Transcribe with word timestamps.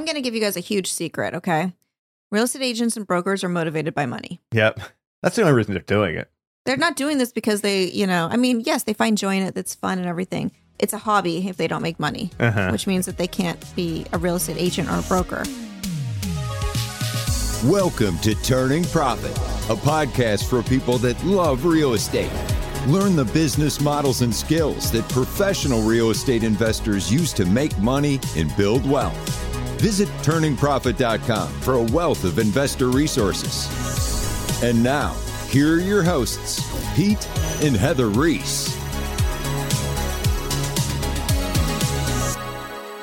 I'm 0.00 0.06
going 0.06 0.14
to 0.16 0.22
give 0.22 0.34
you 0.34 0.40
guys 0.40 0.56
a 0.56 0.60
huge 0.60 0.90
secret, 0.90 1.34
okay? 1.34 1.74
Real 2.30 2.44
estate 2.44 2.62
agents 2.62 2.96
and 2.96 3.06
brokers 3.06 3.44
are 3.44 3.50
motivated 3.50 3.94
by 3.94 4.06
money. 4.06 4.40
Yep. 4.50 4.80
That's 5.22 5.36
the 5.36 5.42
only 5.42 5.52
reason 5.52 5.74
they're 5.74 5.82
doing 5.82 6.16
it. 6.16 6.30
They're 6.64 6.78
not 6.78 6.96
doing 6.96 7.18
this 7.18 7.32
because 7.32 7.60
they, 7.60 7.84
you 7.90 8.06
know, 8.06 8.26
I 8.32 8.38
mean, 8.38 8.60
yes, 8.60 8.84
they 8.84 8.94
find 8.94 9.18
joy 9.18 9.36
in 9.36 9.42
it. 9.42 9.54
That's 9.54 9.74
fun 9.74 9.98
and 9.98 10.06
everything. 10.08 10.52
It's 10.78 10.94
a 10.94 10.98
hobby 10.98 11.46
if 11.46 11.58
they 11.58 11.68
don't 11.68 11.82
make 11.82 12.00
money, 12.00 12.30
Uh-huh. 12.40 12.70
which 12.70 12.86
means 12.86 13.04
that 13.04 13.18
they 13.18 13.26
can't 13.26 13.62
be 13.76 14.06
a 14.14 14.16
real 14.18 14.36
estate 14.36 14.56
agent 14.56 14.88
or 14.88 15.00
a 15.00 15.02
broker. 15.02 15.42
Welcome 17.66 18.16
to 18.20 18.34
Turning 18.42 18.84
Profit, 18.84 19.36
a 19.68 19.78
podcast 19.78 20.48
for 20.48 20.62
people 20.62 20.96
that 20.96 21.22
love 21.24 21.66
real 21.66 21.92
estate. 21.92 22.32
Learn 22.86 23.16
the 23.16 23.26
business 23.26 23.82
models 23.82 24.22
and 24.22 24.34
skills 24.34 24.90
that 24.92 25.06
professional 25.10 25.82
real 25.82 26.08
estate 26.08 26.42
investors 26.42 27.12
use 27.12 27.34
to 27.34 27.44
make 27.44 27.76
money 27.76 28.18
and 28.34 28.50
build 28.56 28.88
wealth. 28.88 29.46
Visit 29.80 30.08
turningprofit.com 30.22 31.48
for 31.60 31.72
a 31.72 31.82
wealth 31.82 32.24
of 32.24 32.38
investor 32.38 32.88
resources. 32.88 33.66
And 34.62 34.82
now, 34.82 35.14
here 35.48 35.76
are 35.76 35.80
your 35.80 36.02
hosts, 36.02 36.60
Pete 36.94 37.26
and 37.62 37.74
Heather 37.74 38.08
Reese. 38.08 38.76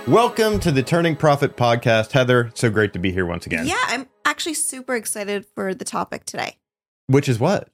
Welcome 0.07 0.59
to 0.59 0.71
the 0.71 0.83
Turning 0.83 1.15
Profit 1.15 1.57
podcast. 1.57 2.11
Heather, 2.11 2.51
so 2.53 2.69
great 2.69 2.93
to 2.93 2.99
be 2.99 3.11
here 3.11 3.25
once 3.25 3.47
again. 3.47 3.65
Yeah, 3.65 3.81
I'm 3.87 4.07
actually 4.23 4.53
super 4.53 4.95
excited 4.95 5.47
for 5.55 5.73
the 5.73 5.83
topic 5.83 6.25
today. 6.25 6.57
Which 7.07 7.27
is 7.27 7.39
what? 7.39 7.69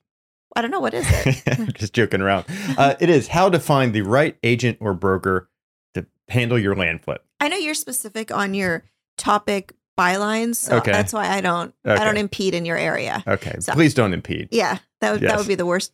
I 0.55 0.61
don't 0.61 0.71
know 0.71 0.79
what 0.79 0.93
is 0.93 1.05
it. 1.09 1.73
Just 1.75 1.91
joking 1.91 2.21
around. 2.21 2.45
Uh, 2.77 2.95
it 3.01 3.09
is 3.09 3.27
how 3.27 3.49
to 3.49 3.59
find 3.59 3.93
the 3.93 4.03
right 4.03 4.37
agent 4.43 4.77
or 4.79 4.93
broker 4.93 5.49
to 5.93 6.05
handle 6.29 6.57
your 6.57 6.73
land 6.73 7.03
flip. 7.03 7.25
I 7.41 7.49
know 7.49 7.57
you're 7.57 7.73
specific 7.73 8.31
on 8.31 8.53
your 8.53 8.85
topic 9.17 9.73
bylines, 9.99 10.55
so 10.55 10.77
Okay. 10.77 10.91
that's 10.91 11.13
why 11.13 11.27
I 11.27 11.41
don't 11.41 11.73
I 11.85 12.03
don't 12.03 12.17
impede 12.17 12.53
in 12.53 12.65
your 12.65 12.77
area. 12.77 13.23
Okay. 13.27 13.55
So- 13.59 13.73
Please 13.73 13.93
don't 13.93 14.13
impede. 14.13 14.49
Yeah, 14.51 14.79
that 15.01 15.11
would 15.11 15.21
that 15.21 15.37
would 15.37 15.47
be 15.47 15.55
the 15.55 15.65
worst. 15.65 15.93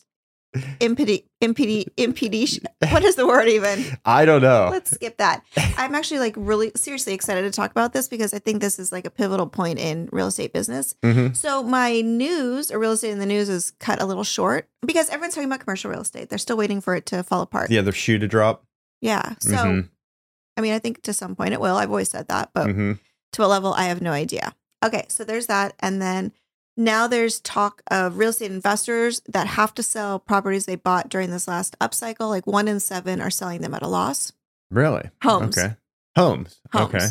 Impede, 0.79 1.25
impede, 1.41 1.91
impedation. 1.95 2.63
What 2.91 3.03
is 3.03 3.15
the 3.15 3.27
word 3.27 3.47
even? 3.49 3.85
I 4.03 4.25
don't 4.25 4.41
know. 4.41 4.69
Let's 4.71 4.89
skip 4.89 5.17
that. 5.17 5.43
I'm 5.77 5.93
actually 5.93 6.21
like 6.21 6.33
really 6.37 6.71
seriously 6.75 7.13
excited 7.13 7.43
to 7.43 7.51
talk 7.51 7.69
about 7.69 7.93
this 7.93 8.07
because 8.07 8.33
I 8.33 8.39
think 8.39 8.59
this 8.59 8.79
is 8.79 8.91
like 8.91 9.05
a 9.05 9.11
pivotal 9.11 9.45
point 9.45 9.77
in 9.77 10.09
real 10.11 10.25
estate 10.25 10.51
business. 10.51 10.95
Mhm. 11.03 11.35
So 11.35 11.61
my 11.61 12.01
news 12.01 12.71
or 12.71 12.79
real 12.79 12.93
estate 12.93 13.11
in 13.11 13.19
the 13.19 13.27
news 13.27 13.47
is 13.47 13.73
cut 13.79 14.01
a 14.01 14.05
little 14.05 14.23
short 14.23 14.67
because 14.83 15.07
everyone's 15.09 15.35
talking 15.35 15.47
about 15.49 15.59
commercial 15.59 15.91
real 15.91 16.01
estate. 16.01 16.29
They're 16.29 16.39
still 16.39 16.57
waiting 16.57 16.81
for 16.81 16.95
it 16.95 17.05
to 17.07 17.21
fall 17.21 17.41
apart. 17.43 17.69
Yeah, 17.69 17.81
the 17.81 17.89
other 17.89 17.91
shoe 17.91 18.17
to 18.17 18.27
drop. 18.27 18.63
Yeah. 19.01 19.35
So 19.39 19.51
Mhm. 19.51 19.89
I 20.57 20.61
mean, 20.61 20.73
I 20.73 20.79
think 20.79 21.03
to 21.03 21.13
some 21.13 21.35
point 21.35 21.53
it 21.53 21.61
will. 21.61 21.75
I've 21.75 21.91
always 21.91 22.09
said 22.09 22.27
that, 22.29 22.49
but 22.55 22.67
Mhm. 22.67 22.97
To 23.33 23.43
a 23.45 23.47
level 23.47 23.73
I 23.73 23.83
have 23.83 24.01
no 24.01 24.11
idea. 24.11 24.55
Okay, 24.83 25.05
so 25.09 25.23
there's 25.23 25.47
that. 25.47 25.73
And 25.79 26.01
then 26.01 26.31
now 26.77 27.07
there's 27.07 27.39
talk 27.41 27.81
of 27.91 28.17
real 28.17 28.29
estate 28.29 28.51
investors 28.51 29.21
that 29.27 29.47
have 29.47 29.73
to 29.75 29.83
sell 29.83 30.19
properties 30.19 30.65
they 30.65 30.75
bought 30.77 31.09
during 31.09 31.31
this 31.31 31.47
last 31.47 31.77
upcycle. 31.79 32.29
Like 32.29 32.47
one 32.47 32.67
in 32.67 32.79
seven 32.79 33.19
are 33.21 33.29
selling 33.29 33.61
them 33.61 33.73
at 33.73 33.81
a 33.81 33.87
loss. 33.87 34.31
Really? 34.71 35.09
Homes. 35.21 35.57
Okay. 35.57 35.75
Homes. 36.15 36.61
Homes. 36.71 36.95
Okay. 36.95 37.05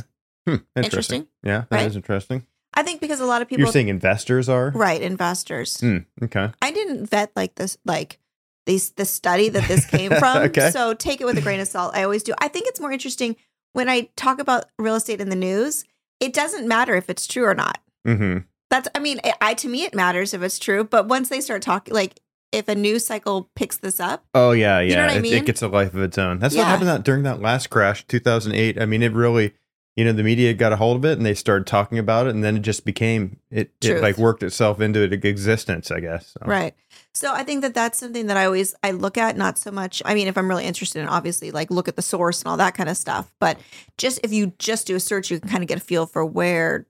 Hmm. 0.47 0.51
Interesting. 0.77 0.83
Interesting, 0.85 1.27
Yeah, 1.43 1.65
that 1.71 1.81
is 1.81 1.87
right? 1.89 1.97
interesting. 1.97 2.47
I 2.75 2.83
think 2.83 3.01
because 3.01 3.21
a 3.21 3.27
lot 3.27 3.43
of 3.43 3.49
people, 3.49 3.65
You're 3.65 3.73
saying 3.73 3.89
investors 3.89 4.49
are? 4.49 4.71
right, 4.75 5.01
investors. 5.03 5.81
Hmm. 5.81 5.99
Okay. 6.23 6.51
I 6.63 6.71
didn't 6.71 7.07
vet 7.07 7.33
like 7.37 7.55
this, 7.57 7.77
like 7.85 8.19
these 8.67 8.91
the 8.93 9.05
study 9.05 9.49
that 9.51 9.67
this 9.69 9.85
came 9.85 10.11
from. 10.19 10.39
Okay. 10.45 10.71
So 10.71 10.95
take 10.95 11.21
it 11.21 11.25
with 11.25 11.37
a 11.37 11.41
grain 11.43 11.61
of 11.61 11.69
salt. 11.69 11.95
I 11.95 12.05
always 12.05 12.23
do. 12.23 12.33
I 12.39 12.49
think 12.49 12.67
it's 12.69 12.81
more 12.81 12.93
interesting 12.93 13.37
when 13.73 13.89
I 13.89 14.09
talk 14.17 14.39
about 14.39 14.67
real 14.79 14.95
estate 14.95 15.21
in 15.21 15.29
the 15.29 15.37
news. 15.37 15.85
It 16.21 16.33
doesn't 16.33 16.67
matter 16.67 16.95
if 16.95 17.09
it's 17.09 17.27
true 17.27 17.45
or 17.45 17.55
not. 17.55 17.79
Mm-hmm. 18.07 18.39
That's, 18.71 18.89
I 18.95 18.99
mean, 18.99 19.21
I- 19.41 19.55
to 19.55 19.69
me 19.69 19.85
it 19.85 19.95
matters 19.95 20.35
if 20.35 20.43
it's 20.43 20.59
true, 20.59 20.85
but 20.85 21.09
once 21.09 21.29
they 21.29 21.41
start 21.41 21.63
talking, 21.63 21.95
like 21.95 22.21
if 22.53 22.69
a 22.69 22.75
news 22.75 23.07
cycle 23.07 23.51
picks 23.55 23.77
this 23.79 24.01
up, 24.01 24.25
Oh 24.35 24.53
yeah, 24.53 24.81
yeah. 24.81 24.97
know 24.97 25.03
what 25.03 25.11
I 25.13 25.19
it, 25.19 25.23
mean? 25.23 25.35
it 25.35 25.47
gets 25.47 25.63
a 25.63 25.69
life 25.69 25.95
of 25.95 26.01
its 26.01 26.19
own. 26.19 26.39
That's 26.39 26.57
what 26.57 26.67
happened 26.67 26.89
that, 26.89 27.05
during 27.05 27.23
that 27.25 27.41
last 27.41 27.69
crash, 27.69 28.07
2008. 28.07 28.81
I 28.81 28.87
mean, 28.87 29.03
it 29.03 29.13
really, 29.13 29.53
you 29.97 30.05
know, 30.05 30.13
the 30.13 30.23
media 30.23 30.55
got 30.55 30.73
a 30.73 30.77
hold 30.77 30.97
of 30.97 31.05
it 31.05 31.19
and 31.19 31.27
they 31.27 31.35
started 31.35 31.67
talking 31.67 31.99
about 31.99 32.27
it, 32.27 32.31
and 32.31 32.43
then 32.45 32.57
it 32.57 32.63
just 32.63 32.85
became 32.85 33.39
it. 33.51 33.73
It 33.83 34.01
like 34.01 34.17
worked 34.17 34.43
itself 34.43 34.81
into 34.81 35.03
existence, 35.03 35.91
I 35.91 36.01
guess. 36.01 36.29
So. 36.29 36.47
right? 36.47 36.75
So 37.19 37.33
I 37.33 37.43
think 37.43 37.63
that 37.63 37.75
that's 37.75 37.99
something 37.99 38.27
that 38.29 38.37
I 38.37 38.45
always 38.45 38.75
I 38.83 38.93
look 38.93 39.19
at, 39.19 39.37
not 39.37 39.59
so 39.59 39.71
much. 39.73 40.01
I 40.05 40.15
mean, 40.15 40.29
if 40.29 40.39
I'm 40.39 40.49
really 40.49 40.65
interested 40.65 41.01
in, 41.03 41.09
obviously, 41.09 41.51
like 41.51 41.69
look 41.71 41.89
at 41.89 41.97
the 41.97 42.03
source 42.03 42.43
and 42.43 42.49
all 42.49 42.57
that 42.59 42.75
kind 42.75 42.89
of 42.89 42.97
stuff. 42.97 43.33
But 43.41 43.59
just 43.97 44.21
if 44.23 44.33
you 44.33 44.53
just 44.59 44.87
do 44.87 44.95
a 44.95 45.01
search, 45.01 45.31
you 45.31 45.41
can 45.41 45.49
kind 45.49 45.63
of 45.65 45.69
get 45.69 45.79
a 45.79 45.81
feel 45.81 46.07
for 46.07 46.25
where 46.25 46.87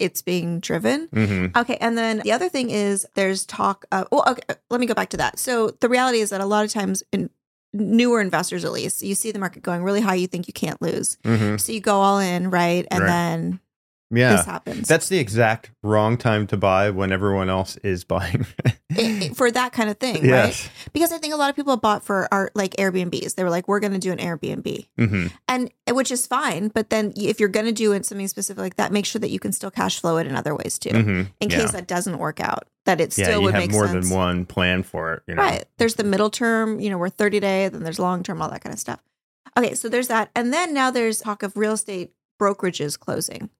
it's 0.00 0.20
being 0.20 0.58
driven. 0.60 1.06
Mm-hmm. 1.08 1.56
Okay, 1.58 1.76
and 1.80 1.96
then 1.96 2.20
the 2.24 2.32
other 2.32 2.48
thing 2.48 2.70
is 2.70 3.06
there's 3.14 3.46
talk 3.46 3.84
of 3.92 4.08
well, 4.10 4.24
okay, 4.28 4.42
let 4.70 4.80
me 4.80 4.86
go 4.86 4.94
back 4.94 5.10
to 5.10 5.16
that. 5.18 5.38
So 5.38 5.70
the 5.80 5.88
reality 5.88 6.18
is 6.20 6.30
that 6.30 6.40
a 6.40 6.46
lot 6.46 6.64
of 6.64 6.72
times 6.72 7.02
in 7.12 7.30
newer 7.72 8.20
investors 8.20 8.64
at 8.64 8.72
least, 8.72 9.02
you 9.02 9.14
see 9.14 9.30
the 9.30 9.38
market 9.38 9.62
going 9.62 9.82
really 9.82 10.00
high, 10.00 10.14
you 10.14 10.26
think 10.26 10.46
you 10.48 10.54
can't 10.54 10.80
lose. 10.80 11.18
Mm-hmm. 11.24 11.56
So 11.58 11.72
you 11.72 11.80
go 11.80 12.00
all 12.00 12.18
in, 12.18 12.50
right? 12.50 12.86
And 12.90 13.00
Right. 13.00 13.06
then 13.06 13.60
Yeah, 14.10 14.36
this 14.36 14.46
happens. 14.46 14.88
that's 14.88 15.08
the 15.10 15.18
exact 15.18 15.70
wrong 15.82 16.16
time 16.16 16.46
to 16.46 16.56
buy 16.56 16.88
when 16.90 17.12
everyone 17.12 17.50
else 17.50 17.76
is 17.78 18.04
buying. 18.14 18.46
It- 18.64 19.22
it- 19.22 19.36
for 19.36 19.50
that 19.50 19.72
kind 19.72 19.90
of 19.90 19.98
thing, 19.98 20.26
right? 20.28 20.70
Because 20.94 21.12
I 21.12 21.18
think 21.18 21.34
a 21.34 21.36
lot 21.36 21.50
of 21.50 21.56
people 21.56 21.76
bought 21.76 22.02
for 22.02 22.26
our 22.32 22.50
like 22.54 22.74
Airbnbs. 22.76 23.34
They 23.34 23.44
were 23.44 23.50
like, 23.50 23.68
we're 23.68 23.80
going 23.80 23.92
to 23.92 23.98
do 23.98 24.10
an 24.10 24.18
Airbnb, 24.18 24.86
Mm-hmm. 24.98 25.26
and 25.46 25.70
which 25.90 26.10
is 26.10 26.26
fine. 26.26 26.68
But 26.68 26.88
then 26.90 27.12
if 27.16 27.38
you're 27.38 27.50
going 27.50 27.66
to 27.66 27.72
do 27.72 27.92
it 27.92 28.06
something 28.06 28.28
specific 28.28 28.60
like 28.62 28.76
that, 28.76 28.92
make 28.92 29.04
sure 29.04 29.20
that 29.20 29.30
you 29.30 29.38
can 29.38 29.52
still 29.52 29.70
cash 29.70 30.00
flow 30.00 30.16
it 30.16 30.26
in 30.26 30.34
other 30.34 30.54
ways 30.54 30.78
too, 30.78 30.90
Mm-hmm. 30.90 31.22
in 31.40 31.50
yeah. 31.50 31.58
case 31.60 31.72
that 31.72 31.86
doesn't 31.86 32.16
work 32.18 32.40
out. 32.40 32.66
That 32.86 33.02
it 33.02 33.16
yeah, 33.18 33.24
still 33.26 33.40
you 33.40 33.44
would 33.44 33.54
have 33.54 33.62
make 33.64 33.72
more 33.72 33.86
sense. 33.86 34.08
than 34.08 34.16
one 34.16 34.46
plan 34.46 34.82
for 34.82 35.12
it. 35.12 35.22
You 35.26 35.34
know? 35.34 35.42
Right. 35.42 35.66
There's 35.76 35.96
the 35.96 36.04
middle 36.04 36.30
term, 36.30 36.80
you 36.80 36.88
know, 36.88 36.96
we're 36.96 37.10
30 37.10 37.40
day, 37.40 37.68
then 37.68 37.82
there's 37.82 37.98
long 37.98 38.22
term, 38.22 38.40
all 38.40 38.48
that 38.48 38.62
kind 38.62 38.72
of 38.72 38.80
stuff. 38.80 39.00
Okay, 39.58 39.74
so 39.74 39.90
there's 39.90 40.08
that. 40.08 40.30
And 40.34 40.50
then 40.54 40.72
now 40.72 40.90
there's 40.90 41.20
talk 41.20 41.42
of 41.42 41.54
real 41.58 41.72
estate 41.74 42.12
brokerages 42.40 42.98
closing. 42.98 43.50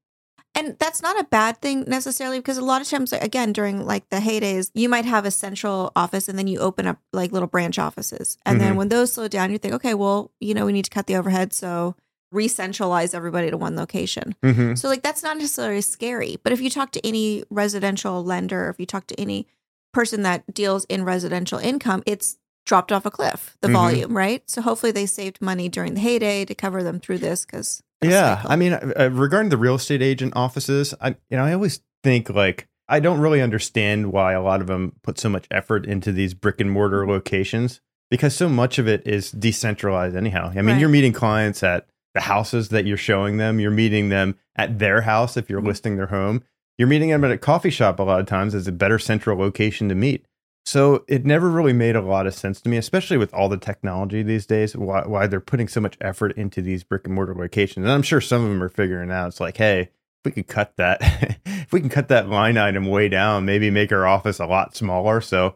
And 0.58 0.76
that's 0.78 1.00
not 1.02 1.18
a 1.20 1.24
bad 1.24 1.60
thing 1.62 1.84
necessarily 1.86 2.38
because 2.40 2.58
a 2.58 2.64
lot 2.64 2.80
of 2.82 2.88
times, 2.88 3.12
again, 3.12 3.52
during 3.52 3.86
like 3.86 4.08
the 4.08 4.16
heydays, 4.16 4.70
you 4.74 4.88
might 4.88 5.04
have 5.04 5.24
a 5.24 5.30
central 5.30 5.92
office 5.94 6.28
and 6.28 6.36
then 6.38 6.48
you 6.48 6.58
open 6.58 6.86
up 6.86 6.98
like 7.12 7.30
little 7.30 7.46
branch 7.46 7.78
offices. 7.78 8.36
And 8.44 8.60
then 8.60 8.72
Mhm. 8.74 8.76
when 8.76 8.88
those 8.88 9.12
slow 9.12 9.28
down, 9.28 9.52
you 9.52 9.58
think, 9.58 9.74
okay, 9.74 9.94
well, 9.94 10.32
you 10.40 10.54
know, 10.54 10.66
we 10.66 10.72
need 10.72 10.84
to 10.86 10.90
cut 10.90 11.06
the 11.06 11.14
overhead. 11.16 11.52
So 11.52 11.94
re-centralize 12.32 13.14
everybody 13.14 13.50
to 13.50 13.56
one 13.56 13.76
location. 13.76 14.34
Mm-hmm. 14.42 14.74
So 14.74 14.88
like 14.88 15.02
that's 15.02 15.22
not 15.22 15.38
necessarily 15.38 15.80
scary, 15.80 16.38
but 16.42 16.52
if 16.52 16.60
you 16.60 16.70
talk 16.70 16.90
to 16.92 17.06
any 17.06 17.44
residential 17.50 18.22
lender, 18.24 18.68
if 18.68 18.78
you 18.80 18.84
talk 18.86 19.06
to 19.06 19.18
any 19.20 19.46
person 19.94 20.22
that 20.24 20.52
deals 20.52 20.84
in 20.86 21.04
residential 21.04 21.58
income, 21.58 22.02
it's 22.04 22.36
dropped 22.66 22.92
off 22.92 23.06
a 23.06 23.10
cliff, 23.10 23.56
the 23.62 23.68
Mhm. 23.68 23.72
volume, 23.72 24.16
right? 24.16 24.42
So 24.50 24.60
hopefully 24.60 24.92
they 24.92 25.06
saved 25.06 25.40
money 25.40 25.70
during 25.70 25.94
the 25.94 26.00
heyday 26.00 26.44
to 26.44 26.54
cover 26.54 26.82
them 26.82 27.00
through 27.00 27.18
this 27.18 27.46
cuz 27.46 27.82
Yeah, 28.02 28.42
I 28.44 28.56
mean, 28.56 28.72
uh, 28.74 29.10
regarding 29.12 29.50
the 29.50 29.56
real 29.56 29.74
estate 29.74 30.02
agent 30.02 30.34
offices, 30.36 30.94
I 31.00 31.10
you 31.30 31.36
know 31.36 31.44
I 31.44 31.52
always 31.52 31.80
think 32.04 32.30
like 32.30 32.68
I 32.88 33.00
don't 33.00 33.20
really 33.20 33.42
understand 33.42 34.12
why 34.12 34.32
a 34.32 34.42
lot 34.42 34.60
of 34.60 34.66
them 34.68 34.92
put 35.02 35.18
so 35.18 35.28
much 35.28 35.46
effort 35.50 35.84
into 35.84 36.12
these 36.12 36.32
brick 36.34 36.60
and 36.60 36.70
mortar 36.70 37.06
locations 37.06 37.80
because 38.10 38.34
so 38.34 38.48
much 38.48 38.78
of 38.78 38.88
it 38.88 39.06
is 39.06 39.30
decentralized 39.32 40.16
anyhow. 40.16 40.50
I 40.50 40.54
mean, 40.56 40.66
Right. 40.66 40.80
you're 40.80 40.88
meeting 40.88 41.12
clients 41.12 41.62
at 41.62 41.86
the 42.14 42.20
houses 42.22 42.70
that 42.70 42.86
you're 42.86 42.96
showing 42.96 43.36
them. 43.36 43.60
You're 43.60 43.70
meeting 43.70 44.08
them 44.08 44.36
at 44.56 44.78
their 44.78 45.02
house 45.02 45.36
if 45.36 45.50
you're 45.50 45.60
Mhm. 45.60 45.66
listing 45.66 45.96
their 45.96 46.06
home. 46.06 46.42
You're 46.78 46.88
meeting 46.88 47.10
them 47.10 47.24
at 47.24 47.30
a 47.30 47.36
coffee 47.36 47.68
shop 47.70 47.98
a 47.98 48.04
lot 48.04 48.20
of 48.20 48.26
times 48.26 48.54
as 48.54 48.66
a 48.66 48.72
better 48.72 48.98
central 48.98 49.36
location 49.38 49.88
to 49.90 49.94
meet. 49.94 50.24
So 50.68 51.02
it 51.08 51.24
never 51.24 51.48
really 51.48 51.72
made 51.72 51.96
a 51.96 52.02
lot 52.02 52.26
of 52.26 52.34
sense 52.34 52.60
to 52.60 52.68
me, 52.68 52.76
especially 52.76 53.16
with 53.16 53.32
all 53.32 53.48
the 53.48 53.56
technology 53.56 54.22
these 54.22 54.44
days, 54.44 54.76
why, 54.76 55.06
why 55.06 55.26
they're 55.26 55.40
putting 55.40 55.66
so 55.66 55.80
much 55.80 55.96
effort 56.02 56.32
into 56.36 56.60
these 56.60 56.84
brick 56.84 57.06
and 57.06 57.14
mortar 57.14 57.34
locations. 57.34 57.84
And 57.84 57.90
I'm 57.90 58.02
sure 58.02 58.20
some 58.20 58.42
of 58.44 58.50
them 58.50 58.62
are 58.62 58.68
figuring 58.68 59.10
out 59.10 59.28
it's 59.28 59.40
like, 59.40 59.56
hey, 59.56 59.80
if 59.80 59.90
we 60.26 60.32
could 60.32 60.46
cut 60.46 60.76
that, 60.76 60.98
if 61.46 61.72
we 61.72 61.80
can 61.80 61.88
cut 61.88 62.08
that 62.08 62.28
line 62.28 62.58
item 62.58 62.84
way 62.86 63.08
down, 63.08 63.46
maybe 63.46 63.70
make 63.70 63.92
our 63.92 64.06
office 64.06 64.40
a 64.40 64.44
lot 64.46 64.76
smaller. 64.76 65.22
So, 65.22 65.54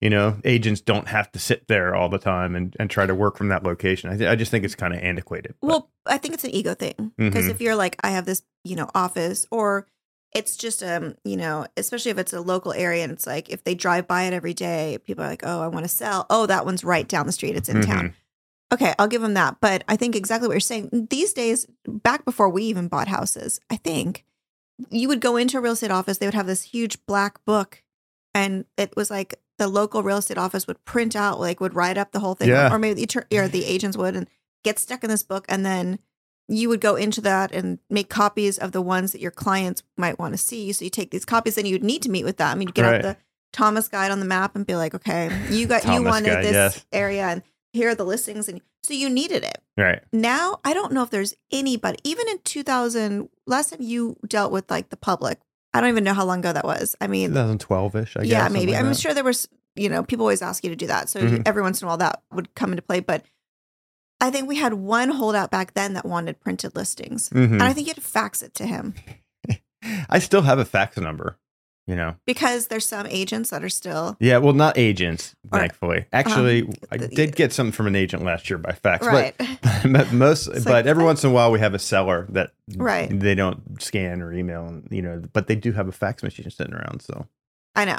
you 0.00 0.08
know, 0.08 0.38
agents 0.46 0.80
don't 0.80 1.08
have 1.08 1.30
to 1.32 1.38
sit 1.38 1.68
there 1.68 1.94
all 1.94 2.08
the 2.08 2.18
time 2.18 2.56
and, 2.56 2.74
and 2.80 2.88
try 2.88 3.04
to 3.04 3.14
work 3.14 3.36
from 3.36 3.48
that 3.48 3.64
location. 3.64 4.08
I, 4.08 4.16
th- 4.16 4.30
I 4.30 4.34
just 4.34 4.50
think 4.50 4.64
it's 4.64 4.74
kind 4.74 4.94
of 4.94 5.00
antiquated. 5.00 5.56
but- 5.60 5.66
Well, 5.66 5.90
I 6.06 6.16
think 6.16 6.32
it's 6.32 6.44
an 6.44 6.54
ego 6.54 6.72
thing 6.72 7.12
because 7.18 7.44
Mhm. 7.44 7.50
if 7.50 7.60
you're 7.60 7.76
like 7.76 7.96
I 8.02 8.10
have 8.12 8.24
this, 8.24 8.42
you 8.64 8.76
know, 8.76 8.88
office 8.94 9.46
or 9.50 9.86
it's 10.34 10.56
just 10.56 10.82
um, 10.82 11.14
you 11.24 11.36
know, 11.36 11.66
especially 11.76 12.10
if 12.10 12.18
it's 12.18 12.32
a 12.32 12.40
local 12.40 12.72
area 12.72 13.02
and 13.04 13.12
it's 13.12 13.26
like 13.26 13.48
if 13.48 13.64
they 13.64 13.74
drive 13.74 14.06
by 14.08 14.24
it 14.24 14.32
every 14.32 14.54
day, 14.54 14.98
people 15.04 15.24
are 15.24 15.28
like, 15.28 15.42
"Oh, 15.44 15.60
I 15.60 15.68
want 15.68 15.84
to 15.84 15.88
sell. 15.88 16.26
Oh, 16.28 16.46
that 16.46 16.64
one's 16.66 16.84
right 16.84 17.06
down 17.08 17.26
the 17.26 17.32
street. 17.32 17.56
It's 17.56 17.68
in 17.68 17.78
Mhm. 17.78 17.86
town." 17.86 18.14
Okay, 18.72 18.94
I'll 18.98 19.06
give 19.08 19.22
them 19.22 19.34
that. 19.34 19.58
But 19.60 19.84
I 19.88 19.96
think 19.96 20.16
exactly 20.16 20.48
what 20.48 20.54
you're 20.54 20.60
saying. 20.60 21.06
These 21.10 21.32
days, 21.32 21.66
back 21.86 22.24
before 22.24 22.48
we 22.48 22.64
even 22.64 22.88
bought 22.88 23.06
houses, 23.08 23.60
I 23.70 23.76
think 23.76 24.24
you 24.90 25.06
would 25.08 25.20
go 25.20 25.36
into 25.36 25.58
a 25.58 25.60
real 25.60 25.74
estate 25.74 25.92
office, 25.92 26.18
they 26.18 26.26
would 26.26 26.34
have 26.34 26.48
this 26.48 26.62
huge 26.62 27.04
black 27.06 27.44
book, 27.44 27.82
and 28.34 28.64
it 28.76 28.96
was 28.96 29.10
like 29.10 29.38
the 29.58 29.68
local 29.68 30.02
real 30.02 30.16
estate 30.16 30.38
office 30.38 30.66
would 30.66 30.84
print 30.84 31.14
out, 31.14 31.38
like 31.38 31.60
would 31.60 31.74
write 31.76 31.96
up 31.96 32.10
the 32.10 32.18
whole 32.18 32.34
thing, 32.34 32.48
Yeah. 32.48 32.74
or 32.74 32.78
maybe 32.80 33.04
the, 33.04 33.24
or 33.38 33.46
the 33.46 33.64
agents 33.64 33.96
would, 33.96 34.16
and 34.16 34.28
get 34.64 34.80
stuck 34.80 35.04
in 35.04 35.10
this 35.10 35.22
book, 35.22 35.44
and 35.48 35.64
then 35.64 36.00
you 36.48 36.68
would 36.68 36.80
go 36.80 36.94
into 36.96 37.20
that 37.22 37.52
and 37.52 37.78
make 37.88 38.08
copies 38.08 38.58
of 38.58 38.72
the 38.72 38.82
ones 38.82 39.12
that 39.12 39.20
your 39.20 39.30
clients 39.30 39.82
might 39.96 40.18
want 40.18 40.34
to 40.34 40.38
see. 40.38 40.72
So 40.72 40.84
you 40.84 40.90
take 40.90 41.10
these 41.10 41.24
copies, 41.24 41.56
and 41.58 41.66
you'd 41.66 41.82
need 41.84 42.02
to 42.02 42.10
meet 42.10 42.24
with 42.24 42.36
them. 42.36 42.60
You'd 42.60 42.74
get 42.74 42.82
Right. 42.82 42.94
out 42.96 43.02
the 43.02 43.16
Thomas 43.52 43.88
guide 43.88 44.10
on 44.10 44.18
the 44.20 44.26
map 44.26 44.56
and 44.56 44.66
be 44.66 44.74
like, 44.76 44.94
okay, 44.94 45.30
you 45.48 45.66
got 45.66 45.84
you 45.84 46.02
wanted 46.02 46.30
guide, 46.34 46.44
this 46.44 46.52
yes. 46.52 46.86
area, 46.92 47.26
and 47.28 47.42
here 47.72 47.88
are 47.90 47.94
the 47.94 48.04
listings, 48.04 48.48
and 48.48 48.60
so 48.82 48.92
you 48.94 49.08
needed 49.08 49.42
it. 49.44 49.58
Right. 49.78 50.02
Now 50.12 50.60
I 50.64 50.74
don't 50.74 50.92
know 50.92 51.02
if 51.02 51.10
there's 51.10 51.34
anybody, 51.52 51.98
even 52.04 52.28
in 52.28 52.38
2000, 52.44 53.28
last 53.46 53.70
time 53.70 53.80
you 53.82 54.16
dealt 54.28 54.52
with 54.52 54.70
like 54.70 54.90
the 54.90 54.96
public. 54.96 55.38
I 55.72 55.80
don't 55.80 55.88
even 55.90 56.04
know 56.04 56.14
how 56.14 56.24
long 56.24 56.40
ago 56.40 56.52
that 56.52 56.64
was. 56.64 56.94
I 57.00 57.06
mean, 57.08 57.30
2012 57.30 57.96
ish, 57.96 58.16
I 58.16 58.20
guess. 58.20 58.28
yeah, 58.30 58.48
maybe. 58.48 58.72
like 58.72 58.80
I'm 58.80 58.88
that. 58.90 58.96
sure 58.98 59.12
there 59.14 59.24
was, 59.24 59.48
you 59.74 59.88
know, 59.88 60.02
people 60.04 60.24
always 60.24 60.42
ask 60.42 60.62
you 60.62 60.70
to 60.70 60.76
do 60.76 60.86
that. 60.86 61.08
So 61.08 61.20
Mhm. 61.20 61.42
every 61.46 61.62
once 61.62 61.80
in 61.82 61.86
a 61.86 61.88
while 61.88 61.96
that 61.96 62.22
would 62.32 62.54
come 62.54 62.70
into 62.70 62.82
play. 62.82 63.00
But 63.00 63.24
I 64.20 64.30
think 64.30 64.48
we 64.48 64.56
had 64.56 64.74
one 64.74 65.10
holdout 65.10 65.50
back 65.50 65.74
then 65.74 65.94
that 65.94 66.06
wanted 66.06 66.40
printed 66.40 66.74
listings. 66.74 67.28
Mhm. 67.30 67.52
And 67.52 67.62
I 67.62 67.72
think 67.72 67.86
you 67.86 67.90
had 67.90 67.96
to 68.02 68.08
fax 68.08 68.42
it 68.42 68.54
to 68.54 68.66
him 68.66 68.94
I 70.08 70.18
still 70.18 70.42
have 70.42 70.58
a 70.58 70.64
fax 70.64 70.96
number, 70.96 71.36
you 71.86 71.94
know. 71.94 72.14
because 72.26 72.68
there's 72.68 72.88
some 72.88 73.06
agents 73.08 73.50
that 73.50 73.62
are 73.62 73.68
still 73.68 74.16
Yeah, 74.18 74.38
well, 74.38 74.54
not 74.54 74.78
agents, 74.78 75.34
Or- 75.52 75.58
thankfully. 75.58 76.06
Actually, 76.12 76.72
I 76.90 76.96
the- 76.96 77.08
did 77.08 77.36
get 77.36 77.52
something 77.52 77.72
from 77.72 77.86
an 77.88 77.94
agent 77.96 78.24
last 78.24 78.48
year 78.48 78.56
by 78.58 78.72
fax, 78.72 79.04
right. 79.06 79.34
but 79.92 80.10
most, 80.12 80.46
It's 80.48 80.64
but 80.64 80.86
every 80.86 81.02
what? 81.04 81.10
once 81.10 81.24
in 81.24 81.30
a 81.30 81.32
while 81.34 81.50
we 81.52 81.58
have 81.60 81.74
a 81.74 81.78
seller 81.78 82.26
that 82.30 82.52
Right. 82.76 83.10
they 83.10 83.34
don't 83.34 83.82
scan 83.82 84.22
or 84.22 84.32
email, 84.32 84.66
and 84.66 84.88
you 84.90 85.02
know, 85.02 85.20
but 85.34 85.48
they 85.48 85.56
do 85.56 85.72
have 85.72 85.86
a 85.88 85.92
fax 85.92 86.22
machine 86.22 86.48
sitting 86.50 86.72
around. 86.72 87.02
So 87.02 87.26
I 87.74 87.84
know. 87.84 87.98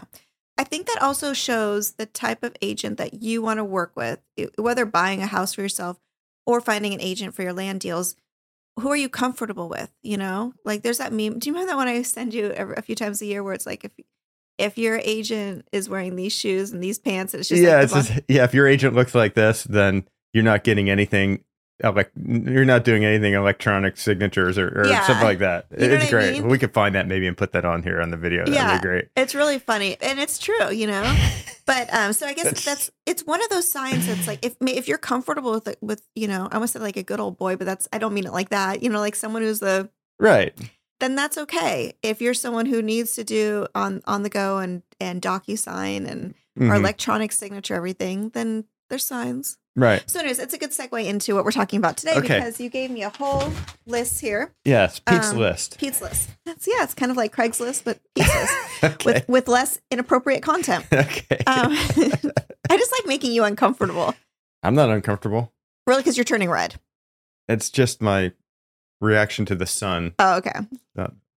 I 0.58 0.64
think 0.64 0.88
that 0.88 1.02
also 1.02 1.34
shows 1.34 1.92
the 1.96 2.06
type 2.08 2.42
of 2.42 2.56
agent 2.62 2.98
that 2.98 3.22
you 3.22 3.42
want 3.44 3.58
to 3.58 3.64
work 3.66 3.92
with, 3.96 4.20
whether 4.58 4.86
buying 4.86 5.22
a 5.22 5.28
house 5.28 5.54
for 5.54 5.62
yourself 5.62 6.00
or 6.46 6.62
finding 6.62 6.94
an 6.94 7.02
agent 7.02 7.34
for 7.34 7.44
your 7.44 7.54
land 7.54 7.80
deals. 7.80 8.16
Who 8.80 8.90
are 8.90 8.98
you 8.98 9.10
comfortable 9.10 9.70
with? 9.70 9.90
You 10.04 10.18
know, 10.18 10.54
like 10.66 10.82
there's 10.82 10.98
that 10.98 11.14
meme. 11.14 11.40
Do 11.40 11.50
you 11.50 11.54
remember 11.54 11.72
that 11.72 11.78
one 11.78 11.88
I 11.88 12.02
send 12.02 12.34
you 12.34 12.52
every, 12.52 12.76
a 12.76 12.82
few 12.82 12.96
times 12.96 13.22
a 13.22 13.26
year 13.26 13.42
where 13.42 13.54
it's 13.54 13.66
like 13.66 13.86
if 13.86 13.92
if 14.58 14.78
your 14.78 14.98
agent 15.04 15.68
is 15.72 15.90
wearing 15.90 16.16
these 16.16 16.34
shoes 16.34 16.72
and 16.72 16.84
these 16.84 17.00
pants, 17.00 17.34
and 17.34 17.40
it's 17.40 17.50
just 17.50 17.62
yeah, 17.62 17.76
like 17.76 17.84
it's 17.84 17.94
just, 17.94 18.12
yeah. 18.28 18.44
If 18.44 18.54
your 18.54 18.68
agent 18.68 18.96
looks 18.96 19.16
like 19.16 19.34
this, 19.34 19.64
then 19.64 20.08
you're 20.34 20.44
not 20.44 20.64
getting 20.64 20.90
anything. 20.90 21.44
Like 21.84 22.12
you're 22.16 22.64
not 22.66 22.84
doing 22.86 23.04
anything 23.04 23.34
electronic 23.34 23.98
signatures 23.98 24.58
or, 24.58 24.68
or 24.70 24.88
Yeah. 24.88 25.06
something 25.06 25.26
like 25.26 25.40
that. 25.40 25.66
You 25.72 25.86
it's 25.88 26.06
what 26.06 26.08
I 26.08 26.10
great. 26.10 26.34
mean? 26.40 26.48
We 26.48 26.58
could 26.58 26.74
find 26.74 26.96
that 26.96 27.06
maybe 27.08 27.28
and 27.28 27.36
put 27.38 27.52
that 27.52 27.66
on 27.66 27.84
here 27.84 28.02
on 28.02 28.12
the 28.12 28.18
video. 28.18 28.40
That'd 28.46 28.54
Yeah. 28.56 28.78
be 28.78 28.82
great. 28.82 29.10
It's 29.18 29.36
really 29.36 29.60
funny, 29.60 29.98
and 30.02 30.20
it's 30.20 30.40
true, 30.40 30.72
you 30.72 30.88
know. 30.88 31.04
But 31.68 31.92
um, 31.92 32.14
so 32.14 32.28
I 32.28 32.34
guess 32.34 32.44
That's- 32.46 32.64
that's 32.64 32.92
it's 33.08 33.24
one 33.26 33.42
of 33.44 33.50
those 33.50 33.68
signs 33.68 34.06
that's 34.06 34.28
like 34.28 34.46
if 34.46 34.56
if 34.62 34.88
you're 34.88 35.00
comfortable 35.00 35.52
with 35.52 35.68
it, 35.68 35.80
with 35.82 36.04
you 36.14 36.28
know, 36.28 36.48
I 36.52 36.54
almost 36.56 36.74
said 36.74 36.84
like 36.84 36.96
a 36.96 37.02
good 37.02 37.20
old 37.20 37.40
boy, 37.40 37.56
but 37.56 37.66
that's 37.66 37.88
I 37.92 37.98
don't 37.98 38.14
mean 38.14 38.28
it 38.28 38.34
like 38.34 38.50
that. 38.50 38.84
You 38.84 38.90
know, 38.92 39.00
like 39.00 39.16
someone 39.16 39.42
who's 39.42 39.62
the 39.62 39.90
Right. 40.20 40.54
then 41.00 41.16
that's 41.16 41.40
okay. 41.40 41.94
If 42.04 42.22
you're 42.22 42.36
someone 42.36 42.68
who 42.68 42.84
needs 42.84 43.14
to 43.14 43.24
do 43.24 43.66
on 43.74 44.04
on 44.06 44.22
the 44.22 44.30
go 44.30 44.60
and 44.60 44.84
and 45.00 45.24
DocuSign 45.24 46.08
and 46.08 46.36
or 46.60 46.68
Mhm. 46.68 46.76
electronic 46.78 47.32
signature 47.32 47.74
everything, 47.74 48.30
then 48.30 48.66
there's 48.92 49.04
signs. 49.04 49.58
Right. 49.76 50.08
So, 50.10 50.20
anyways, 50.20 50.40
it's 50.40 50.54
a 50.54 50.58
good 50.58 50.72
segue 50.72 51.06
into 51.06 51.36
what 51.36 51.44
we're 51.46 51.52
talking 51.52 51.78
about 51.78 51.98
today 51.98 52.16
Okay. 52.16 52.40
because 52.40 52.60
you 52.60 52.70
gave 52.70 52.92
me 52.92 53.04
a 53.04 53.10
whole 53.10 53.52
list 53.86 54.22
here. 54.22 54.52
Yes. 54.64 55.00
Pete's 55.00 55.32
Um, 55.32 55.38
list. 55.38 55.78
Pete's 55.80 56.02
list. 56.02 56.30
That's 56.46 56.68
yeah, 56.68 56.84
it's 56.84 56.94
kind 56.94 57.12
of 57.12 57.18
like 57.18 57.36
Craigslist, 57.36 57.84
but 57.84 58.00
Pete's 58.16 58.34
list 58.34 58.54
okay. 58.84 59.06
with 59.06 59.28
with 59.30 59.48
less 59.48 59.80
inappropriate 59.92 60.42
content. 60.44 60.86
okay. 60.94 61.38
Um, 61.48 61.72
I 62.70 62.78
just 62.78 62.92
like 62.92 63.06
making 63.06 63.32
you 63.32 63.44
uncomfortable, 63.44 64.16
I'm 64.64 64.76
not 64.76 64.90
uncomfortable. 64.90 65.54
really, 65.86 66.02
because 66.02 66.18
you're 66.18 66.24
turning 66.24 66.50
red. 66.50 66.76
It's 67.48 67.70
just 67.70 68.02
my 68.02 68.32
reaction 69.02 69.46
to 69.46 69.56
the 69.56 69.68
sun. 69.68 70.14
Oh, 70.18 70.38
okay. 70.38 70.60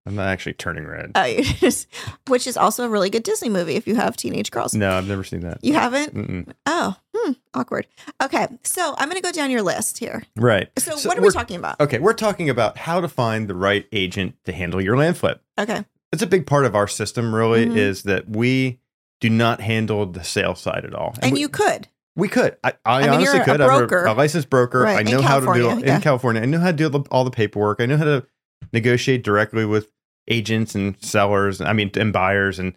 I'm 0.07 0.15
not 0.15 0.29
actually 0.29 0.55
turning 0.55 0.87
red. 0.87 1.13
Oh, 1.15 1.25
you 1.25 1.43
just, 1.45 1.87
which 2.29 2.47
is 2.47 2.57
also 2.57 2.85
a 2.85 2.89
really 2.89 3.11
good 3.11 3.23
Disney 3.23 3.49
movie 3.49 3.75
if 3.77 3.87
you 3.87 3.95
have 3.97 4.17
teenage 4.17 4.51
girls. 4.51 4.75
no, 4.75 4.97
I've 4.97 5.07
never 5.07 5.23
seen 5.25 5.41
that. 5.41 5.59
You 5.63 5.75
haven't? 5.75 6.15
Mm-mm. 6.15 6.53
Oh, 6.67 6.97
hmm, 7.15 7.33
awkward. 7.55 7.87
Okay, 8.23 8.47
so 8.63 8.95
I'm 8.97 9.09
going 9.09 9.21
to 9.21 9.27
go 9.27 9.33
down 9.33 9.51
your 9.51 9.63
list 9.63 9.99
here. 9.99 10.23
Right. 10.37 10.71
So, 10.79 10.97
So 10.97 11.09
what 11.09 11.19
are 11.19 11.23
we 11.23 11.31
talking 11.31 11.57
about? 11.57 11.81
Okay, 11.81 11.99
we're 11.99 12.15
talking 12.15 12.49
about 12.49 12.79
how 12.79 13.01
to 13.01 13.09
find 13.09 13.49
the 13.49 13.55
right 13.55 13.87
agent 13.93 14.37
to 14.45 14.53
handle 14.53 14.81
your 14.81 14.97
land 14.97 15.17
flip. 15.19 15.43
Okay, 15.59 15.85
It's 16.13 16.23
a 16.23 16.27
big 16.27 16.47
part 16.47 16.65
of 16.65 16.75
our 16.75 16.89
system, 16.89 17.35
really, 17.35 17.67
Mhm. 17.67 17.77
is 17.77 18.05
that 18.05 18.31
we 18.31 18.81
do 19.21 19.29
not 19.29 19.61
handle 19.61 20.07
the 20.07 20.23
sales 20.25 20.61
side 20.61 20.85
at 20.87 20.95
all. 20.95 21.15
and 21.21 21.33
we, 21.33 21.41
you 21.41 21.49
could. 21.51 21.89
we 22.17 22.29
could. 22.29 22.57
I, 22.65 22.73
I, 22.87 23.01
mean, 23.03 23.11
honestly 23.11 23.41
a 23.41 23.45
could. 23.45 23.59
broker. 23.59 24.07
I'm 24.07 24.13
a, 24.13 24.13
a 24.13 24.17
licensed 24.17 24.49
broker. 24.49 24.81
Right, 24.81 25.07
I 25.07 25.11
know 25.11 25.21
how 25.21 25.41
to 25.41 25.53
do 25.53 25.71
it 25.71 25.85
yeah. 25.85 25.97
in 25.97 26.01
California. 26.01 26.41
I 26.41 26.47
know 26.47 26.61
how 26.61 26.71
to 26.71 26.77
do 26.77 27.05
all 27.11 27.25
the 27.25 27.31
paperwork. 27.31 27.81
I 27.81 27.87
know 27.87 27.97
how 27.99 28.05
to 28.05 28.27
negotiate 28.73 29.23
directly 29.23 29.65
with 29.65 29.91
agents 30.29 30.75
and 30.75 30.97
sellers. 31.03 31.61
I 31.61 31.73
mean, 31.73 31.91
and 31.95 32.13
buyers, 32.13 32.59
and 32.59 32.75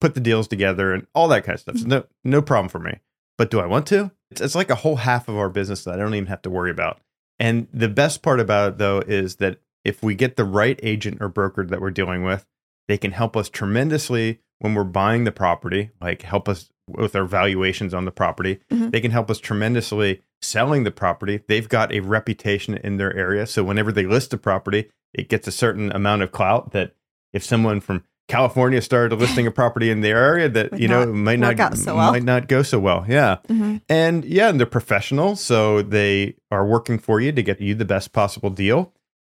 put 0.00 0.14
the 0.14 0.20
deals 0.20 0.48
together 0.48 0.92
and 0.92 1.06
all 1.14 1.28
that 1.28 1.44
kind 1.44 1.54
of 1.54 1.60
stuff. 1.60 1.76
So 1.78 1.84
hmm. 1.84 1.90
no, 1.90 2.04
no 2.24 2.42
problem 2.42 2.68
for 2.68 2.78
me. 2.78 3.00
But 3.38 3.50
do 3.50 3.60
I 3.60 3.66
want 3.66 3.86
to? 3.86 4.10
It's, 4.30 4.40
it's 4.40 4.54
like 4.54 4.70
a 4.70 4.76
whole 4.76 4.96
half 4.96 5.28
of 5.28 5.36
our 5.36 5.48
business 5.48 5.84
that 5.84 5.94
I 5.94 5.96
don't 5.96 6.14
even 6.14 6.26
have 6.26 6.42
to 6.42 6.50
worry 6.50 6.70
about. 6.70 7.00
And 7.38 7.68
the 7.72 7.88
best 7.88 8.22
part 8.22 8.38
about 8.38 8.72
it, 8.72 8.78
though, 8.78 8.98
is 9.00 9.36
that 9.36 9.58
if 9.84 10.02
we 10.02 10.14
get 10.14 10.36
the 10.36 10.44
right 10.44 10.78
agent 10.82 11.18
or 11.20 11.28
broker 11.28 11.64
that 11.64 11.80
we're 11.80 11.90
dealing 11.90 12.22
with, 12.22 12.46
they 12.86 12.98
can 12.98 13.12
help 13.12 13.36
us 13.36 13.48
tremendously 13.48 14.40
when 14.58 14.74
we're 14.74 14.84
buying 14.84 15.24
the 15.24 15.32
property, 15.32 15.90
like 16.00 16.22
help 16.22 16.48
us 16.48 16.70
with 16.88 17.16
our 17.16 17.24
valuations 17.24 17.94
on 17.94 18.04
the 18.04 18.10
property. 18.10 18.58
Mhm. 18.72 18.92
They 18.92 19.00
can 19.00 19.10
help 19.10 19.30
us 19.30 19.38
tremendously 19.38 20.22
selling 20.42 20.84
the 20.84 20.90
property. 20.90 21.40
They've 21.48 21.68
got 21.68 21.92
a 21.92 22.00
reputation 22.00 22.76
in 22.76 22.96
their 22.98 23.14
area. 23.16 23.46
So 23.46 23.64
whenever 23.64 23.90
they 23.92 24.04
list 24.06 24.34
a 24.34 24.36
property, 24.38 24.90
it 25.14 25.28
gets 25.28 25.48
a 25.48 25.52
certain 25.52 25.90
amount 25.92 26.22
of 26.22 26.32
clout 26.32 26.72
that 26.72 26.94
if 27.32 27.42
someone 27.42 27.80
from 27.80 28.04
California 28.28 28.80
started 28.80 29.18
listing 29.18 29.46
a 29.46 29.50
property 29.50 29.90
in 29.90 30.00
their 30.00 30.16
area 30.16 30.48
that 30.48 30.70
Would 30.72 30.80
you 30.80 30.88
know 30.88 31.04
not 31.04 31.14
might 31.14 31.38
not 31.58 31.76
so 31.76 31.94
well. 31.96 32.10
might 32.12 32.22
not 32.22 32.48
go 32.48 32.62
so 32.62 32.78
well. 32.78 33.04
Yeah. 33.06 33.36
Mhm. 33.48 33.82
And 33.88 34.24
yeah, 34.24 34.48
and 34.48 34.58
they're 34.58 34.66
professional, 34.66 35.36
so 35.36 35.82
they 35.82 36.36
are 36.50 36.64
working 36.64 36.98
for 36.98 37.20
you 37.20 37.32
to 37.32 37.42
get 37.42 37.60
you 37.60 37.74
the 37.74 37.84
best 37.84 38.12
possible 38.12 38.48
deal. 38.50 38.92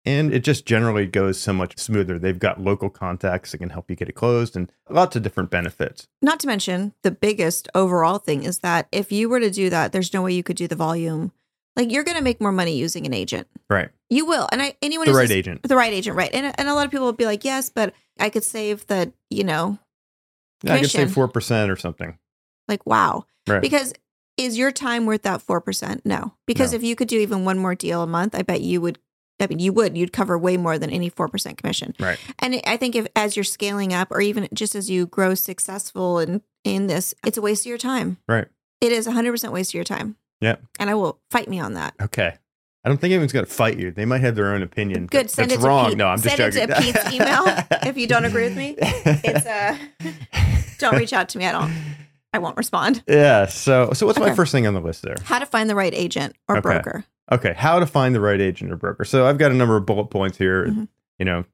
And 0.07 0.33
it 0.33 0.45
just 0.45 0.65
generally 0.67 1.05
goes 1.07 1.41
so 1.41 1.53
much 1.53 1.77
smoother. 1.79 2.17
They've 2.19 2.39
got 2.39 2.61
local 2.61 2.89
contacts 2.89 3.51
that 3.53 3.59
can 3.59 3.71
help 3.71 3.91
you 3.91 3.97
get 3.97 4.09
it 4.09 4.13
closed 4.13 4.57
and 4.57 4.71
lots 4.89 5.17
of 5.17 5.23
different 5.25 5.51
benefits. 5.51 6.07
Not 6.23 6.39
to 6.41 6.47
mention 6.47 6.95
the 7.03 7.11
biggest 7.11 7.69
overall 7.75 8.19
thing 8.19 8.45
is 8.45 8.61
that 8.61 8.87
if 8.93 9.11
you 9.11 9.29
were 9.29 9.41
to 9.41 9.51
do 9.51 9.69
that, 9.71 9.91
there's 9.93 10.15
no 10.15 10.23
way 10.23 10.33
you 10.33 10.45
could 10.45 10.57
do 10.57 10.69
the 10.69 10.77
volume. 10.77 11.33
Like 11.75 11.91
you're 11.91 12.05
going 12.05 12.17
to 12.17 12.23
make 12.23 12.41
more 12.41 12.53
money 12.53 12.77
using 12.77 13.05
an 13.05 13.13
agent. 13.13 13.49
Right. 13.69 13.91
You 14.09 14.25
will, 14.27 14.49
and 14.53 14.63
I 14.63 14.77
anyone 14.81 15.09
The 15.09 15.13
right 15.13 15.23
lis- 15.23 15.33
agent. 15.33 15.63
the 15.65 15.77
right 15.77 15.93
agent, 15.93 16.17
right? 16.17 16.31
And 16.33 16.55
and 16.59 16.69
a 16.69 16.75
lot 16.75 16.85
of 16.87 16.93
people 16.93 17.07
will 17.07 17.13
be 17.13 17.27
like, 17.27 17.45
yes, 17.45 17.69
but 17.69 17.93
I 18.21 18.31
could 18.31 18.45
save 18.45 18.87
the, 18.87 19.13
you 19.29 19.43
know, 19.43 19.79
Yeah, 20.63 20.75
I 20.75 20.81
could 20.81 20.91
save 20.91 21.09
4% 21.11 21.69
or 21.69 21.77
something. 21.77 22.17
like 22.69 22.87
wow, 22.87 23.27
Right. 23.49 23.61
because 23.61 23.93
is 24.37 24.57
your 24.57 24.71
time 24.71 25.07
worth 25.07 25.23
that 25.23 25.43
four 25.43 25.61
percent? 25.61 26.07
No, 26.07 26.35
because 26.47 26.73
No. 26.73 26.77
if 26.77 26.83
you 26.85 26.95
could 26.95 27.09
do 27.09 27.19
even 27.19 27.45
one 27.45 27.59
more 27.59 27.75
deal 27.75 28.03
a 28.03 28.07
month, 28.07 28.35
I 28.37 28.43
bet 28.43 28.61
you 28.61 28.81
would. 28.81 28.99
I 29.41 29.47
mean, 29.49 29.59
you 29.59 29.73
would. 29.73 29.97
You'd 29.97 30.13
cover 30.13 30.39
way 30.39 30.57
more 30.57 30.79
than 30.79 30.91
any 30.91 31.09
four 31.09 31.29
percent 31.29 31.59
commission. 31.59 31.95
Right. 32.01 32.19
And 32.39 32.61
I 32.67 32.77
think 32.77 32.95
if 32.97 33.07
as 33.15 33.37
you're 33.37 33.45
scaling 33.45 33.93
up, 33.93 34.11
or 34.11 34.21
even 34.21 34.49
just 34.55 34.75
as 34.75 34.89
you 34.91 35.07
grow 35.07 35.35
successful 35.35 36.19
in 36.19 36.43
in 36.65 36.87
this, 36.87 37.15
it's 37.25 37.37
a 37.39 37.43
waste 37.43 37.63
of 37.63 37.67
your 37.71 37.79
time. 37.79 38.17
Right. 38.29 38.47
It 38.81 38.93
is 38.93 39.07
100 39.07 39.31
percent 39.31 39.53
waste 39.53 39.71
of 39.71 39.75
your 39.75 39.85
time. 39.85 40.17
Yeah. 40.41 40.57
And 40.79 40.89
I 40.91 40.95
will 40.95 41.19
fight 41.31 41.49
me 41.49 41.59
on 41.61 41.75
that. 41.75 41.95
Okay. 42.01 42.35
I 42.85 42.89
don't 42.89 42.99
think 43.01 43.11
anyone's 43.13 43.33
going 43.33 43.45
to 43.45 43.51
fight 43.51 43.79
you. 43.81 43.91
They 43.91 44.05
might 44.05 44.21
have 44.21 44.37
their 44.37 44.55
own 44.55 44.63
opinion. 44.63 45.07
Good, 45.07 45.29
send 45.29 45.51
that's 45.51 45.59
it 45.59 45.63
to 45.63 45.67
wrong. 45.67 45.89
Pete. 45.89 45.99
No, 45.99 46.07
I'm 46.07 46.21
just 46.21 46.37
Send 46.37 46.55
it 46.55 46.67
to 46.69 46.81
Pete's 46.81 47.13
email 47.13 47.43
if 47.83 47.97
you 47.97 48.07
don't 48.07 48.25
agree 48.25 48.45
with 48.45 48.57
me. 48.57 48.77
It's 48.79 49.45
uh 49.47 49.77
don't 50.79 50.97
reach 50.97 51.13
out 51.13 51.29
to 51.31 51.39
me. 51.39 51.47
I 51.47 51.53
don't. 51.53 51.73
I 52.33 52.39
won't 52.39 52.57
respond. 52.59 53.03
yeah. 53.09 53.47
So, 53.47 53.93
so 53.95 54.05
what's 54.07 54.19
my 54.19 54.35
first 54.35 54.53
thing 54.53 54.67
on 54.67 54.75
the 54.75 54.81
list 54.81 55.01
there? 55.03 55.17
How 55.25 55.39
to 55.39 55.47
find 55.47 55.71
the 55.71 55.75
right 55.75 55.95
agent 55.95 56.37
or 56.49 56.59
Okay. 56.59 56.63
broker. 56.63 57.05
Okay, 57.33 57.55
how 57.57 57.79
to 57.81 57.87
find 57.87 58.15
the 58.15 58.21
right 58.21 58.41
agent 58.41 58.71
or 58.73 58.77
broker. 58.77 59.05
So 59.05 59.27
I've 59.27 59.39
got 59.39 59.51
a 59.51 59.55
number 59.55 59.77
of 59.77 59.85
bullet 59.87 60.07
points 60.11 60.39
here. 60.39 60.67
Mhm. 60.67 60.89
You 61.19 61.25
know, 61.25 61.45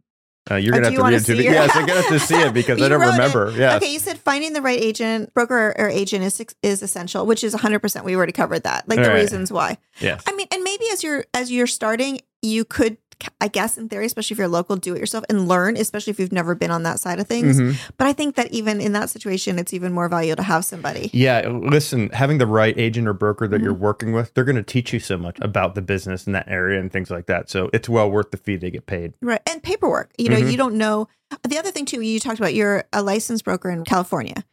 uh, 0.50 0.56
you're 0.56 0.74
Oh, 0.74 0.78
gonna 0.78 0.86
have 0.86 0.92
you 0.92 0.98
to 0.98 1.04
read 1.04 1.14
it 1.14 1.24
to 1.24 1.34
the 1.34 1.42
yes. 1.44 1.70
I'm 1.74 1.86
gonna 1.86 2.00
have 2.02 2.10
to 2.10 2.18
see 2.18 2.34
it 2.34 2.52
because 2.54 2.82
I 2.82 2.88
don't 2.88 3.00
it. 3.02 3.06
remember. 3.06 3.52
Yes. 3.56 3.76
Okay, 3.82 3.92
you 3.92 3.98
said 3.98 4.18
finding 4.18 4.52
the 4.52 4.60
right 4.62 4.78
agent, 4.80 5.32
broker 5.34 5.74
or 5.78 5.88
agent 5.88 6.24
is 6.24 6.44
is 6.62 6.82
essential, 6.82 7.24
which 7.26 7.42
is 7.44 7.54
100%. 7.54 8.04
We 8.04 8.16
already 8.16 8.32
covered 8.32 8.64
that. 8.64 8.88
Like 8.88 9.00
the 9.02 9.08
Right. 9.08 9.20
reasons 9.22 9.52
why. 9.52 9.78
Yes. 10.00 10.22
I 10.26 10.32
mean, 10.34 10.48
and 10.52 10.62
maybe 10.62 10.84
as 10.92 11.02
you're 11.02 11.24
as 11.32 11.50
you're 11.52 11.66
starting, 11.66 12.20
you 12.42 12.64
could 12.64 12.96
I 13.40 13.48
guess 13.48 13.78
in 13.78 13.88
theory, 13.88 14.06
especially 14.06 14.34
if 14.34 14.38
you're 14.38 14.48
local, 14.48 14.76
do 14.76 14.94
it 14.94 14.98
yourself 14.98 15.24
and 15.28 15.48
learn, 15.48 15.76
especially 15.76 16.10
if 16.12 16.18
you've 16.18 16.32
never 16.32 16.54
been 16.54 16.70
on 16.70 16.82
that 16.84 16.98
side 17.00 17.18
of 17.20 17.26
things. 17.26 17.60
Mhm. 17.60 17.76
But 17.98 18.06
I 18.06 18.12
think 18.12 18.34
that 18.36 18.50
even 18.52 18.80
in 18.80 18.92
that 18.92 19.10
situation, 19.10 19.58
it's 19.58 19.72
even 19.74 19.92
more 19.92 20.08
valuable 20.08 20.36
to 20.36 20.42
have 20.42 20.64
somebody. 20.64 21.10
Yeah, 21.12 21.46
listen, 21.48 22.10
having 22.10 22.38
the 22.38 22.46
right 22.46 22.76
agent 22.78 23.06
or 23.08 23.12
broker 23.12 23.46
that 23.48 23.56
Mm-hmm. 23.56 23.64
you're 23.64 23.74
working 23.74 24.12
with, 24.12 24.34
they're 24.34 24.44
going 24.44 24.56
to 24.56 24.62
teach 24.62 24.92
you 24.92 24.98
so 25.00 25.16
much 25.16 25.38
about 25.40 25.74
the 25.74 25.82
business 25.82 26.26
in 26.26 26.32
that 26.32 26.48
area 26.48 26.80
and 26.80 26.92
things 26.92 27.10
like 27.10 27.26
that. 27.26 27.48
So 27.50 27.70
it's 27.72 27.88
well 27.88 28.10
worth 28.10 28.30
the 28.30 28.36
fee 28.36 28.56
they 28.56 28.70
get 28.70 28.86
paid. 28.86 29.14
Right. 29.22 29.40
And 29.48 29.62
paperwork. 29.62 30.10
You 30.18 30.28
know, 30.30 30.36
Mhm. 30.40 30.50
you 30.50 30.56
don't 30.56 30.74
know. 30.76 31.08
The 31.48 31.58
other 31.58 31.70
thing 31.70 31.86
too, 31.86 32.00
you 32.02 32.20
talked 32.20 32.38
about 32.38 32.54
you're 32.54 32.84
a 32.92 33.02
licensed 33.02 33.44
broker 33.44 33.70
in 33.70 33.84
California. 33.84 34.44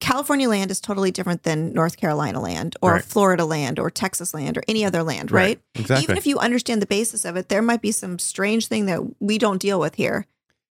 California 0.00 0.48
land 0.48 0.70
is 0.70 0.80
totally 0.80 1.10
different 1.10 1.42
than 1.42 1.72
North 1.72 1.96
Carolina 1.98 2.40
land 2.40 2.76
or 2.82 2.94
Right. 2.94 3.04
Florida 3.04 3.44
land 3.44 3.78
or 3.78 3.90
Texas 3.90 4.32
land 4.34 4.56
or 4.56 4.62
any 4.66 4.84
other 4.84 5.02
land, 5.02 5.30
right? 5.30 5.60
Exactly. 5.74 6.04
Even 6.04 6.16
if 6.16 6.26
you 6.26 6.38
understand 6.38 6.80
the 6.82 6.86
basis 6.86 7.24
of 7.24 7.36
it, 7.36 7.48
there 7.50 7.62
might 7.62 7.82
be 7.82 7.92
some 7.92 8.18
strange 8.18 8.66
thing 8.66 8.86
that 8.86 9.00
we 9.20 9.36
don't 9.38 9.60
deal 9.60 9.78
with 9.78 9.94
here. 9.96 10.26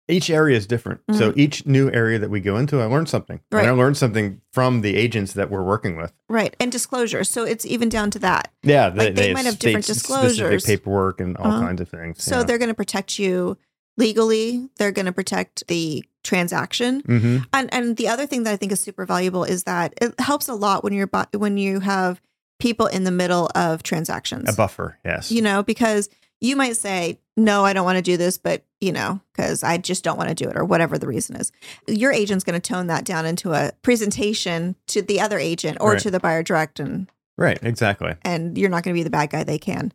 each 0.07 0.29
area 0.29 0.57
is 0.57 0.67
different. 0.67 0.99
So 1.13 1.31
each 1.37 1.65
new 1.65 1.89
area 1.91 2.19
that 2.19 2.29
we 2.29 2.41
go 2.41 2.57
into, 2.57 2.81
I 2.81 2.85
learned 2.85 3.07
something. 3.07 3.37
Mm-hmm. 3.37 3.55
Right. 3.55 3.61
And 3.61 3.69
I 3.71 3.73
learned 3.81 3.95
something 3.95 4.41
from 4.51 4.81
the 4.81 4.97
agents 4.97 5.31
that 5.33 5.49
we're 5.49 5.63
working 5.63 5.95
with. 5.95 6.11
Right. 6.27 6.53
And 6.59 6.69
disclosure. 6.69 7.23
So 7.23 7.45
it's 7.45 7.65
even 7.65 7.87
down 7.87 8.11
to 8.11 8.19
that. 8.19 8.51
Yeah, 8.61 8.87
Like, 8.93 9.15
they 9.15 9.33
might 9.33 9.45
have 9.45 9.57
different 9.57 9.85
disclosures. 9.85 10.65
paperwork 10.65 11.21
and 11.21 11.37
all 11.37 11.47
Uh-huh. 11.47 11.61
kinds 11.61 11.79
of 11.79 11.87
things. 11.87 12.21
So 12.21 12.43
they're 12.43 12.57
going 12.57 12.67
to 12.69 12.73
protect 12.75 13.19
you 13.19 13.57
legally. 14.01 14.67
They're 14.77 14.91
going 14.91 15.05
to 15.05 15.11
protect 15.11 15.65
the 15.67 16.03
transaction. 16.23 16.99
hmm 17.01 17.37
And 17.53 17.73
and 17.73 17.97
the 17.97 18.07
other 18.07 18.25
thing 18.27 18.43
that 18.43 18.53
I 18.53 18.57
think 18.57 18.71
is 18.71 18.79
super 18.79 19.05
valuable 19.05 19.43
is 19.43 19.63
that 19.63 19.93
it 20.01 20.19
helps 20.19 20.47
a 20.49 20.53
lot 20.53 20.83
when 20.83 20.93
you're 20.93 21.09
when 21.33 21.57
you 21.57 21.79
have 21.79 22.21
people 22.59 22.85
in 22.87 23.03
the 23.05 23.11
middle 23.11 23.49
of 23.55 23.81
transactions. 23.83 24.49
a 24.49 24.53
buffer. 24.55 24.97
Yes. 25.05 25.31
you 25.31 25.41
know, 25.41 25.63
because 25.63 26.09
you 26.41 26.55
might 26.55 26.75
say, 26.75 27.19
"No, 27.37 27.63
I 27.65 27.73
don't 27.73 27.85
want 27.85 27.97
to 27.97 28.01
do 28.11 28.17
this," 28.17 28.37
but 28.37 28.63
you 28.79 28.91
know, 28.91 29.19
because 29.31 29.63
I 29.63 29.77
just 29.77 30.03
don't 30.03 30.17
want 30.17 30.29
to 30.29 30.35
do 30.43 30.49
it, 30.49 30.57
or 30.57 30.65
whatever 30.65 30.97
the 30.97 31.07
reason 31.07 31.35
is. 31.35 31.51
Your 31.87 32.11
agent's 32.11 32.43
going 32.43 32.59
to 32.59 32.67
tone 32.73 32.87
that 32.87 33.03
down 33.03 33.25
into 33.25 33.53
a 33.53 33.71
presentation 33.83 34.75
to 34.87 35.01
the 35.01 35.19
other 35.21 35.37
agent 35.39 35.77
or 35.79 35.91
Right. 35.91 35.99
to 36.01 36.11
the 36.11 36.19
buyer 36.19 36.43
direct, 36.43 36.79
and 36.79 37.07
right. 37.37 37.59
Exactly. 37.63 38.13
and 38.23 38.57
you're 38.57 38.69
not 38.69 38.83
going 38.83 38.93
to 38.95 38.99
be 38.99 39.03
the 39.03 39.09
bad 39.11 39.29
guy. 39.29 39.43
They 39.43 39.59
can. 39.59 39.91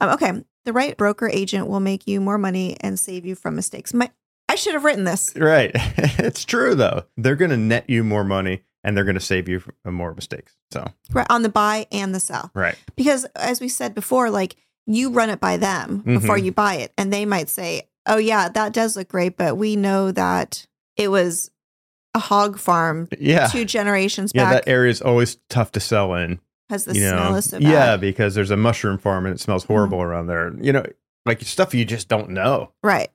Um, 0.00 0.10
okay, 0.10 0.32
the 0.68 0.72
right 0.74 0.96
broker 0.98 1.28
agent 1.32 1.66
will 1.66 1.80
make 1.80 2.06
you 2.06 2.20
more 2.20 2.36
money 2.36 2.76
and 2.80 3.00
save 3.00 3.24
you 3.24 3.34
from 3.34 3.56
mistakes. 3.56 3.94
My, 3.94 4.10
I 4.50 4.54
should 4.54 4.74
have 4.74 4.84
written 4.84 5.04
this. 5.04 5.34
Right. 5.34 5.70
it's 5.74 6.44
true 6.44 6.74
though. 6.74 7.04
They're 7.16 7.36
going 7.36 7.50
to 7.50 7.56
net 7.56 7.88
you 7.88 8.04
more 8.04 8.22
money 8.22 8.64
and 8.84 8.94
they're 8.94 9.04
going 9.04 9.14
to 9.14 9.20
save 9.20 9.48
you 9.48 9.60
from 9.60 9.94
more 9.94 10.14
mistakes. 10.14 10.54
So 10.70 10.86
right 11.12 11.26
on 11.30 11.42
the 11.42 11.48
buy 11.48 11.86
and 11.90 12.14
the 12.14 12.20
sell 12.20 12.50
right. 12.52 12.76
because 12.96 13.24
as 13.34 13.62
we 13.62 13.68
said 13.70 13.94
before 13.94 14.28
like 14.28 14.56
you 14.86 15.10
run 15.10 15.30
it 15.30 15.40
by 15.40 15.56
them 15.56 15.98
before 16.04 16.36
Mhm. 16.36 16.44
you 16.44 16.52
buy 16.52 16.74
it 16.74 16.92
and 16.98 17.10
they 17.10 17.24
might 17.24 17.48
say 17.48 17.88
oh 18.06 18.18
yeah 18.18 18.50
that 18.50 18.74
does 18.74 18.94
look 18.96 19.08
great 19.08 19.36
but 19.38 19.56
we 19.56 19.74
know 19.76 20.12
that 20.12 20.66
it 20.96 21.10
was 21.10 21.50
a 22.14 22.18
hog 22.18 22.58
farm 22.58 23.08
Yeah. 23.18 23.46
two 23.46 23.64
generations 23.64 24.32
Yeah, 24.34 24.44
back 24.44 24.64
that 24.64 24.70
area 24.70 24.90
is 24.90 25.00
always 25.00 25.38
tough 25.48 25.72
to 25.72 25.80
sell 25.80 26.12
in. 26.14 26.40
Because 26.68 26.84
the 26.84 26.94
you 26.94 27.00
know, 27.02 27.08
smell 27.16 27.34
is 27.36 27.50
so 27.50 27.58
yeah, 27.58 27.70
bad 27.70 27.94
Mm-hmm. 27.96 28.00
because 28.02 28.34
there's 28.34 28.50
a 28.50 28.56
mushroom 28.56 28.98
farm 28.98 29.26
and 29.26 29.34
it 29.34 29.40
smells 29.40 29.64
horrible 29.64 30.00
around 30.02 30.26
there. 30.26 30.52
You 30.60 30.72
know, 30.72 30.84
like 31.26 31.40
stuff 31.42 31.74
you 31.74 31.84
just 31.84 32.08
don't 32.08 32.30
know. 32.30 32.72
right 32.82 33.10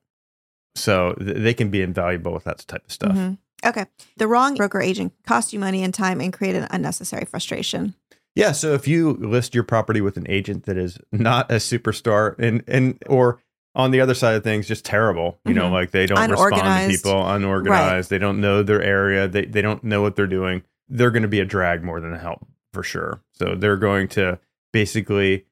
So 0.76 1.14
th- 1.14 1.38
they 1.38 1.54
can 1.54 1.70
be 1.70 1.82
invaluable 1.82 2.34
with 2.34 2.44
that 2.46 2.60
type 2.68 2.86
of 2.86 2.92
stuff. 2.92 3.16
Mhm. 3.16 3.38
okay 3.66 3.86
the 4.18 4.28
wrong 4.28 4.56
broker 4.56 4.82
agent 4.82 5.14
cost 5.26 5.54
you 5.54 5.60
money 5.60 5.84
and 5.84 5.94
time 5.94 6.20
and 6.20 6.34
create 6.34 6.56
an 6.56 6.68
unnecessary 6.72 7.26
frustration 7.26 7.94
Yeah, 8.36 8.52
so 8.52 8.74
if 8.74 8.88
you 8.88 9.14
list 9.14 9.54
your 9.54 9.64
property 9.64 10.02
with 10.02 10.18
an 10.18 10.26
agent 10.28 10.66
that 10.66 10.76
is 10.78 10.98
not 11.12 11.52
a 11.52 11.56
superstar 11.56 12.36
and 12.40 12.64
and 12.68 12.98
or 13.08 13.40
on 13.76 13.90
the 13.92 14.02
other 14.02 14.14
side 14.16 14.36
of 14.36 14.44
things 14.44 14.68
just 14.68 14.86
terrible, 14.86 15.40
you 15.46 15.54
know, 15.54 15.70
Mhm. 15.70 15.72
like 15.72 15.92
they 15.92 16.06
don't 16.06 16.30
respond 16.30 16.92
to 16.92 16.96
people, 16.96 17.28
unorganized, 17.28 18.10
they 18.12 18.20
don't 18.20 18.40
know 18.42 18.62
their 18.64 18.82
area, 18.84 19.28
they 19.28 19.46
they 19.46 19.62
don't 19.62 19.84
know 19.84 20.02
what 20.02 20.16
they're 20.16 20.28
doing. 20.28 20.64
They're 20.90 21.10
going 21.12 21.24
to 21.24 21.28
be 21.30 21.40
a 21.40 21.46
drag 21.46 21.84
more 21.84 22.00
than 22.02 22.14
a 22.14 22.20
help 22.20 22.46
for 22.74 22.84
sure. 22.84 23.22
So 23.32 23.56
they're 23.56 23.78
going 23.78 24.08
to 24.10 24.40
basically 24.74 25.46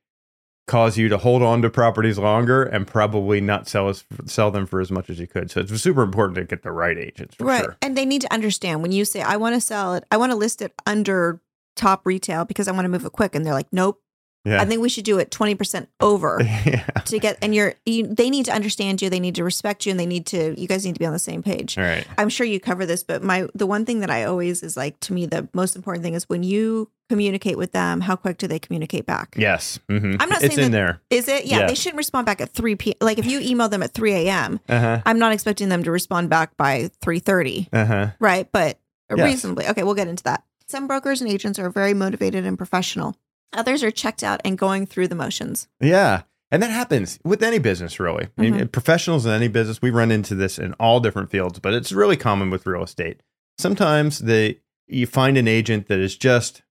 cause 0.67 0.97
you 0.97 1.09
to 1.09 1.17
hold 1.17 1.41
on 1.41 1.61
to 1.61 1.69
properties 1.69 2.17
longer 2.17 2.63
and 2.63 2.87
probably 2.87 3.41
not 3.41 3.67
sell 3.67 3.89
us 3.89 4.05
sell 4.25 4.51
them 4.51 4.65
for 4.65 4.79
as 4.79 4.91
much 4.91 5.09
as 5.09 5.19
you 5.19 5.27
could. 5.27 5.51
So 5.51 5.61
it's 5.61 5.81
super 5.81 6.01
important 6.01 6.35
to 6.35 6.43
get 6.43 6.63
the 6.63 6.71
right 6.71 6.97
agents 6.97 7.35
for 7.35 7.45
right 7.45 7.63
sure. 7.63 7.77
and 7.81 7.97
they 7.97 8.05
need 8.05 8.21
to 8.21 8.33
understand 8.33 8.81
when 8.81 8.91
you 8.91 9.03
say 9.03 9.21
i 9.21 9.35
want 9.35 9.55
to 9.55 9.61
sell 9.61 9.93
it 9.95 10.03
i 10.11 10.17
want 10.17 10.31
to 10.31 10.35
list 10.35 10.61
it 10.61 10.73
under 10.85 11.41
top 11.75 12.05
retail 12.05 12.45
because 12.45 12.67
i 12.67 12.71
want 12.71 12.85
to 12.85 12.89
move 12.89 13.05
it 13.05 13.11
quick 13.11 13.35
and 13.35 13.45
they're 13.45 13.53
like 13.53 13.71
nope 13.71 14.01
Yeah. 14.43 14.59
i 14.61 14.65
think 14.65 14.81
we 14.81 14.89
should 14.89 15.03
do 15.05 15.19
it 15.19 15.29
20% 15.29 15.85
over 15.99 16.39
yeah. 16.65 16.83
to 17.05 17.19
get 17.19 17.37
and 17.43 17.53
you're 17.53 17.75
you, 17.85 18.07
they 18.07 18.29
need 18.31 18.45
to 18.45 18.51
understand 18.51 18.99
you 19.01 19.09
they 19.09 19.19
need 19.19 19.35
to 19.35 19.43
respect 19.43 19.85
you 19.85 19.91
and 19.91 19.99
they 19.99 20.07
need 20.07 20.25
to 20.27 20.59
you 20.59 20.67
guys 20.67 20.83
need 20.85 20.93
to 20.95 20.99
be 20.99 21.05
on 21.05 21.13
the 21.13 21.19
same 21.19 21.43
page 21.43 21.77
All 21.77 21.83
right. 21.83 22.07
i'm 22.17 22.29
sure 22.29 22.45
you 22.47 22.59
cover 22.59 22.85
this 22.87 23.03
but 23.03 23.21
my 23.21 23.47
the 23.53 23.67
one 23.67 23.85
thing 23.85 23.99
that 23.99 24.09
i 24.09 24.23
always 24.23 24.63
is 24.63 24.75
like 24.75 24.99
to 25.01 25.13
me 25.13 25.27
the 25.27 25.47
most 25.53 25.75
important 25.75 26.03
thing 26.03 26.15
is 26.15 26.27
when 26.27 26.41
you 26.43 26.89
communicate 27.09 27.57
with 27.57 27.71
them 27.73 28.01
how 28.01 28.15
quick 28.15 28.37
do 28.37 28.47
they 28.47 28.57
communicate 28.57 29.05
back 29.05 29.35
Yes. 29.37 29.77
hmm 29.89 30.15
I'm 30.19 30.29
not 30.29 30.39
saying 30.39 30.53
it's 30.53 30.57
in 30.57 30.71
that- 30.71 30.77
there. 30.77 31.01
is 31.11 31.27
it 31.27 31.45
yeah, 31.45 31.59
Yeah. 31.59 31.67
they 31.67 31.75
shouldn't 31.75 31.97
respond 31.97 32.25
back 32.25 32.41
at 32.41 32.49
3 32.51 32.75
p 32.77 32.95
like 33.01 33.19
if 33.19 33.25
you 33.27 33.39
email 33.41 33.69
them 33.69 33.83
at 33.83 33.93
3 33.93 34.13
a.m 34.13 34.59
Uh-huh. 34.69 35.01
i'm 35.05 35.19
not 35.19 35.33
expecting 35.33 35.69
them 35.69 35.83
to 35.83 35.91
respond 35.91 36.29
back 36.31 36.57
by 36.57 36.89
3.30 37.03 37.67
Uh-huh. 37.73 38.07
right 38.19 38.47
but 38.51 38.79
Yes. 39.15 39.19
reasonably 39.25 39.67
okay 39.67 39.83
we'll 39.83 39.93
get 39.93 40.07
into 40.07 40.23
that 40.23 40.43
some 40.67 40.87
brokers 40.87 41.19
and 41.21 41.29
agents 41.29 41.59
are 41.59 41.69
very 41.69 41.93
motivated 41.93 42.45
and 42.45 42.57
professional 42.57 43.17
others 43.53 43.83
are 43.83 43.91
checked 43.91 44.23
out 44.23 44.41
and 44.45 44.57
going 44.57 44.85
through 44.85 45.07
the 45.07 45.15
motions 45.15 45.67
Yeah. 45.79 46.23
And 46.53 46.61
that 46.61 46.69
happens 46.71 47.17
with 47.23 47.41
any 47.43 47.59
business, 47.59 47.97
really. 47.97 48.27
I 48.37 48.41
mean, 48.41 48.53
Mhm. 48.55 48.71
professionals 48.73 49.25
in 49.25 49.31
any 49.31 49.47
business, 49.47 49.81
we 49.81 49.89
run 49.89 50.11
into 50.11 50.35
this 50.35 50.59
in 50.59 50.73
all 50.73 50.99
different 50.99 51.31
fields, 51.31 51.59
but 51.59 51.73
it's 51.73 51.93
really 51.93 52.17
common 52.17 52.49
with 52.49 52.65
real 52.65 52.83
estate. 52.83 53.21
Sometimes 53.57 54.19
they 54.19 54.59
you 54.87 55.07
find 55.07 55.37
an 55.37 55.47
agent 55.47 55.87
that 55.87 55.99
is 55.99 56.17
just 56.17 56.63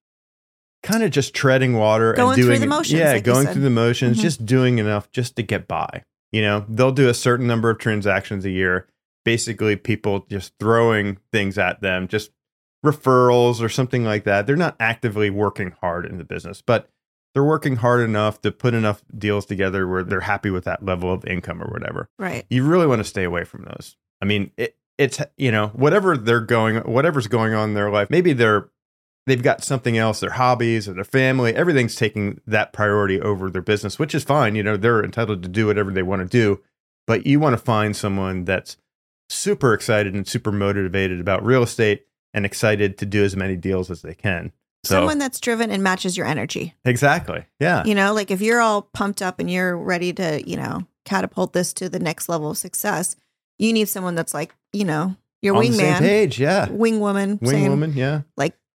kind 0.83 1.03
of 1.03 1.11
just 1.11 1.33
treading 1.33 1.73
water 1.75 2.13
Going 2.13 2.35
and 2.35 2.37
through 2.37 2.45
doing 2.51 2.61
the 2.61 2.67
motions, 2.67 3.01
Yeah, 3.01 3.13
like 3.13 3.25
going 3.25 3.47
through 3.47 3.63
the 3.63 3.71
motions, 3.71 4.19
Mhm. 4.19 4.21
just 4.23 4.45
doing 4.45 4.79
enough 4.79 5.11
just 5.11 5.37
to 5.37 5.43
get 5.43 5.67
by. 5.67 6.03
You 6.31 6.43
know, 6.43 6.67
they'll 6.69 6.93
do 6.93 7.09
a 7.09 7.15
certain 7.15 7.47
number 7.47 7.71
of 7.71 7.79
transactions 7.79 8.45
a 8.45 8.51
year. 8.51 8.87
Basically, 9.25 9.77
people 9.77 10.27
just 10.31 10.53
throwing 10.61 11.17
things 11.33 11.57
at 11.57 11.81
them, 11.81 12.09
just 12.09 12.31
referrals 12.85 13.61
or 13.61 13.69
something 13.69 14.05
like 14.05 14.25
that. 14.25 14.47
They're 14.47 14.57
not 14.57 14.77
actively 14.81 15.31
working 15.31 15.75
hard 15.81 16.07
in 16.07 16.19
the 16.19 16.25
business, 16.25 16.63
but 16.63 16.89
they're 17.35 17.45
working 17.45 17.77
hard 17.77 18.01
enough 18.01 18.41
to 18.43 18.51
put 18.51 18.75
enough 18.75 19.03
deals 19.17 19.47
together 19.47 19.87
where 19.87 20.03
they're 20.03 20.21
happy 20.21 20.51
with 20.51 20.65
that 20.65 20.85
level 20.85 21.13
of 21.13 21.25
income 21.27 21.63
or 21.63 21.69
whatever. 21.71 22.09
right 22.19 22.45
You 22.51 22.65
really 22.65 22.87
want 22.87 23.01
to 23.01 23.05
stay 23.05 23.25
away 23.25 23.45
from 23.45 23.65
those. 23.65 23.97
I 24.21 24.25
mean, 24.25 24.51
it, 24.57 24.77
it's 24.99 25.21
you 25.37 25.51
know 25.51 25.69
whatever 25.69 26.17
they're 26.17 26.41
going, 26.41 26.79
whatever's 26.79 27.27
going 27.27 27.55
on 27.55 27.71
in 27.71 27.75
their 27.75 27.91
life. 27.91 28.11
Maybe 28.11 28.33
they're 28.33 28.69
they've 29.27 29.43
got 29.43 29.63
something 29.63 29.97
else, 29.97 30.21
their 30.21 30.31
hobbies 30.31 30.89
or 30.89 30.95
their 30.95 31.05
family. 31.05 31.55
Everything's 31.55 31.95
taking 31.95 32.41
that 32.47 32.73
priority 32.73 33.21
over 33.21 33.51
their 33.51 33.63
business, 33.63 33.99
which 33.99 34.15
is 34.15 34.25
fine. 34.25 34.55
You 34.55 34.63
know, 34.63 34.77
they're 34.77 35.05
entitled 35.05 35.43
to 35.43 35.49
do 35.49 35.67
whatever 35.67 35.91
they 35.91 36.03
want 36.03 36.23
to 36.23 36.29
do. 36.29 36.61
But 37.07 37.27
you 37.27 37.41
want 37.41 37.55
to 37.55 37.63
find 37.63 37.97
someone 37.97 38.45
that's 38.45 38.77
super 39.29 39.73
excited 39.73 40.15
and 40.15 40.27
super 40.27 40.53
motivated 40.53 41.21
about 41.21 41.45
real 41.45 41.63
estate 41.63 42.07
and 42.35 42.47
excited 42.47 42.99
to 42.99 43.07
do 43.07 43.25
as 43.25 43.37
many 43.37 43.57
deals 43.57 43.91
as 43.91 44.03
they 44.03 44.15
can. 44.15 44.53
So 44.85 44.95
someone 44.95 45.19
that's 45.19 45.41
driven 45.41 45.71
and 45.71 45.83
matches 45.83 46.17
your 46.17 46.27
energy. 46.27 46.75
Exactly, 46.85 47.45
yeah, 47.59 47.85
You 47.85 47.95
know, 47.95 48.15
like 48.15 48.31
if 48.31 48.41
you're 48.41 48.61
all 48.61 48.83
pumped 48.83 49.21
up 49.21 49.39
and 49.39 49.51
you're 49.51 49.77
ready 49.77 50.13
to, 50.15 50.43
you 50.49 50.57
know, 50.57 50.87
catapult 51.05 51.53
this 51.53 51.73
to 51.75 51.89
the 51.89 51.99
next 51.99 52.29
level 52.29 52.51
of 52.51 52.57
success, 52.57 53.17
you 53.59 53.73
need 53.73 53.89
someone 53.89 54.15
that's 54.15 54.33
like, 54.33 54.55
you 54.73 54.85
know, 54.85 55.17
your 55.43 55.57
on 55.57 55.65
the 55.65 55.73
same 55.73 55.95
wingman, 55.95 55.99
page, 55.99 56.41
yeah, 56.41 56.71
wing 56.71 57.01
woman, 57.01 57.39
wing 57.43 57.51
saying, 57.51 57.71
woman, 57.71 57.93
yeah, 57.95 58.23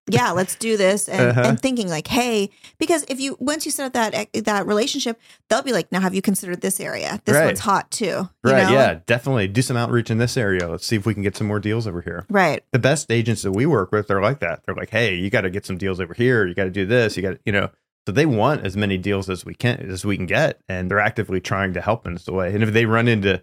yeah, 0.09 0.31
let's 0.31 0.55
do 0.55 0.77
this, 0.77 1.09
and, 1.09 1.29
Uh-huh. 1.29 1.41
and 1.45 1.59
thinking 1.59 1.87
like, 1.89 2.07
hey, 2.07 2.49
because 2.77 3.05
if 3.09 3.19
you 3.19 3.35
once 3.39 3.65
you 3.65 3.71
set 3.71 3.85
up 3.87 3.93
that 3.93 4.27
that 4.45 4.67
relationship, 4.67 5.19
they'll 5.49 5.61
be 5.63 5.71
like, 5.73 5.91
now 5.91 5.99
have 5.99 6.13
you 6.13 6.21
considered 6.21 6.61
this 6.61 6.79
area? 6.79 7.19
This 7.25 7.35
Right. 7.35 7.45
one's 7.45 7.59
hot 7.61 7.89
too, 7.91 8.05
you 8.05 8.29
right, 8.43 8.63
know? 8.67 8.73
yeah, 8.73 8.99
definitely 9.05 9.47
do 9.47 9.61
some 9.61 9.77
outreach 9.77 10.11
in 10.11 10.17
this 10.17 10.37
area. 10.37 10.67
Let's 10.67 10.85
see 10.85 10.95
if 10.95 11.05
we 11.05 11.13
can 11.13 11.23
get 11.23 11.35
some 11.35 11.47
more 11.47 11.59
deals 11.59 11.87
over 11.87 12.01
here. 12.01 12.25
right, 12.29 12.63
the 12.71 12.79
best 12.79 13.11
agents 13.11 13.41
that 13.43 13.51
we 13.53 13.65
work 13.65 13.91
with 13.91 14.07
they're 14.07 14.21
like 14.21 14.39
that. 14.39 14.61
They're 14.65 14.75
like, 14.75 14.91
hey, 14.91 15.15
you 15.15 15.29
got 15.29 15.41
to 15.41 15.49
get 15.49 15.65
some 15.65 15.77
deals 15.77 15.99
over 15.99 16.13
here. 16.13 16.45
You 16.45 16.53
got 16.53 16.65
to 16.65 16.69
do 16.71 16.85
this. 16.85 17.17
You 17.17 17.23
got 17.23 17.31
to, 17.31 17.39
you 17.45 17.51
know. 17.51 17.69
So 18.07 18.11
they 18.11 18.27
want 18.27 18.63
as 18.63 18.77
many 18.77 18.99
deals 18.99 19.27
as 19.31 19.45
we 19.45 19.55
can 19.55 19.77
as 19.89 20.05
we 20.05 20.15
can 20.15 20.27
get, 20.27 20.59
and 20.69 20.91
they're 20.91 20.99
actively 20.99 21.41
trying 21.41 21.73
to 21.73 21.81
help 21.81 22.05
in 22.05 22.13
this 22.13 22.27
way. 22.27 22.53
And 22.53 22.61
if 22.61 22.71
they 22.71 22.85
run 22.85 23.07
into 23.07 23.41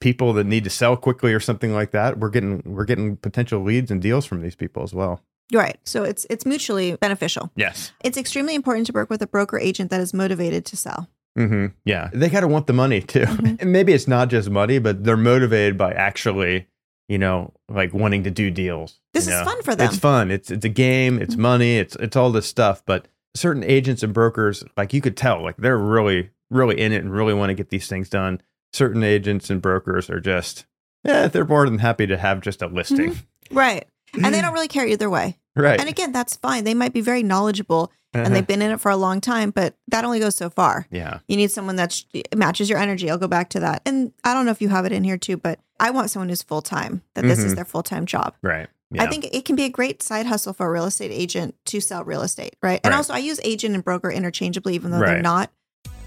people 0.00 0.32
that 0.32 0.44
need 0.46 0.64
to 0.64 0.70
sell 0.70 0.96
quickly 0.96 1.34
or 1.34 1.40
something 1.40 1.74
like 1.74 1.90
that, 1.90 2.18
we're 2.18 2.30
getting 2.30 2.62
we're 2.64 2.86
getting 2.86 3.16
potential 3.18 3.60
leads 3.60 3.90
and 3.90 4.00
deals 4.00 4.24
from 4.24 4.40
these 4.40 4.54
people 4.56 4.82
as 4.82 4.94
well. 4.94 5.20
Right. 5.52 5.78
So 5.84 6.02
it's 6.04 6.26
it's 6.30 6.44
mutually 6.46 6.96
beneficial. 6.96 7.50
Yes. 7.56 7.92
It's 8.04 8.16
extremely 8.18 8.54
important 8.54 8.86
to 8.88 8.92
work 8.92 9.10
with 9.10 9.22
a 9.22 9.26
broker 9.26 9.58
agent 9.58 9.90
that 9.90 10.00
is 10.00 10.12
motivated 10.14 10.64
to 10.66 10.76
sell. 10.76 11.08
hmm 11.36 11.66
Yeah, 11.84 12.10
they 12.12 12.28
got 12.28 12.40
to 12.40 12.48
want 12.48 12.66
the 12.66 12.72
money 12.72 13.00
too. 13.00 13.24
Mhm. 13.26 13.56
And 13.60 13.72
maybe 13.72 13.92
it's 13.92 14.08
not 14.08 14.28
just 14.28 14.50
money, 14.50 14.78
but 14.78 15.04
they're 15.04 15.16
motivated 15.16 15.76
by 15.78 15.92
actually, 15.92 16.66
you 17.08 17.18
know, 17.18 17.52
like 17.68 17.92
wanting 17.94 18.24
to 18.24 18.30
do 18.30 18.50
deals. 18.50 19.00
This 19.14 19.26
you 19.26 19.32
is 19.32 19.38
know? 19.38 19.44
fun 19.44 19.62
for 19.62 19.74
them. 19.74 19.88
It's 19.88 19.98
fun. 19.98 20.30
It's 20.30 20.50
it's 20.50 20.64
a 20.64 20.68
game. 20.68 21.20
It's 21.20 21.34
Mhm. 21.36 21.38
money. 21.38 21.78
It's 21.78 21.96
it's 21.96 22.16
all 22.16 22.30
this 22.32 22.46
stuff. 22.46 22.82
But 22.86 23.06
certain 23.34 23.62
agents 23.64 24.02
and 24.02 24.12
brokers, 24.12 24.64
like 24.76 24.92
you 24.92 25.00
could 25.00 25.16
tell, 25.16 25.42
like 25.42 25.56
they're 25.58 25.78
really 25.78 26.30
really 26.50 26.80
in 26.80 26.92
it 26.92 27.02
and 27.02 27.12
really 27.12 27.34
want 27.34 27.50
to 27.50 27.54
get 27.54 27.68
these 27.68 27.88
things 27.88 28.08
done. 28.08 28.40
Certain 28.72 29.02
agents 29.04 29.50
and 29.50 29.60
brokers 29.62 30.08
are 30.10 30.18
just, 30.20 30.64
yeah, 31.04 31.26
they're 31.28 31.44
more 31.44 31.66
than 31.68 31.78
happy 31.78 32.06
to 32.06 32.16
have 32.16 32.40
just 32.40 32.62
a 32.62 32.66
listing. 32.66 33.18
Right. 33.50 33.86
And 34.14 34.32
they 34.34 34.40
don't 34.40 34.52
really 34.58 34.68
care 34.68 34.86
either 34.86 35.10
way. 35.10 35.38
Right. 35.56 35.78
And 35.80 35.88
again, 35.88 36.12
that's 36.12 36.36
fine. 36.36 36.64
They 36.64 36.74
might 36.74 36.92
be 36.92 37.00
very 37.00 37.22
knowledgeable 37.22 37.90
and 38.14 38.26
Uh-huh. 38.26 38.34
they've 38.34 38.46
been 38.46 38.62
in 38.62 38.70
it 38.70 38.80
for 38.80 38.90
a 38.90 38.96
long 38.96 39.20
time, 39.20 39.50
but 39.50 39.74
that 39.88 40.04
only 40.04 40.18
goes 40.18 40.34
so 40.36 40.48
far. 40.50 40.86
yeah. 40.90 41.18
You 41.28 41.36
need 41.36 41.50
someone 41.50 41.76
that 41.76 42.02
matches 42.34 42.70
your 42.70 42.78
energy. 42.78 43.10
I'll 43.10 43.18
go 43.18 43.28
back 43.28 43.50
to 43.50 43.60
that. 43.60 43.82
And 43.84 44.12
I 44.24 44.32
don't 44.34 44.46
know 44.46 44.50
if 44.52 44.62
you 44.62 44.70
have 44.70 44.86
it 44.86 44.92
in 44.92 45.04
here 45.04 45.18
too, 45.18 45.36
but 45.36 45.58
I 45.78 45.90
want 45.90 46.10
someone 46.10 46.28
who's 46.30 46.42
full 46.42 46.62
time, 46.62 47.02
that 47.14 47.22
this 47.24 47.38
is 47.40 47.52
Mhm. 47.52 47.56
their 47.56 47.64
full 47.66 47.82
time 47.82 48.06
job. 48.06 48.34
Right. 48.42 48.66
Yeah. 48.90 49.02
I 49.02 49.06
think 49.08 49.26
it 49.30 49.44
can 49.44 49.56
be 49.56 49.64
a 49.64 49.68
great 49.68 50.02
side 50.02 50.24
hustle 50.26 50.54
for 50.54 50.66
a 50.66 50.70
real 50.70 50.86
estate 50.86 51.10
agent 51.12 51.54
to 51.66 51.80
sell 51.80 52.02
real 52.04 52.22
estate, 52.22 52.56
right? 52.62 52.80
And 52.82 52.92
Right. 52.92 52.96
also, 52.96 53.12
I 53.12 53.18
use 53.18 53.38
agent 53.44 53.74
and 53.74 53.84
broker 53.84 54.10
interchangeably, 54.10 54.74
even 54.74 54.90
though 54.90 55.00
Right. 55.00 55.12
they're 55.14 55.22
not. 55.22 55.50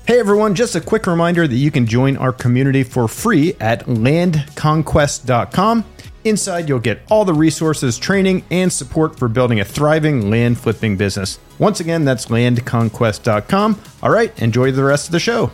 Hey 0.08 0.20
everyone, 0.20 0.56
just 0.56 0.76
a 0.76 0.82
quick 0.82 1.06
reminder 1.06 1.48
that 1.48 1.56
you 1.56 1.70
can 1.70 1.86
join 1.86 2.18
our 2.18 2.34
community 2.34 2.82
for 2.84 3.08
free 3.08 3.54
at 3.60 3.86
landconquest.com. 3.86 5.86
Inside, 6.24 6.70
you'll 6.70 6.80
get 6.80 7.02
all 7.10 7.26
the 7.26 7.34
resources, 7.34 7.98
training, 7.98 8.44
and 8.52 8.72
support 8.72 9.18
for 9.18 9.28
building 9.28 9.60
a 9.60 9.66
thriving 9.66 10.30
land 10.30 10.60
flipping 10.60 10.96
business. 10.98 11.40
Once 11.58 11.80
again, 11.80 12.06
that's 12.06 12.28
landconquest.com. 12.28 13.80
All 14.04 14.12
right, 14.12 14.40
enjoy 14.42 14.72
the 14.72 14.84
rest 14.84 15.08
of 15.08 15.12
the 15.14 15.20
show. 15.20 15.52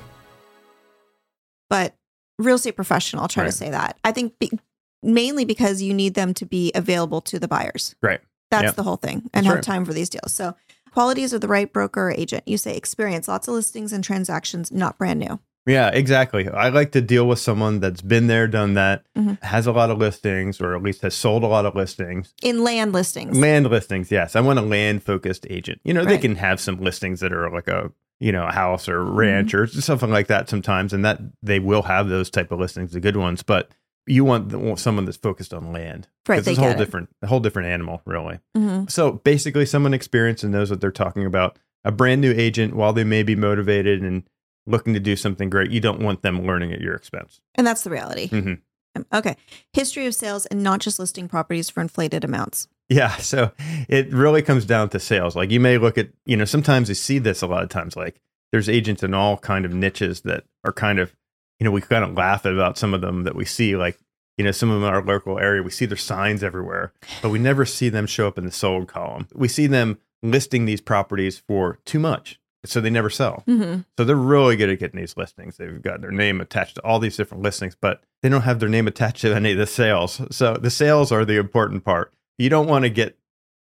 But 1.69 1.95
real 2.37 2.55
estate 2.55 2.75
professional, 2.75 3.21
I'll 3.23 3.27
try 3.27 3.43
Right. 3.43 3.51
to 3.51 3.57
say 3.57 3.69
that. 3.69 3.97
I 4.03 4.11
think 4.11 4.37
be, 4.39 4.51
mainly 5.01 5.45
because 5.45 5.81
you 5.81 5.93
need 5.93 6.13
them 6.13 6.33
to 6.35 6.45
be 6.45 6.71
available 6.75 7.21
to 7.21 7.39
the 7.39 7.47
buyers. 7.47 7.95
Right. 8.01 8.21
That's 8.51 8.63
Yep. 8.65 8.75
the 8.75 8.83
whole 8.83 8.95
thing 8.97 9.23
and 9.33 9.45
That's 9.45 9.47
have 9.47 9.55
right. 9.55 9.63
time 9.63 9.85
for 9.85 9.93
these 9.93 10.09
deals. 10.09 10.33
So, 10.33 10.55
qualities 10.91 11.33
of 11.33 11.41
the 11.41 11.47
right 11.47 11.71
broker 11.71 12.07
or 12.07 12.11
agent. 12.11 12.43
You 12.47 12.57
say 12.57 12.75
experience, 12.75 13.27
lots 13.27 13.47
of 13.47 13.53
listings 13.53 13.91
and 13.93 14.03
transactions, 14.03 14.71
not 14.71 14.97
brand 14.97 15.19
new. 15.19 15.39
Yeah, 15.67 15.89
exactly. 15.89 16.47
I 16.49 16.69
like 16.69 16.93
to 16.93 17.01
deal 17.01 17.27
with 17.27 17.39
someone 17.39 17.79
that's 17.81 18.01
been 18.01 18.27
there, 18.27 18.47
done 18.47 18.73
that, 18.75 19.03
Mhm. 19.17 19.41
has 19.43 19.67
a 19.67 19.71
lot 19.71 19.91
of 19.91 19.97
listings, 19.97 20.61
or 20.61 20.75
at 20.75 20.81
least 20.81 21.01
has 21.01 21.13
sold 21.13 21.43
a 21.43 21.47
lot 21.47 21.65
of 21.65 21.75
listings. 21.75 22.33
In 22.41 22.63
land 22.63 22.93
listings. 22.93 23.37
Land 23.37 23.69
listings, 23.69 24.09
yes. 24.09 24.35
I 24.35 24.39
want 24.39 24.57
a 24.59 24.61
land 24.63 25.03
focused 25.03 25.45
agent. 25.49 25.81
You 25.83 25.93
know, 25.93 26.05
they 26.05 26.17
can 26.17 26.37
have 26.37 26.59
some 26.59 26.77
listings 26.79 27.19
that 27.19 27.33
are 27.33 27.49
like 27.51 27.67
a 27.67 27.91
you 28.19 28.31
know 28.31 28.47
a 28.47 28.51
house 28.51 28.89
or 28.89 29.01
Mm-hmm. 29.01 29.15
ranch 29.15 29.53
or 29.53 29.67
something 29.67 30.09
like 30.09 30.27
that 30.27 30.49
sometimes, 30.49 30.93
and 30.93 31.05
that 31.05 31.19
they 31.43 31.59
will 31.59 31.83
have 31.83 32.07
those 32.09 32.29
type 32.31 32.51
of 32.51 32.59
listings, 32.59 32.93
the 32.93 32.99
good 32.99 33.17
ones. 33.17 33.43
But 33.43 33.69
you 34.07 34.23
want 34.23 34.49
the, 34.49 34.57
want 34.57 34.79
someone 34.79 35.03
that's 35.05 35.17
focused 35.17 35.53
on 35.53 35.73
land. 35.73 36.07
Right, 36.27 36.39
It's 36.39 36.47
a 36.47 36.55
whole 36.55 36.73
different, 36.73 37.09
a 37.21 37.27
whole 37.27 37.41
different 37.41 37.67
animal, 37.67 38.01
really. 38.05 38.39
Mhm. 38.57 38.89
So 38.89 39.11
basically, 39.23 39.65
someone 39.65 39.93
experienced 39.93 40.43
and 40.43 40.53
knows 40.53 40.71
what 40.71 40.79
they're 40.81 40.91
talking 40.91 41.25
about. 41.25 41.59
A 41.83 41.91
brand 41.91 42.21
new 42.21 42.33
agent, 42.35 42.73
while 42.73 42.93
they 42.93 43.03
may 43.03 43.21
be 43.21 43.35
motivated 43.35 44.01
and 44.01 44.23
looking 44.67 44.93
to 44.93 44.99
do 44.99 45.15
something 45.15 45.49
great, 45.49 45.71
you 45.71 45.79
don't 45.79 46.01
want 46.01 46.21
them 46.21 46.45
learning 46.45 46.73
at 46.73 46.81
your 46.81 46.93
expense. 46.93 47.39
And 47.55 47.65
that's 47.65 47.83
the 47.83 47.89
reality. 47.89 48.29
Mhm. 48.29 48.59
Um, 48.95 49.05
Okay. 49.13 49.35
History 49.73 50.05
of 50.05 50.13
sales 50.15 50.45
and 50.47 50.61
not 50.63 50.79
just 50.79 50.99
listing 50.99 51.27
properties 51.27 51.69
for 51.69 51.81
inflated 51.81 52.23
amounts. 52.23 52.67
Yeah, 52.89 53.15
so 53.17 53.51
it 53.89 54.11
really 54.13 54.41
comes 54.41 54.65
down 54.65 54.89
to 54.89 54.99
sales. 54.99 55.35
Like 55.35 55.51
you 55.51 55.59
may 55.59 55.77
look 55.77 55.97
at, 55.97 56.09
you 56.25 56.37
know, 56.37 56.45
sometimes 56.45 56.89
you 56.89 56.95
see 56.95 57.19
this 57.19 57.41
a 57.41 57.47
lot 57.47 57.63
of 57.63 57.69
times. 57.69 57.95
Like 57.95 58.21
there's 58.51 58.69
agents 58.69 59.03
in 59.03 59.13
all 59.13 59.37
kind 59.37 59.65
of 59.65 59.73
niches 59.73 60.21
that 60.21 60.45
are 60.63 60.71
kind 60.71 60.99
of, 60.99 61.13
you 61.59 61.65
know, 61.65 61.71
we 61.71 61.81
kind 61.81 62.03
of 62.05 62.13
laugh 62.13 62.45
about 62.45 62.77
some 62.77 62.93
of 62.93 63.01
them 63.01 63.23
that 63.23 63.35
we 63.35 63.43
see. 63.45 63.75
Like, 63.75 63.99
you 64.37 64.45
know, 64.45 64.51
some 64.51 64.69
of 64.69 64.79
them 64.79 64.87
in 64.87 64.93
our 64.93 65.03
local 65.03 65.37
area, 65.39 65.63
we 65.63 65.71
see 65.71 65.85
their 65.85 65.97
signs 65.97 66.43
everywhere, 66.43 66.93
but 67.21 67.29
we 67.29 67.39
never 67.39 67.65
see 67.65 67.89
them 67.89 68.05
show 68.07 68.27
up 68.27 68.37
in 68.37 68.45
the 68.45 68.51
sold 68.51 68.87
column. 68.87 69.27
We 69.33 69.47
see 69.47 69.67
them 69.67 69.97
listing 70.23 70.65
these 70.65 70.79
properties 70.81 71.39
for 71.47 71.79
too 71.85 71.99
much, 71.99 72.39
so 72.67 72.81
they 72.81 72.89
never 72.89 73.09
sell. 73.09 73.43
Mm-hmm. 73.47 73.81
So 73.97 74.03
they're 74.03 74.15
really 74.15 74.55
good 74.55 74.69
at 74.69 74.79
getting 74.79 74.99
these 74.99 75.17
listings. 75.17 75.57
They've 75.57 75.81
got 75.81 76.01
their 76.01 76.11
name 76.11 76.41
attached 76.41 76.75
to 76.75 76.81
all 76.83 76.99
these 76.99 77.17
different 77.17 77.43
listings, 77.43 77.75
but 77.79 78.01
they 78.21 78.29
don't 78.29 78.41
have 78.41 78.59
their 78.59 78.69
name 78.69 78.87
attached 78.87 79.21
to 79.21 79.35
any 79.35 79.51
of 79.51 79.57
the 79.57 79.67
sales. 79.67 80.21
So 80.31 80.53
the 80.55 80.69
sales 80.69 81.11
are 81.11 81.25
the 81.25 81.37
important 81.37 81.83
part. 81.83 82.13
You 82.37 82.49
don't 82.49 82.67
want 82.67 82.83
to 82.83 82.89
get 82.89 83.17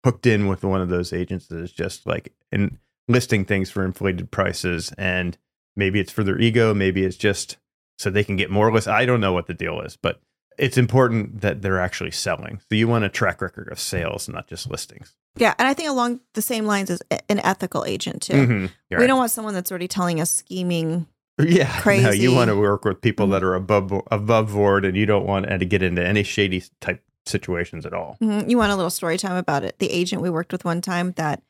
hooked 0.03 0.25
in 0.25 0.47
with 0.47 0.63
one 0.63 0.81
of 0.81 0.89
those 0.89 1.13
agents 1.13 1.47
that 1.47 1.59
is 1.59 1.71
just 1.71 2.05
like 2.07 2.33
in 2.51 2.79
listing 3.07 3.45
things 3.45 3.69
for 3.69 3.83
inflated 3.83 4.31
prices 4.31 4.93
and 4.97 5.37
maybe 5.75 5.99
it's 5.99 6.11
for 6.11 6.23
their 6.23 6.39
ego, 6.39 6.73
maybe 6.73 7.03
it's 7.03 7.17
just 7.17 7.57
so 7.97 8.09
they 8.09 8.23
can 8.23 8.35
get 8.35 8.49
more 8.49 8.71
lists. 8.71 8.87
I 8.87 9.05
don't 9.05 9.21
know 9.21 9.33
what 9.33 9.47
the 9.47 9.53
deal 9.53 9.81
is, 9.81 9.95
but 9.95 10.19
it's 10.61 10.77
important 10.77 11.41
that 11.41 11.61
they're 11.61 11.79
actually 11.79 12.11
selling. 12.11 12.59
So 12.69 12.75
you 12.75 12.87
want 12.87 13.03
a 13.03 13.09
track 13.09 13.41
record 13.41 13.69
of 13.71 13.79
sales, 13.79 14.29
not 14.29 14.47
just 14.47 14.69
listings. 14.69 15.13
Yeah. 15.35 15.53
And 15.57 15.67
I 15.67 15.73
think 15.73 15.89
along 15.89 16.19
the 16.35 16.41
same 16.41 16.65
lines 16.65 16.89
as 16.89 17.01
a- 17.09 17.19
an 17.31 17.39
ethical 17.39 17.83
agent, 17.85 18.21
too. 18.23 18.33
Mhm. 18.33 18.71
We 18.91 18.97
Right. 18.97 19.07
don't 19.07 19.17
want 19.17 19.31
someone 19.31 19.53
that's 19.53 19.71
already 19.71 19.87
telling 19.87 20.21
us 20.21 20.29
scheming. 20.31 21.07
Yeah, 21.39 21.81
No, 21.85 22.11
you 22.11 22.33
want 22.33 22.49
to 22.49 22.55
work 22.55 22.85
with 22.85 23.01
people 23.01 23.27
Mhm. 23.27 23.31
that 23.31 23.43
are 23.43 23.55
above 23.55 23.91
above 24.11 24.51
board, 24.53 24.85
and 24.85 24.95
you 24.95 25.05
don't 25.07 25.25
want 25.25 25.47
to 25.47 25.65
get 25.65 25.81
into 25.81 26.05
any 26.05 26.21
shady 26.23 26.63
type 26.81 27.01
situations 27.25 27.85
at 27.85 27.93
all. 27.93 28.17
Mhm. 28.21 28.47
You 28.49 28.57
want 28.57 28.71
a 28.71 28.75
little 28.75 28.91
story 28.91 29.17
time 29.17 29.37
about 29.37 29.63
it. 29.63 29.79
The 29.79 29.89
agent 29.91 30.21
we 30.21 30.29
worked 30.29 30.51
with 30.51 30.63
one 30.65 30.81
time 30.81 31.13
that 31.13 31.41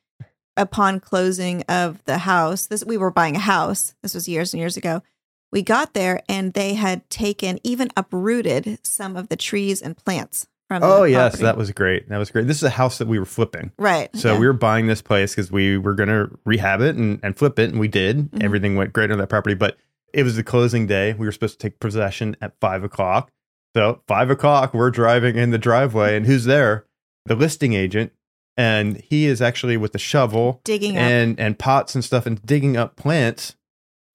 upon 0.56 1.00
closing 1.00 1.64
of 1.64 2.04
the 2.06 2.20
house, 2.20 2.68
this 2.68 2.86
we 2.86 2.96
were 2.98 3.12
buying 3.12 3.36
a 3.36 3.40
house. 3.40 3.96
This 4.04 4.14
was 4.14 4.28
years 4.30 4.54
and 4.54 4.60
years 4.60 4.78
ago. 4.78 5.02
We 5.52 5.62
got 5.62 5.94
there 5.94 6.22
and 6.30 6.54
they 6.54 6.74
had 6.76 7.10
taken, 7.10 7.60
even 7.64 7.90
uprooted 7.98 8.80
some 8.84 9.16
of 9.18 9.30
the 9.30 9.36
trees 9.36 9.82
and 9.82 9.98
plants 9.98 10.48
from 10.70 10.82
Oh 10.84 11.04
yes, 11.04 11.32
property. 11.34 11.44
that 11.44 11.58
was 11.58 11.72
great. 11.72 12.10
That 12.10 12.18
was 12.18 12.32
great. 12.32 12.48
This 12.48 12.58
is 12.58 12.64
a 12.64 12.70
house 12.70 12.98
that 13.00 13.08
we 13.08 13.20
were 13.20 13.26
flipping. 13.26 13.72
right. 13.78 14.10
So 14.16 14.34
yeah. 14.34 14.40
we 14.40 14.48
were 14.48 14.54
buying 14.54 14.88
this 14.88 15.02
place 15.02 15.36
because 15.36 15.52
we 15.52 15.78
were 15.78 15.94
going 15.94 16.10
to 16.10 16.30
rehab 16.46 16.80
it 16.82 16.96
and, 16.96 17.20
and 17.24 17.38
flip 17.38 17.60
it, 17.60 17.70
and 17.72 17.80
we 17.80 17.88
did. 17.90 18.32
Mhm. 18.32 18.44
Everything 18.44 18.76
went 18.76 18.94
great 18.94 19.12
on 19.12 19.18
that 19.18 19.28
property, 19.28 19.56
but 19.56 19.78
it 20.14 20.24
was 20.24 20.36
the 20.38 20.44
closing 20.44 20.88
day. 20.88 21.14
We 21.14 21.26
were 21.26 21.32
supposed 21.34 21.60
to 21.60 21.70
take 21.70 21.80
possession 21.80 22.38
at 22.42 22.54
five 22.62 22.84
o'clock. 22.84 23.32
So 23.76 24.02
five 24.08 24.30
o'clock, 24.30 24.74
we're 24.74 24.92
driving 24.92 25.36
in 25.38 25.52
the 25.52 25.58
driveway, 25.58 26.16
and 26.16 26.26
who's 26.26 26.46
there? 26.46 26.86
The 27.26 27.36
listing 27.36 27.74
agent, 27.74 28.12
and 28.58 28.98
he 28.98 29.26
is 29.26 29.42
actually 29.42 29.78
with 29.78 29.94
a 29.96 30.00
shovel 30.00 30.62
digging 30.64 30.98
up. 30.98 31.04
and 31.04 31.40
and 31.40 31.60
pots 31.60 31.94
and 31.96 32.04
stuff 32.04 32.26
and 32.26 32.42
digging 32.46 32.76
up 32.78 32.96
plants 32.96 33.56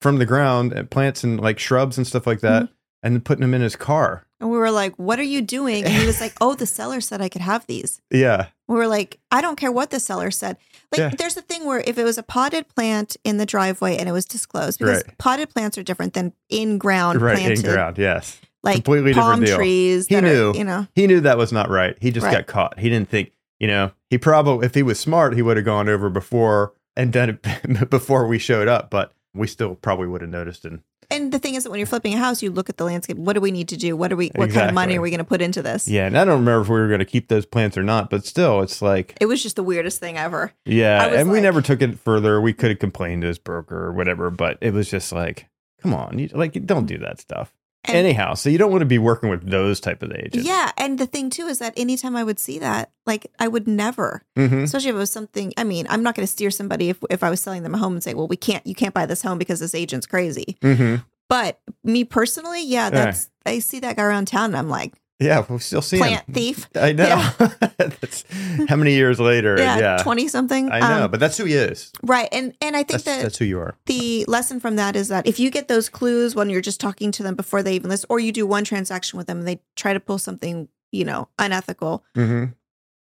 from 0.01 0.17
the 0.17 0.25
ground 0.25 0.73
and 0.73 0.89
plants 0.89 1.23
and 1.23 1.39
like 1.39 1.59
shrubs 1.59 1.97
and 1.97 2.05
stuff 2.07 2.27
like 2.27 2.41
that 2.41 2.63
Mm-hmm. 2.63 2.73
and 3.15 3.25
putting 3.25 3.41
them 3.41 3.53
in 3.53 3.61
his 3.61 3.75
car. 3.75 4.23
And 4.39 4.49
we 4.51 4.57
were 4.57 4.69
like, 4.71 4.95
what 4.97 5.17
are 5.19 5.23
you 5.23 5.41
doing? 5.41 5.83
And 5.83 5.91
he 5.93 6.05
was 6.05 6.21
like, 6.21 6.33
oh, 6.41 6.53
the 6.53 6.65
seller 6.67 7.01
said 7.01 7.21
I 7.21 7.29
could 7.29 7.41
have 7.41 7.65
these. 7.67 8.01
Yeah. 8.11 8.47
We 8.67 8.75
were 8.75 8.87
like, 8.87 9.19
I 9.31 9.41
don't 9.41 9.55
care 9.55 9.71
what 9.71 9.89
the 9.89 9.99
seller 9.99 10.29
said. 10.29 10.57
Like, 10.91 10.99
Yeah. 10.99 11.09
there's 11.17 11.37
a 11.37 11.41
thing 11.41 11.65
where 11.65 11.79
if 11.79 11.97
it 11.97 12.03
was 12.03 12.17
a 12.19 12.23
potted 12.23 12.67
plant 12.67 13.17
in 13.23 13.37
the 13.37 13.45
driveway 13.47 13.97
and 13.97 14.07
it 14.07 14.11
was 14.11 14.25
disclosed, 14.25 14.77
because 14.79 15.03
Right. 15.03 15.17
potted 15.17 15.49
plants 15.49 15.77
are 15.77 15.83
different 15.83 16.13
than 16.13 16.33
in 16.49 16.77
ground 16.77 17.21
right 17.21 17.37
planted, 17.37 17.65
in 17.65 17.71
ground. 17.73 17.97
Yes. 17.97 18.39
like 18.63 18.75
Completely 18.75 19.13
palm 19.13 19.39
different 19.39 19.45
deal. 19.47 19.57
trees. 19.57 20.07
He 20.07 20.21
knew. 20.21 20.51
Are, 20.51 20.55
you 20.55 20.63
know, 20.63 20.85
He 20.93 21.07
knew 21.07 21.19
that 21.21 21.37
was 21.37 21.51
not 21.51 21.69
right. 21.69 21.95
He 21.99 22.11
just 22.11 22.25
Right. 22.25 22.33
got 22.33 22.47
caught. 22.47 22.79
He 22.79 22.89
didn't 22.89 23.09
think, 23.09 23.31
you 23.59 23.67
know, 23.67 23.91
he 24.09 24.17
probably 24.19 24.65
if 24.67 24.75
he 24.75 24.83
was 24.83 24.99
smart, 24.99 25.33
he 25.35 25.41
would 25.41 25.57
have 25.57 25.65
gone 25.65 25.89
over 25.89 26.09
before 26.11 26.73
and 26.95 27.11
done 27.13 27.39
it 27.43 27.89
before 27.89 28.27
we 28.27 28.37
showed 28.37 28.67
up, 28.67 28.89
but 28.91 29.13
we 29.33 29.47
still 29.47 29.75
probably 29.75 30.07
would 30.07 30.21
have 30.21 30.29
noticed 30.29 30.65
and 30.65 30.81
and 31.09 31.31
the 31.31 31.39
thing 31.39 31.55
is 31.55 31.63
that 31.63 31.69
when 31.69 31.79
you're 31.79 31.87
flipping 31.87 32.13
a 32.15 32.17
house, 32.17 32.43
you 32.43 32.51
look 32.51 32.69
at 32.69 32.75
the 32.75 32.83
landscape. 32.83 33.15
What 33.17 33.33
do 33.33 33.39
we 33.39 33.51
need 33.51 33.69
to 33.69 33.77
do? 33.77 33.95
What 33.95 34.11
are 34.11 34.17
we? 34.17 34.29
What 34.35 34.51
kind 34.51 34.67
of 34.67 34.75
money 34.75 34.97
are 34.97 35.01
we 35.01 35.09
going 35.09 35.19
to 35.19 35.23
put 35.23 35.41
into 35.41 35.61
this? 35.61 35.87
yeah, 35.87 36.05
and 36.05 36.17
I 36.17 36.25
don't 36.25 36.39
remember 36.39 36.61
if 36.63 36.67
we 36.67 36.79
were 36.79 36.89
going 36.89 36.99
to 36.99 37.05
keep 37.05 37.29
those 37.29 37.45
plants 37.45 37.77
or 37.77 37.83
not, 37.83 38.09
but 38.09 38.25
still 38.25 38.61
it's 38.61 38.81
like 38.81 39.15
It 39.21 39.27
was 39.27 39.41
just 39.41 39.55
the 39.55 39.63
weirdest 39.63 40.01
thing 40.01 40.17
ever. 40.17 40.51
Yeah, 40.65 41.05
and 41.05 41.31
we 41.31 41.39
never 41.39 41.61
took 41.61 41.81
it 41.81 41.97
further. 41.97 42.41
We 42.41 42.51
could 42.51 42.71
have 42.71 42.79
complained 42.79 43.21
to 43.21 43.29
his 43.29 43.39
broker 43.39 43.85
or 43.85 43.93
whatever, 43.93 44.29
but 44.29 44.57
it 44.59 44.73
was 44.73 44.89
just 44.89 45.13
like, 45.13 45.47
come 45.81 45.93
on, 45.93 46.19
you, 46.19 46.27
like 46.33 46.65
don't 46.65 46.87
do 46.87 46.97
that 46.97 47.21
stuff. 47.21 47.53
And- 47.85 47.95
Anyhow, 47.97 48.33
so 48.33 48.49
you 48.49 48.57
don't 48.57 48.71
want 48.71 48.81
to 48.81 48.85
be 48.85 48.97
working 48.97 49.29
with 49.29 49.49
those 49.49 49.79
type 49.79 50.03
of 50.03 50.11
agents. 50.11 50.45
Yeah, 50.45 50.71
and 50.77 50.99
the 50.99 51.05
thing 51.05 51.29
too 51.29 51.47
is 51.47 51.59
that 51.59 51.73
anytime 51.77 52.15
I 52.17 52.23
would 52.23 52.39
see 52.39 52.59
that, 52.59 52.91
like 53.05 53.27
I 53.39 53.47
would 53.47 53.67
never, 53.67 54.23
hmm 54.35 54.63
especially 54.63 54.89
if 54.89 54.95
it 54.95 54.99
was 54.99 55.11
something. 55.11 55.53
I 55.57 55.63
mean, 55.63 55.87
I'm 55.89 56.03
not 56.03 56.13
going 56.15 56.25
to 56.25 56.31
steer 56.31 56.51
somebody 56.51 56.89
if 56.89 56.97
if 57.09 57.23
I 57.23 57.29
was 57.29 57.39
selling 57.39 57.63
them 57.63 57.75
a 57.75 57.77
home 57.77 57.93
and 57.93 58.03
say, 58.03 58.13
well, 58.13 58.27
we 58.27 58.35
can't, 58.37 58.65
you 58.67 58.75
can't 58.75 58.93
buy 58.93 59.05
this 59.05 59.21
home 59.21 59.37
because 59.37 59.59
this 59.61 59.73
agent's 59.75 60.05
crazy. 60.07 60.57
hmm 60.61 60.95
But 61.29 61.59
me 61.83 62.03
personally, 62.03 62.63
yeah, 62.65 62.89
that's 62.89 63.29
I 63.45 63.59
see 63.59 63.79
that 63.79 63.95
guy 63.95 64.03
around 64.03 64.27
town 64.27 64.45
and 64.51 64.57
I'm 64.57 64.69
like, 64.69 64.93
Yeah, 65.19 65.43
we'll 65.49 65.57
still 65.59 65.81
see 65.81 65.97
plant 65.97 66.25
him. 66.27 66.33
thief. 66.35 66.69
I 66.75 66.91
know. 66.93 67.29
that's 67.77 68.23
how 68.69 68.75
many 68.75 68.93
years 68.93 69.19
later. 69.19 69.55
Yeah, 69.57 69.77
Yeah, 69.79 70.03
twenty 70.03 70.27
something. 70.27 70.71
I 70.71 70.79
know, 70.79 71.05
Um, 71.05 71.11
but 71.11 71.19
that's 71.19 71.37
who 71.37 71.45
he 71.45 71.53
is. 71.55 71.91
right, 72.03 72.29
and 72.31 72.53
and 72.61 72.75
I 72.75 72.79
think 72.79 72.89
That's, 72.89 73.03
that 73.05 73.21
that's 73.23 73.37
who 73.37 73.45
you 73.45 73.59
are. 73.59 73.75
the 73.87 74.25
lesson 74.27 74.59
from 74.59 74.75
that 74.75 74.95
is 74.95 75.07
that 75.07 75.25
if 75.25 75.39
you 75.39 75.49
get 75.49 75.67
those 75.67 75.89
clues 75.89 76.35
when 76.35 76.49
you're 76.51 76.61
just 76.61 76.79
talking 76.79 77.11
to 77.13 77.23
them 77.23 77.33
before 77.35 77.63
they 77.63 77.73
even 77.75 77.89
list, 77.89 78.05
or 78.09 78.19
you 78.19 78.31
do 78.31 78.45
one 78.45 78.63
transaction 78.63 79.17
with 79.17 79.25
them 79.27 79.39
and 79.39 79.47
they 79.47 79.59
try 79.75 79.93
to 79.93 79.99
pull 79.99 80.19
something, 80.19 80.67
you 80.91 81.03
know, 81.05 81.29
unethical, 81.39 82.03
hmm 82.13 82.45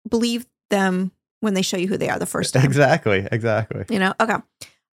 believe 0.09 0.46
them 0.70 1.12
when 1.40 1.55
they 1.55 1.62
show 1.62 1.77
you 1.77 1.87
who 1.87 1.96
they 1.96 2.09
are 2.09 2.18
the 2.18 2.27
first 2.27 2.55
time. 2.55 2.64
Exactly. 2.64 3.27
Exactly. 3.31 3.85
You 3.90 3.99
know, 3.99 4.14
okay. 4.20 4.37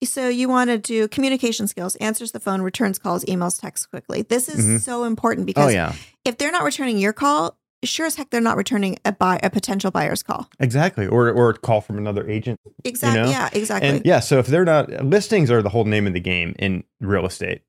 So 0.04 0.28
you 0.30 0.48
want 0.48 0.70
to 0.70 0.78
do 0.78 1.08
communication 1.08 1.68
skills, 1.68 1.96
answers 1.96 2.32
the 2.32 2.40
phone, 2.40 2.62
returns 2.62 3.00
calls, 3.00 3.26
emails, 3.26 3.60
texts 3.60 3.88
quickly. 3.88 4.22
This 4.22 4.48
is 4.48 4.64
Mhm. 4.64 4.82
so 4.82 5.04
important 5.06 5.48
because 5.48 5.66
Oh 5.66 5.70
yeah. 5.70 5.94
if 6.24 6.38
they're 6.38 6.52
not 6.52 6.64
returning 6.64 7.00
your 7.00 7.14
call, 7.14 7.58
sure 7.84 8.06
as 8.06 8.16
heck 8.16 8.30
they're 8.30 8.40
not 8.42 8.58
returning 8.58 8.98
a 9.06 9.12
buy 9.12 9.40
a 9.42 9.50
potential 9.50 9.90
buyer's 9.90 10.22
call. 10.22 10.50
Exactly. 10.60 11.08
Or 11.08 11.32
or 11.32 11.50
a 11.52 11.54
call 11.58 11.82
from 11.82 11.98
another 11.98 12.28
agent. 12.30 12.60
Exactly. 12.84 13.22
know? 13.24 13.30
Yeah, 13.30 13.50
exactly. 13.54 13.90
And 13.90 14.02
yeah, 14.06 14.20
so 14.20 14.38
if 14.40 14.46
they're 14.48 14.66
not 14.66 14.90
listings 15.04 15.50
are 15.50 15.62
the 15.64 15.70
whole 15.70 15.86
name 15.86 16.06
of 16.06 16.14
the 16.14 16.20
game 16.20 16.54
in 16.60 16.84
real 17.02 17.26
estate. 17.26 17.62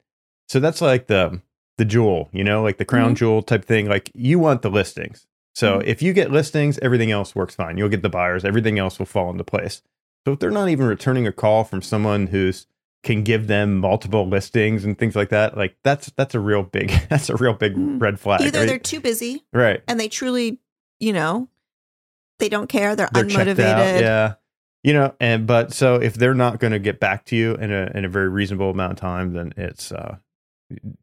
So 0.48 0.60
that's 0.60 0.80
like 0.82 1.06
the 1.06 1.40
the 1.78 1.84
jewel, 1.86 2.28
you 2.32 2.42
know, 2.44 2.62
like 2.62 2.76
the 2.78 2.84
crown 2.84 3.08
Mm-hmm. 3.10 3.14
jewel 3.14 3.42
type 3.42 3.64
thing. 3.64 3.88
Like 3.88 4.10
you 4.14 4.38
want 4.38 4.62
the 4.62 4.70
listings. 4.70 5.26
So 5.54 5.78
Mhm. 5.78 5.84
if 5.86 6.02
you 6.02 6.12
get 6.12 6.30
listings, 6.30 6.78
everything 6.80 7.10
else 7.10 7.34
works 7.34 7.54
fine. 7.54 7.78
You'll 7.78 7.88
get 7.88 8.02
the 8.02 8.08
buyers, 8.10 8.44
everything 8.44 8.78
else 8.78 8.98
will 8.98 9.06
fall 9.06 9.30
into 9.30 9.44
place. 9.44 9.80
So 10.28 10.32
if 10.34 10.38
they're 10.40 10.50
not 10.50 10.68
even 10.68 10.84
returning 10.86 11.26
a 11.26 11.32
call 11.32 11.64
from 11.64 11.80
someone 11.80 12.26
who's 12.26 12.66
can 13.02 13.22
give 13.22 13.46
them 13.46 13.78
multiple 13.78 14.28
listings 14.28 14.84
and 14.84 14.98
things 14.98 15.16
like 15.16 15.30
that, 15.30 15.56
like 15.56 15.76
that's 15.84 16.10
that's 16.16 16.34
a 16.34 16.40
real 16.40 16.62
big 16.62 16.90
that's 17.08 17.30
a 17.30 17.36
real 17.36 17.54
big 17.54 17.74
Mhm. 17.76 17.98
red 18.00 18.20
flag. 18.20 18.42
Either 18.42 18.58
right? 18.60 18.66
they're 18.66 18.78
too 18.78 19.00
busy 19.00 19.44
right. 19.54 19.82
and 19.88 19.98
they 19.98 20.08
truly, 20.08 20.58
you 21.00 21.12
know, 21.14 21.48
they 22.40 22.48
don't 22.50 22.68
care. 22.68 22.94
They're, 22.94 23.08
They're 23.12 23.24
unmotivated. 23.24 23.58
out. 23.60 24.00
Yeah. 24.00 24.34
You 24.84 24.92
know, 24.92 25.14
and 25.18 25.46
but 25.46 25.72
so 25.72 25.96
if 25.96 26.14
they're 26.14 26.34
not 26.34 26.60
going 26.60 26.72
to 26.72 26.78
get 26.78 27.00
back 27.00 27.24
to 27.26 27.36
you 27.36 27.54
in 27.54 27.72
a 27.72 27.90
in 27.94 28.04
a 28.04 28.08
very 28.08 28.28
reasonable 28.28 28.70
amount 28.70 28.92
of 28.92 28.98
time, 28.98 29.32
then 29.32 29.54
it's 29.56 29.90
uh 29.92 30.16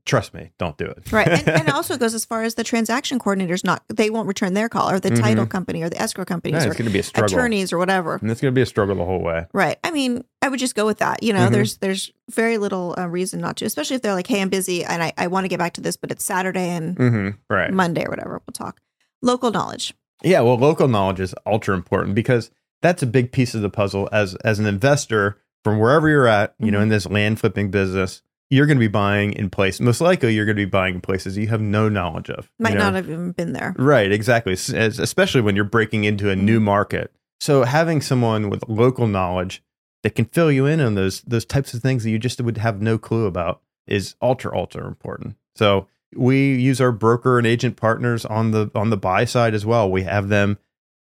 trust 0.05 0.33
me, 0.33 0.51
don't 0.57 0.77
do 0.77 0.85
it. 0.85 1.11
Right. 1.11 1.27
And, 1.27 1.47
and 1.47 1.67
it 1.67 1.73
also 1.73 1.97
goes 1.97 2.13
as 2.13 2.23
far 2.25 2.43
as 2.43 2.55
the 2.55 2.63
transaction 2.63 3.17
coordinators 3.19 3.63
not 3.63 3.83
they 3.87 4.09
won't 4.09 4.27
return 4.27 4.53
their 4.53 4.69
call 4.69 4.89
or 4.89 4.99
the 4.99 5.09
title 5.11 5.45
Mhm. 5.45 5.49
company 5.49 5.81
or 5.83 5.89
the 5.89 5.99
escrow 6.01 6.25
companies 6.25 6.63
it's 6.63 6.75
going 6.75 6.85
to 6.87 6.93
be 6.93 6.99
a 6.99 7.03
struggle. 7.03 7.35
attorneys 7.37 7.73
or 7.73 7.77
whatever. 7.77 8.15
And 8.21 8.29
it's 8.29 8.41
going 8.41 8.53
to 8.53 8.55
be 8.55 8.61
a 8.61 8.65
struggle 8.65 8.95
the 8.95 9.05
whole 9.05 9.21
way. 9.21 9.47
Right. 9.53 9.77
I 9.83 9.91
mean, 9.91 10.23
I 10.41 10.49
would 10.49 10.59
just 10.59 10.75
go 10.75 10.85
with 10.85 10.99
that. 10.99 11.23
You 11.23 11.33
know, 11.33 11.47
Mhm. 11.47 11.51
there's 11.51 11.77
there's 11.77 12.11
very 12.29 12.57
little 12.57 12.93
uh, 12.97 13.07
reason 13.07 13.39
not 13.41 13.57
to, 13.57 13.65
especially 13.65 13.95
if 13.95 14.01
they're 14.01 14.13
like, 14.13 14.27
hey, 14.27 14.41
I'm 14.41 14.49
busy 14.49 14.83
and 14.83 15.01
I, 15.01 15.13
I 15.17 15.27
want 15.27 15.45
to 15.45 15.47
get 15.49 15.59
back 15.59 15.73
to 15.73 15.81
this, 15.81 15.97
but 15.97 16.11
it's 16.11 16.23
Saturday 16.23 16.69
and 16.69 16.95
hmm 16.97 17.29
Right. 17.49 17.71
Monday 17.73 18.05
or 18.05 18.09
whatever. 18.09 18.41
We'll 18.45 18.53
talk. 18.53 18.79
Local 19.21 19.51
knowledge. 19.51 19.93
Yeah, 20.23 20.41
well, 20.41 20.57
local 20.57 20.87
knowledge 20.87 21.19
is 21.19 21.33
ultra 21.45 21.75
important 21.75 22.15
because 22.15 22.51
that's 22.81 23.01
a 23.01 23.07
big 23.07 23.31
piece 23.31 23.55
of 23.55 23.61
the 23.61 23.69
puzzle. 23.69 24.07
As 24.11 24.35
as 24.43 24.59
an 24.59 24.65
investor, 24.67 25.37
from 25.63 25.79
wherever 25.79 26.07
you're 26.07 26.27
at, 26.27 26.53
you 26.59 26.69
know, 26.71 26.79
Mhm. 26.79 26.83
in 26.83 26.89
this 26.89 27.07
land 27.07 27.39
flipping 27.39 27.71
business, 27.71 28.21
you're 28.49 28.65
going 28.65 28.77
to 28.77 28.79
be 28.81 28.87
buying 28.87 29.33
in 29.33 29.49
place. 29.49 29.79
Most 29.79 30.01
likely, 30.01 30.33
you're 30.33 30.45
going 30.45 30.55
to 30.57 30.65
be 30.65 30.69
buying 30.69 30.95
in 30.95 31.01
places 31.01 31.37
you 31.37 31.47
have 31.47 31.61
no 31.61 31.89
knowledge 31.89 32.29
of. 32.29 32.49
you 32.59 32.63
Might 32.63 32.73
know? 32.75 32.81
not 32.81 32.93
have 32.95 33.09
even 33.09 33.31
been 33.31 33.53
there. 33.53 33.73
Right, 33.77 34.11
exactly. 34.11 34.53
As- 34.53 34.99
Especially 34.99 35.41
when 35.41 35.55
you're 35.55 35.65
breaking 35.65 36.03
into 36.03 36.29
a 36.29 36.35
new 36.35 36.59
market. 36.59 37.11
So 37.39 37.63
having 37.63 38.01
someone 38.01 38.49
with 38.49 38.67
local 38.67 39.07
knowledge 39.07 39.63
that 40.03 40.15
can 40.15 40.25
fill 40.25 40.51
you 40.51 40.65
in 40.65 40.79
on 40.79 40.95
those 40.95 41.21
those 41.21 41.45
types 41.45 41.73
of 41.73 41.81
things 41.81 42.03
that 42.03 42.11
you 42.11 42.19
just 42.19 42.39
would 42.39 42.57
have 42.57 42.81
no 42.81 42.97
clue 42.97 43.25
about 43.25 43.61
is 43.87 44.15
ultra 44.21 44.55
ultra 44.55 44.87
important. 44.87 45.35
So 45.55 45.87
we 46.15 46.55
use 46.55 46.79
our 46.79 46.91
broker 46.91 47.37
and 47.37 47.45
agent 47.45 47.75
partners 47.75 48.23
on 48.25 48.51
the 48.51 48.71
on 48.73 48.89
the 48.89 48.97
buy 48.97 49.25
side 49.25 49.53
as 49.53 49.65
well. 49.65 49.89
We 49.91 50.03
have 50.03 50.29
them 50.29 50.57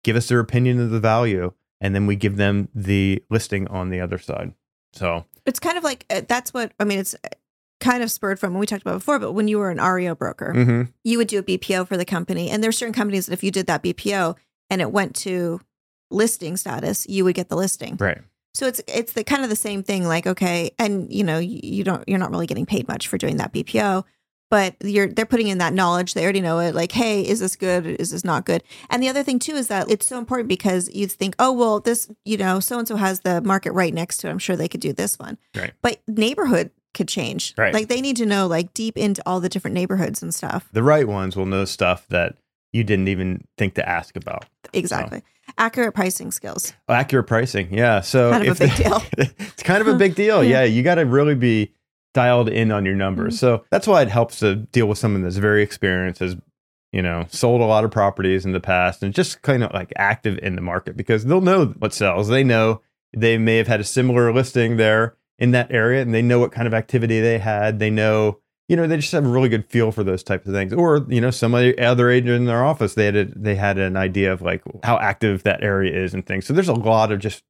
give 0.05 0.16
us 0.16 0.28
their 0.28 0.40
opinion 0.40 0.81
of 0.81 0.90
the 0.90 1.00
value 1.00 1.52
and 1.81 1.94
then 1.94 2.07
we 2.07 2.16
give 2.16 2.37
them 2.37 2.68
the 2.74 3.22
listing 3.28 3.66
on 3.68 3.90
the 3.90 4.00
other 4.00 4.18
side. 4.18 4.55
So, 4.92 5.24
It's 5.46 5.59
kind 5.59 5.78
of 5.78 5.85
like 5.85 6.07
uh, 6.11 6.22
that's 6.26 6.55
what 6.55 6.72
I 6.78 6.85
mean. 6.85 6.98
It's 6.98 7.14
uh, 7.14 7.28
kind 7.81 8.02
of 8.02 8.11
spurred 8.11 8.38
from 8.38 8.55
what 8.55 8.61
we 8.61 8.66
talked 8.66 8.83
about 8.83 8.94
before, 8.94 9.18
but 9.18 9.33
when 9.33 9.48
you 9.48 9.59
were 9.59 9.70
an 9.70 9.78
REO 9.78 10.14
broker, 10.14 10.52
mhm. 10.55 10.92
you 11.05 11.18
would 11.18 11.28
do 11.28 11.40
a 11.40 11.42
BPO 11.42 11.88
for 11.88 11.96
the 11.96 12.05
company. 12.05 12.48
And 12.48 12.62
there's 12.62 12.78
certain 12.78 12.94
companies 12.94 13.26
that 13.26 13.33
if 13.33 13.42
you 13.42 13.50
did 13.50 13.66
that 13.66 13.83
BPO 13.83 14.37
and 14.70 14.81
it 14.81 14.92
went 14.92 15.16
to 15.16 15.61
listing 16.11 16.57
status, 16.57 17.07
you 17.09 17.24
would 17.24 17.35
get 17.35 17.48
the 17.48 17.57
listing. 17.57 17.96
right. 17.98 18.18
So 18.55 18.66
it's 18.66 18.83
it's 18.87 19.14
the 19.14 19.24
kind 19.24 19.42
of 19.42 19.48
the 19.48 19.57
same 19.57 19.83
thing. 19.83 20.07
Like 20.07 20.26
okay, 20.26 20.72
and 20.78 21.11
you 21.12 21.24
know 21.24 21.38
you, 21.38 21.61
you 21.62 21.85
don't 21.85 22.07
you're 22.07 22.18
not 22.18 22.31
really 22.31 22.46
getting 22.46 22.66
paid 22.66 22.87
much 22.87 23.09
for 23.09 23.16
doing 23.16 23.38
that 23.38 23.52
BPO, 23.52 24.05
but 24.52 24.76
you're 24.82 25.08
they're 25.08 25.24
putting 25.24 25.48
in 25.48 25.56
that 25.58 25.72
knowledge. 25.72 26.12
They 26.12 26.24
already 26.24 26.42
know 26.42 26.58
it. 26.58 26.74
Like 26.74 26.92
hey, 26.92 27.26
is 27.26 27.40
this 27.40 27.56
good? 27.56 27.86
Is 27.86 28.10
this 28.10 28.22
not 28.22 28.44
good? 28.44 28.62
And 28.90 29.02
the 29.02 29.08
other 29.08 29.22
thing 29.22 29.38
too 29.38 29.54
is 29.54 29.68
that 29.68 29.90
it's 29.90 30.06
so 30.06 30.18
important 30.18 30.46
because 30.46 30.94
you 30.94 31.06
think 31.06 31.34
oh 31.38 31.52
well 31.52 31.80
this 31.80 32.10
you 32.26 32.36
know 32.36 32.60
so 32.60 32.78
and 32.78 32.86
so 32.86 32.96
has 32.96 33.20
the 33.20 33.40
market 33.40 33.72
right 33.72 33.94
next 33.94 34.18
to 34.18 34.28
it. 34.28 34.30
I'm 34.30 34.38
sure 34.38 34.54
they 34.54 34.68
could 34.68 34.82
do 34.82 34.92
this 34.92 35.18
one. 35.18 35.38
Right. 35.56 35.72
But 35.80 36.02
neighborhood 36.06 36.70
could 36.92 37.08
change. 37.08 37.54
Right. 37.56 37.72
Like 37.72 37.88
they 37.88 38.02
need 38.02 38.18
to 38.18 38.26
know 38.26 38.46
like 38.46 38.74
deep 38.74 38.98
into 38.98 39.22
all 39.24 39.40
the 39.40 39.48
different 39.48 39.72
neighborhoods 39.72 40.22
and 40.22 40.34
stuff. 40.34 40.68
The 40.70 40.82
right 40.82 41.08
ones 41.08 41.34
will 41.34 41.46
know 41.46 41.64
stuff 41.64 42.06
that 42.08 42.36
you 42.74 42.84
didn't 42.84 43.08
even 43.08 43.46
think 43.56 43.72
to 43.76 43.88
ask 43.88 44.16
about. 44.16 44.44
Exactly. 44.74 45.22
Accurate 45.56 45.94
pricing 45.94 46.30
skills. 46.30 46.74
Accurate 46.90 47.26
pricing, 47.26 47.72
yeah. 47.72 48.02
So 48.02 48.30
Kind 48.30 48.48
of 48.48 48.60
a 48.60 48.66
big 48.66 48.76
deal. 48.76 49.02
it's 49.38 49.62
kind 49.62 49.80
of 49.80 49.88
a 49.88 49.94
big 49.96 50.14
deal. 50.14 50.44
Yeah. 50.44 50.50
Hmm. 50.52 50.52
Yeah, 50.52 50.64
you 50.64 50.82
got 50.82 50.96
to 50.96 51.06
really 51.06 51.34
be 51.34 51.72
dialed 52.14 52.48
in 52.48 52.70
on 52.70 52.85
your 52.85 52.94
numbers. 52.94 53.35
Mhm. 53.35 53.38
So 53.38 53.64
that's 53.70 53.87
why 53.87 54.03
it 54.03 54.09
helps 54.09 54.38
to 54.40 54.57
deal 54.57 54.87
with 54.87 54.98
someone 54.98 55.22
that's 55.22 55.37
very 55.37 55.62
experienced, 55.62 56.20
has 56.20 56.37
you 56.92 57.03
know 57.03 57.25
sold 57.31 57.61
a 57.61 57.64
lot 57.64 57.85
of 57.85 57.90
properties 57.90 58.44
in 58.44 58.53
the 58.53 58.61
past, 58.61 59.03
and 59.03 59.14
just 59.14 59.42
kind 59.42 59.62
of 59.64 59.72
like 59.72 59.92
active 59.96 60.38
in 60.42 60.57
the 60.57 60.62
market 60.62 60.96
because 60.96 61.25
they'll 61.25 61.40
know 61.40 61.66
what 61.79 61.94
sells. 61.94 62.29
They 62.29 62.44
know 62.44 62.81
they 63.16 63.38
may 63.38 63.57
have 63.59 63.68
had 63.68 63.81
a 63.81 63.85
similar 63.85 64.33
listing 64.33 64.77
there 64.77 65.16
in 65.38 65.51
that 65.53 65.72
area, 65.72 66.03
and 66.03 66.14
they 66.14 66.22
know 66.22 66.38
what 66.38 66.53
kind 66.53 66.66
of 66.66 66.75
activity 66.75 67.20
they 67.20 67.38
had. 67.38 67.79
They 67.79 67.90
know. 67.90 68.38
You 68.68 68.77
know, 68.77 68.87
they 68.87 68.96
just 68.96 69.12
have 69.12 69.27
a 69.27 69.29
really 69.29 69.51
good 69.51 69.66
feel 69.68 69.90
for 69.92 70.03
those 70.03 70.22
types 70.22 70.46
of 70.46 70.55
things. 70.55 70.72
Or, 70.72 71.05
you 71.09 71.20
know, 71.20 71.31
some 71.31 71.55
other 71.55 71.75
other 71.79 72.09
agent 72.09 72.31
in 72.31 72.44
their 72.46 72.64
office, 72.64 72.94
they 72.94 73.05
had 73.05 73.16
a, 73.16 73.25
they 73.27 73.57
had 73.57 73.77
an 73.77 73.96
idea 73.96 74.33
of 74.33 74.40
like 74.40 74.62
how 74.83 74.98
active 74.98 75.42
that 75.42 75.62
area 75.62 75.92
is 75.94 76.14
and 76.14 76.25
things. 76.25 76.46
So 76.46 76.55
there's 76.55 76.68
a 76.68 76.72
lot 76.72 77.12
of 77.12 77.18
just 77.18 77.42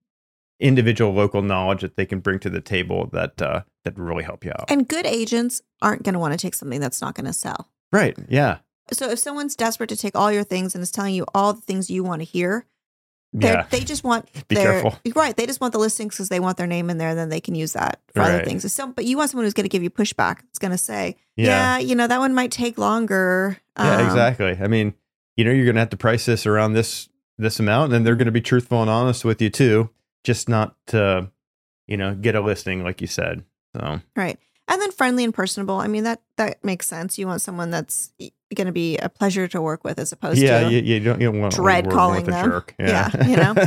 individual 0.63 1.13
local 1.13 1.43
knowledge 1.43 1.81
that 1.83 1.97
they 1.97 2.07
can 2.07 2.21
bring 2.21 2.39
to 2.41 2.51
the 2.51 2.61
table 2.61 3.09
that 3.13 3.41
uh, 3.43 3.63
that 3.85 3.99
really 3.99 4.23
help 4.25 4.45
you 4.45 4.51
out. 4.53 4.67
And 4.71 4.87
good 4.89 5.07
agents 5.07 5.61
aren't 5.83 6.03
going 6.05 6.15
to 6.15 6.19
want 6.19 6.33
to 6.33 6.39
take 6.39 6.55
something 6.55 6.81
that's 6.81 7.01
not 7.01 7.15
going 7.15 7.27
to 7.27 7.33
sell. 7.33 7.69
right? 7.93 8.17
Yeah. 8.29 8.59
So 8.93 9.11
if 9.11 9.19
someone's 9.19 9.57
desperate 9.57 9.89
to 9.91 9.97
take 9.97 10.17
all 10.17 10.31
your 10.33 10.45
things 10.45 10.75
and 10.75 10.83
is 10.83 10.91
telling 10.91 11.15
you 11.15 11.25
all 11.35 11.53
the 11.53 11.61
things 11.63 11.89
you 11.91 12.03
want 12.05 12.21
to 12.21 12.25
hear, 12.25 12.65
Yeah. 13.33 13.67
they 13.71 13.81
just 13.81 14.05
want 14.05 14.29
Be 14.49 14.55
their 14.57 14.81
careful. 14.83 14.99
right. 15.17 15.37
They 15.37 15.47
just 15.47 15.61
want 15.61 15.73
the 15.73 15.79
listings 15.79 16.15
because 16.15 16.29
they 16.29 16.41
want 16.41 16.57
their 16.59 16.67
name 16.67 16.91
in 16.91 16.99
there. 16.99 17.15
Then 17.15 17.29
they 17.29 17.41
can 17.41 17.55
use 17.55 17.73
that 17.75 18.01
for 18.15 18.21
other 18.23 18.45
things. 18.45 18.71
So, 18.73 18.89
but 18.89 19.05
you 19.05 19.17
want 19.17 19.31
someone 19.31 19.45
who's 19.47 19.55
going 19.55 19.65
to 19.65 19.69
give 19.71 19.83
you 19.83 19.91
pushback. 19.91 20.41
It's 20.51 20.59
going 20.59 20.73
to 20.73 20.79
say, 20.79 21.17
Yeah. 21.37 21.47
yeah. 21.47 21.79
you 21.79 21.95
know, 21.95 22.07
that 22.07 22.19
one 22.19 22.35
might 22.35 22.51
take 22.51 22.77
longer. 22.79 23.59
Yeah. 23.79 23.97
Um, 23.99 24.07
exactly. 24.07 24.59
I 24.61 24.67
mean, 24.69 24.95
you 25.37 25.45
know, 25.45 25.51
you're 25.53 25.65
going 25.65 25.77
to 25.77 25.81
have 25.81 25.91
to 25.91 25.97
price 25.97 26.27
this 26.27 26.45
around 26.47 26.75
this 26.75 27.09
this 27.39 27.59
amount, 27.59 27.93
and 27.95 28.07
they're 28.07 28.15
going 28.17 28.27
to 28.27 28.33
be 28.33 28.43
truthful 28.43 28.83
and 28.83 28.91
honest 28.91 29.25
with 29.25 29.41
you 29.41 29.49
too, 29.49 29.89
just 30.25 30.49
not 30.49 30.77
to, 30.89 31.31
you 31.87 31.97
know, 31.97 32.15
get 32.15 32.35
a 32.35 32.41
listing 32.41 32.83
like 32.85 33.01
you 33.01 33.07
said. 33.07 33.45
So 33.77 34.01
Right. 34.17 34.39
And 34.69 34.81
then 34.81 34.93
friendly 34.93 35.25
and 35.25 35.35
personable. 35.35 35.77
I 35.81 35.87
mean 35.89 36.05
that 36.05 36.23
that 36.37 36.65
makes 36.65 36.87
sense. 36.87 37.19
You 37.19 37.27
want 37.27 37.43
someone 37.43 37.71
that's 37.71 38.13
going 38.55 38.67
to 38.67 38.73
be 38.73 38.97
a 38.99 39.09
pleasure 39.09 39.49
to 39.49 39.61
work 39.61 39.83
with 39.85 39.99
as 39.99 40.13
opposed 40.13 40.39
yeah, 40.41 40.61
to 40.65 40.71
you, 40.73 40.81
you 40.81 41.01
don't 41.01 41.21
you 41.21 41.31
don't 41.31 41.41
want 41.41 41.55
dread 41.55 41.91
calling 41.91 42.25
them. 42.25 42.51
jerk. 42.51 42.75
Yeah, 42.79 43.27
you 43.27 43.37
know. 43.37 43.55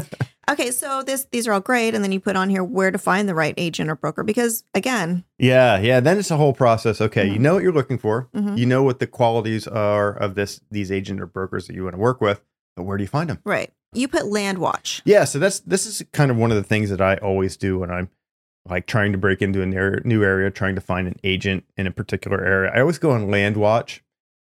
Okay, 0.47 0.69
so 0.69 1.01
this 1.01 1.25
these 1.31 1.47
are 1.47 1.53
all 1.53 1.59
great, 1.59 1.95
and 1.95 2.03
then 2.03 2.11
you 2.11 2.19
put 2.19 2.35
on 2.35 2.51
here 2.51 2.63
where 2.63 2.91
to 2.91 2.99
find 2.99 3.27
the 3.27 3.33
right 3.33 3.55
agent 3.57 3.89
or 3.89 3.95
broker 3.95 4.23
because 4.23 4.63
again, 4.75 5.23
yeah, 5.39 5.79
yeah. 5.79 5.99
Then 5.99 6.19
it's 6.19 6.29
a 6.29 6.37
whole 6.37 6.53
process. 6.53 7.01
Okay, 7.01 7.25
you 7.25 7.39
Mhm. 7.39 7.39
know 7.39 7.53
what 7.55 7.63
you're 7.63 7.73
looking 7.73 7.97
for. 7.97 8.29
Mhm. 8.35 8.55
You 8.55 8.67
know 8.67 8.83
what 8.83 8.99
the 8.99 9.07
qualities 9.07 9.67
are 9.67 10.11
of 10.11 10.35
this 10.35 10.61
these 10.69 10.91
agent 10.91 11.19
or 11.19 11.25
brokers 11.25 11.65
that 11.65 11.73
you 11.73 11.81
want 11.83 11.95
to 11.95 11.99
work 11.99 12.21
with. 12.21 12.41
But 12.75 12.83
where 12.83 12.95
do 12.95 13.03
you 13.03 13.07
find 13.07 13.27
them? 13.31 13.39
right? 13.43 13.73
You 13.93 14.07
put 14.07 14.25
land 14.25 14.57
watch. 14.57 15.01
Yeah, 15.05 15.23
so 15.23 15.39
that's 15.39 15.59
this 15.61 15.85
is 15.85 16.03
kind 16.11 16.31
of 16.31 16.37
one 16.37 16.51
of 16.51 16.57
the 16.57 16.63
things 16.63 16.89
that 16.89 17.01
I 17.01 17.15
always 17.17 17.55
do 17.55 17.79
when 17.79 17.89
I'm 17.91 18.09
like 18.67 18.87
trying 18.87 19.11
to 19.11 19.17
break 19.17 19.41
into 19.41 19.61
a 19.61 19.65
new 19.65 20.23
area, 20.23 20.51
trying 20.51 20.75
to 20.75 20.81
find 20.81 21.07
an 21.07 21.15
agent 21.23 21.65
in 21.77 21.87
a 21.87 21.91
particular 21.91 22.43
area. 22.43 22.71
I 22.73 22.81
always 22.81 22.97
go 22.97 23.11
on 23.11 23.29
Land 23.29 23.57
Watch, 23.57 24.03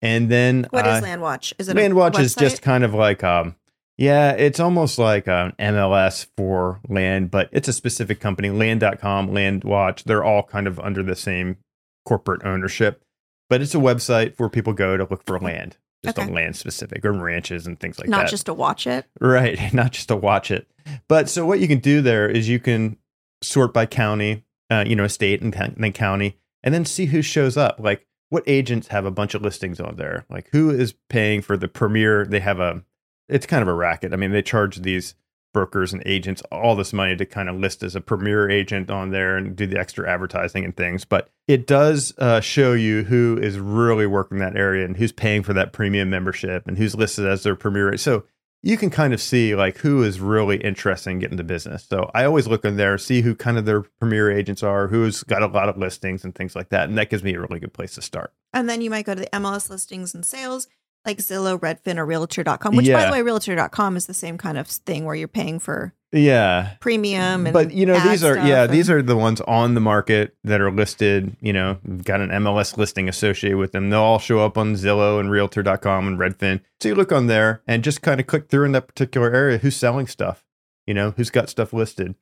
and 0.03 0.31
then 0.31 0.67
What 0.71 0.87
is 0.87 0.99
uh, 0.99 1.01
land 1.03 1.23
watch? 1.23 1.55
Is 1.59 1.69
it 1.69 1.77
Land 1.77 1.95
Watch 1.95 2.19
is 2.19 2.35
just 2.35 2.63
kind 2.63 2.85
of 2.85 2.95
like 2.95 3.23
um, 3.23 3.57
yeah, 3.97 4.31
it's 4.33 4.61
almost 4.61 4.99
like 4.99 5.27
an 5.27 5.53
MLS 5.59 6.29
for 6.37 6.81
land, 6.89 7.31
but 7.31 7.49
it's 7.53 7.69
a 7.69 7.73
specific 7.73 8.21
company. 8.21 8.49
Land.com, 8.49 9.33
Land 9.35 9.65
Watch, 9.65 10.05
they're 10.05 10.25
all 10.25 10.45
kind 10.45 10.67
of 10.67 10.79
under 10.79 11.03
the 11.03 11.17
same 11.17 11.57
corporate 12.05 12.45
ownership, 12.45 13.03
but 13.51 13.61
it's 13.61 13.75
a 13.75 13.79
website 13.79 14.35
where 14.39 14.49
people 14.49 14.73
go 14.73 14.97
to 14.97 15.07
look 15.11 15.25
for 15.27 15.39
land. 15.39 15.77
Just 16.05 16.19
Okay. 16.19 16.29
on 16.29 16.33
land 16.35 16.55
specific 16.57 17.05
or 17.05 17.13
ranches 17.13 17.67
and 17.67 17.79
things 17.81 17.99
like 17.99 18.09
not 18.09 18.19
that. 18.19 18.23
Not 18.25 18.31
just 18.31 18.47
to 18.47 18.55
watch 18.55 18.87
it. 18.87 19.07
Right, 19.21 19.73
not 19.75 19.93
just 19.93 20.09
to 20.09 20.17
watch 20.17 20.51
it. 20.51 20.69
But 21.09 21.29
so 21.29 21.45
what 21.45 21.59
you 21.61 21.67
can 21.69 21.81
do 21.81 22.01
there 22.01 22.29
is 22.29 22.49
you 22.49 22.61
can 22.61 22.97
sort 23.43 23.75
by 23.75 23.87
county, 23.87 24.45
uh, 24.71 24.85
you 24.87 24.95
know, 24.97 25.07
state 25.09 25.43
and 25.43 25.53
then 25.53 25.93
county, 25.93 26.39
and 26.63 26.73
then 26.73 26.85
see 26.85 27.07
who 27.07 27.21
shows 27.23 27.57
up. 27.57 27.81
Like 27.81 28.07
what 28.31 28.45
agents 28.47 28.89
have 28.89 29.05
a 29.07 29.11
bunch 29.11 29.35
of 29.35 29.43
listings 29.43 29.81
on 29.81 29.97
there? 29.97 30.25
Like 30.31 30.49
who 30.53 30.71
is 30.71 30.95
paying 31.09 31.43
for 31.43 31.57
the 31.57 31.69
premier? 31.69 32.25
They 32.25 32.41
have 32.41 32.61
a, 32.61 32.83
it's 33.29 33.47
kind 33.47 33.63
of 33.63 33.69
a 33.69 33.75
racket. 33.75 34.13
I 34.13 34.17
mean, 34.17 34.31
they 34.31 34.43
charge 34.43 34.77
these 34.77 35.15
brokers 35.59 35.93
and 35.93 36.01
agents 36.07 36.41
all 36.53 36.77
this 36.77 36.93
money 36.93 37.17
to 37.17 37.27
kind 37.27 37.49
of 37.49 37.57
list 37.57 37.83
as 37.83 37.97
a 37.97 38.01
premier 38.01 38.49
agent 38.49 38.93
on 38.93 39.11
there 39.11 39.37
and 39.37 39.57
do 39.57 39.67
the 39.67 39.77
extra 39.77 40.09
advertising 40.09 40.65
and 40.65 40.77
things. 40.77 41.05
But 41.05 41.31
it 41.49 41.67
does 41.67 42.15
uh, 42.19 42.39
show 42.39 42.75
you 42.75 43.03
who 43.03 43.37
is 43.43 43.59
really 43.59 44.07
working 44.07 44.39
that 44.39 44.57
area 44.57 44.85
and 44.85 44.97
who's 44.97 45.11
paying 45.11 45.43
for 45.43 45.53
that 45.55 45.73
premium 45.73 46.11
membership 46.11 46.69
and 46.69 46.79
who's 46.79 46.95
listed 46.95 47.27
as 47.27 47.43
their 47.43 47.57
premier. 47.57 47.97
So 47.97 48.23
you 48.63 48.77
can 48.77 48.89
kind 48.89 49.13
of 49.13 49.21
see 49.21 49.57
like 49.57 49.79
who 49.79 50.05
is 50.05 50.21
really 50.21 50.59
interested 50.59 51.11
in 51.11 51.19
getting 51.19 51.39
the 51.39 51.43
business. 51.43 51.85
So 51.85 52.09
I 52.15 52.25
always 52.25 52.47
look 52.47 52.65
in 52.65 52.77
there, 52.77 52.97
see 52.97 53.23
who 53.23 53.35
kind 53.35 53.59
of 53.59 53.65
their 53.65 53.83
premier 53.83 54.31
agents 54.31 54.63
are, 54.63 54.87
who's 54.87 55.25
got 55.25 55.43
a 55.43 55.49
lot 55.49 55.69
of 55.69 55.77
listings 55.77 56.25
and 56.25 56.33
things 56.37 56.55
like 56.55 56.69
that. 56.69 56.89
And 56.89 56.97
that 56.99 57.11
gives 57.11 57.25
me 57.25 57.35
a 57.35 57.41
really 57.41 57.59
good 57.59 57.73
place 57.73 57.97
to 57.97 58.03
start. 58.03 58.33
And 58.53 58.69
then 58.69 58.81
you 58.81 58.91
might 58.91 59.07
go 59.07 59.17
to 59.17 59.23
the 59.23 59.31
MLS 59.33 59.71
listings 59.71 60.15
and 60.15 60.25
sales. 60.25 60.69
Like 61.09 61.19
Zillow, 61.19 61.59
Redfin, 61.59 61.97
or 61.97 62.05
Realtor.com, 62.05 62.77
which 62.77 62.87
by 62.93 63.07
the 63.07 63.13
way, 63.13 63.23
Realtor.com 63.23 63.97
is 63.97 64.07
the 64.07 64.15
same 64.15 64.37
kind 64.39 64.59
of 64.59 64.67
thing 64.67 65.05
where 65.07 65.15
you're 65.15 65.27
paying 65.27 65.59
for 65.59 65.95
Yeah. 66.13 66.75
premium 66.81 67.47
and 67.47 67.53
But 67.55 67.73
you 67.73 67.87
know, 67.87 67.99
these 68.01 68.23
are 68.23 68.37
yeah, 68.37 68.65
and- 68.65 68.73
these 68.73 68.91
are 68.91 69.01
the 69.03 69.17
ones 69.17 69.41
on 69.43 69.73
the 69.75 69.81
market 69.81 70.37
that 70.45 70.61
are 70.61 70.71
listed, 70.71 71.35
you 71.41 71.53
know, 71.55 71.79
got 72.05 72.21
an 72.21 72.31
MLS 72.31 72.77
listing 72.77 73.09
associated 73.09 73.57
with 73.59 73.73
them. 73.73 73.89
They'll 73.91 74.01
all 74.01 74.19
show 74.19 74.41
up 74.41 74.59
on 74.59 74.75
Zillow 74.75 75.19
and 75.19 75.31
realtor.com 75.31 76.07
and 76.07 76.19
Redfin. 76.19 76.61
So 76.81 76.91
you 76.91 76.95
look 76.95 77.11
on 77.13 77.27
there 77.27 77.63
and 77.67 77.83
just 77.83 78.03
kind 78.03 78.21
of 78.21 78.27
click 78.27 78.49
through 78.51 78.67
in 78.67 78.73
that 78.73 78.87
particular 78.87 79.33
area 79.35 79.59
who's 79.59 79.77
selling 79.77 80.07
stuff, 80.07 80.45
you 80.87 80.93
know, 80.95 81.15
who's 81.17 81.31
got 81.31 81.49
stuff 81.49 81.73
listed. 81.73 82.15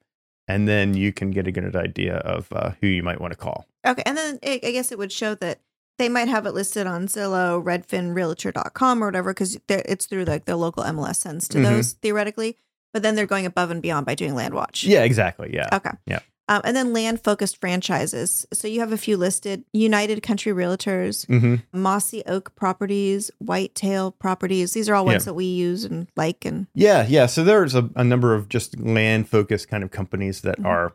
And 0.49 0.69
then 0.69 0.95
you 0.95 1.13
can 1.13 1.33
get 1.33 1.49
a 1.49 1.51
good 1.53 1.75
idea 1.75 2.19
of 2.19 2.47
uh, 2.53 2.71
who 2.81 2.87
you 2.87 3.03
might 3.03 3.21
want 3.21 3.33
to 3.33 3.37
call. 3.37 3.67
Okay, 3.85 4.03
and 4.07 4.17
then 4.17 4.39
it, 4.43 4.65
I 4.65 4.71
guess 4.71 4.93
it 4.93 4.99
would 4.99 5.11
show 5.11 5.35
that 5.37 5.59
they 5.99 6.09
might 6.09 6.29
have 6.29 6.47
it 6.47 6.53
listed 6.53 6.87
on 6.87 7.07
Zillow, 7.07 7.63
Redfin, 7.63 8.15
Realtor.com, 8.15 9.03
or 9.03 9.07
whatever, 9.07 9.33
because 9.33 9.59
it's 9.69 10.07
through 10.07 10.25
like 10.25 10.45
their 10.45 10.57
local 10.57 10.83
MLS 10.85 11.17
sends 11.17 11.49
to 11.49 11.59
Mhm. 11.59 11.63
those 11.65 11.93
theoretically. 11.95 12.57
But 12.93 13.03
then 13.03 13.15
they're 13.15 13.27
going 13.27 13.47
above 13.47 13.71
and 13.71 13.83
beyond 13.83 14.07
by 14.07 14.15
doing 14.15 14.35
land 14.35 14.55
watch. 14.55 14.85
Yeah, 14.85 15.03
exactly. 15.03 15.51
Yeah. 15.53 15.69
Okay. 15.73 15.91
Yeah. 16.07 16.21
Um, 16.49 16.63
and 16.65 16.77
then 16.77 16.93
land 16.93 17.23
focused 17.25 17.61
franchises. 17.61 18.47
So 18.53 18.69
you 18.69 18.79
have 18.81 18.93
a 18.93 18.97
few 18.97 19.17
listed: 19.17 19.65
United 19.73 20.23
Country 20.23 20.53
Realtors, 20.53 21.27
hmm 21.27 21.57
Mossy 21.73 22.23
Oak 22.27 22.55
Properties, 22.55 23.31
Whitetail 23.39 24.13
Properties. 24.13 24.73
These 24.73 24.89
are 24.89 24.95
all 24.95 25.05
ones 25.05 25.23
Yeah. 25.23 25.31
that 25.31 25.35
we 25.35 25.45
use 25.47 25.85
and 25.85 26.07
like. 26.17 26.45
And 26.45 26.69
Yeah, 26.75 27.05
yeah. 27.09 27.27
So 27.27 27.43
there's 27.43 27.75
a, 27.75 27.91
a 27.97 28.05
number 28.05 28.35
of 28.35 28.49
just 28.49 28.79
land 28.79 29.29
focused 29.29 29.69
kind 29.69 29.83
of 29.83 29.91
companies 29.91 30.43
that 30.43 30.61
Mhm. 30.61 30.67
are 30.67 30.93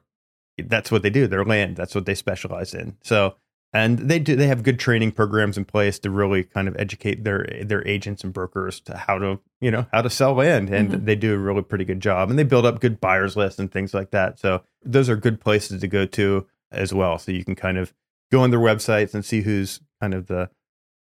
that's 0.67 0.89
what 0.91 1.01
they 1.03 1.09
do. 1.09 1.27
They're 1.27 1.43
land. 1.45 1.75
That's 1.75 1.95
what 1.95 2.05
they 2.05 2.15
specialize 2.15 2.73
in. 2.73 2.95
So 3.03 3.35
and 3.73 3.97
they 3.99 4.19
do 4.19 4.35
they 4.35 4.47
have 4.47 4.63
good 4.63 4.79
training 4.79 5.11
programs 5.11 5.57
in 5.57 5.65
place 5.65 5.97
to 5.99 6.09
really 6.09 6.43
kind 6.43 6.67
of 6.67 6.75
educate 6.77 7.23
their 7.23 7.45
their 7.63 7.87
agents 7.87 8.23
and 8.23 8.33
brokers 8.33 8.79
to 8.81 8.97
how 8.97 9.17
to 9.17 9.39
you 9.59 9.71
know 9.71 9.85
how 9.91 10.01
to 10.01 10.09
sell 10.09 10.33
land 10.33 10.69
and 10.69 10.89
Mhm. 10.91 11.05
they 11.05 11.15
do 11.15 11.33
a 11.33 11.37
really 11.37 11.61
pretty 11.61 11.85
good 11.85 11.99
job 12.01 12.29
and 12.29 12.37
they 12.37 12.43
build 12.43 12.65
up 12.65 12.79
good 12.81 12.99
buyers 12.99 13.35
lists 13.35 13.59
and 13.59 13.71
things 13.71 13.93
like 13.93 14.11
that 14.11 14.39
so 14.39 14.61
those 14.83 15.09
are 15.09 15.15
good 15.15 15.39
places 15.39 15.79
to 15.81 15.87
go 15.87 16.05
to 16.05 16.45
as 16.71 16.93
well 16.93 17.17
so 17.17 17.31
you 17.31 17.43
can 17.45 17.55
kind 17.55 17.77
of 17.77 17.93
go 18.31 18.41
on 18.41 18.49
their 18.51 18.59
websites 18.59 19.13
and 19.13 19.23
see 19.25 19.41
who's 19.41 19.79
kind 20.01 20.13
of 20.13 20.27
the 20.27 20.49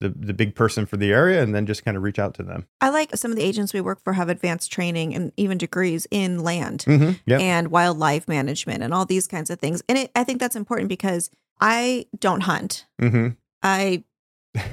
the, 0.02 0.08
the 0.08 0.34
big 0.34 0.56
person 0.56 0.86
for 0.86 0.95
the 0.95 1.12
area 1.12 1.43
and 1.43 1.54
then 1.54 1.65
just 1.65 1.84
kind 1.84 1.98
of 1.98 2.04
reach 2.04 2.19
out 2.19 2.34
to 2.34 2.41
them 2.43 2.65
I 2.80 2.88
like 2.89 3.13
some 3.17 3.32
of 3.32 3.38
the 3.38 3.43
agents 3.43 3.74
we 3.74 3.82
work 3.82 4.02
for 4.02 4.13
have 4.13 4.30
advanced 4.30 4.72
training 4.72 5.13
and 5.13 5.34
even 5.36 5.58
degrees 5.58 6.08
in 6.10 6.39
land. 6.41 6.86
mm-hmm. 6.88 7.12
yeah 7.26 7.38
and 7.39 7.67
wildlife 7.69 8.26
management 8.28 8.82
and 8.82 8.93
all 8.93 9.06
these 9.06 9.28
kinds 9.28 9.50
of 9.50 9.60
things. 9.60 9.84
And 9.89 9.98
it, 9.98 10.12
I 10.15 10.24
think 10.24 10.39
that's 10.39 10.56
important 10.56 10.88
because 10.88 11.30
I 11.62 12.06
don't 12.19 12.41
hunt. 12.41 12.86
mm-hmm. 13.02 13.30
I, 13.62 14.04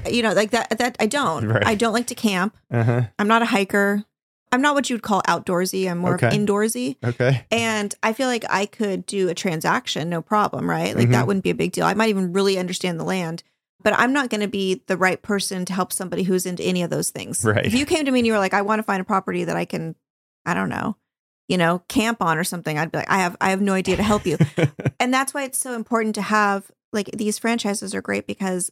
you 0.09 0.23
know, 0.23 0.33
like 0.33 0.51
that, 0.53 0.79
that 0.79 0.97
I 1.01 1.07
don't. 1.07 1.49
Right. 1.53 1.67
I 1.67 1.75
don't 1.75 1.93
like 1.93 2.07
to 2.09 2.15
camp. 2.15 2.57
uh-huh 2.71 3.03
I'm 3.19 3.29
not 3.29 3.43
a 3.43 3.47
hiker. 3.47 4.05
I'm 4.53 4.63
not 4.63 4.75
what 4.77 4.89
you 4.89 4.95
would 4.95 5.03
call 5.03 5.23
outdoorsy. 5.23 5.91
I'm 5.91 5.99
more 5.99 6.15
Okay. 6.15 6.29
indoorsy. 6.31 6.97
okay 7.05 7.45
And 7.51 7.95
I 8.03 8.13
feel 8.13 8.29
like 8.29 8.45
I 8.49 8.67
could 8.67 9.05
do 9.07 9.29
a 9.29 9.35
transaction, 9.35 10.09
no 10.09 10.23
problem, 10.23 10.71
right? 10.71 10.95
Like 10.97 11.09
Mhm. 11.09 11.13
that 11.13 11.27
wouldn't 11.27 11.43
be 11.45 11.51
a 11.51 11.55
big 11.55 11.73
deal. 11.73 11.85
I 11.85 11.95
might 11.95 12.09
even 12.11 12.33
really 12.33 12.57
understand 12.59 12.99
the 13.01 13.05
land, 13.05 13.43
but 13.83 13.93
I'm 13.99 14.13
not 14.13 14.31
going 14.31 14.41
to 14.41 14.49
be 14.49 14.83
the 14.87 14.97
right 14.97 15.21
person 15.21 15.65
to 15.67 15.73
help 15.73 15.93
somebody 15.93 16.23
who's 16.23 16.47
into 16.47 16.63
any 16.63 16.83
of 16.83 16.91
those 16.91 17.11
things. 17.11 17.45
Right. 17.45 17.67
If 17.67 17.75
you 17.75 17.85
came 17.87 18.05
to 18.05 18.11
me 18.11 18.21
and 18.21 18.27
you 18.27 18.33
were 18.33 18.39
like, 18.39 18.55
I 18.55 18.63
want 18.63 18.79
to 18.79 18.85
find 18.85 19.01
a 19.01 19.05
property 19.05 19.45
that 19.45 19.57
I 19.57 19.65
can, 19.65 19.97
I 20.47 20.55
don't 20.55 20.69
know, 20.69 20.97
you 21.49 21.59
know, 21.59 21.81
camp 21.89 22.23
on 22.23 22.39
or 22.39 22.45
something, 22.45 22.79
I'd 22.79 22.93
be 22.93 22.99
like, 22.99 23.11
I 23.11 23.19
have, 23.19 23.37
I 23.41 23.51
have 23.51 23.61
no 23.61 23.75
idea 23.75 23.97
to 23.97 24.03
help 24.03 24.27
you. 24.27 24.39
and 25.01 25.13
that's 25.13 25.35
why 25.35 25.43
it's 25.43 25.59
so 25.59 25.75
important 25.75 26.15
to 26.15 26.23
have 26.23 26.71
like 26.93 27.11
these 27.13 27.39
franchises 27.39 27.95
are 27.95 28.03
great 28.03 28.27
because 28.27 28.71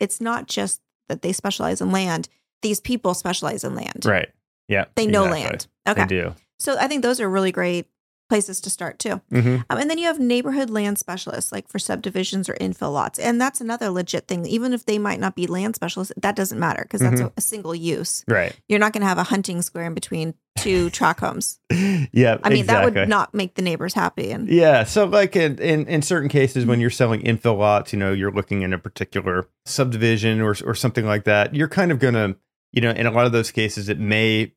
it's 0.00 0.20
not 0.20 0.46
just 0.46 0.80
that 1.08 1.22
they 1.22 1.32
specialize 1.32 1.80
in 1.80 1.90
land; 1.92 2.28
these 2.62 2.80
people 2.80 3.14
specialize 3.14 3.64
in 3.64 3.74
land. 3.74 4.04
right 4.04 4.30
yeah 4.68 4.84
They 4.94 5.06
know 5.06 5.24
exactly. 5.24 5.42
land. 5.42 5.66
Okay. 5.88 6.00
they 6.02 6.06
do 6.22 6.34
So 6.58 6.76
I 6.78 6.86
think 6.88 7.02
those 7.02 7.20
are 7.20 7.28
really 7.28 7.52
great 7.52 7.86
places 8.32 8.62
to 8.62 8.70
start 8.70 8.98
too. 8.98 9.20
mm-hmm. 9.30 9.56
Um, 9.68 9.78
and 9.78 9.90
then 9.90 9.98
you 9.98 10.06
have 10.06 10.18
neighborhood 10.18 10.70
land 10.70 10.98
specialists, 10.98 11.52
like 11.52 11.68
for 11.68 11.78
subdivisions 11.78 12.48
or 12.48 12.54
infill 12.54 12.90
lots. 12.92 13.18
And 13.18 13.38
that's 13.38 13.60
another 13.60 13.90
legit 13.90 14.26
thing. 14.26 14.46
Even 14.46 14.72
if 14.72 14.86
they 14.86 14.96
might 14.98 15.20
not 15.20 15.34
be 15.36 15.46
land 15.46 15.76
specialists, 15.76 16.14
that 16.16 16.34
doesn't 16.34 16.58
matter 16.58 16.82
because 16.82 17.02
that's 17.02 17.20
Mhm. 17.20 17.26
a, 17.26 17.32
a 17.36 17.40
single 17.42 17.74
use. 17.74 18.24
right 18.26 18.56
You're 18.68 18.78
not 18.78 18.94
going 18.94 19.02
to 19.02 19.06
have 19.06 19.18
a 19.18 19.22
hunting 19.24 19.60
square 19.60 19.84
in 19.84 19.92
between 19.92 20.32
two 20.58 20.88
tract 20.98 21.20
homes. 21.20 21.60
yeah 21.70 22.38
I 22.42 22.48
mean, 22.50 22.66
that 22.66 22.84
would 22.84 23.08
not 23.08 23.34
make 23.34 23.54
the 23.54 23.62
neighbors 23.62 23.92
happy. 23.94 24.30
And 24.30 24.48
Yeah, 24.48 24.84
so 24.84 25.04
like 25.04 25.36
in, 25.36 25.58
in 25.58 25.86
in 25.86 26.00
certain 26.02 26.28
cases 26.30 26.64
when 26.64 26.80
you're 26.80 26.88
selling 26.90 27.20
infill 27.22 27.58
lots, 27.58 27.92
you 27.92 27.98
know, 27.98 28.12
you're 28.12 28.32
looking 28.32 28.62
in 28.62 28.72
a 28.72 28.78
particular 28.78 29.46
subdivision 29.66 30.40
or 30.40 30.54
or 30.64 30.74
something 30.74 31.04
like 31.04 31.24
that. 31.24 31.54
You're 31.54 31.68
kind 31.68 31.92
of 31.92 31.98
gonna, 31.98 32.36
you 32.72 32.80
know, 32.80 32.90
in 32.92 33.04
a 33.06 33.10
lot 33.10 33.26
of 33.26 33.32
those 33.32 33.50
cases, 33.50 33.88
it 33.90 33.98
may 33.98 34.52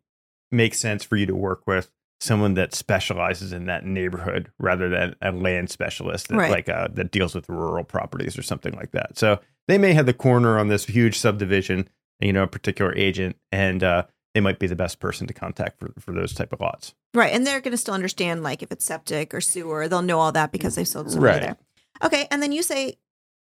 make 0.51 0.73
sense 0.75 1.03
for 1.03 1.17
you 1.17 1.25
to 1.25 1.35
work 1.35 1.61
with 1.67 1.89
someone 2.21 2.53
that 2.55 2.73
specializes 2.73 3.51
in 3.51 3.65
that 3.65 3.85
neighborhood 3.85 4.49
rather 4.59 4.89
than 4.89 5.15
a 5.21 5.31
land 5.31 5.69
specialist 5.69 6.29
that 6.29 6.35
Right. 6.37 6.51
like 6.51 6.69
uh, 6.69 6.87
that 6.93 7.11
deals 7.11 7.35
with 7.35 7.49
rural 7.49 7.83
properties 7.83 8.37
or 8.37 8.41
something 8.41 8.73
like 8.73 8.91
that. 8.91 9.17
So 9.17 9.39
they 9.67 9.77
may 9.77 9.93
have 9.93 10.05
the 10.05 10.13
corner 10.13 10.57
on 10.57 10.67
this 10.69 10.85
huge 10.85 11.17
subdivision, 11.19 11.89
you 12.19 12.31
know, 12.33 12.43
a 12.43 12.47
particular 12.47 12.95
agent, 12.95 13.35
and 13.51 13.83
uh, 13.83 14.03
they 14.33 14.39
might 14.41 14.59
be 14.59 14.67
the 14.67 14.75
best 14.75 14.99
person 14.99 15.27
to 15.27 15.33
contact 15.33 15.79
for 15.79 15.91
for 15.99 16.13
those 16.13 16.33
type 16.33 16.53
of 16.53 16.61
lots. 16.61 16.93
right. 17.13 17.33
And 17.33 17.45
they're 17.45 17.61
going 17.61 17.71
to 17.71 17.77
still 17.77 17.93
understand, 17.93 18.43
like, 18.43 18.61
if 18.63 18.71
it's 18.71 18.85
septic 18.85 19.33
or 19.33 19.41
sewer, 19.41 19.87
they'll 19.87 20.01
know 20.01 20.19
all 20.19 20.31
that 20.31 20.51
because 20.51 20.75
they've 20.75 20.87
sold 20.87 21.11
somebody 21.11 21.33
Right. 21.39 21.41
there. 21.41 21.57
Okay. 22.03 22.27
And 22.31 22.41
then 22.43 22.51
you 22.51 22.61
say, 22.63 22.97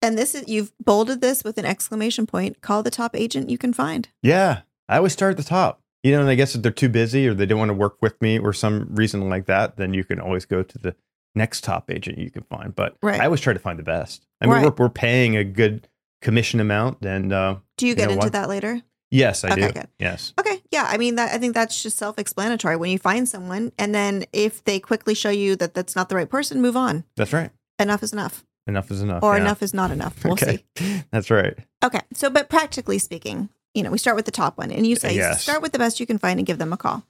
and 0.03 0.17
this 0.19 0.35
is, 0.35 0.47
you've 0.49 0.73
bolded 0.85 1.21
this 1.21 1.43
with 1.45 1.59
an 1.59 1.65
exclamation 1.65 2.27
point 2.27 2.61
call 2.61 2.83
the 2.83 2.91
top 2.91 3.15
agent 3.17 3.51
you 3.51 3.59
can 3.59 3.73
find. 3.73 4.09
Yeah, 4.23 4.61
I 4.89 4.99
always 4.99 5.13
start 5.13 5.33
at 5.33 5.37
the 5.37 5.43
top. 5.43 5.81
You 6.07 6.13
know, 6.13 6.21
and 6.21 6.31
I 6.31 6.37
guess 6.37 6.55
if 6.55 6.63
they're 6.63 6.71
too 6.71 6.89
busy 6.89 7.27
or 7.27 7.35
they 7.35 7.47
don't 7.47 7.59
want 7.59 7.71
to 7.71 7.75
work 7.75 7.97
with 8.01 8.21
me 8.23 8.39
or 8.39 8.53
some 8.53 8.87
reason 8.95 9.29
like 9.29 9.47
that, 9.47 9.77
then 9.77 9.93
you 9.93 10.05
can 10.05 10.21
always 10.21 10.45
go 10.45 10.63
to 10.63 10.79
the 10.79 10.95
next 11.35 11.65
top 11.65 11.91
agent 11.91 12.19
you 12.19 12.31
can 12.31 12.43
find. 12.45 12.77
But 12.77 12.97
Right. 13.03 13.21
I 13.21 13.25
always 13.25 13.41
try 13.41 13.53
to 13.53 13.59
find 13.59 13.77
the 13.77 13.83
best. 13.83 14.25
I 14.41 14.47
mean, 14.47 14.53
Right. 14.55 14.65
we're, 14.79 14.85
we're 14.85 14.89
paying 14.89 15.37
a 15.37 15.43
good 15.43 15.89
commission 16.23 16.61
amount, 16.61 17.05
and 17.05 17.33
uh, 17.33 17.57
Do 17.77 17.87
you 17.87 17.91
You 17.91 17.97
get 17.97 18.05
know 18.07 18.13
into 18.13 18.27
what? 18.27 18.33
that 18.35 18.49
later? 18.49 18.83
yes, 19.11 19.43
I 19.43 19.49
Okay, 19.53 19.67
do. 19.67 19.73
good. 19.73 19.89
Yes, 19.99 20.33
Okay, 20.39 20.63
yeah. 20.71 20.87
I 20.89 20.97
mean, 20.97 21.17
that 21.17 21.35
I 21.35 21.39
think 21.39 21.55
that's 21.55 21.83
just 21.83 21.97
self-explanatory. 21.99 22.77
When 22.77 22.91
you 22.91 22.99
find 22.99 23.29
someone, 23.29 23.73
and 23.77 23.93
then 23.95 24.27
if 24.33 24.63
they 24.65 24.79
quickly 24.79 25.15
show 25.15 25.31
you 25.31 25.57
that 25.57 25.75
that's 25.75 25.97
not 25.97 26.09
the 26.09 26.15
right 26.17 26.31
person, 26.31 26.63
move 26.63 26.77
on. 26.77 27.03
that's 27.17 27.33
right. 27.33 27.51
Enough 27.81 28.03
is 28.05 28.13
enough, 28.13 28.45
Enough 28.69 28.91
is 28.93 29.03
enough. 29.03 29.23
or 29.23 29.35
yeah. 29.37 29.43
enough 29.43 29.63
is 29.63 29.75
not 29.75 29.91
enough. 29.91 30.17
We'll 30.25 30.35
okay, 30.35 30.65
see. 30.77 31.03
that's 31.11 31.31
right. 31.31 31.57
Okay, 31.85 32.01
so 32.15 32.31
but 32.31 32.49
practically 32.49 32.99
speaking, 32.99 33.49
you 33.77 33.83
know, 33.83 33.91
we 33.91 33.99
start 33.99 34.17
with 34.17 34.25
the 34.25 34.31
top 34.31 34.57
one, 34.59 34.71
and 34.71 34.87
you 34.87 34.97
say 34.97 35.15
Yes. 35.15 35.43
start 35.43 35.61
with 35.63 35.73
the 35.73 35.79
best 35.79 36.01
you 36.01 36.07
can 36.07 36.19
find 36.19 36.39
and 36.41 36.47
give 36.47 36.59
them 36.59 36.73
a 36.73 36.77
call. 36.77 37.05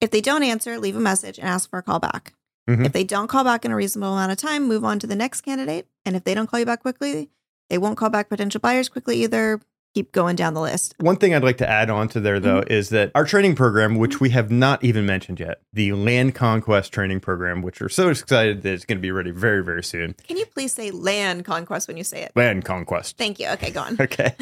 If 0.00 0.10
they 0.10 0.20
don't 0.20 0.42
answer, 0.42 0.78
leave 0.78 0.96
a 0.96 1.00
message 1.00 1.38
and 1.38 1.48
ask 1.48 1.68
for 1.68 1.78
a 1.78 1.82
call 1.82 1.98
back. 2.00 2.32
Mhm. 2.68 2.86
If 2.86 2.92
they 2.92 3.04
don't 3.04 3.28
call 3.28 3.44
back 3.44 3.64
in 3.64 3.70
a 3.72 3.76
reasonable 3.76 4.12
amount 4.14 4.32
of 4.32 4.38
time, 4.38 4.66
move 4.66 4.84
on 4.84 4.98
to 5.00 5.06
the 5.06 5.16
next 5.16 5.42
candidate. 5.42 5.86
And 6.06 6.16
if 6.16 6.24
they 6.24 6.34
don't 6.34 6.46
call 6.48 6.60
you 6.60 6.66
back 6.66 6.80
quickly, 6.80 7.30
they 7.68 7.78
won't 7.78 7.96
call 7.98 8.08
back 8.10 8.28
potential 8.28 8.60
buyers 8.60 8.88
quickly 8.88 9.22
either. 9.22 9.60
Keep 9.94 10.12
going 10.12 10.36
down 10.36 10.54
the 10.54 10.60
list. 10.60 10.94
One 10.98 11.16
thing 11.16 11.34
I'd 11.34 11.42
like 11.42 11.58
to 11.58 11.68
add 11.68 11.90
on 11.90 12.08
to 12.08 12.20
there, 12.20 12.38
though, 12.38 12.60
mm-hmm. 12.60 12.72
is 12.72 12.90
that 12.90 13.10
our 13.14 13.24
training 13.24 13.54
program, 13.54 13.96
which 13.96 14.12
mm-hmm. 14.12 14.24
we 14.24 14.30
have 14.30 14.50
not 14.50 14.84
even 14.84 15.06
mentioned 15.06 15.40
yet, 15.40 15.62
the 15.72 15.92
Land 15.92 16.34
Conquest 16.34 16.92
training 16.92 17.20
program, 17.20 17.62
which 17.62 17.80
we're 17.80 17.88
so 17.88 18.08
excited 18.08 18.62
that 18.62 18.72
it's 18.72 18.84
going 18.84 18.98
to 18.98 19.02
be 19.02 19.10
ready 19.10 19.30
very, 19.30 19.64
very 19.64 19.82
soon. 19.82 20.14
Can 20.26 20.36
you 20.36 20.46
please 20.46 20.72
say 20.72 20.90
land 20.90 21.44
conquest 21.44 21.88
when 21.88 21.96
you 21.96 22.04
say 22.04 22.22
it? 22.22 22.32
Land 22.36 22.64
Conquest. 22.64 23.16
Thank 23.16 23.40
you. 23.40 23.48
Okay, 23.48 23.70
go 23.70 23.80
on. 23.80 23.96
Okay. 24.08 24.34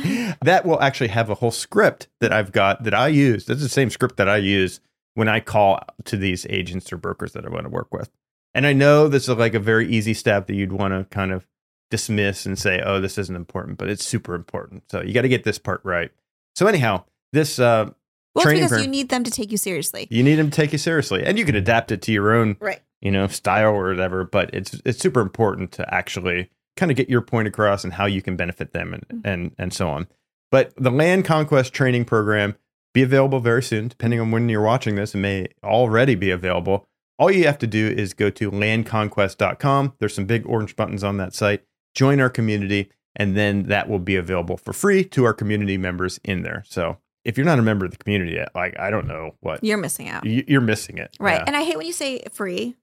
That 0.42 0.64
will 0.64 0.80
actually 0.80 1.08
have 1.08 1.28
a 1.28 1.34
whole 1.34 1.50
script 1.50 2.08
that 2.20 2.32
I've 2.32 2.52
got 2.52 2.84
that 2.84 2.94
I 2.94 3.08
use. 3.08 3.46
That's 3.46 3.62
the 3.62 3.68
same 3.68 3.90
script 3.90 4.16
that 4.16 4.28
I 4.28 4.36
use 4.36 4.80
when 5.14 5.28
I 5.28 5.40
call 5.40 5.80
to 6.04 6.16
these 6.16 6.46
agents 6.50 6.92
or 6.92 6.98
brokers 6.98 7.32
that 7.32 7.44
I 7.44 7.48
want 7.48 7.64
to 7.64 7.70
work 7.70 7.92
with. 7.92 8.10
And 8.54 8.66
I 8.66 8.72
know 8.72 9.08
this 9.08 9.28
is 9.28 9.36
like 9.36 9.54
a 9.54 9.58
very 9.60 9.88
easy 9.88 10.14
step 10.14 10.46
that 10.46 10.54
you'd 10.54 10.72
want 10.72 10.94
to 10.94 11.04
kind 11.14 11.32
of 11.32 11.46
dismiss 11.90 12.46
and 12.46 12.58
say, 12.58 12.82
oh, 12.84 13.00
this 13.00 13.18
isn't 13.18 13.36
important, 13.36 13.78
but 13.78 13.88
it's 13.88 14.04
super 14.04 14.34
important. 14.34 14.84
So 14.90 15.02
you 15.02 15.12
got 15.14 15.22
to 15.22 15.28
get 15.28 15.44
this 15.44 15.58
part 15.58 15.80
right. 15.84 16.10
So, 16.54 16.66
anyhow, 16.66 17.04
this, 17.32 17.58
uh, 17.58 17.84
Well, 17.86 17.92
it's 18.36 18.42
Training 18.44 18.58
because 18.62 18.70
program. 18.70 18.84
you 18.84 18.90
need 18.90 19.08
them 19.08 19.24
to 19.24 19.30
take 19.30 19.50
you 19.52 19.58
seriously. 19.58 20.06
you 20.10 20.22
need 20.22 20.36
them 20.36 20.50
to 20.50 20.56
take 20.56 20.72
you 20.72 20.78
seriously 20.78 21.24
and 21.24 21.38
you 21.38 21.44
can 21.44 21.54
adapt 21.54 21.90
it 21.92 22.02
to 22.02 22.12
your 22.12 22.34
own 22.34 22.56
Right. 22.60 22.80
you 23.00 23.10
know 23.10 23.26
style 23.28 23.72
or 23.74 23.88
whatever 23.88 24.24
but 24.24 24.50
it's 24.54 24.80
it's 24.84 24.98
super 24.98 25.20
important 25.20 25.72
to 25.72 25.94
actually 25.94 26.50
kind 26.76 26.90
of 26.90 26.96
get 26.98 27.08
your 27.08 27.22
point 27.22 27.48
across 27.48 27.82
and 27.84 27.94
how 27.94 28.04
you 28.06 28.20
can 28.20 28.36
benefit 28.36 28.72
them 28.72 28.92
and 28.94 29.08
Mhm. 29.08 29.20
and 29.24 29.50
and 29.58 29.72
so 29.72 29.88
on 29.88 30.06
but 30.50 30.72
the 30.76 30.90
land 30.90 31.24
conquest 31.24 31.72
training 31.72 32.04
program 32.04 32.56
be 32.92 33.02
available 33.02 33.40
very 33.40 33.62
soon 33.62 33.88
depending 33.88 34.20
on 34.20 34.30
when 34.30 34.48
you're 34.50 34.60
watching 34.62 34.96
this 34.96 35.14
it 35.14 35.18
may 35.18 35.46
already 35.64 36.14
be 36.14 36.30
available 36.30 36.86
all 37.18 37.30
you 37.30 37.44
have 37.46 37.58
to 37.58 37.66
do 37.66 37.88
is 37.88 38.12
go 38.12 38.28
to 38.28 38.50
landconquest.com 38.50 39.94
there's 39.98 40.14
some 40.14 40.26
big 40.26 40.44
orange 40.46 40.76
buttons 40.76 41.02
on 41.04 41.16
that 41.16 41.34
site 41.34 41.62
join 41.96 42.20
our 42.20 42.30
community 42.30 42.82
and 43.16 43.36
then 43.36 43.64
that 43.64 43.88
will 43.88 43.98
be 43.98 44.14
available 44.16 44.56
for 44.56 44.72
free 44.72 45.02
to 45.04 45.24
our 45.24 45.34
community 45.34 45.76
members 45.78 46.20
in 46.22 46.42
there 46.42 46.62
so 46.68 46.98
if 47.24 47.36
you're 47.36 47.46
not 47.52 47.58
a 47.58 47.62
member 47.62 47.84
of 47.86 47.90
the 47.90 47.96
community 47.96 48.32
yet 48.34 48.50
like 48.54 48.78
i 48.78 48.88
don't 48.90 49.06
know 49.08 49.34
what 49.40 49.64
You're 49.64 49.78
missing 49.86 50.08
out. 50.08 50.24
you- 50.24 50.44
you're 50.46 50.60
missing 50.60 50.98
it 50.98 51.16
Right. 51.18 51.38
Yeah. 51.40 51.44
And 51.48 51.56
I 51.56 51.62
hate 51.64 51.76
when 51.78 51.86
you 51.86 51.92
say 52.04 52.22
free. 52.32 52.76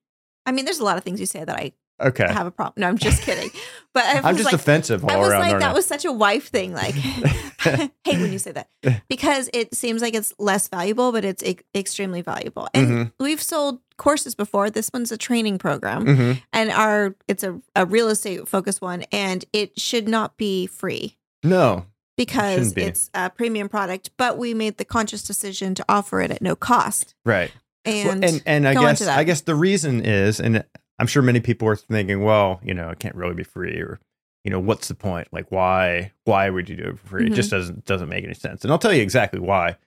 I 0.45 0.52
mean, 0.52 0.65
there's 0.65 0.80
a 0.80 0.84
lot 0.84 0.97
of 0.97 1.04
things 1.06 1.21
you 1.21 1.26
say 1.26 1.41
that 1.45 1.56
I 1.63 1.71
Okay. 2.02 2.28
have 2.28 2.47
a 2.47 2.52
problem. 2.52 2.82
No, 2.82 2.88
I'm 2.89 2.97
just 2.97 3.21
kidding. 3.21 3.49
But 3.93 4.04
I 4.06 4.28
I'm 4.28 4.36
just 4.36 4.45
like, 4.52 4.56
offensive 4.56 5.06
all 5.06 5.12
I 5.12 5.15
was 5.17 5.30
around. 5.30 5.39
like, 5.41 5.60
that 5.60 5.69
I? 5.69 5.73
was 5.73 5.86
such 5.86 6.04
a 6.04 6.12
wife 6.12 6.49
thing. 6.49 6.73
Like, 6.73 6.95
hate 7.63 7.91
when 8.19 8.34
you 8.34 8.39
say 8.39 8.52
that 8.52 8.67
because 9.08 9.49
it 9.54 9.73
seems 9.76 10.02
like 10.02 10.15
it's 10.15 10.34
less 10.39 10.67
valuable, 10.67 11.12
but 11.12 11.23
it's 11.23 11.43
e- 11.43 11.60
extremely 11.76 12.21
valuable. 12.21 12.67
And 12.73 12.88
Mhm. 12.88 13.12
we've 13.19 13.41
sold 13.41 13.80
courses 13.97 14.36
before. 14.36 14.69
This 14.69 14.89
one's 14.93 15.12
a 15.12 15.17
training 15.17 15.58
program, 15.58 16.06
Mhm. 16.06 16.41
and 16.51 16.69
our 16.71 17.15
it's 17.27 17.43
a, 17.43 17.60
a 17.75 17.86
real 17.86 18.10
estate 18.10 18.47
focused 18.47 18.82
one, 18.82 19.03
and 19.12 19.45
it 19.53 19.79
should 19.79 20.08
not 20.08 20.38
be 20.38 20.67
free 20.67 21.17
No. 21.43 21.86
because 22.17 22.53
shouldn't 22.56 22.75
be. 22.75 22.84
it's 22.84 23.10
a 23.13 23.29
premium 23.29 23.69
product. 23.69 24.12
But 24.17 24.38
we 24.38 24.53
made 24.53 24.77
the 24.77 24.86
conscious 24.86 25.23
decision 25.23 25.75
to 25.75 25.86
offer 25.89 26.21
it 26.21 26.32
at 26.32 26.41
no 26.41 26.56
cost. 26.56 27.15
Right. 27.25 27.51
Well, 27.86 28.10
And, 28.12 28.23
and 28.23 28.43
and 28.45 28.67
I 28.67 28.73
guess. 28.73 29.01
I 29.06 29.23
guess 29.23 29.41
the 29.41 29.56
reason 29.56 30.06
is, 30.06 30.39
and 30.39 30.63
I'm 30.99 31.08
sure 31.08 31.21
many 31.21 31.39
people 31.41 31.67
are 31.67 31.75
thinking, 31.75 32.23
well, 32.23 32.62
you 32.63 32.73
know, 32.73 32.89
it 32.89 32.99
can't 32.99 33.15
really 33.15 33.34
be 33.36 33.43
free, 33.43 33.79
or 33.82 33.99
you 34.45 34.51
know, 34.51 34.60
what's 34.60 34.88
the 34.89 34.95
point? 34.95 35.27
Like, 35.32 35.51
why 35.51 36.12
why 36.25 36.49
would 36.49 36.69
you 36.69 36.75
do 36.75 36.84
it 36.84 36.99
for 36.99 37.08
free? 37.08 37.25
Mhm. 37.27 37.32
It 37.32 37.36
just 37.36 37.49
doesn't 37.51 37.86
doesn't 37.86 38.10
make 38.10 38.23
any 38.23 38.34
sense. 38.34 38.63
And 38.63 38.71
I'll 38.71 38.79
tell 38.79 38.93
you 38.93 39.01
exactly 39.01 39.39
why. 39.39 39.77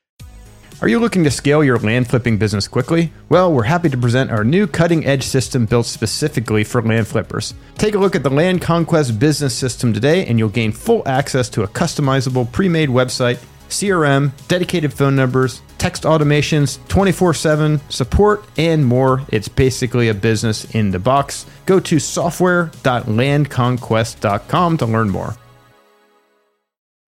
Are 0.82 0.88
you 0.88 0.98
looking 0.98 1.24
to 1.24 1.30
scale 1.30 1.64
your 1.64 1.78
land 1.78 2.06
flipping 2.06 2.36
business 2.36 2.68
quickly? 2.68 3.10
Well, 3.30 3.50
we're 3.50 3.62
happy 3.62 3.88
to 3.88 3.96
present 3.96 4.30
our 4.30 4.44
new 4.44 4.66
cutting 4.66 5.06
edge 5.06 5.22
system 5.22 5.64
built 5.64 5.86
specifically 5.86 6.64
for 6.64 6.82
land 6.82 7.08
flippers. 7.08 7.54
Take 7.78 7.94
a 7.94 7.98
look 7.98 8.14
at 8.14 8.22
the 8.22 8.28
Land 8.28 8.60
Conquest 8.60 9.18
business 9.18 9.54
system 9.54 9.94
today, 9.94 10.26
and 10.26 10.38
you'll 10.38 10.50
gain 10.50 10.72
full 10.72 11.02
access 11.08 11.48
to 11.50 11.62
a 11.62 11.68
customizable 11.68 12.52
pre 12.52 12.68
made 12.68 12.90
website, 12.90 13.38
CRM, 13.70 14.32
dedicated 14.48 14.92
phone 14.92 15.16
numbers, 15.16 15.62
text 15.78 16.02
automations, 16.02 16.78
24 16.88 17.32
7 17.32 17.80
support, 17.88 18.44
and 18.58 18.84
more. 18.84 19.22
It's 19.28 19.48
basically 19.48 20.10
a 20.10 20.14
business 20.14 20.66
in 20.74 20.90
the 20.90 20.98
box. 20.98 21.46
Go 21.64 21.80
to 21.80 21.98
software.landconquest.com 21.98 24.76
to 24.76 24.86
learn 24.86 25.08
more. 25.08 25.36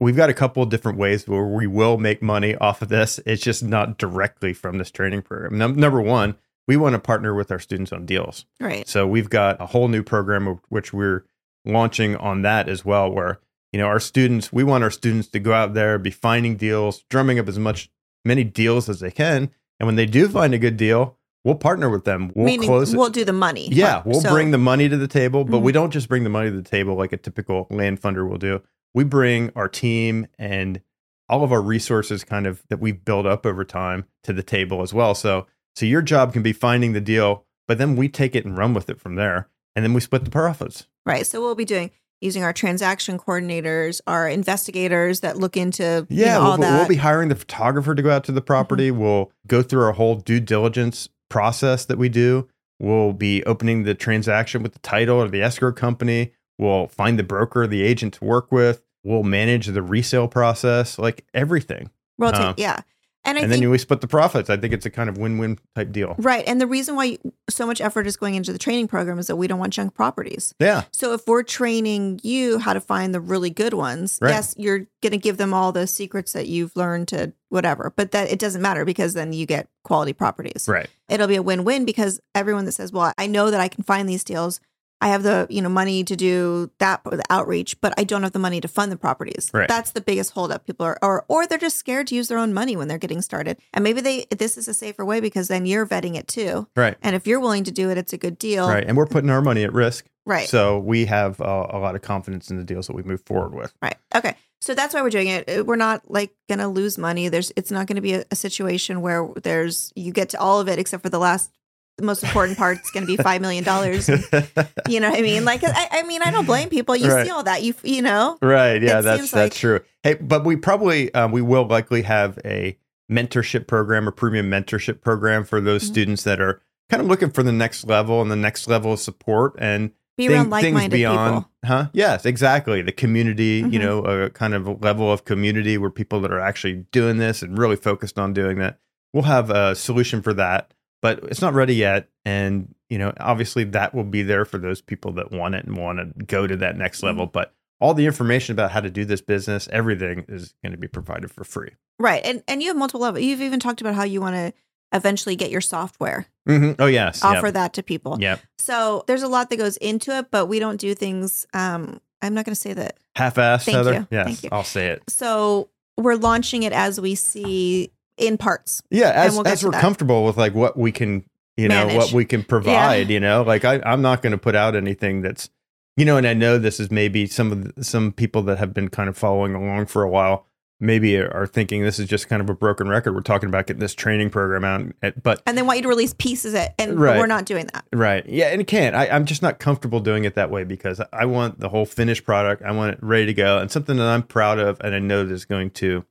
We've 0.00 0.16
got 0.16 0.30
a 0.30 0.34
couple 0.34 0.62
of 0.62 0.68
different 0.68 0.96
ways 0.98 1.26
where 1.26 1.44
we 1.44 1.66
will 1.66 1.98
make 1.98 2.22
money 2.22 2.54
off 2.56 2.82
of 2.82 2.88
this. 2.88 3.18
It's 3.26 3.42
just 3.42 3.64
not 3.64 3.98
directly 3.98 4.52
from 4.52 4.78
this 4.78 4.90
training 4.92 5.22
program. 5.22 5.58
Num- 5.58 5.74
number 5.74 6.00
one, 6.00 6.37
we 6.68 6.76
want 6.76 6.92
to 6.94 7.00
partner 7.00 7.34
with 7.34 7.50
our 7.50 7.58
students 7.58 7.92
on 7.92 8.06
deals. 8.06 8.44
right, 8.61 8.87
So 8.87 9.06
we've 9.08 9.28
got 9.30 9.61
a 9.61 9.66
whole 9.66 9.88
new 9.88 10.02
program 10.04 10.61
which 10.68 10.92
we're 10.92 11.24
launching 11.64 12.14
on 12.16 12.42
that 12.42 12.68
as 12.68 12.84
well, 12.84 13.11
where 13.11 13.40
you 13.72 13.78
know 13.80 13.87
our 13.87 13.98
students, 14.00 14.52
we 14.52 14.62
want 14.64 14.84
our 14.84 14.90
students 14.90 15.28
to 15.28 15.40
go 15.40 15.52
out 15.52 15.74
there, 15.74 15.98
be 15.98 16.11
finding 16.11 16.56
deals, 16.56 17.04
drumming 17.11 17.38
up 17.38 17.48
as 17.48 17.58
much 17.58 17.90
many 18.24 18.44
deals 18.44 18.88
as 18.88 19.00
they 19.00 19.11
can, 19.11 19.50
and 19.80 19.87
when 19.87 19.96
they 19.96 20.06
do 20.06 20.28
find 20.28 20.54
a 20.54 20.58
good 20.58 20.76
deal, 20.76 21.16
we'll 21.44 21.54
partner 21.56 21.88
with 21.90 22.04
them. 22.04 22.30
We'll 22.34 22.46
meaning 22.46 22.68
close 22.68 22.92
it. 22.94 22.96
we'll 22.96 23.11
do 23.11 23.24
the 23.24 23.32
money. 23.32 23.68
Yeah, 23.72 24.02
we'll 24.04 24.20
So- 24.20 24.30
bring 24.30 24.50
the 24.52 24.58
money 24.58 24.88
to 24.88 24.96
the 24.96 25.08
table, 25.08 25.44
but 25.44 25.58
Mhm. 25.58 25.62
we 25.62 25.72
don't 25.72 25.90
just 25.90 26.08
bring 26.08 26.22
the 26.24 26.30
money 26.30 26.50
to 26.50 26.56
the 26.56 26.62
table 26.62 26.94
like 26.94 27.12
a 27.12 27.16
typical 27.16 27.66
land 27.70 28.00
funder 28.00 28.28
will 28.28 28.38
do. 28.38 28.62
We 28.94 29.05
bring 29.05 29.51
our 29.55 29.68
team 29.68 30.27
and 30.38 30.81
all 31.29 31.44
of 31.44 31.53
our 31.53 31.61
resources 31.62 32.24
kind 32.24 32.46
of 32.46 32.62
that 32.68 32.81
we've 32.81 33.05
built 33.05 33.27
up 33.27 33.44
over 33.44 33.64
time 33.64 34.07
to 34.24 34.33
the 34.33 34.42
table 34.42 34.83
as 34.83 34.94
well. 34.94 35.14
So 35.14 35.46
so 35.77 35.87
your 35.87 36.03
job 36.03 36.33
can 36.33 36.42
be 36.42 36.53
finding 36.53 36.92
the 36.92 37.01
deal, 37.01 37.44
but 37.68 37.79
then 37.79 37.94
we 37.96 38.09
take 38.09 38.35
it 38.35 38.44
and 38.44 38.57
run 38.57 38.74
with 38.74 38.90
it 38.90 39.01
from 39.01 39.14
there. 39.14 39.48
And 39.77 39.85
then 39.85 39.92
we 39.92 40.01
split 40.01 40.24
the 40.24 40.31
profits. 40.31 40.87
Right. 41.07 41.24
So 41.27 41.40
we'll 41.40 41.55
be 41.55 41.64
doing 41.64 41.90
using 42.20 42.42
our 42.42 42.53
transaction 42.53 43.16
coordinators, 43.16 44.01
our 44.09 44.29
investigators 44.29 45.20
that 45.20 45.37
look 45.37 45.57
into 45.57 46.05
you 46.09 46.24
Yeah, 46.24 46.35
know, 46.35 46.40
all 46.40 46.48
we'll, 46.48 46.57
that. 46.59 46.66
Mm-hmm. 46.66 46.77
we'll 46.79 46.88
be 46.88 46.96
hiring 46.96 47.29
the 47.29 47.37
photographer 47.37 47.94
to 47.94 48.03
go 48.03 48.11
out 48.11 48.24
to 48.24 48.33
the 48.33 48.40
property. 48.40 48.90
We'll 48.90 49.31
go 49.46 49.62
through 49.62 49.85
our 49.85 49.92
whole 49.92 50.16
due 50.16 50.40
diligence 50.40 51.09
process 51.29 51.85
that 51.85 51.98
we 51.98 52.09
do. 52.09 52.48
We'll 52.81 53.12
be 53.12 53.44
opening 53.44 53.85
the 53.85 53.94
transaction 53.94 54.62
with 54.64 54.72
the 54.72 54.79
title 54.81 55.18
or 55.22 55.29
the 55.29 55.42
escrow 55.42 55.72
company. 55.72 56.33
We'll 56.59 56.88
find 56.88 57.18
the 57.18 57.23
broker, 57.23 57.66
the 57.66 57.83
agent 57.83 58.14
to 58.14 58.25
work 58.25 58.51
with. 58.53 58.83
We'll 59.05 59.23
manage 59.23 59.66
the 59.68 59.83
resale 59.83 60.29
process, 60.29 60.99
like 60.99 61.25
everything. 61.33 61.90
Rotate, 62.18 62.40
uh, 62.40 62.55
yeah. 62.57 62.81
And 63.25 63.37
I 63.37 63.42
and 63.42 63.51
think 63.51 63.61
then 63.62 63.71
we 63.71 63.77
split 63.79 64.01
the 64.01 64.07
profits. 64.09 64.49
I 64.49 64.57
think 64.57 64.73
it's 64.73 64.87
a 64.87 64.90
kind 64.90 65.11
of 65.11 65.18
win-win 65.18 65.59
type 65.75 65.92
deal. 65.92 66.14
right. 66.18 66.44
And 66.47 66.61
the 66.61 66.66
reason 66.66 66.97
why 66.97 67.18
so 67.51 67.66
much 67.66 67.81
effort 67.81 68.07
is 68.07 68.16
going 68.16 68.37
into 68.37 68.53
the 68.53 68.59
training 68.59 68.88
program 68.88 69.18
is 69.18 69.27
that 69.27 69.37
we 69.37 69.47
don't 69.47 69.59
want 69.59 69.73
junk 69.75 69.92
properties. 69.94 70.55
Yeah, 70.59 70.85
So 70.92 71.12
if 71.12 71.27
we're 71.27 71.42
training 71.42 72.21
you 72.23 72.59
how 72.59 72.73
to 72.73 72.81
find 72.81 73.14
the 73.14 73.21
really 73.21 73.51
good 73.51 73.75
ones, 73.75 74.18
Right. 74.23 74.31
yes, 74.31 74.55
you're 74.57 74.87
going 75.03 75.11
to 75.11 75.18
give 75.18 75.37
them 75.37 75.53
all 75.53 75.73
the 75.73 75.87
secrets 75.87 76.33
that 76.33 76.47
you've 76.47 76.75
learned 76.75 77.09
to 77.09 77.33
whatever, 77.51 77.92
but 77.97 78.12
that 78.12 78.31
it 78.31 78.38
doesn't 78.38 78.62
matter 78.62 78.85
because 78.87 79.12
then 79.14 79.33
you 79.33 79.44
get 79.47 79.68
quality 79.85 80.12
properties. 80.14 80.66
right. 80.66 80.88
It'll 81.09 81.29
be 81.29 81.37
a 81.37 81.42
win-win 81.42 81.85
because 81.85 82.21
everyone 82.35 82.64
that 82.66 82.73
says, 82.73 82.92
"Well, 82.92 83.12
I 83.18 83.27
know 83.27 83.51
that 83.51 83.61
I 83.61 83.68
can 83.68 83.83
find 83.85 84.09
these 84.09 84.25
deals. 84.25 84.61
I 85.00 85.08
have 85.08 85.22
the, 85.22 85.46
you 85.48 85.62
know, 85.62 85.68
money 85.68 86.04
to 86.04 86.16
do 86.16 86.70
that 86.78 87.02
the 87.04 87.22
outreach, 87.30 87.80
but 87.80 87.94
I 87.96 88.04
don't 88.04 88.22
have 88.22 88.32
the 88.32 88.38
money 88.38 88.61
to 88.61 88.68
fund 88.68 88.90
the 88.90 88.96
properties." 88.96 89.50
Right. 89.52 89.68
That's 89.68 89.92
the 89.92 90.00
biggest 90.00 90.32
holdup. 90.32 90.66
People 90.66 90.87
are 90.87 90.98
or 91.02 91.24
or 91.28 91.46
they're 91.46 91.58
just 91.58 91.76
scared 91.76 92.06
to 92.08 92.14
use 92.14 92.28
their 92.28 92.38
own 92.38 92.52
money 92.52 92.76
when 92.76 92.88
they're 92.88 92.98
getting 92.98 93.22
started. 93.22 93.58
And 93.72 93.82
maybe 93.82 94.00
they 94.00 94.26
this 94.30 94.58
is 94.58 94.68
a 94.68 94.74
safer 94.74 95.04
way 95.04 95.20
because 95.20 95.48
then 95.48 95.66
you're 95.66 95.87
vetting 95.87 96.16
it 96.16 96.28
too. 96.28 96.66
Right. 96.76 96.96
And 97.02 97.14
if 97.14 97.26
you're 97.26 97.40
willing 97.40 97.64
to 97.64 97.70
do 97.70 97.90
it, 97.90 97.98
it's 97.98 98.12
a 98.12 98.18
good 98.18 98.38
deal. 98.38 98.68
Right. 98.68 98.84
And 98.87 98.96
we're 98.96 99.06
putting 99.06 99.30
our 99.30 99.42
money 99.42 99.64
at 99.64 99.72
risk. 99.72 100.06
Right. 100.26 100.48
So 100.48 100.78
we 100.78 101.06
have 101.06 101.40
uh, 101.40 101.68
a 101.70 101.78
lot 101.78 101.94
of 101.94 102.02
confidence 102.02 102.50
in 102.50 102.58
the 102.58 102.64
deals 102.64 102.87
that 102.87 102.94
we 102.94 103.02
move 103.02 103.22
forward 103.24 103.54
with. 103.54 103.72
Right. 103.80 103.96
Okay. 104.14 104.37
So 104.61 104.74
that's 104.74 104.92
why 104.92 105.02
we're 105.02 105.11
doing 105.11 105.28
it. 105.28 105.48
Uh, 105.48 105.64
We're 105.64 105.76
not 105.76 106.11
like 106.11 106.34
going 106.48 106.58
to 106.58 106.68
lose 106.68 106.98
money. 106.98 107.28
There's 107.28 107.52
it's 107.56 107.70
not 107.70 107.87
going 107.87 107.96
to 107.96 108.02
be 108.02 108.14
a, 108.14 108.24
a 108.30 108.37
situation 108.37 109.00
where 109.00 109.28
there's 109.42 109.92
you 109.94 110.12
get 110.12 110.30
to 110.30 110.40
all 110.40 110.61
of 110.61 110.68
it 110.68 110.78
except 110.78 111.02
for 111.02 111.08
the 111.11 111.18
last 111.18 111.50
the 111.98 112.04
most 112.04 112.22
important 112.24 112.56
part 112.56 112.78
is 112.78 112.90
going 112.92 113.04
to 113.04 113.16
be 113.16 113.16
5 113.22 113.40
million 113.42 113.64
dollars. 113.64 114.08
You 114.88 115.00
know 115.00 115.11
what 115.11 115.18
I 115.18 115.22
mean? 115.22 115.44
Like 115.44 115.62
I, 115.64 115.88
I 115.90 116.02
mean, 116.04 116.22
I 116.22 116.30
don't 116.30 116.46
blame 116.46 116.68
people. 116.70 116.96
You 116.96 117.12
Right. 117.12 117.26
see 117.26 117.30
all 117.30 117.42
that. 117.42 117.62
You 117.62 117.74
you 117.82 118.00
know. 118.00 118.38
Right. 118.40 118.80
Yeah, 118.82 119.00
It 119.00 119.02
that's 119.02 119.30
that's 119.30 119.32
like- 119.34 119.52
true. 119.54 119.80
Hey, 120.02 120.14
but 120.14 120.44
we 120.44 120.56
probably 120.56 121.12
um, 121.14 121.32
we 121.32 121.42
will 121.42 121.66
likely 121.66 122.02
have 122.02 122.38
a 122.44 122.78
mentorship 123.11 123.66
program, 123.66 124.06
a 124.08 124.12
premium 124.12 124.50
mentorship 124.50 125.00
program 125.02 125.44
for 125.44 125.61
those 125.61 125.82
Mhm. 125.84 125.87
students 125.88 126.22
that 126.24 126.40
are 126.40 126.61
kind 126.90 127.02
of 127.02 127.06
looking 127.08 127.30
for 127.30 127.42
the 127.42 127.52
next 127.52 127.87
level 127.87 128.22
and 128.22 128.30
the 128.30 128.37
next 128.37 128.68
level 128.68 128.92
of 128.94 129.00
support 129.00 129.54
and 129.58 129.90
Be 130.16 130.26
thing- 130.28 130.37
around 130.37 130.50
like-minded 130.50 130.96
people. 130.96 131.48
Huh? 131.64 131.88
Yes, 131.92 132.24
exactly. 132.24 132.80
The 132.82 132.92
community, 132.92 133.64
you 133.68 133.78
Mhm. 133.78 133.82
know, 133.82 133.98
a 134.04 134.30
kind 134.30 134.54
of 134.54 134.66
a 134.66 134.72
level 134.72 135.12
of 135.12 135.24
community 135.24 135.76
where 135.78 135.90
people 135.90 136.20
that 136.22 136.32
are 136.32 136.40
actually 136.40 136.87
doing 136.92 137.18
this 137.18 137.42
and 137.42 137.58
really 137.58 137.76
focused 137.76 138.18
on 138.18 138.32
doing 138.32 138.58
that. 138.58 138.78
We'll 139.12 139.24
have 139.24 139.50
a 139.50 139.74
solution 139.74 140.22
for 140.22 140.32
that, 140.34 140.72
but 141.02 141.22
it's 141.24 141.40
not 141.40 141.54
ready 141.54 141.74
yet. 141.74 142.08
And, 142.24 142.74
you 142.90 142.98
know, 142.98 143.12
obviously 143.20 143.64
that 143.64 143.94
will 143.94 144.04
be 144.04 144.22
there 144.22 144.44
for 144.44 144.58
those 144.58 144.80
people 144.80 145.12
that 145.12 145.30
want 145.32 145.54
it 145.54 145.64
and 145.64 145.76
want 145.76 145.98
to 145.98 146.24
go 146.24 146.46
to 146.46 146.56
that 146.56 146.76
next 146.76 147.02
level. 147.02 147.26
Mm-hmm. 147.26 147.32
But 147.32 147.54
all 147.80 147.94
the 147.94 148.06
information 148.06 148.52
about 148.52 148.72
how 148.72 148.80
to 148.80 148.90
do 148.90 149.04
this 149.04 149.20
business, 149.20 149.68
everything 149.72 150.24
is 150.28 150.54
going 150.62 150.72
to 150.72 150.78
be 150.78 150.88
provided 150.88 151.30
for 151.30 151.44
free. 151.44 151.70
Right. 151.98 152.22
And 152.24 152.42
and 152.48 152.62
you 152.62 152.68
have 152.68 152.76
multiple 152.76 153.00
levels. 153.00 153.24
You've 153.24 153.40
even 153.42 153.61
talked 153.61 153.80
about 153.80 153.94
how 153.94 154.04
you 154.04 154.20
want 154.20 154.37
to 154.37 154.52
eventually 154.92 155.37
get 155.37 155.50
your 155.50 155.61
software, 155.61 156.26
hmm 156.46 156.72
Oh, 156.78 156.87
yes. 156.87 157.22
offer 157.22 157.50
that 157.50 157.74
to 157.74 157.82
people. 157.82 158.16
Yeah. 158.20 158.38
So 158.58 159.04
there's 159.06 159.22
a 159.22 159.28
lot 159.28 159.50
that 159.50 159.56
goes 159.58 159.76
into 159.76 160.16
it, 160.16 160.30
but 160.30 160.46
we 160.46 160.58
don't 160.58 160.80
do 160.80 160.94
things. 160.94 161.46
Um, 161.52 162.00
I'm 162.22 162.34
not 162.34 162.46
going 162.46 162.54
to 162.54 162.61
say 162.61 162.72
that. 162.72 162.96
Half 163.14 163.34
assed, 163.34 163.64
Thank 163.64 163.76
Heather. 163.76 163.92
you. 163.94 164.08
Yes, 164.11 164.26
Thank 164.26 164.42
you. 164.44 164.48
I'll 164.50 164.64
say 164.64 164.88
it. 164.88 165.02
So 165.08 165.68
we're 165.98 166.16
launching 166.16 166.62
it 166.62 166.72
as 166.72 167.00
we 167.00 167.14
see 167.16 167.92
in 168.18 168.37
parts. 168.38 168.83
Yeah, 168.90 169.11
as 169.11 169.35
we'll 169.35 169.46
as 169.48 169.64
we're 169.64 169.70
that. 169.72 169.81
comfortable 169.81 170.24
with 170.24 170.37
like 170.37 170.54
what 170.54 170.76
we 170.76 170.92
can, 170.92 171.24
you 171.57 171.68
know, 171.68 171.87
what 171.96 172.12
we 172.12 172.24
can 172.24 172.42
provide. 172.42 173.09
You 173.11 173.20
know, 173.20 173.42
like 173.42 173.64
I, 173.64 173.81
I'm 173.85 174.02
not 174.02 174.22
going 174.22 174.33
to 174.33 174.38
put 174.38 174.54
out 174.54 174.74
anything 174.76 175.22
that's, 175.22 175.50
you 175.96 176.04
know, 176.04 176.16
and 176.16 176.26
I 176.26 176.35
know 176.35 176.59
this 176.59 176.78
is 176.81 176.90
maybe 176.90 177.26
some 177.26 177.52
of 177.52 177.74
the, 177.74 177.85
some 177.85 178.12
people 178.12 178.42
that 178.42 178.59
have 178.59 178.72
been 178.74 178.88
kind 178.88 179.09
of 179.09 179.16
following 179.16 179.54
along 179.54 179.87
for 179.87 180.02
a 180.02 180.09
while. 180.11 180.44
Maybe 180.81 181.16
are 181.16 181.44
thinking 181.48 181.83
this 181.83 181.98
is 181.98 182.07
just 182.07 182.28
kind 182.28 182.40
of 182.40 182.48
a 182.48 182.54
broken 182.54 182.88
record. 182.88 183.12
We're 183.12 183.22
talking 183.22 183.48
about 183.48 183.66
getting 183.66 183.81
this 183.81 183.96
training 183.96 184.31
program 184.31 184.62
out, 184.64 184.81
and- 185.02 185.22
but 185.24 185.42
And 185.44 185.59
then 185.59 185.66
want 185.66 185.78
you 185.78 185.83
to 185.83 185.88
release 185.88 186.14
pieces 186.16 186.54
of 186.54 186.61
it. 186.61 186.72
And 186.78 187.00
Right. 187.00 187.18
we're 187.18 187.26
not 187.26 187.46
doing 187.46 187.68
that. 187.72 187.85
Right. 187.92 188.24
Yeah, 188.28 188.50
and 188.52 188.61
it 188.61 188.68
can't. 188.68 188.94
I, 188.94 189.09
I'm 189.09 189.24
just 189.24 189.42
not 189.42 189.59
comfortable 189.59 189.98
doing 189.98 190.22
it 190.22 190.37
that 190.37 190.52
way 190.52 190.62
because 190.62 191.00
I 191.12 191.24
want 191.24 191.59
the 191.59 191.68
whole 191.70 191.85
finished 191.85 192.24
product. 192.24 192.62
I 192.62 192.70
want 192.70 192.92
it 192.92 193.00
ready 193.02 193.26
to 193.26 193.35
go 193.35 193.59
and 193.59 193.72
something 193.72 193.96
that 193.96 194.07
I'm 194.07 194.22
proud 194.22 194.61
of 194.61 194.81
and 194.81 194.94
I 194.94 195.00
know 195.00 195.24
that 195.24 195.35
is 195.35 195.44
going 195.46 195.70
to 195.70 196.04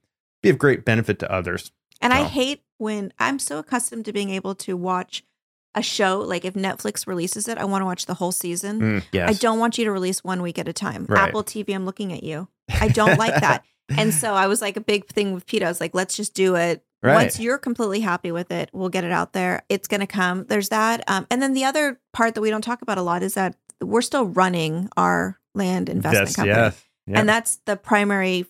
be 0.43 0.50
of 0.50 0.58
great 0.58 0.84
benefit 0.84 1.17
to 1.20 1.32
others. 1.32 1.72
And 2.02 2.14
I 2.14 2.24
hate 2.24 2.64
when 2.78 3.12
I'm 3.20 3.40
so 3.40 3.58
accustomed 3.60 4.06
to 4.06 4.14
being 4.14 4.30
able 4.30 4.56
to 4.56 4.78
watch 4.78 5.24
a 5.76 5.82
show. 5.82 6.20
Like 6.20 6.46
if 6.46 6.54
Netflix 6.56 7.08
releases 7.08 7.48
it, 7.48 7.58
I 7.58 7.66
want 7.66 7.82
to 7.82 7.86
watch 7.86 8.06
the 8.06 8.16
whole 8.16 8.32
season. 8.32 8.80
Mm, 8.80 9.04
yes. 9.12 9.30
I 9.30 9.34
don't 9.34 9.60
want 9.60 9.78
you 9.78 9.86
to 9.86 9.92
release 9.92 10.24
one 10.24 10.42
week 10.42 10.60
at 10.60 10.68
a 10.68 10.74
time. 10.74 11.06
Right. 11.08 11.28
Apple 11.28 11.44
TV, 11.44 11.74
I'm 11.74 11.86
looking 11.86 12.14
at 12.14 12.24
you. 12.24 12.48
I 12.70 12.88
don't 12.88 13.18
like 13.18 13.40
that. 13.42 13.64
And 13.90 14.14
so 14.14 14.34
I 14.34 14.48
was 14.48 14.62
like 14.62 14.76
a 14.76 14.82
big 14.82 15.08
thing 15.08 15.34
with 15.34 15.46
Pete. 15.46 15.64
I 15.64 15.68
was 15.68 15.80
like, 15.80 15.96
let's 15.96 16.16
just 16.16 16.34
do 16.34 16.56
it. 16.56 16.84
Right. 17.02 17.14
Once 17.14 17.40
you're 17.40 17.58
completely 17.58 18.02
happy 18.02 18.32
with 18.32 18.52
it, 18.52 18.70
we'll 18.74 18.90
get 18.90 19.04
it 19.04 19.12
out 19.12 19.34
there. 19.34 19.64
It's 19.70 19.88
going 19.88 20.02
to 20.02 20.08
come. 20.08 20.46
There's 20.46 20.70
that. 20.70 21.04
Um, 21.08 21.28
and 21.30 21.42
then 21.42 21.54
the 21.54 21.64
other 21.64 22.00
part 22.12 22.36
that 22.36 22.42
we 22.42 22.50
don't 22.50 22.64
talk 22.64 22.82
about 22.82 22.98
a 22.98 23.02
lot 23.02 23.24
is 23.24 23.36
that 23.36 23.56
we're 23.82 24.02
still 24.02 24.26
running 24.26 24.90
our 24.98 25.40
land 25.54 25.90
investment 25.90 26.28
Yes, 26.30 26.36
company. 26.36 26.76
Yeah. 27.08 27.20
And 27.20 27.30
that's 27.30 27.58
the 27.66 27.78
primary 27.78 28.48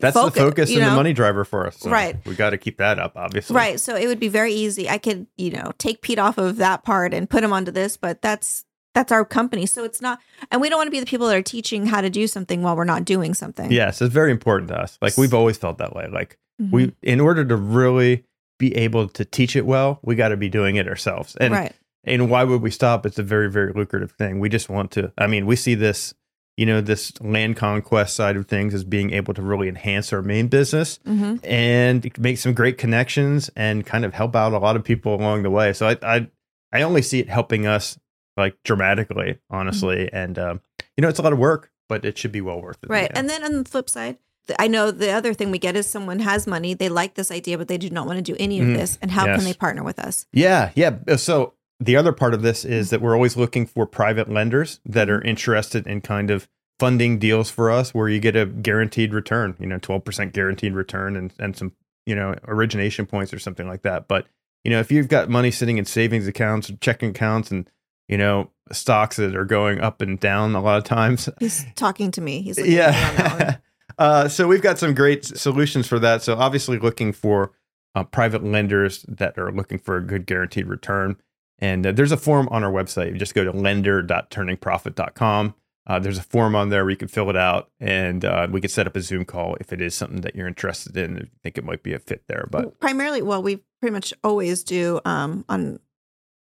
That's 0.00 0.14
focus, 0.14 0.34
the 0.34 0.40
focus 0.40 0.70
you 0.70 0.80
and 0.80 0.90
the 0.92 0.94
money 0.96 1.12
driver 1.12 1.44
for 1.44 1.66
us. 1.66 1.78
So 1.78 1.90
Right. 1.90 2.16
We 2.26 2.34
got 2.34 2.50
to 2.50 2.58
keep 2.58 2.78
that 2.78 2.98
up, 2.98 3.12
obviously. 3.16 3.56
Right. 3.56 3.80
So 3.80 3.96
it 3.96 4.06
would 4.06 4.20
be 4.20 4.28
very 4.28 4.52
easy. 4.52 4.88
I 4.88 4.98
could, 4.98 5.26
you 5.36 5.50
know, 5.50 5.72
take 5.78 6.02
Pete 6.02 6.18
off 6.18 6.38
of 6.38 6.56
that 6.56 6.84
part 6.84 7.14
and 7.14 7.28
put 7.28 7.42
him 7.44 7.52
onto 7.52 7.70
this, 7.70 7.96
but 7.96 8.22
that's 8.22 8.64
that's 8.94 9.12
our 9.12 9.26
company. 9.26 9.66
So 9.66 9.84
it's 9.84 10.00
not, 10.00 10.20
and 10.50 10.58
we 10.60 10.70
don't 10.70 10.78
want 10.78 10.86
to 10.86 10.90
be 10.90 11.00
the 11.00 11.06
people 11.06 11.26
that 11.28 11.36
are 11.36 11.42
teaching 11.42 11.84
how 11.84 12.00
to 12.00 12.08
do 12.08 12.26
something 12.26 12.62
while 12.62 12.74
we're 12.76 12.84
not 12.84 13.04
doing 13.04 13.34
something. 13.34 13.70
Yes, 13.70 14.00
it's 14.00 14.12
very 14.12 14.30
important 14.30 14.68
to 14.70 14.80
us. 14.80 14.96
Like 15.02 15.18
we've 15.18 15.34
always 15.34 15.58
felt 15.58 15.76
that 15.78 15.94
way. 15.94 16.08
Like 16.10 16.38
Mhm. 16.62 16.70
we, 16.70 16.92
in 17.02 17.20
order 17.20 17.44
to 17.44 17.56
really 17.56 18.24
be 18.58 18.74
able 18.74 19.06
to 19.08 19.24
teach 19.26 19.54
it 19.54 19.66
well, 19.66 19.98
we 20.02 20.14
got 20.14 20.28
to 20.28 20.36
be 20.38 20.48
doing 20.48 20.76
it 20.76 20.88
ourselves. 20.88 21.36
And 21.36 21.52
right. 21.52 21.72
and 22.04 22.30
why 22.30 22.44
would 22.44 22.62
we 22.62 22.70
stop? 22.70 23.04
It's 23.04 23.18
a 23.18 23.22
very 23.22 23.50
very 23.50 23.72
lucrative 23.74 24.12
thing. 24.12 24.40
We 24.40 24.48
just 24.48 24.70
want 24.70 24.90
to. 24.92 25.12
I 25.18 25.26
mean, 25.26 25.44
we 25.44 25.56
see 25.56 25.74
this, 25.74 26.14
you 26.56 26.64
know, 26.66 26.80
this 26.80 27.12
land 27.20 27.56
conquest 27.56 28.16
side 28.16 28.36
of 28.36 28.46
things 28.46 28.72
as 28.74 28.82
being 28.84 29.12
able 29.12 29.34
to 29.34 29.42
really 29.42 29.68
enhance 29.68 30.12
our 30.12 30.22
main 30.22 30.48
business 30.48 30.98
hmm 31.04 31.36
and 31.44 32.10
make 32.18 32.38
some 32.38 32.54
great 32.54 32.78
connections 32.78 33.50
and 33.56 33.84
kind 33.84 34.04
of 34.04 34.14
help 34.14 34.34
out 34.34 34.52
a 34.52 34.58
lot 34.58 34.76
of 34.76 34.82
people 34.84 35.14
along 35.14 35.42
the 35.42 35.50
way. 35.50 35.72
So 35.72 35.88
I 35.88 35.96
I, 36.02 36.28
I 36.72 36.82
only 36.82 37.02
see 37.02 37.20
it 37.20 37.28
helping 37.28 37.66
us 37.66 37.98
like 38.36 38.56
dramatically, 38.64 39.38
honestly. 39.50 40.10
And 40.12 40.38
um, 40.38 40.60
you 40.96 41.02
know, 41.02 41.08
it's 41.08 41.18
a 41.18 41.22
lot 41.22 41.32
of 41.32 41.38
work, 41.38 41.70
but 41.88 42.04
it 42.04 42.18
should 42.18 42.32
be 42.32 42.40
well 42.40 42.60
worth 42.60 42.78
it. 42.82 42.90
Right. 42.90 43.10
And 43.14 43.28
then 43.28 43.44
on 43.44 43.62
the 43.62 43.68
flip 43.68 43.88
side, 43.90 44.18
I 44.58 44.68
know 44.68 44.90
the 44.90 45.10
other 45.10 45.34
thing 45.34 45.50
we 45.50 45.58
get 45.58 45.74
is 45.76 45.86
someone 45.88 46.20
has 46.20 46.46
money, 46.46 46.72
they 46.74 46.88
like 46.88 47.14
this 47.14 47.30
idea, 47.32 47.58
but 47.58 47.66
they 47.68 47.78
do 47.78 47.90
not 47.90 48.06
want 48.06 48.18
to 48.18 48.22
do 48.22 48.36
any 48.38 48.60
of 48.60 48.66
Mhm. 48.66 48.74
this. 48.74 48.98
And 49.02 49.10
how 49.10 49.26
Yes. 49.26 49.36
can 49.36 49.44
they 49.44 49.54
partner 49.54 49.82
with 49.82 49.98
us? 49.98 50.26
Yeah, 50.32 50.70
yeah. 50.74 51.16
So 51.16 51.54
the 51.78 51.96
other 51.96 52.12
part 52.12 52.34
of 52.34 52.42
this 52.42 52.64
is 52.64 52.90
that 52.90 53.00
we're 53.00 53.14
always 53.14 53.36
looking 53.36 53.66
for 53.66 53.86
private 53.86 54.30
lenders 54.30 54.80
that 54.84 55.10
are 55.10 55.20
interested 55.22 55.86
in 55.86 56.00
kind 56.00 56.30
of 56.30 56.48
funding 56.78 57.18
deals 57.18 57.50
for 57.50 57.70
us 57.70 57.94
where 57.94 58.08
you 58.08 58.20
get 58.20 58.36
a 58.36 58.46
guaranteed 58.46 59.12
return, 59.12 59.56
you 59.58 59.66
know, 59.66 59.78
12% 59.78 60.32
guaranteed 60.32 60.74
return 60.74 61.16
and, 61.16 61.32
and 61.38 61.56
some, 61.56 61.72
you 62.04 62.14
know, 62.14 62.34
origination 62.46 63.06
points 63.06 63.32
or 63.32 63.38
something 63.38 63.66
like 63.68 63.82
that. 63.82 64.08
But, 64.08 64.26
you 64.64 64.70
know, 64.70 64.80
if 64.80 64.90
you've 64.90 65.08
got 65.08 65.28
money 65.28 65.50
sitting 65.50 65.78
in 65.78 65.84
savings 65.84 66.26
accounts, 66.26 66.70
checking 66.80 67.10
accounts, 67.10 67.50
and, 67.50 67.70
you 68.08 68.18
know, 68.18 68.50
stocks 68.72 69.16
that 69.16 69.34
are 69.34 69.44
going 69.44 69.80
up 69.80 70.00
and 70.00 70.18
down 70.18 70.54
a 70.54 70.60
lot 70.60 70.78
of 70.78 70.84
times, 70.84 71.28
He's 71.38 71.64
talking 71.74 72.10
to 72.12 72.20
me. 72.20 72.42
He's 72.42 72.58
looking 72.58 72.78
at 72.78 72.92
me 72.92 73.02
on 73.02 73.16
that 73.16 73.30
one. 73.30 73.40
yeah. 73.40 73.56
uh, 73.98 74.28
so 74.28 74.46
we've 74.46 74.62
got 74.62 74.78
some 74.78 74.94
great 74.94 75.24
solutions 75.24 75.86
for 75.86 75.98
that. 75.98 76.22
So 76.22 76.36
obviously 76.36 76.78
looking 76.78 77.12
for 77.12 77.52
uh, 77.94 78.04
private 78.04 78.44
lenders 78.44 79.04
that 79.08 79.38
are 79.38 79.50
looking 79.50 79.78
for 79.78 79.96
a 79.96 80.02
good 80.02 80.26
guaranteed 80.26 80.66
return. 80.66 81.16
And 81.58 81.86
uh, 81.86 81.92
there's 81.92 82.12
a 82.12 82.16
form 82.16 82.48
on 82.50 82.64
our 82.64 82.72
website. 82.72 83.12
You 83.12 83.18
just 83.18 83.34
go 83.34 83.44
to 83.44 83.52
lender.turningprofit.com. 83.52 85.54
Uh, 85.88 86.00
there's 86.00 86.18
a 86.18 86.22
form 86.22 86.56
on 86.56 86.68
there 86.68 86.82
where 86.84 86.90
you 86.90 86.96
can 86.96 87.06
fill 87.06 87.30
it 87.30 87.36
out, 87.36 87.70
and 87.78 88.24
uh, 88.24 88.48
we 88.50 88.60
can 88.60 88.68
set 88.68 88.88
up 88.88 88.96
a 88.96 89.00
Zoom 89.00 89.24
call 89.24 89.56
if 89.60 89.72
it 89.72 89.80
is 89.80 89.94
something 89.94 90.20
that 90.22 90.34
you're 90.34 90.48
interested 90.48 90.96
in. 90.96 91.16
If 91.16 91.22
you 91.24 91.28
think 91.44 91.58
it 91.58 91.64
might 91.64 91.84
be 91.84 91.92
a 91.92 92.00
fit 92.00 92.24
there, 92.26 92.48
but 92.50 92.80
primarily, 92.80 93.22
well, 93.22 93.40
we 93.40 93.60
pretty 93.80 93.92
much 93.92 94.12
always 94.24 94.64
do 94.64 95.00
um, 95.04 95.44
on 95.48 95.78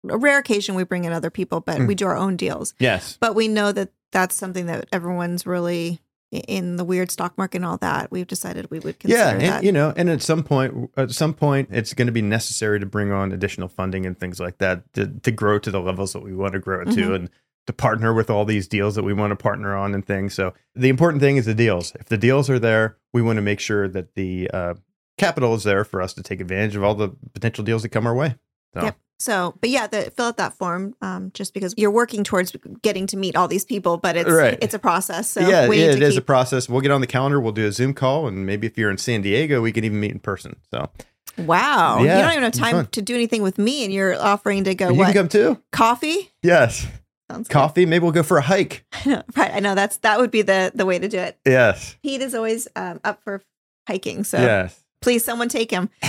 a 0.10 0.18
rare 0.18 0.39
occasion 0.39 0.76
we 0.76 0.84
bring 0.84 1.05
in 1.05 1.14
other 1.14 1.30
people, 1.30 1.62
but 1.62 1.78
Mm. 1.78 1.88
we 1.88 1.95
do 1.95 2.05
our 2.05 2.18
own 2.18 2.36
deals. 2.36 2.74
yes, 2.80 3.18
But 3.22 3.34
we 3.34 3.47
know 3.47 3.72
that 3.72 3.93
that's 4.12 4.36
something 4.36 4.66
that 4.66 4.89
everyone's 4.91 5.45
really 5.45 5.91
i- 5.91 5.99
in 6.32 6.75
the 6.75 6.84
weird 6.86 7.09
stock 7.11 7.38
market 7.38 7.57
and 7.57 7.65
all 7.65 7.77
that. 7.77 8.11
We've 8.11 8.27
decided 8.27 8.69
we 8.69 8.80
would 8.80 8.97
yeah, 9.03 9.32
consider 9.32 9.45
and, 9.45 9.53
that. 9.53 9.63
you 9.63 9.71
know, 9.71 9.93
and 9.95 10.09
at 10.09 10.21
some 10.21 10.43
point, 10.43 10.91
at 10.95 11.11
some 11.11 11.34
point, 11.34 11.69
it's 11.71 11.93
going 11.93 12.05
to 12.05 12.11
be 12.11 12.21
necessary 12.21 12.80
to 12.80 12.86
bring 12.86 13.11
on 13.11 13.32
additional 13.32 13.67
funding 13.67 14.05
and 14.05 14.17
things 14.19 14.39
like 14.39 14.59
that 14.59 14.91
to, 14.93 15.07
to 15.07 15.32
grow 15.32 15.57
to 15.59 15.71
the 15.71 15.82
levels 15.82 16.13
that 16.13 16.21
we 16.21 16.36
want 16.36 16.53
to 16.53 16.59
grow 16.59 16.84
to, 16.84 16.91
Mhm. 16.91 17.15
and 17.15 17.30
to 17.67 17.73
partner 17.73 18.13
with 18.13 18.30
all 18.30 18.45
these 18.45 18.67
deals 18.67 18.95
that 18.95 19.03
we 19.03 19.13
want 19.13 19.32
to 19.32 19.36
partner 19.36 19.75
on 19.75 19.93
and 19.93 20.05
things. 20.05 20.34
So 20.34 20.53
the 20.75 20.89
important 20.89 21.21
thing 21.21 21.38
is 21.38 21.45
the 21.45 21.53
deals. 21.53 21.93
If 21.99 22.05
the 22.05 22.17
deals 22.17 22.49
are 22.49 22.59
there, 22.59 22.97
we 23.13 23.21
want 23.21 23.38
to 23.38 23.41
make 23.43 23.59
sure 23.59 23.88
that 23.88 24.15
the 24.15 24.49
uh, 24.53 24.73
capital 25.17 25.53
is 25.55 25.63
there 25.63 25.84
for 25.84 26.01
us 26.01 26.13
to 26.13 26.23
take 26.23 26.41
advantage 26.41 26.75
of 26.75 26.84
all 26.84 26.95
the 26.95 27.09
potential 27.34 27.63
deals 27.63 27.82
that 27.84 27.89
come 27.89 28.07
our 28.07 28.15
way. 28.15 28.36
So, 28.75 28.84
Yep. 28.84 28.97
So, 29.20 29.55
but 29.59 29.70
yeah, 29.70 29.86
the, 29.88 30.11
fill 30.15 30.28
out 30.28 30.38
that 30.38 30.53
form 30.53 30.95
um, 31.01 31.32
just 31.34 31.53
because 31.53 31.74
you're 31.78 31.91
working 31.91 32.24
towards 32.24 32.55
getting 32.82 33.05
to 33.07 33.17
meet 33.17 33.36
all 33.36 33.49
these 33.49 33.65
people, 33.65 33.97
but 33.97 34.15
it's 34.15 34.30
Right. 34.32 34.57
it's 34.61 34.74
a 34.74 34.80
process. 34.80 35.30
So 35.30 35.41
yeah, 35.41 35.70
yeah, 35.70 35.91
it 35.91 36.01
is 36.01 36.15
a 36.15 36.22
process. 36.22 36.70
We'll 36.70 36.80
get 36.82 36.91
on 36.91 37.01
the 37.01 37.07
calendar. 37.07 37.39
We'll 37.41 37.51
do 37.51 37.67
a 37.67 37.72
Zoom 37.72 37.93
call, 37.93 38.28
and 38.28 38.45
maybe 38.45 38.65
if 38.65 38.78
you're 38.78 38.89
in 38.89 38.97
San 38.97 39.22
Diego, 39.22 39.61
we 39.61 39.72
can 39.74 39.84
even 39.84 39.99
meet 39.99 40.11
in 40.11 40.20
person. 40.20 40.55
So 40.74 40.89
wow. 41.38 42.01
Yeah, 42.01 42.15
you 42.17 42.22
don't 42.24 42.32
even 42.32 42.43
have 42.43 42.53
time 42.53 42.86
to 42.88 43.01
do 43.01 43.13
anything 43.13 43.41
with 43.41 43.57
me, 43.57 43.84
and 43.84 43.93
you're 43.93 44.15
offering 44.20 44.63
to 44.63 44.74
go 44.74 44.89
you 44.89 44.95
what 44.95 45.05
can 45.07 45.13
come 45.13 45.28
too. 45.28 45.61
coffee? 45.74 46.32
Yes, 46.41 46.88
Sounds 47.30 47.47
good. 47.49 47.53
coffee. 47.53 47.86
Maybe 47.86 48.03
we'll 48.03 48.13
go 48.13 48.24
for 48.24 48.38
a 48.38 48.41
hike. 48.41 48.86
I 48.93 49.09
know, 49.09 49.24
right. 49.36 49.51
I 49.53 49.59
know 49.59 49.76
that's 49.76 49.97
that 49.97 50.17
would 50.20 50.32
be 50.32 50.43
the 50.43 50.72
the 50.74 50.86
way 50.86 50.97
to 50.97 51.09
do 51.09 51.20
it. 51.20 51.38
Yes. 51.45 51.97
Pete 52.01 52.22
is 52.22 52.34
always 52.34 52.70
um, 52.78 53.01
up 53.03 53.22
for 53.24 53.41
hiking, 53.86 54.24
so 54.24 54.38
Yes. 54.39 54.82
please 55.01 55.26
someone 55.26 55.49
take 55.49 55.72
him. 55.72 55.89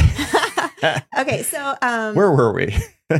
okay, 1.18 1.42
so 1.42 1.74
um, 1.82 2.14
Where 2.14 2.30
were 2.30 2.52
we? 2.52 2.74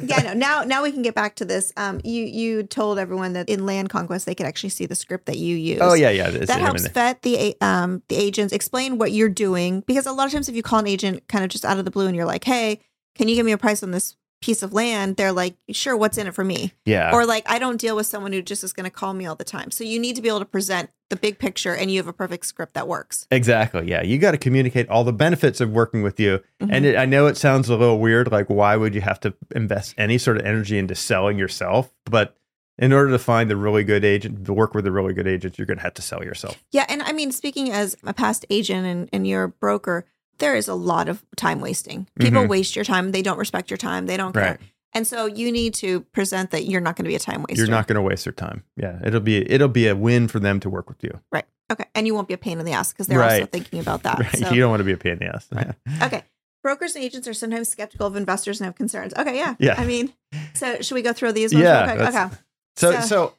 Yeah, 0.05 0.23
no. 0.23 0.33
Now, 0.35 0.63
now 0.63 0.83
we 0.83 0.93
can 0.93 1.03
get 1.03 1.15
back 1.15 1.37
to 1.37 1.45
this. 1.45 1.73
Um, 1.77 2.01
you 2.05 2.25
you 2.25 2.63
told 2.63 2.99
everyone 2.99 3.33
that 3.35 3.49
in 3.49 3.67
Land 3.67 3.91
Conquest 3.91 4.27
they 4.27 4.35
could 4.35 4.47
actually 4.47 4.71
see 4.71 4.87
the 4.87 4.95
script 4.95 5.27
that 5.27 5.37
you 5.37 5.57
use. 5.57 5.81
oh 5.83 5.95
yeah, 5.95 6.11
yeah. 6.11 6.29
it's 6.29 6.47
that 6.47 6.61
helps 6.61 6.87
vet 6.89 7.23
the 7.23 7.57
um 7.61 8.03
the 8.09 8.17
agents. 8.17 8.53
Explain 8.53 8.99
what 8.99 9.13
you're 9.13 9.29
doing 9.29 9.81
because 9.87 10.07
a 10.07 10.13
lot 10.13 10.27
of 10.27 10.33
times 10.33 10.49
if 10.49 10.55
you 10.55 10.63
call 10.63 10.79
an 10.79 10.87
agent 10.87 11.27
kind 11.29 11.45
of 11.45 11.51
just 11.51 11.65
out 11.65 11.79
of 11.79 11.85
the 11.85 11.91
blue 11.91 12.07
and 12.07 12.17
you're 12.17 12.25
like, 12.25 12.45
hey, 12.45 12.81
can 13.15 13.29
you 13.29 13.35
give 13.35 13.47
me 13.47 13.53
a 13.53 13.59
price 13.59 13.83
on 13.83 13.91
this 13.91 14.17
piece 14.41 14.63
of 14.63 14.73
land? 14.73 15.17
They're 15.17 15.33
like, 15.33 15.57
sure. 15.71 15.97
What's 15.97 16.19
in 16.19 16.27
it 16.27 16.35
for 16.35 16.45
me? 16.45 16.73
Yeah. 16.85 17.11
Or 17.13 17.27
like, 17.27 17.49
I 17.49 17.59
don't 17.59 17.81
deal 17.81 17.97
with 17.97 18.07
someone 18.07 18.33
who 18.33 18.43
just 18.43 18.65
is 18.65 18.73
going 18.73 18.85
to 18.85 18.91
call 18.91 19.13
me 19.13 19.27
all 19.27 19.35
the 19.35 19.45
time. 19.45 19.71
So 19.71 19.85
you 19.85 19.99
need 19.99 20.17
to 20.17 20.23
be 20.23 20.29
able 20.29 20.39
to 20.41 20.47
present 20.47 20.91
the 21.11 21.17
big 21.17 21.39
picture, 21.39 21.75
and 21.75 21.91
you 21.91 21.99
have 21.99 22.07
a 22.09 22.13
perfect 22.13 22.47
script 22.47 22.75
that 22.75 22.89
works. 22.89 23.27
exactly. 23.31 23.89
Yeah. 23.91 24.03
You 24.03 24.17
got 24.19 24.31
to 24.31 24.39
communicate 24.39 24.89
all 24.89 25.05
the 25.05 25.13
benefits 25.13 25.61
of 25.61 25.71
working 25.71 26.03
with 26.03 26.19
you. 26.19 26.41
Mhm. 26.63 26.69
And 26.73 26.87
it, 26.87 26.97
I 26.97 27.05
know 27.05 27.27
it 27.27 27.37
sounds 27.37 27.69
a 27.69 27.77
little 27.77 27.99
weird. 27.99 28.31
Like, 28.33 28.49
why 28.49 28.77
would 28.77 28.95
you 28.95 29.01
have 29.03 29.21
to 29.21 29.35
invest 29.55 29.95
any 29.99 30.17
sort 30.19 30.39
of 30.39 30.47
energy 30.47 30.79
into 30.79 30.95
selling 30.95 31.37
yourself? 31.39 31.93
But 32.07 32.37
in 32.79 32.93
order 32.93 33.11
to 33.11 33.19
find 33.19 33.51
the 33.51 33.57
really 33.57 33.85
good 33.85 34.05
agent, 34.05 34.47
to 34.47 34.53
work 34.55 34.73
with 34.75 34.87
a 34.87 34.91
really 34.93 35.13
good 35.13 35.27
agent, 35.27 35.59
you're 35.59 35.67
going 35.67 35.77
to 35.79 35.83
have 35.83 35.95
to 35.95 36.03
sell 36.03 36.25
yourself. 36.25 36.63
Yeah, 36.71 36.87
and 36.89 37.03
I 37.03 37.13
mean, 37.13 37.31
speaking 37.33 37.71
as 37.71 37.95
a 38.05 38.15
past 38.15 38.47
agent 38.49 38.87
and, 38.87 39.09
and 39.13 39.27
you're 39.27 39.43
a 39.45 39.49
broker, 39.49 40.07
there 40.39 40.55
is 40.55 40.69
a 40.69 40.75
lot 40.75 41.09
of 41.09 41.23
time 41.37 41.61
wasting. 41.61 42.07
People 42.19 42.45
Mhm. 42.45 42.49
waste 42.49 42.75
your 42.77 42.85
time. 42.87 43.13
They 43.13 43.21
don't 43.21 43.37
respect 43.37 43.71
your 43.71 43.77
time. 43.77 44.07
They 44.07 44.17
don't 44.17 44.33
care. 44.33 44.43
Right. 44.43 44.61
And 44.93 45.07
so 45.07 45.27
you 45.27 45.53
need 45.53 45.75
to 45.75 46.01
present 46.13 46.51
that 46.51 46.65
you're 46.65 46.81
not 46.81 46.97
going 46.97 47.05
to 47.05 47.09
be 47.09 47.15
a 47.15 47.21
time 47.21 47.43
waster. 47.49 47.55
You're 47.63 47.71
not 47.71 47.87
going 47.87 47.95
to 47.97 48.03
waste 48.03 48.25
their 48.25 48.33
time. 48.33 48.65
Yeah. 48.77 48.99
It'll 49.05 49.21
be 49.21 49.49
it'll 49.51 49.69
be 49.69 49.87
a 49.87 49.95
win 49.95 50.27
for 50.29 50.41
them 50.41 50.59
to 50.61 50.71
work 50.71 50.89
with 50.89 51.03
you. 51.03 51.21
right. 51.33 51.45
Okay, 51.71 51.85
and 51.95 52.05
you 52.05 52.15
won't 52.17 52.27
be 52.27 52.35
a 52.35 52.39
pain 52.39 52.59
in 52.59 52.67
the 52.67 52.73
ass 52.73 52.93
because 52.93 53.07
they're 53.07 53.23
also 53.23 53.47
thinking 53.47 53.79
about 53.79 54.03
that. 54.03 54.19
Right. 54.19 54.37
So, 54.39 54.51
You 54.51 54.61
don't 54.61 54.71
want 54.71 54.81
to 54.81 54.85
be 54.85 54.91
a 54.93 54.97
pain 54.97 55.13
in 55.13 55.19
the 55.21 55.27
ass. 55.27 55.49
okay. 56.03 56.25
Brokers 56.65 56.97
and 56.97 57.05
agents 57.05 57.29
are 57.29 57.33
sometimes 57.33 57.69
skeptical 57.69 58.09
of 58.09 58.17
investors 58.17 58.59
and 58.61 58.65
have 58.67 58.75
concerns. 58.75 59.15
Okay, 59.17 59.37
yeah. 59.37 59.55
Yeah. 59.61 59.77
I 59.79 59.87
mean, 59.87 60.13
so 60.55 60.81
should 60.81 60.97
we 60.97 61.03
go 61.03 61.13
through 61.13 61.31
these 61.33 61.55
ones 61.55 61.63
Yeah, 61.63 61.87
real 61.95 62.05
quick? 62.07 62.15
Okay. 62.15 62.35
So, 62.77 62.91
So- 62.93 63.01
so 63.03 63.35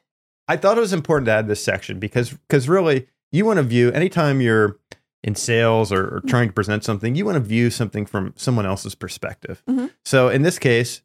I 0.48 0.56
thought 0.56 0.78
it 0.78 0.80
was 0.80 0.94
important 0.94 1.26
to 1.26 1.32
add 1.32 1.46
this 1.46 1.62
section 1.62 1.98
because 1.98 2.30
because 2.30 2.70
really 2.70 3.06
you 3.32 3.44
want 3.44 3.58
to 3.58 3.62
view 3.62 3.92
anytime 3.92 4.40
you're 4.40 4.78
in 5.22 5.34
sales 5.34 5.92
or, 5.92 6.02
or 6.16 6.22
trying 6.26 6.48
to 6.48 6.52
present 6.54 6.84
something, 6.84 7.14
you 7.14 7.26
want 7.26 7.36
to 7.36 7.40
view 7.40 7.68
something 7.70 8.06
from 8.06 8.32
someone 8.36 8.64
else's 8.64 8.94
perspective. 8.94 9.62
Mhm. 9.68 9.90
So 10.06 10.30
in 10.30 10.40
this 10.42 10.58
case, 10.58 11.02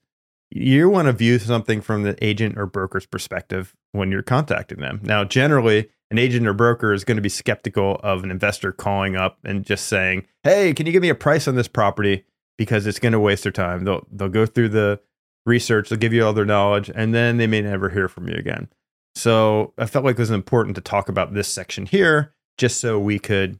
you 0.49 0.89
want 0.89 1.07
to 1.07 1.13
view 1.13 1.39
something 1.39 1.81
from 1.81 2.03
the 2.03 2.23
agent 2.23 2.57
or 2.57 2.65
broker's 2.65 3.05
perspective 3.05 3.75
when 3.91 4.11
you're 4.11 4.21
contacting 4.21 4.79
them. 4.79 4.99
Now, 5.03 5.23
generally, 5.23 5.89
an 6.09 6.17
agent 6.17 6.47
or 6.47 6.53
broker 6.53 6.93
is 6.93 7.03
going 7.03 7.17
to 7.17 7.21
be 7.21 7.29
skeptical 7.29 7.99
of 8.03 8.23
an 8.23 8.31
investor 8.31 8.71
calling 8.71 9.15
up 9.15 9.39
and 9.43 9.65
just 9.65 9.87
saying, 9.87 10.25
"Hey, 10.43 10.73
can 10.73 10.85
you 10.85 10.91
give 10.91 11.01
me 11.01 11.09
a 11.09 11.15
price 11.15 11.47
on 11.47 11.55
this 11.55 11.67
property?" 11.67 12.25
Because 12.57 12.87
it's 12.87 12.99
going 12.99 13.11
to 13.11 13.19
waste 13.19 13.43
their 13.43 13.51
time. 13.51 13.83
They'll 13.83 14.07
they'll 14.11 14.29
go 14.29 14.45
through 14.45 14.69
the 14.69 14.99
research, 15.45 15.89
they'll 15.89 15.99
give 15.99 16.13
you 16.13 16.25
all 16.25 16.33
their 16.33 16.45
knowledge, 16.45 16.91
and 16.93 17.13
then 17.13 17.37
they 17.37 17.47
may 17.47 17.61
never 17.61 17.89
hear 17.89 18.07
from 18.07 18.27
you 18.27 18.35
again. 18.35 18.69
So 19.15 19.73
I 19.77 19.85
felt 19.85 20.05
like 20.05 20.13
it 20.13 20.19
was 20.19 20.31
important 20.31 20.75
to 20.75 20.81
talk 20.81 21.09
about 21.09 21.33
this 21.33 21.47
section 21.47 21.85
here, 21.85 22.33
just 22.57 22.79
so 22.79 22.99
we 22.99 23.17
could, 23.17 23.59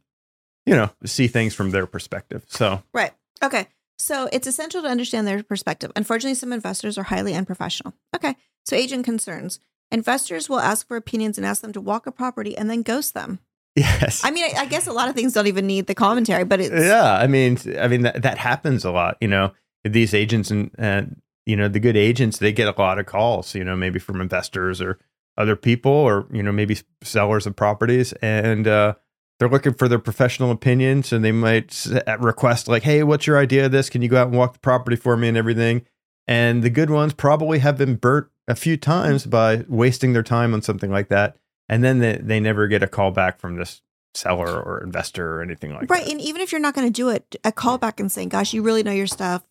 you 0.65 0.75
know, 0.75 0.89
see 1.05 1.27
things 1.27 1.55
from 1.55 1.71
their 1.71 1.88
perspective. 1.88 2.45
So 2.47 2.83
Right. 2.93 3.13
Okay. 3.41 3.67
So 3.99 4.29
it's 4.31 4.47
essential 4.47 4.81
to 4.81 4.87
understand 4.87 5.27
their 5.27 5.43
perspective. 5.43 5.91
Unfortunately, 5.95 6.35
some 6.35 6.53
investors 6.53 6.97
are 6.97 7.03
highly 7.03 7.33
unprofessional. 7.33 7.93
Okay. 8.15 8.35
So 8.65 8.75
agent 8.75 9.05
concerns. 9.05 9.59
Investors 9.91 10.49
will 10.49 10.59
ask 10.59 10.87
for 10.87 10.97
opinions 10.97 11.37
and 11.37 11.45
ask 11.45 11.61
them 11.61 11.73
to 11.73 11.81
walk 11.81 12.07
a 12.07 12.11
property 12.11 12.57
and 12.57 12.69
then 12.69 12.81
ghost 12.81 13.13
them. 13.13 13.39
yes, 13.75 14.23
I 14.25 14.31
mean, 14.31 14.43
I, 14.43 14.61
I 14.61 14.65
guess 14.65 14.87
a 14.87 14.91
lot 14.91 15.07
of 15.07 15.15
things 15.15 15.33
don't 15.33 15.47
even 15.47 15.67
need 15.67 15.87
the 15.87 15.95
commentary, 15.95 16.43
but 16.43 16.59
it's 16.59 16.73
yeah. 16.73 17.13
I 17.13 17.27
mean, 17.27 17.57
I 17.79 17.87
mean 17.87 18.01
that 18.01 18.23
that 18.23 18.37
happens 18.37 18.83
a 18.83 18.91
lot. 18.91 19.17
You 19.21 19.27
know, 19.27 19.53
these 19.83 20.13
agents 20.13 20.51
and 20.51 20.71
and 20.77 21.21
you 21.45 21.55
know 21.55 21.67
the 21.67 21.79
good 21.79 21.95
agents 21.95 22.39
they 22.39 22.51
get 22.51 22.67
a 22.67 22.81
lot 22.81 22.97
of 22.99 23.05
calls. 23.05 23.53
You 23.53 23.63
know, 23.63 23.75
maybe 23.75 23.99
from 23.99 24.19
investors 24.19 24.81
or 24.81 24.97
other 25.37 25.55
people, 25.55 25.91
or 25.91 26.27
you 26.33 26.41
know 26.41 26.51
maybe 26.51 26.77
sellers 27.03 27.45
of 27.45 27.55
properties, 27.55 28.13
and 28.13 28.67
uh, 28.67 28.95
they're 29.39 29.49
looking 29.49 29.73
for 29.73 29.88
their 29.88 29.99
professional 29.99 30.51
opinions, 30.51 31.13
and 31.13 31.23
they 31.23 31.31
might 31.31 31.88
uh, 32.07 32.17
request 32.19 32.67
like, 32.67 32.83
"Hey, 32.83 33.03
what's 33.03 33.27
your 33.27 33.38
idea 33.38 33.65
of 33.65 33.71
this? 33.71 33.89
Can 33.89 34.01
you 34.01 34.09
go 34.09 34.17
out 34.17 34.27
and 34.27 34.38
walk 34.38 34.53
the 34.53 34.59
property 34.59 34.95
for 34.95 35.15
me 35.17 35.27
and 35.27 35.38
everything?" 35.38 35.85
And 36.27 36.63
the 36.63 36.69
good 36.69 36.89
ones 36.89 37.13
probably 37.13 37.59
have 37.59 37.77
been 37.77 37.95
burnt 37.95 38.27
a 38.47 38.55
few 38.55 38.77
times 38.77 39.25
by 39.25 39.63
wasting 39.67 40.13
their 40.13 40.23
time 40.23 40.53
on 40.53 40.61
something 40.61 40.91
like 40.91 41.09
that, 41.09 41.38
and 41.69 41.83
then 41.83 41.99
they, 41.99 42.17
they 42.17 42.39
never 42.39 42.67
get 42.67 42.83
a 42.83 42.88
call 42.88 43.11
back 43.11 43.39
from 43.39 43.55
this 43.55 43.81
seller 44.17 44.61
or 44.61 44.83
investor 44.83 45.35
or 45.35 45.41
anything 45.41 45.71
like 45.71 45.88
that. 45.88 45.89
right. 45.93 46.07
And 46.07 46.19
even 46.19 46.41
if 46.41 46.51
you're 46.51 46.61
not 46.61 46.73
going 46.73 46.88
to 46.88 46.93
do 46.93 47.09
it, 47.09 47.35
a 47.43 47.51
call 47.51 47.77
back 47.77 47.99
and 47.99 48.11
saying, 48.11 48.29
gosh, 48.29 48.53
you 48.53 48.63
really 48.63 48.83
know 48.83 48.91
your 48.91 49.07
stuff. 49.07 49.43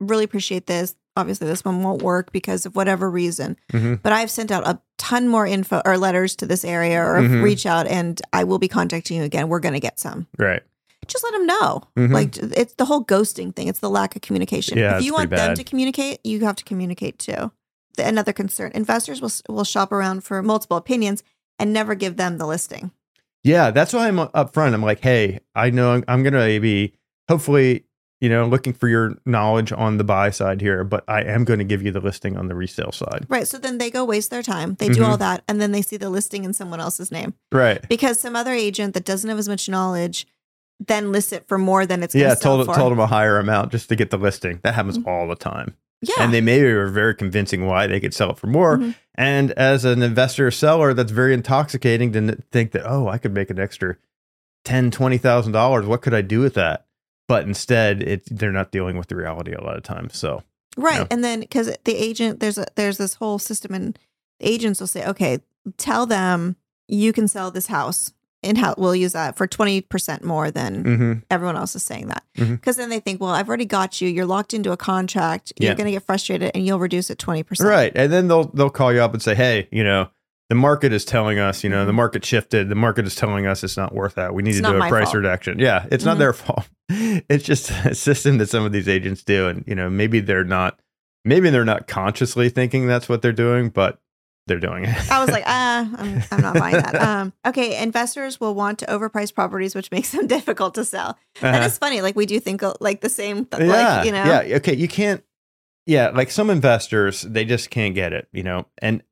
Really 0.00 0.24
appreciate 0.24 0.66
this. 0.66 0.96
Obviously 1.18 1.46
this 1.46 1.64
one 1.64 1.82
won't 1.82 2.02
work 2.02 2.32
because 2.32 2.64
of 2.64 2.74
whatever 2.76 3.10
reason. 3.10 3.56
Mhm. 3.72 4.00
But 4.02 4.12
I've 4.12 4.30
sent 4.30 4.50
out 4.50 4.66
a 4.66 4.80
ton 4.96 5.28
more 5.28 5.46
info 5.46 5.82
or 5.84 5.98
letters 5.98 6.34
to 6.36 6.46
this 6.46 6.64
area 6.64 7.02
or 7.02 7.20
Mhm. 7.20 7.42
reach 7.42 7.66
out 7.66 7.86
and 7.86 8.20
I 8.32 8.44
will 8.44 8.58
be 8.58 8.68
contacting 8.68 9.18
you 9.18 9.24
again. 9.24 9.48
We're 9.48 9.60
going 9.60 9.74
to 9.74 9.80
get 9.80 9.98
some. 10.00 10.26
Right. 10.38 10.62
Just 11.06 11.24
let 11.24 11.32
them 11.32 11.46
know. 11.46 11.82
Mhm. 11.96 12.12
Like 12.12 12.36
it's 12.36 12.74
the 12.74 12.84
whole 12.84 13.04
ghosting 13.04 13.54
thing. 13.54 13.68
It's 13.68 13.78
the 13.80 13.90
lack 13.90 14.14
of 14.16 14.22
communication. 14.22 14.78
Yeah, 14.78 14.98
if 14.98 15.04
you 15.04 15.12
want 15.12 15.30
them 15.30 15.54
to 15.54 15.64
communicate, 15.64 16.20
you 16.24 16.40
have 16.44 16.56
to 16.56 16.64
communicate 16.64 17.18
too. 17.18 17.50
The, 17.96 18.06
another 18.06 18.32
concern: 18.32 18.72
investors 18.74 19.20
will 19.22 19.32
will 19.48 19.64
shop 19.64 19.90
around 19.90 20.22
for 20.24 20.42
multiple 20.42 20.76
opinions 20.76 21.22
and 21.58 21.72
never 21.72 21.94
give 21.94 22.16
them 22.16 22.38
the 22.38 22.46
listing. 22.46 22.90
Yeah, 23.42 23.70
that's 23.70 23.92
why 23.92 24.06
I'm 24.08 24.18
up 24.18 24.52
front. 24.52 24.74
I'm 24.74 24.82
like, 24.82 25.00
hey, 25.00 25.40
I 25.54 25.70
know 25.70 25.92
I'm, 25.92 26.04
I'm 26.08 26.22
going 26.22 26.34
to 26.34 26.60
be 26.60 26.92
hopefully, 27.28 27.84
you 28.20 28.28
know, 28.28 28.46
looking 28.46 28.72
for 28.72 28.88
your 28.88 29.14
knowledge 29.26 29.72
on 29.72 29.96
the 29.98 30.04
buy 30.04 30.30
side 30.30 30.60
here, 30.60 30.82
but 30.84 31.04
I 31.08 31.22
am 31.22 31.44
going 31.44 31.58
to 31.60 31.64
give 31.64 31.82
you 31.82 31.92
the 31.92 32.00
listing 32.00 32.36
on 32.36 32.48
the 32.48 32.54
resale 32.54 32.90
side. 32.92 33.26
Right. 33.28 33.46
So 33.46 33.58
then 33.58 33.78
they 33.78 33.90
go 33.90 34.04
waste 34.04 34.30
their 34.30 34.42
time. 34.42 34.74
They 34.78 34.88
do 34.88 35.00
Mhm. 35.02 35.08
all 35.08 35.16
that, 35.18 35.42
and 35.46 35.60
then 35.60 35.72
they 35.72 35.82
see 35.82 35.96
the 35.96 36.10
listing 36.10 36.44
in 36.44 36.52
someone 36.52 36.80
else's 36.80 37.12
name 37.12 37.34
Right. 37.52 37.86
because 37.88 38.18
some 38.18 38.34
other 38.34 38.52
agent 38.52 38.94
that 38.94 39.04
doesn't 39.04 39.28
have 39.30 39.38
as 39.38 39.48
much 39.48 39.68
knowledge 39.68 40.26
then 40.86 41.10
lists 41.10 41.32
it 41.32 41.44
for 41.48 41.58
more 41.58 41.86
than 41.86 42.02
it's 42.04 42.14
going 42.14 42.24
Yeah, 42.26 42.34
told 42.36 42.64
for. 42.66 42.74
told 42.74 42.92
them 42.92 43.00
a 43.00 43.06
higher 43.06 43.38
amount 43.38 43.72
just 43.72 43.88
to 43.88 43.96
get 43.96 44.10
the 44.10 44.16
listing. 44.16 44.60
That 44.62 44.74
happens 44.74 44.96
Mhm. 44.98 45.06
all 45.08 45.26
the 45.28 45.34
time. 45.34 45.74
yeah. 46.00 46.14
And 46.20 46.32
they 46.32 46.40
maybe 46.40 46.72
were 46.72 46.86
very 46.86 47.12
convincing 47.16 47.66
why 47.66 47.88
they 47.88 47.98
could 47.98 48.14
sell 48.14 48.30
it 48.30 48.38
for 48.38 48.46
more. 48.46 48.78
Mhm. 48.78 48.94
And 49.16 49.50
as 49.52 49.84
an 49.84 50.00
investor 50.02 50.46
or 50.46 50.52
seller, 50.52 50.94
that's 50.94 51.10
very 51.10 51.34
intoxicating 51.34 52.12
to 52.12 52.38
think 52.52 52.70
that, 52.70 52.84
oh, 52.88 53.08
I 53.08 53.18
could 53.18 53.34
make 53.34 53.50
an 53.50 53.58
extra 53.58 53.96
ten, 54.64 54.92
twenty 54.92 55.18
thousand 55.18 55.50
dollars. 55.52 55.86
What 55.86 56.00
could 56.02 56.14
I 56.14 56.20
do 56.20 56.38
with 56.38 56.54
that? 56.54 56.84
But 57.28 57.44
instead, 57.44 58.02
it 58.02 58.22
they're 58.30 58.50
not 58.50 58.72
dealing 58.72 58.96
with 58.96 59.08
the 59.08 59.16
reality 59.16 59.52
a 59.52 59.62
lot 59.62 59.76
of 59.76 59.82
times. 59.84 60.16
So 60.16 60.42
Right. 60.78 61.00
Yeah. 61.00 61.06
And 61.10 61.24
then 61.24 61.40
because 61.40 61.76
the 61.84 61.96
agent 61.96 62.40
there's 62.40 62.56
a 62.56 62.66
there's 62.76 62.98
this 62.98 63.14
whole 63.14 63.38
system 63.38 63.74
and 63.74 63.98
the 64.40 64.48
agents 64.48 64.80
will 64.80 64.86
say, 64.86 65.06
okay, 65.06 65.40
tell 65.76 66.06
them 66.06 66.56
you 66.86 67.12
can 67.12 67.26
sell 67.26 67.50
this 67.50 67.66
house 67.66 68.12
in 68.42 68.54
house. 68.56 68.76
We'll 68.78 68.94
use 68.94 69.12
that 69.12 69.36
for 69.36 69.48
20% 69.48 70.22
more 70.22 70.52
than 70.52 70.84
mhm. 70.84 71.22
everyone 71.28 71.56
else 71.56 71.74
is 71.74 71.82
saying 71.82 72.06
that. 72.08 72.22
Because 72.34 72.76
then 72.76 72.88
they 72.88 73.00
think, 73.00 73.20
well, 73.20 73.30
I've 73.30 73.48
already 73.48 73.64
got 73.64 74.00
you. 74.00 74.08
You're 74.08 74.26
locked 74.26 74.54
into 74.54 74.70
a 74.70 74.76
contract. 74.76 75.52
Yeah. 75.56 75.70
You're 75.70 75.74
going 75.74 75.86
to 75.86 75.90
get 75.90 76.04
frustrated 76.04 76.52
and 76.54 76.64
you'll 76.64 76.78
reduce 76.78 77.10
it 77.10 77.18
20%. 77.18 77.64
Right. 77.64 77.90
And 77.96 78.12
then 78.12 78.28
they'll 78.28 78.44
they'll 78.44 78.70
call 78.70 78.92
you 78.92 79.00
up 79.00 79.12
and 79.12 79.20
say, 79.22 79.34
"Hey, 79.34 79.68
you 79.72 79.82
know, 79.82 80.08
the 80.48 80.54
market 80.54 80.92
is 80.92 81.04
telling 81.04 81.38
us, 81.38 81.62
you 81.62 81.70
know, 81.70 81.84
the 81.84 81.92
Mhm. 81.92 81.96
market 81.96 82.24
shifted. 82.24 82.68
The 82.68 82.74
market 82.74 83.06
is 83.06 83.14
telling 83.14 83.46
us 83.46 83.62
it's 83.62 83.76
not 83.76 83.94
worth 83.94 84.14
that. 84.14 84.32
We 84.34 84.42
need 84.42 84.50
It's 84.50 84.60
to 84.60 84.66
do 84.72 84.76
a 84.76 84.78
price 84.78 85.04
fault." 85.04 85.14
reduction." 85.16 85.58
Yeah, 85.58 85.86
it's 85.90 86.04
not 86.04 86.16
Mhm. 86.16 86.20
their 86.20 86.32
fault. 86.44 86.68
It's 86.88 87.44
just 87.44 87.70
a 87.84 87.94
system 87.94 88.38
that 88.38 88.48
some 88.48 88.64
of 88.64 88.72
these 88.72 88.88
agents 88.88 89.22
do 89.22 89.46
and, 89.48 89.62
you 89.66 89.74
know, 89.74 89.90
maybe 89.90 90.20
they're 90.20 90.44
not 90.44 90.78
maybe 91.24 91.50
they're 91.50 91.64
not 91.64 91.86
consciously 91.86 92.48
thinking 92.48 92.86
that's 92.86 93.08
what 93.08 93.20
they're 93.20 93.32
doing, 93.32 93.68
but 93.68 94.00
they're 94.46 94.58
doing 94.60 94.84
it. 94.86 95.10
I 95.12 95.20
was 95.20 95.30
like, 95.30 95.44
ah, 95.46 95.86
I'm, 95.98 96.22
I'm 96.32 96.40
not 96.40 96.54
buying 96.54 96.76
that. 96.76 96.94
Um, 97.02 97.34
okay, 97.44 97.82
investors 97.82 98.40
will 98.40 98.54
want 98.54 98.78
to 98.78 98.86
overprice 98.86 99.34
properties, 99.34 99.74
which 99.74 99.90
makes 99.90 100.12
them 100.12 100.26
difficult 100.26 100.74
to 100.76 100.86
sell. 100.86 101.18
And 101.42 101.56
Uh-huh. 101.56 101.66
it's 101.66 101.76
funny, 101.76 102.00
like 102.00 102.16
we 102.16 102.24
do 102.24 102.40
think 102.40 102.62
uh, 102.62 102.72
like 102.80 103.02
the 103.02 103.10
same, 103.10 103.44
th- 103.44 103.62
yeah, 103.62 103.68
like 103.96 104.06
you 104.06 104.12
know, 104.12 104.24
yeah. 104.24 104.56
Okay, 104.56 104.74
you 104.74 104.88
can't. 104.88 105.22
Yeah, 105.84 106.08
like 106.10 106.30
some 106.30 106.48
investors, 106.50 107.22
they 107.22 107.44
just 107.44 107.68
can't 107.70 107.94
get 107.94 108.12
it, 108.14 108.28
you 108.32 108.42
know. 108.42 108.66
And 108.80 109.02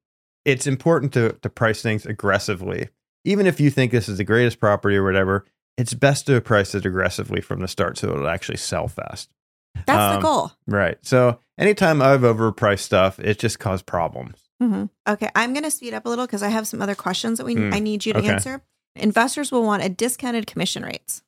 it's 0.47 0.67
important 0.67 1.13
to 1.13 1.33
to 1.43 1.51
price 1.51 1.83
things 1.83 2.07
aggressively, 2.07 2.89
even 3.25 3.47
if 3.47 3.61
you 3.61 3.69
think 3.71 3.93
this 3.93 4.09
is 4.09 4.17
the 4.17 4.25
greatest 4.25 4.59
property 4.61 4.97
or 4.97 5.05
whatever. 5.05 5.45
It's 5.77 5.93
best 5.93 6.27
to 6.29 6.41
price 6.41 6.75
it 6.75 6.87
aggressively 6.87 7.43
from 7.43 7.61
the 7.61 7.69
start 7.69 7.99
so 7.99 8.09
it'll 8.09 8.29
actually 8.29 8.57
sell 8.57 8.89
fast. 8.89 9.29
that's 9.85 10.03
um, 10.03 10.15
the 10.15 10.23
goal. 10.23 10.53
Right. 10.67 10.97
So 11.03 11.39
anytime 11.59 12.01
I've 12.01 12.23
overpriced 12.23 12.79
stuff, 12.79 13.19
it 13.21 13.39
just 13.39 13.59
caused 13.59 13.85
problems. 13.85 14.39
hmm 14.59 14.85
Okay, 15.07 15.29
I'm 15.35 15.53
going 15.53 15.65
to 15.65 15.71
speed 15.71 15.93
up 15.93 16.07
a 16.07 16.09
little 16.09 16.25
because 16.27 16.43
I 16.43 16.49
have 16.49 16.67
some 16.67 16.81
other 16.81 16.95
questions 16.95 17.37
that 17.37 17.45
we 17.45 17.57
Mm, 17.57 17.75
I 17.75 17.79
need 17.81 18.07
you 18.07 18.15
to 18.15 18.21
okay. 18.21 18.29
answer. 18.33 18.63
Investors 18.95 19.53
will 19.53 19.65
want 19.65 19.83
a 19.85 19.91
discounted 19.91 20.47
commission 20.47 20.83
rates. 20.83 21.23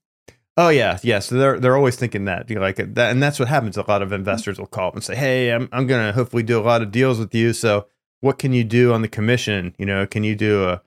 Oh 0.56 0.70
yeah, 0.70 0.98
yeah. 1.02 1.18
So 1.18 1.34
they're 1.36 1.60
they're 1.60 1.76
always 1.76 1.96
thinking 1.96 2.24
that, 2.24 2.48
you 2.48 2.56
know, 2.56 2.62
like 2.62 2.76
that, 2.76 3.10
and 3.12 3.22
that's 3.22 3.38
what 3.38 3.48
happens. 3.48 3.76
A 3.76 3.82
lot 3.86 4.00
of 4.00 4.12
investors 4.12 4.58
will 4.58 4.66
call 4.66 4.88
up 4.88 4.94
and 4.94 5.04
say, 5.04 5.14
"Hey, 5.14 5.52
I'm 5.52 5.68
I'm 5.72 5.86
gonna 5.86 6.12
hopefully 6.12 6.42
do 6.42 6.58
a 6.58 6.64
lot 6.64 6.80
of 6.82 6.90
deals 6.90 7.18
with 7.18 7.34
you. 7.34 7.52
So 7.52 7.86
what 8.20 8.38
can 8.38 8.52
you 8.52 8.64
do 8.64 8.92
on 8.92 9.02
the 9.02 9.08
commission? 9.08 9.74
You 9.78 9.86
know, 9.86 10.06
can 10.06 10.24
you 10.24 10.34
do 10.34 10.64
a, 10.64 10.82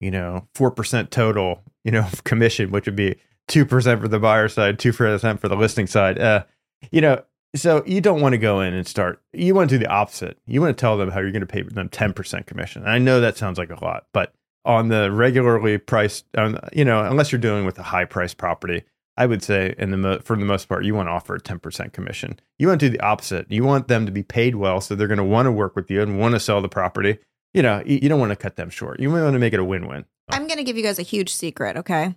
you 0.00 0.10
know, 0.10 0.48
four 0.54 0.70
percent 0.70 1.10
total, 1.10 1.62
you 1.84 1.90
know, 1.90 2.08
commission, 2.24 2.70
which 2.70 2.86
would 2.86 2.96
be 2.96 3.16
two 3.48 3.64
percent 3.64 4.00
for 4.00 4.08
the 4.08 4.18
buyer 4.18 4.48
side, 4.48 4.78
two 4.78 4.92
percent 4.92 5.40
for 5.40 5.48
the 5.48 5.56
listing 5.56 5.86
side. 5.86 6.18
Uh, 6.18 6.44
you 6.90 7.00
know, 7.00 7.22
so 7.54 7.82
you 7.86 8.00
don't 8.00 8.20
want 8.20 8.32
to 8.32 8.38
go 8.38 8.60
in 8.60 8.74
and 8.74 8.86
start. 8.86 9.20
You 9.32 9.54
want 9.54 9.70
to 9.70 9.78
do 9.78 9.84
the 9.84 9.90
opposite. 9.90 10.38
You 10.46 10.60
want 10.60 10.76
to 10.76 10.80
tell 10.80 10.96
them 10.96 11.10
how 11.10 11.20
you're 11.20 11.32
going 11.32 11.40
to 11.40 11.46
pay 11.46 11.62
them 11.62 11.88
ten 11.88 12.12
percent 12.12 12.46
commission. 12.46 12.82
And 12.82 12.90
I 12.90 12.98
know 12.98 13.20
that 13.20 13.36
sounds 13.36 13.58
like 13.58 13.70
a 13.70 13.84
lot, 13.84 14.06
but 14.12 14.32
on 14.64 14.88
the 14.88 15.10
regularly 15.10 15.76
priced, 15.78 16.24
um, 16.36 16.58
you 16.72 16.84
know, 16.84 17.04
unless 17.04 17.32
you're 17.32 17.40
dealing 17.40 17.64
with 17.64 17.78
a 17.78 17.82
high 17.82 18.04
price 18.04 18.32
property, 18.32 18.84
I 19.16 19.26
would 19.26 19.42
say, 19.42 19.74
in 19.78 19.90
the 19.90 19.96
mo- 19.98 20.18
for 20.20 20.36
the 20.36 20.44
most 20.44 20.68
part, 20.68 20.84
you 20.84 20.94
want 20.94 21.08
to 21.08 21.12
offer 21.12 21.34
a 21.34 21.40
ten 21.40 21.58
percent 21.58 21.92
commission. 21.92 22.38
You 22.58 22.68
want 22.68 22.80
to 22.80 22.86
do 22.88 22.96
the 22.96 23.04
opposite. 23.04 23.50
You 23.50 23.62
want 23.64 23.88
them 23.88 24.06
to 24.06 24.12
be 24.12 24.22
paid 24.22 24.54
well, 24.54 24.80
so 24.80 24.94
they're 24.94 25.06
going 25.08 25.18
to 25.18 25.24
want 25.24 25.46
to 25.46 25.52
work 25.52 25.76
with 25.76 25.90
you 25.90 26.00
and 26.02 26.18
want 26.18 26.34
to 26.34 26.40
sell 26.40 26.60
the 26.62 26.68
property. 26.68 27.18
You 27.52 27.62
know, 27.62 27.82
you, 27.84 27.98
you 28.02 28.08
don't 28.08 28.20
want 28.20 28.30
to 28.30 28.36
cut 28.36 28.56
them 28.56 28.70
short. 28.70 29.00
You 29.00 29.10
want 29.10 29.32
to 29.34 29.38
make 29.38 29.52
it 29.52 29.60
a 29.60 29.64
win-win. 29.64 30.06
I'm 30.30 30.46
going 30.46 30.56
to 30.56 30.64
give 30.64 30.78
you 30.78 30.82
guys 30.82 30.98
a 30.98 31.02
huge 31.02 31.32
secret, 31.34 31.76
okay? 31.76 32.14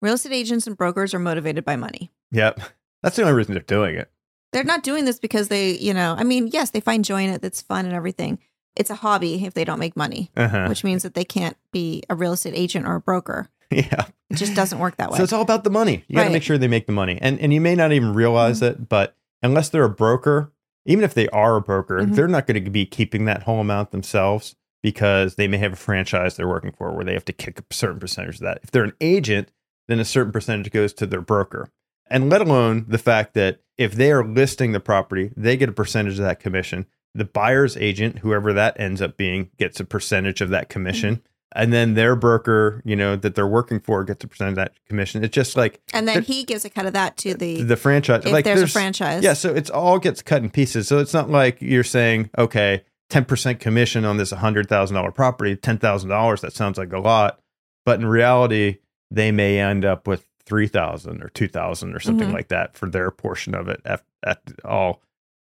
Real 0.00 0.14
estate 0.14 0.32
agents 0.32 0.66
and 0.66 0.76
brokers 0.78 1.12
are 1.12 1.18
motivated 1.18 1.64
by 1.66 1.76
money. 1.76 2.10
Yep, 2.32 2.60
that's 3.02 3.16
the 3.16 3.22
only 3.22 3.34
reason 3.34 3.52
they're 3.52 3.62
doing 3.62 3.96
it. 3.96 4.10
They're 4.52 4.64
not 4.64 4.82
doing 4.82 5.04
this 5.04 5.18
because 5.18 5.48
they, 5.48 5.72
you 5.72 5.92
know, 5.92 6.14
I 6.18 6.24
mean, 6.24 6.46
yes, 6.48 6.70
they 6.70 6.80
find 6.80 7.04
joy 7.04 7.22
in 7.24 7.30
it. 7.30 7.42
That's 7.42 7.60
fun 7.60 7.84
and 7.84 7.94
everything. 7.94 8.38
It's 8.76 8.88
a 8.88 8.94
hobby 8.94 9.44
if 9.44 9.52
they 9.52 9.64
don't 9.64 9.78
make 9.78 9.96
money, 9.96 10.30
Uh-huh. 10.36 10.66
which 10.68 10.84
means 10.84 11.02
that 11.02 11.12
they 11.14 11.24
can't 11.24 11.56
be 11.72 12.02
a 12.08 12.14
real 12.14 12.32
estate 12.32 12.54
agent 12.56 12.86
or 12.86 12.94
a 12.94 13.00
broker. 13.00 13.50
yeah. 13.90 14.04
It 14.30 14.36
just 14.36 14.54
doesn't 14.54 14.78
work 14.78 14.96
that 14.96 15.10
way. 15.10 15.18
So 15.18 15.24
it's 15.24 15.32
all 15.32 15.42
about 15.42 15.64
the 15.64 15.70
money. 15.70 16.04
You 16.08 16.16
got 16.16 16.22
to 16.22 16.26
Right. 16.28 16.32
make 16.32 16.42
sure 16.42 16.58
they 16.58 16.68
make 16.68 16.86
the 16.86 16.92
money, 16.92 17.18
and 17.20 17.38
and 17.40 17.52
you 17.52 17.60
may 17.60 17.74
not 17.74 17.92
even 17.92 18.14
realize 18.14 18.62
it, 18.62 18.88
but 18.88 19.16
unless 19.42 19.68
they're 19.68 19.84
a 19.84 19.88
broker, 19.90 20.52
even 20.86 21.04
if 21.04 21.14
they 21.14 21.28
are 21.28 21.56
a 21.56 21.60
broker, 21.60 22.00
Mhm. 22.00 22.14
they're 22.14 22.28
not 22.28 22.46
going 22.46 22.62
to 22.64 22.70
be 22.70 22.86
keeping 22.86 23.24
that 23.26 23.42
whole 23.44 23.60
amount 23.60 23.90
themselves 23.90 24.56
because 24.82 25.34
they 25.34 25.46
may 25.48 25.58
have 25.58 25.72
a 25.74 25.76
franchise 25.76 26.36
they're 26.36 26.48
working 26.48 26.72
for 26.72 26.92
where 26.94 27.04
they 27.04 27.12
have 27.14 27.24
to 27.26 27.32
kick 27.32 27.58
a 27.60 27.74
certain 27.74 27.98
percentage 28.00 28.36
of 28.36 28.40
that. 28.42 28.60
If 28.62 28.70
they're 28.70 28.84
an 28.84 28.94
agent, 29.00 29.50
then 29.88 30.00
a 30.00 30.04
certain 30.04 30.32
percentage 30.32 30.70
goes 30.72 30.92
to 30.94 31.06
their 31.06 31.20
broker, 31.20 31.68
and 32.08 32.30
let 32.30 32.40
alone 32.40 32.86
the 32.88 32.98
fact 32.98 33.34
that 33.34 33.60
if 33.76 33.92
they 33.92 34.10
are 34.12 34.24
listing 34.24 34.72
the 34.72 34.80
property, 34.80 35.32
they 35.36 35.56
get 35.56 35.68
a 35.68 35.72
percentage 35.72 36.18
of 36.18 36.24
that 36.24 36.40
commission. 36.40 36.86
The 37.14 37.24
buyer's 37.24 37.76
agent, 37.76 38.20
whoever 38.20 38.52
that 38.52 38.78
ends 38.78 39.02
up 39.02 39.16
being, 39.16 39.50
gets 39.58 39.80
a 39.80 39.84
percentage 39.84 40.40
of 40.40 40.50
that 40.50 40.68
commission. 40.68 41.22
And 41.52 41.72
then 41.72 41.94
their 41.94 42.14
broker, 42.14 42.80
you 42.84 42.94
know, 42.94 43.16
that 43.16 43.34
they're 43.34 43.46
working 43.46 43.80
for 43.80 44.04
gets 44.04 44.22
a 44.24 44.28
percentage 44.28 44.52
of 44.52 44.56
that 44.56 44.72
commission. 44.88 45.24
It's 45.24 45.34
just 45.34 45.56
like 45.56 45.80
and 45.92 46.06
then 46.06 46.22
he 46.22 46.44
gives 46.44 46.64
a 46.64 46.70
cut 46.70 46.86
of 46.86 46.92
that 46.92 47.16
to 47.18 47.34
the, 47.34 47.62
the 47.62 47.76
franchise. 47.76 48.22
if 48.24 48.32
like 48.32 48.44
there's, 48.44 48.62
a 48.62 48.68
franchise. 48.68 49.24
Yeah, 49.24 49.32
so 49.32 49.52
it's 49.52 49.68
all 49.70 49.98
gets 49.98 50.22
cut 50.22 50.42
in 50.42 50.50
pieces. 50.50 50.86
So 50.86 50.98
it's 50.98 51.12
not 51.12 51.28
like 51.28 51.60
you're 51.60 51.82
saying, 51.82 52.30
okay, 52.38 52.84
10% 53.10 53.58
commission 53.58 54.04
on 54.04 54.16
this 54.16 54.32
$100,000 54.32 55.14
property, 55.14 55.56
$10,000, 55.56 56.40
that 56.40 56.52
sounds 56.52 56.78
like 56.78 56.92
a 56.92 57.00
lot. 57.00 57.40
But 57.84 57.98
in 57.98 58.06
reality, 58.06 58.78
they 59.10 59.32
may 59.32 59.58
end 59.58 59.84
up 59.84 60.06
with 60.06 60.26
3000 60.46 61.22
or 61.22 61.28
2000 61.30 61.94
or 61.94 61.98
something 62.00 62.28
Mhm. 62.28 62.32
like 62.32 62.48
that 62.48 62.76
for 62.76 62.88
their 62.88 63.10
portion 63.10 63.54
of 63.56 63.68
it 63.68 63.80
at, 63.84 64.02
at 64.24 64.40
all 64.64 65.02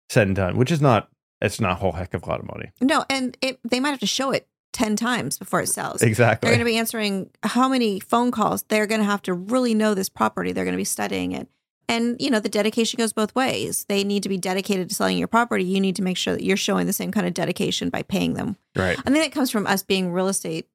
said 0.09 0.27
and 0.27 0.35
done, 0.35 0.57
which 0.57 0.71
is 0.71 0.81
not, 0.81 1.09
it's 1.41 1.59
not 1.59 1.71
a 1.71 1.75
whole 1.75 1.93
heck 1.93 2.13
of 2.13 2.23
a 2.23 2.29
lot 2.29 2.39
of 2.39 2.45
money. 2.45 2.69
No, 2.81 3.05
and 3.09 3.35
it, 3.41 3.59
they 3.63 3.79
might 3.79 3.89
have 3.91 3.99
to 4.01 4.05
show 4.07 4.29
it 4.31 4.47
10 4.75 4.95
times 4.97 5.37
before 5.39 5.61
it 5.61 5.69
sells. 5.69 6.01
Exactly. 6.01 6.45
They're 6.47 6.55
going 6.57 6.65
to 6.67 6.69
be 6.71 6.77
answering 6.77 7.29
how 7.43 7.69
many 7.69 7.99
phone 8.01 8.29
calls. 8.29 8.63
They're 8.63 8.85
going 8.87 8.99
to 8.99 9.05
have 9.05 9.21
to 9.23 9.33
really 9.33 9.73
know 9.73 9.93
this 9.93 10.09
property. 10.09 10.51
They're 10.51 10.65
going 10.65 10.73
to 10.73 10.77
be 10.77 10.83
studying 10.83 11.31
it. 11.31 11.47
And, 11.87 12.17
you 12.19 12.29
know, 12.29 12.39
the 12.41 12.49
dedication 12.49 12.97
goes 12.97 13.13
both 13.13 13.33
ways. 13.35 13.85
They 13.87 14.03
need 14.03 14.23
to 14.23 14.29
be 14.29 14.37
dedicated 14.37 14.89
to 14.89 14.95
selling 14.95 15.17
your 15.17 15.27
property. 15.29 15.63
You 15.63 15.79
need 15.79 15.95
to 15.95 16.01
make 16.01 16.17
sure 16.17 16.33
that 16.33 16.43
you're 16.43 16.57
showing 16.57 16.87
the 16.87 16.93
same 16.93 17.11
kind 17.11 17.25
of 17.25 17.33
dedication 17.33 17.89
by 17.89 18.01
paying 18.03 18.33
them. 18.33 18.57
right. 18.75 18.97
I 19.05 19.09
think 19.09 19.25
it 19.25 19.31
comes 19.31 19.49
from 19.51 19.65
us 19.65 19.81
being 19.83 20.11
real 20.11 20.27
estate 20.27 20.67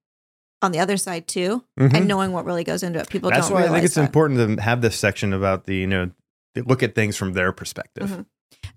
on 0.63 0.73
the 0.73 0.79
other 0.79 0.97
side 0.97 1.27
too 1.29 1.65
Mhm. 1.79 1.95
and 1.95 2.09
knowing 2.09 2.33
what 2.33 2.45
really 2.45 2.65
goes 2.65 2.83
into 2.83 2.99
it. 3.01 3.09
People 3.11 3.31
That's 3.31 3.49
don't 3.49 3.55
why 3.61 3.67
I 3.67 3.69
think 3.71 3.85
it's 3.85 3.95
that. 3.97 4.03
important 4.05 4.57
to 4.59 4.63
have 4.63 4.81
this 4.83 4.97
section 4.99 5.33
about 5.33 5.67
the, 5.67 5.75
you 5.77 5.87
know, 5.87 6.11
look 6.57 6.83
at 6.83 6.95
things 6.95 7.17
from 7.17 7.33
their 7.35 7.53
perspective. 7.53 8.09
Mhm. 8.11 8.27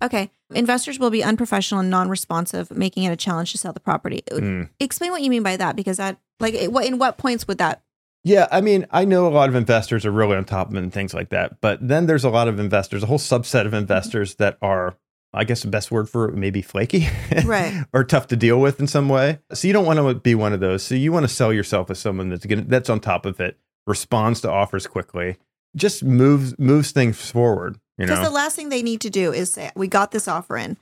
Okay. 0.02 0.30
Investors 0.54 0.98
will 0.98 1.10
be 1.10 1.22
unprofessional 1.24 1.80
and 1.80 1.90
non-responsive, 1.90 2.70
making 2.70 3.04
it 3.04 3.10
a 3.10 3.16
challenge 3.16 3.52
to 3.52 3.58
sell 3.58 3.72
the 3.72 3.80
property. 3.80 4.22
Mm. 4.30 4.68
Explain 4.78 5.10
what 5.10 5.22
you 5.22 5.30
mean 5.30 5.42
by 5.42 5.56
that, 5.56 5.76
because 5.76 5.96
that, 5.96 6.18
like, 6.40 6.54
what 6.66 6.86
in 6.86 6.98
what 6.98 7.18
points 7.18 7.48
would 7.48 7.58
that? 7.58 7.82
Yeah, 8.22 8.46
I 8.50 8.60
mean, 8.62 8.86
I 8.90 9.04
know 9.04 9.26
a 9.26 9.28
lot 9.28 9.48
of 9.50 9.54
investors 9.54 10.06
are 10.06 10.10
really 10.10 10.36
on 10.36 10.44
top 10.44 10.70
of 10.70 10.74
it 10.74 10.78
and 10.78 10.92
things 10.92 11.12
like 11.12 11.28
that, 11.28 11.60
but 11.60 11.86
then 11.86 12.06
there's 12.06 12.24
a 12.24 12.30
lot 12.30 12.48
of 12.48 12.58
investors, 12.58 13.02
a 13.02 13.06
whole 13.06 13.18
subset 13.18 13.66
of 13.66 13.74
investors 13.74 14.36
that 14.36 14.56
are, 14.62 14.96
I 15.34 15.44
guess 15.44 15.62
the 15.62 15.68
best 15.68 15.90
word 15.90 16.08
for 16.08 16.28
it, 16.28 16.34
maybe 16.34 16.62
flaky, 16.62 17.08
Right. 17.44 17.84
or 17.92 18.02
tough 18.02 18.28
to 18.28 18.36
deal 18.36 18.58
with 18.60 18.80
in 18.80 18.86
some 18.86 19.10
way. 19.10 19.40
So 19.52 19.66
you 19.68 19.74
don't 19.74 19.84
want 19.84 19.98
to 19.98 20.14
be 20.14 20.34
one 20.34 20.54
of 20.54 20.60
those. 20.60 20.82
So 20.82 20.94
you 20.94 21.12
want 21.12 21.24
to 21.24 21.34
sell 21.34 21.52
yourself 21.52 21.90
as 21.90 21.98
someone 21.98 22.30
that's 22.30 22.46
gonna, 22.46 22.62
that's 22.62 22.88
on 22.88 23.00
top 23.00 23.26
of 23.26 23.40
it, 23.40 23.58
responds 23.86 24.40
to 24.42 24.50
offers 24.50 24.86
quickly, 24.86 25.36
just 25.76 26.02
moves 26.02 26.58
moves 26.58 26.92
things 26.92 27.30
forward. 27.30 27.78
Because 27.98 28.20
the 28.24 28.30
last 28.30 28.56
thing 28.56 28.68
they 28.70 28.82
need 28.82 29.00
to 29.02 29.10
do 29.10 29.32
is 29.32 29.52
say, 29.52 29.70
"We 29.76 29.86
got 29.88 30.10
this 30.10 30.26
offer 30.28 30.56
in. 30.56 30.76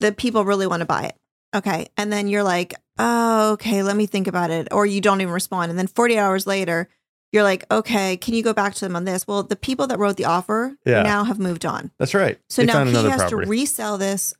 the 0.00 0.12
people 0.12 0.44
really 0.44 0.66
want 0.68 0.78
to 0.80 0.86
buy 0.86 1.02
it. 1.04 1.16
Okay. 1.56 1.88
And 1.96 2.12
then 2.12 2.28
you're 2.28 2.44
like, 2.44 2.72
oh, 3.00 3.52
okay, 3.54 3.82
let 3.82 3.96
me 3.96 4.06
think 4.06 4.28
about 4.28 4.50
it. 4.50 4.68
Or 4.70 4.86
you 4.86 5.00
don't 5.00 5.20
even 5.20 5.34
respond. 5.34 5.70
And 5.70 5.78
then 5.78 5.88
40 5.88 6.16
hours 6.16 6.46
later, 6.46 6.88
you're 7.32 7.42
like, 7.42 7.64
okay, 7.68 8.16
can 8.16 8.34
you 8.34 8.44
go 8.44 8.52
back 8.52 8.74
to 8.74 8.80
them 8.84 8.94
on 8.94 9.04
this? 9.06 9.26
Well, 9.26 9.42
the 9.42 9.56
people 9.56 9.88
that 9.88 9.98
wrote 9.98 10.16
the 10.16 10.26
offer 10.26 10.76
Yeah. 10.86 11.02
now 11.02 11.24
have 11.24 11.40
moved 11.40 11.66
on. 11.66 11.90
That's 11.98 12.14
right. 12.14 12.38
So 12.48 12.62
They 12.62 12.66
now 12.66 12.84
he 12.84 12.92
has 12.94 13.16
property. 13.22 13.44
to 13.44 13.50
resell 13.50 13.98
this 13.98 14.34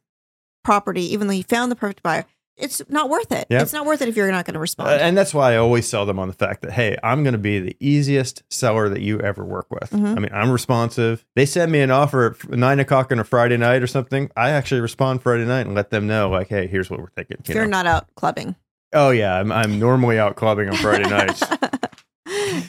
property, 0.63 1.13
even 1.13 1.27
though 1.27 1.33
he 1.35 1.43
found 1.43 1.73
the 1.73 1.77
perfect 1.77 2.03
buyer. 2.05 2.25
It's 2.59 2.83
not 2.89 3.09
worth 3.09 3.31
it. 3.33 3.47
Yep. 3.51 3.63
It's 3.63 3.73
not 3.73 3.87
worth 3.87 4.03
it 4.03 4.09
if 4.09 4.17
you're 4.17 4.31
not 4.31 4.45
going 4.45 4.55
to 4.55 4.61
respond. 4.61 4.91
Uh, 4.91 4.95
and 4.95 5.17
that's 5.17 5.33
why 5.33 5.55
I 5.55 5.57
always 5.57 5.89
sell 5.89 6.05
them 6.07 6.19
on 6.19 6.29
the 6.29 6.35
fact 6.35 6.63
that, 6.63 6.73
hey, 6.73 6.97
I'm 7.03 7.23
going 7.23 7.33
to 7.33 7.39
be 7.39 7.61
the 7.61 7.77
easiest 7.81 8.43
seller 8.51 8.89
that 8.89 9.01
you 9.01 9.21
ever 9.21 9.45
work 9.45 9.67
with. 9.71 9.91
Mhm. 9.91 10.17
I 10.17 10.21
mean, 10.21 10.31
I'm 10.33 10.51
responsive. 10.51 11.25
They 11.37 11.47
send 11.47 11.71
me 11.73 11.81
an 11.81 11.91
offer 11.91 12.27
at 12.27 12.51
nine 12.51 12.81
o'clock 12.81 13.13
on 13.13 13.19
a 13.19 13.25
Friday 13.25 13.57
night 13.57 13.83
or 13.83 13.87
something. 13.87 14.31
I 14.37 14.51
actually 14.51 14.81
respond 14.81 15.23
Friday 15.23 15.45
night 15.45 15.67
and 15.67 15.75
let 15.75 15.91
them 15.91 16.07
know, 16.07 16.29
like, 16.31 16.49
hey, 16.49 16.67
here's 16.67 16.91
what 16.91 17.01
we're 17.01 17.11
thinking. 17.11 17.37
if 17.41 17.49
you 17.49 17.55
you're 17.55 17.65
know? 17.65 17.71
not 17.83 17.87
out 17.87 18.07
clubbing 18.17 18.57
oh, 18.93 19.11
yeah. 19.11 19.39
I'm, 19.39 19.53
I'm 19.53 19.79
normally 19.79 20.19
out 20.19 20.37
clubbing 20.37 20.69
on 20.69 20.77
Friday 20.77 21.09
nights. 21.11 21.43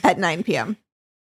at 0.04 0.18
9 0.18 0.42
p.m. 0.42 0.76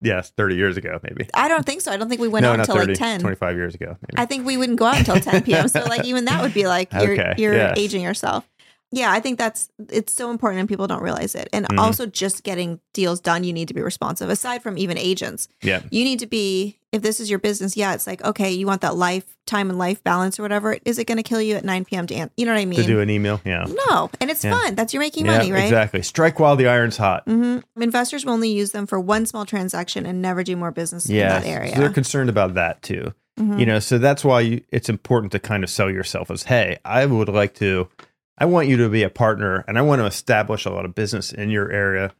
Yes, 0.03 0.31
30 0.37 0.57
years 0.57 0.77
ago, 0.77 0.99
maybe. 1.03 1.29
I 1.35 1.49
don't 1.49 1.67
think 1.67 1.83
so. 1.83 1.93
I 1.93 1.97
don't 1.99 2.09
think 2.09 2.21
we 2.21 2.29
went 2.29 2.45
no, 2.45 2.53
out 2.53 2.61
until 2.61 2.77
30, 2.77 2.93
like 2.93 2.99
10. 2.99 3.21
25 3.21 3.57
years 3.57 3.75
ago. 3.75 3.97
Maybe. 4.01 4.15
I 4.17 4.25
think 4.27 4.47
we 4.47 4.57
wouldn't 4.57 4.79
go 4.79 4.87
out 4.87 4.99
until 4.99 5.21
10 5.21 5.43
p.m. 5.43 5.69
So 5.69 5.85
like 5.85 6.05
even 6.11 6.25
that 6.25 6.41
would 6.43 6.55
be 6.55 6.67
like 6.67 6.93
you're 6.93 7.13
Okay, 7.13 7.35
you're 7.37 7.55
yes. 7.55 7.75
aging 7.79 8.03
yourself. 8.03 8.49
Yeah, 8.93 9.13
I 9.13 9.21
think 9.21 9.39
that's 9.39 9.69
it's 9.91 10.13
so 10.13 10.31
important 10.31 10.61
and 10.61 10.69
people 10.69 10.87
don't 10.89 11.03
realize 11.03 11.35
it. 11.35 11.49
And 11.53 11.67
Mhm. 11.69 11.79
also 11.79 12.07
just 12.07 12.43
getting 12.43 12.81
deals 12.93 13.21
done, 13.21 13.45
you 13.45 13.53
need 13.53 13.69
to 13.69 13.75
be 13.75 13.83
responsive. 13.83 14.31
Aside 14.31 14.63
from 14.63 14.79
even 14.79 14.99
agents, 14.99 15.47
yeah. 15.63 15.83
you 15.91 16.03
need 16.03 16.19
to 16.21 16.27
be 16.27 16.80
if 16.93 17.03
this 17.03 17.21
is 17.21 17.31
your 17.31 17.39
business, 17.39 17.77
yeah, 17.77 17.95
it's 17.95 18.07
like, 18.07 18.23
okay, 18.25 18.51
you 18.51 18.67
want 18.67 18.81
that 18.81 18.97
life 18.97 19.37
time 19.47 19.71
and 19.71 19.79
life 19.79 20.03
balance 20.03 20.39
or 20.39 20.43
whatever. 20.43 20.77
Is 20.85 20.99
it 20.99 21.07
gonna 21.07 21.23
kill 21.23 21.41
you 21.41 21.55
at 21.57 21.65
9 21.65 21.85
p.m. 21.85 22.07
to 22.09 22.15
an- 22.15 22.31
you 22.37 22.47
know 22.47 22.53
what 22.53 22.61
I 22.61 22.65
mean? 22.65 22.81
To 22.81 22.87
do 22.87 23.01
an 23.01 23.11
email. 23.11 23.41
Yeah. 23.45 23.65
no. 23.89 24.11
And 24.21 24.31
it's 24.31 24.45
Yeah. 24.45 24.59
fun. 24.59 24.75
That's 24.75 24.93
you're 24.93 25.03
making 25.03 25.27
yeah, 25.27 25.39
money, 25.39 25.53
right? 25.53 25.65
Exactly. 25.65 26.03
Strike 26.03 26.41
while 26.41 26.57
the 26.57 26.67
iron's 26.69 26.97
hot. 26.97 27.27
Mm-hmm. 27.27 27.83
Investors 27.83 28.25
will 28.25 28.33
only 28.33 28.51
use 28.51 28.73
them 28.73 28.87
for 28.87 28.99
one 28.99 29.27
small 29.27 29.47
transaction 29.47 30.05
and 30.07 30.21
never 30.21 30.43
do 30.43 30.57
more 30.57 30.71
business 30.71 31.09
Yeah. 31.09 31.37
in 31.39 31.43
that 31.43 31.49
area. 31.49 31.75
So 31.75 31.81
they're 31.81 31.91
concerned 31.91 32.31
about 32.31 32.55
that 32.55 32.83
too. 32.83 33.13
Mhm. 33.39 33.61
you 33.61 33.65
know 33.65 33.79
so 33.79 33.97
that's 33.97 34.23
why 34.25 34.41
you, 34.41 34.61
it's 34.71 34.89
important 34.91 35.33
to 35.33 35.39
kind 35.39 35.63
of 35.65 35.71
sell 35.71 35.89
yourself 35.89 36.31
as 36.31 36.43
hey 36.43 36.77
i 36.85 37.07
would 37.07 37.29
like 37.29 37.55
to 37.55 37.89
i 38.37 38.45
want 38.45 38.69
you 38.69 38.77
to 38.77 38.89
be 38.91 39.03
a 39.05 39.09
partner 39.09 39.65
and 39.67 39.79
i 39.79 39.81
want 39.83 40.01
to 40.01 40.05
establish 40.05 40.67
a 40.67 40.71
lot 40.71 40.85
of 40.85 40.95
business 40.97 41.33
in 41.33 41.49
your 41.49 41.71
area 41.71 42.13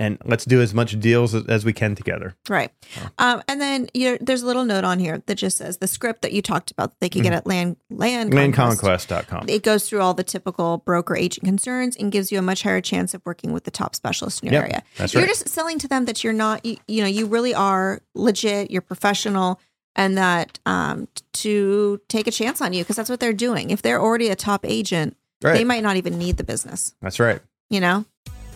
and 0.00 0.18
let's 0.24 0.44
do 0.44 0.60
as 0.60 0.72
much 0.74 0.98
deals 0.98 1.34
as, 1.34 1.64
we 1.64 1.72
can 1.72 1.94
together 1.94 2.34
Right. 2.48 2.70
Um, 3.18 3.42
and 3.46 3.60
then 3.60 3.88
you 3.94 4.18
there's 4.20 4.42
a 4.42 4.46
little 4.46 4.64
note 4.64 4.82
on 4.82 4.98
here 4.98 5.22
that 5.26 5.36
just 5.36 5.58
says 5.58 5.76
the 5.78 5.86
script 5.86 6.22
that 6.22 6.32
you 6.32 6.42
talked 6.42 6.70
about 6.72 6.90
that 6.90 7.00
they 7.00 7.08
could 7.08 7.22
get 7.22 7.32
at 7.32 7.46
land 7.46 7.76
land 7.90 8.32
Conquest. 8.32 8.82
landconquest.com 9.10 9.44
It 9.48 9.62
goes 9.62 9.88
through 9.88 10.00
all 10.00 10.14
the 10.14 10.24
typical 10.24 10.78
broker 10.78 11.14
agent 11.14 11.44
concerns 11.44 11.94
and 11.96 12.10
gives 12.10 12.32
you 12.32 12.38
a 12.38 12.42
much 12.42 12.62
higher 12.62 12.80
chance 12.80 13.14
of 13.14 13.20
working 13.24 13.52
with 13.52 13.64
the 13.64 13.70
top 13.70 13.94
specialist 13.94 14.42
in 14.42 14.46
your 14.52 14.54
Yep, 14.62 14.64
area. 14.64 14.82
that's 14.96 15.12
you're 15.14 15.22
right. 15.22 15.28
just 15.28 15.48
selling 15.48 15.78
to 15.78 15.86
them 15.88 16.06
that 16.06 16.24
you're 16.24 16.32
not, 16.32 16.64
you, 16.64 16.76
you 16.88 17.02
know, 17.02 17.08
you 17.08 17.26
really 17.26 17.54
are 17.54 18.00
legit, 18.14 18.70
you're 18.70 18.82
professional, 18.82 19.60
and 19.96 20.16
that 20.16 20.58
um, 20.66 21.08
to 21.34 22.00
take 22.08 22.26
a 22.26 22.30
chance 22.30 22.60
on 22.62 22.72
you 22.72 22.82
because 22.82 22.96
that's 22.96 23.10
what 23.10 23.20
they're 23.20 23.32
doing. 23.32 23.70
If 23.70 23.82
they're 23.82 24.00
already 24.00 24.28
a 24.28 24.36
top 24.36 24.64
agent, 24.64 25.16
right 25.42 25.54
they 25.54 25.64
might 25.64 25.82
not 25.82 25.96
even 25.96 26.16
need 26.18 26.36
the 26.36 26.44
business. 26.44 26.94
that's 27.02 27.18
right 27.20 27.40
You 27.68 27.80
know, 27.80 28.04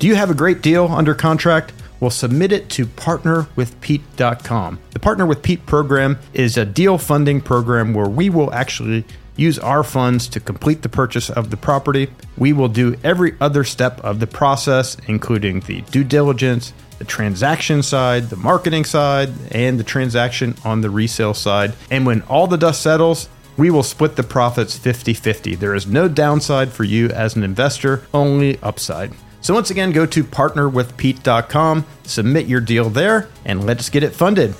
Do 0.04 0.08
you 0.08 0.16
have 0.16 0.28
a 0.28 0.34
great 0.34 0.60
deal 0.60 0.88
under 0.88 1.14
contract? 1.14 1.72
Well, 1.98 2.10
submit 2.10 2.52
it 2.52 2.68
to 2.68 2.84
partnerwithpete.com. 2.84 4.78
The 4.90 4.98
Partner 4.98 5.24
with 5.24 5.42
Pete 5.42 5.64
program 5.64 6.18
is 6.34 6.58
a 6.58 6.66
deal 6.66 6.98
funding 6.98 7.40
program 7.40 7.94
where 7.94 8.10
we 8.10 8.28
will 8.28 8.52
actually 8.52 9.06
use 9.36 9.58
our 9.58 9.82
funds 9.82 10.28
to 10.28 10.40
complete 10.40 10.82
the 10.82 10.90
purchase 10.90 11.30
of 11.30 11.48
the 11.48 11.56
property. 11.56 12.10
We 12.36 12.52
will 12.52 12.68
do 12.68 12.96
every 13.02 13.34
other 13.40 13.64
step 13.64 13.98
of 14.00 14.20
the 14.20 14.26
process, 14.26 14.98
including 15.06 15.60
the 15.60 15.80
due 15.80 16.04
diligence, 16.04 16.74
the 16.98 17.06
transaction 17.06 17.82
side, 17.82 18.28
the 18.28 18.36
marketing 18.36 18.84
side, 18.84 19.30
and 19.52 19.80
the 19.80 19.84
transaction 19.84 20.54
on 20.66 20.82
the 20.82 20.90
resale 20.90 21.32
side. 21.32 21.72
And 21.90 22.04
when 22.04 22.20
all 22.24 22.46
the 22.46 22.58
dust 22.58 22.82
settles, 22.82 23.30
we 23.56 23.70
will 23.70 23.82
split 23.82 24.16
the 24.16 24.22
profits 24.22 24.76
50 24.76 25.14
50. 25.14 25.54
There 25.54 25.74
is 25.74 25.86
no 25.86 26.08
downside 26.08 26.72
for 26.72 26.84
you 26.84 27.08
as 27.08 27.36
an 27.36 27.42
investor, 27.42 28.06
only 28.12 28.58
upside. 28.60 29.10
So, 29.44 29.52
once 29.52 29.68
again, 29.68 29.92
go 29.92 30.06
to 30.06 30.24
partnerwithpete.com, 30.24 31.86
submit 32.04 32.46
your 32.46 32.62
deal 32.62 32.88
there, 32.88 33.28
and 33.44 33.66
let's 33.66 33.90
get 33.90 34.02
it 34.02 34.14
funded. 34.14 34.54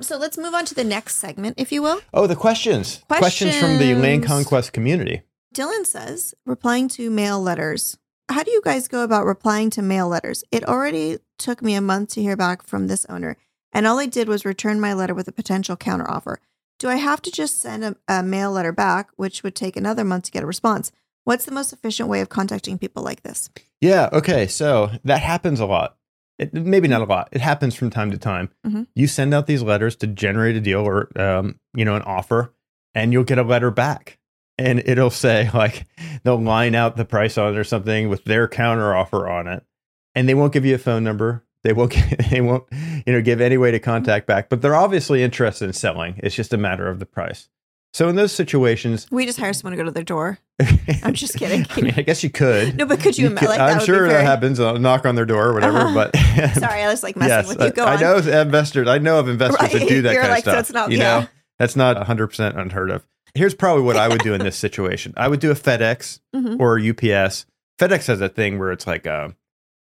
so 0.00 0.18
let's 0.18 0.36
move 0.36 0.52
on 0.52 0.64
to 0.64 0.74
the 0.74 0.82
next 0.82 1.14
segment, 1.14 1.54
if 1.56 1.70
you 1.70 1.80
will. 1.80 2.00
Oh, 2.12 2.26
the 2.26 2.34
questions. 2.34 3.04
Questions 3.06 3.56
from 3.56 3.78
the 3.78 3.94
Land 3.94 4.24
Conquest 4.24 4.72
community. 4.72 5.22
Dylan 5.54 5.86
says, 5.86 6.34
replying 6.44 6.88
to 6.88 7.08
mail 7.08 7.40
letters. 7.40 7.96
How 8.28 8.42
do 8.42 8.50
you 8.50 8.60
guys 8.64 8.88
go 8.88 9.04
about 9.04 9.26
replying 9.26 9.70
to 9.70 9.82
mail 9.82 10.08
letters? 10.08 10.42
It 10.50 10.66
already 10.66 11.18
took 11.38 11.62
me 11.62 11.76
a 11.76 11.80
month 11.80 12.08
to 12.14 12.20
hear 12.20 12.36
back 12.36 12.64
from 12.64 12.88
this 12.88 13.06
owner, 13.08 13.36
and 13.72 13.86
all 13.86 14.00
I 14.00 14.06
did 14.06 14.26
was 14.26 14.44
return 14.44 14.80
my 14.80 14.92
letter 14.92 15.14
with 15.14 15.28
a 15.28 15.32
potential 15.32 15.76
counteroffer. 15.76 16.38
Do 16.80 16.88
I 16.88 16.96
have 16.96 17.22
to 17.22 17.30
just 17.30 17.62
send 17.62 17.84
a, 17.84 17.96
a 18.08 18.24
mail 18.24 18.50
letter 18.50 18.72
back, 18.72 19.10
which 19.14 19.44
would 19.44 19.54
take 19.54 19.76
another 19.76 20.02
month 20.02 20.24
to 20.24 20.32
get 20.32 20.42
a 20.42 20.46
response? 20.46 20.90
What's 21.24 21.44
the 21.46 21.52
most 21.52 21.72
efficient 21.72 22.08
way 22.08 22.20
of 22.20 22.28
contacting 22.28 22.78
people 22.78 23.02
like 23.02 23.22
this? 23.22 23.50
Yeah. 23.80 24.08
Okay. 24.12 24.46
So 24.46 24.90
that 25.04 25.20
happens 25.22 25.60
a 25.60 25.66
lot. 25.66 25.96
It, 26.38 26.52
maybe 26.52 26.88
not 26.88 27.00
a 27.00 27.04
lot. 27.04 27.28
It 27.32 27.40
happens 27.40 27.74
from 27.74 27.90
time 27.90 28.10
to 28.10 28.18
time. 28.18 28.50
Mhm. 28.66 28.86
You 28.94 29.06
send 29.06 29.32
out 29.32 29.46
these 29.46 29.62
letters 29.62 29.94
to 29.96 30.06
generate 30.06 30.56
a 30.56 30.60
deal 30.60 30.80
or, 30.80 31.08
um, 31.20 31.60
you 31.74 31.84
know, 31.84 31.94
an 31.94 32.02
offer, 32.02 32.52
and 32.94 33.12
you'll 33.12 33.24
get 33.24 33.38
a 33.38 33.42
letter 33.44 33.70
back, 33.70 34.18
and 34.58 34.82
it'll 34.84 35.10
say 35.10 35.48
like 35.54 35.86
they'll 36.24 36.40
line 36.42 36.74
out 36.74 36.96
the 36.96 37.04
price 37.04 37.38
on 37.38 37.54
it 37.54 37.58
or 37.58 37.62
something 37.64 38.08
with 38.08 38.24
their 38.24 38.48
counter 38.48 38.94
offer 38.94 39.28
on 39.28 39.46
it, 39.46 39.64
and 40.16 40.28
they 40.28 40.34
won't 40.34 40.52
give 40.52 40.64
you 40.64 40.74
a 40.74 40.78
phone 40.78 41.04
number. 41.04 41.44
They 41.62 41.72
won't. 41.72 41.94
They 42.30 42.40
won't. 42.40 42.64
You 43.06 43.12
know, 43.12 43.22
give 43.22 43.40
any 43.40 43.56
way 43.56 43.70
to 43.70 43.78
contact 43.78 44.26
back. 44.26 44.48
But 44.48 44.60
they're 44.60 44.74
obviously 44.74 45.22
interested 45.22 45.66
in 45.66 45.72
selling. 45.72 46.18
It's 46.22 46.34
just 46.34 46.52
a 46.52 46.58
matter 46.58 46.88
of 46.88 46.98
the 46.98 47.06
price. 47.06 47.48
So 47.94 48.08
in 48.08 48.16
those 48.16 48.32
situations, 48.32 49.06
We 49.10 49.24
just 49.24 49.38
hire 49.38 49.52
someone 49.52 49.70
to 49.70 49.76
go 49.76 49.84
to 49.84 49.92
their 49.92 50.02
door. 50.02 50.38
I'm 51.04 51.14
just 51.14 51.34
kidding. 51.38 51.64
I 51.70 51.80
mean, 51.80 51.94
I 51.96 52.02
guess 52.02 52.22
you 52.24 52.28
could. 52.30 52.76
No, 52.76 52.86
but 52.86 52.98
could 53.00 53.16
you, 53.16 53.28
imagine? 53.28 53.38
could- 53.38 53.48
Like, 53.50 53.60
I'm 53.60 53.78
that 53.78 53.84
sure 53.86 54.02
that 54.08 54.12
very- 54.12 54.24
happens. 54.24 54.58
I'll 54.60 54.78
knock 54.80 55.06
on 55.06 55.14
their 55.14 55.24
door 55.24 55.46
or 55.46 55.54
whatever. 55.54 55.78
Uh-huh. 55.78 55.94
But 56.12 56.16
Sorry, 56.58 56.82
I 56.82 56.88
was 56.88 57.02
like 57.04 57.14
messing 57.16 57.28
yes, 57.30 57.48
with 57.48 57.60
you. 57.60 57.70
Go 57.72 57.84
I, 57.84 57.92
on. 57.92 57.98
I 57.98 58.00
know 58.00 58.16
investors. 58.40 58.88
I 58.88 58.98
know 58.98 59.20
of 59.20 59.28
investors 59.28 59.72
that 59.72 59.88
do 59.88 60.02
that 60.02 60.12
You're 60.12 60.22
kind 60.22 60.32
like, 60.32 60.38
of 60.40 60.42
stuff. 60.42 60.54
that's 60.56 60.72
not- 60.72 60.90
you 60.90 60.98
yeah. 60.98 61.20
know, 61.20 61.26
that's 61.58 61.76
not 61.76 61.96
100 61.96 62.26
percent 62.26 62.58
unheard 62.58 62.90
of. 62.90 63.06
Here's 63.34 63.54
probably 63.54 63.84
what 63.84 63.96
I 63.96 64.08
would 64.08 64.20
do 64.22 64.34
in 64.34 64.40
this 64.42 64.56
situation. 64.56 65.14
I 65.16 65.28
would 65.28 65.40
do 65.40 65.50
a 65.52 65.54
FedEx 65.54 66.18
Mhm. 66.34 66.58
or 66.60 66.78
a 66.78 66.82
UPS. 66.90 67.46
FedEx 67.78 68.06
has 68.08 68.20
a 68.20 68.28
thing 68.28 68.58
where 68.58 68.72
it's 68.72 68.86
like 68.88 69.06
a 69.06 69.34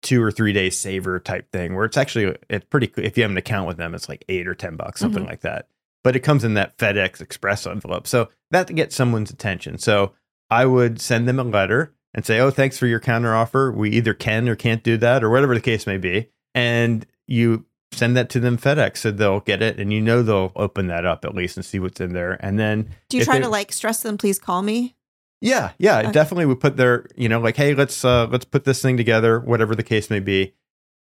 two 0.03 0.21
or 0.23 0.31
three 0.31 0.53
day 0.53 0.69
saver 0.69 1.19
type 1.19 1.51
thing, 1.51 1.75
where 1.75 1.85
it's 1.85 1.97
actually 1.97 2.35
it's 2.49 2.65
pretty. 2.65 2.87
Cool. 2.87 3.05
If 3.05 3.17
you 3.17 3.23
have 3.23 3.31
an 3.31 3.37
account 3.37 3.67
with 3.67 3.77
them, 3.77 3.95
it's 3.95 4.07
like 4.07 4.23
eight 4.29 4.47
or 4.47 4.53
ten 4.53 4.75
bucks, 4.75 4.99
something 4.99 5.23
Mm-hmm. 5.23 5.29
like 5.31 5.41
that. 5.41 5.67
But 6.07 6.15
it 6.15 6.21
comes 6.21 6.45
in 6.45 6.53
that 6.53 6.77
FedEx 6.77 7.19
Express 7.19 7.67
envelope, 7.67 8.07
so 8.07 8.29
that 8.51 8.73
gets 8.73 8.95
someone's 8.95 9.29
attention. 9.29 9.77
So 9.77 10.13
I 10.49 10.65
would 10.65 11.01
send 11.01 11.27
them 11.27 11.37
a 11.37 11.43
letter 11.43 11.93
and 12.13 12.25
say, 12.25 12.39
"Oh, 12.39 12.49
thanks 12.49 12.77
for 12.77 12.87
your 12.87 13.01
counteroffer. 13.01 13.75
We 13.75 13.89
either 13.89 14.13
can 14.13 14.47
or 14.47 14.55
can't 14.55 14.83
do 14.83 14.95
that, 14.99 15.21
or 15.21 15.29
whatever 15.29 15.53
the 15.53 15.59
case 15.59 15.85
may 15.85 15.97
be." 15.97 16.29
And 16.55 17.05
you 17.27 17.65
send 17.91 18.15
that 18.15 18.29
to 18.29 18.39
them 18.39 18.57
FedEx, 18.57 18.97
so 18.99 19.11
they'll 19.11 19.41
get 19.41 19.61
it, 19.61 19.81
and 19.81 19.91
you 19.91 19.99
know 19.99 20.23
they'll 20.23 20.53
open 20.55 20.87
that 20.87 21.05
up 21.05 21.25
at 21.25 21.35
least 21.35 21.57
and 21.57 21.65
see 21.65 21.77
what's 21.77 21.99
in 21.99 22.13
there. 22.13 22.37
And 22.39 22.57
then 22.57 22.87
Do 23.09 23.17
you 23.17 23.25
try 23.25 23.39
to 23.39 23.49
like 23.49 23.73
stress 23.73 23.99
them? 24.01 24.17
Please 24.17 24.39
call 24.39 24.61
me. 24.61 24.95
yeah, 25.41 25.71
yeah, 25.77 25.99
Okay. 25.99 26.11
definitely. 26.13 26.45
We 26.45 26.55
put 26.55 26.77
their, 26.77 27.05
you 27.17 27.27
know, 27.27 27.41
like, 27.41 27.57
hey, 27.57 27.73
let's 27.75 28.05
uh 28.05 28.27
let's 28.27 28.45
put 28.45 28.63
this 28.63 28.81
thing 28.81 28.95
together, 28.95 29.41
whatever 29.41 29.75
the 29.75 29.83
case 29.83 30.09
may 30.09 30.21
be. 30.21 30.53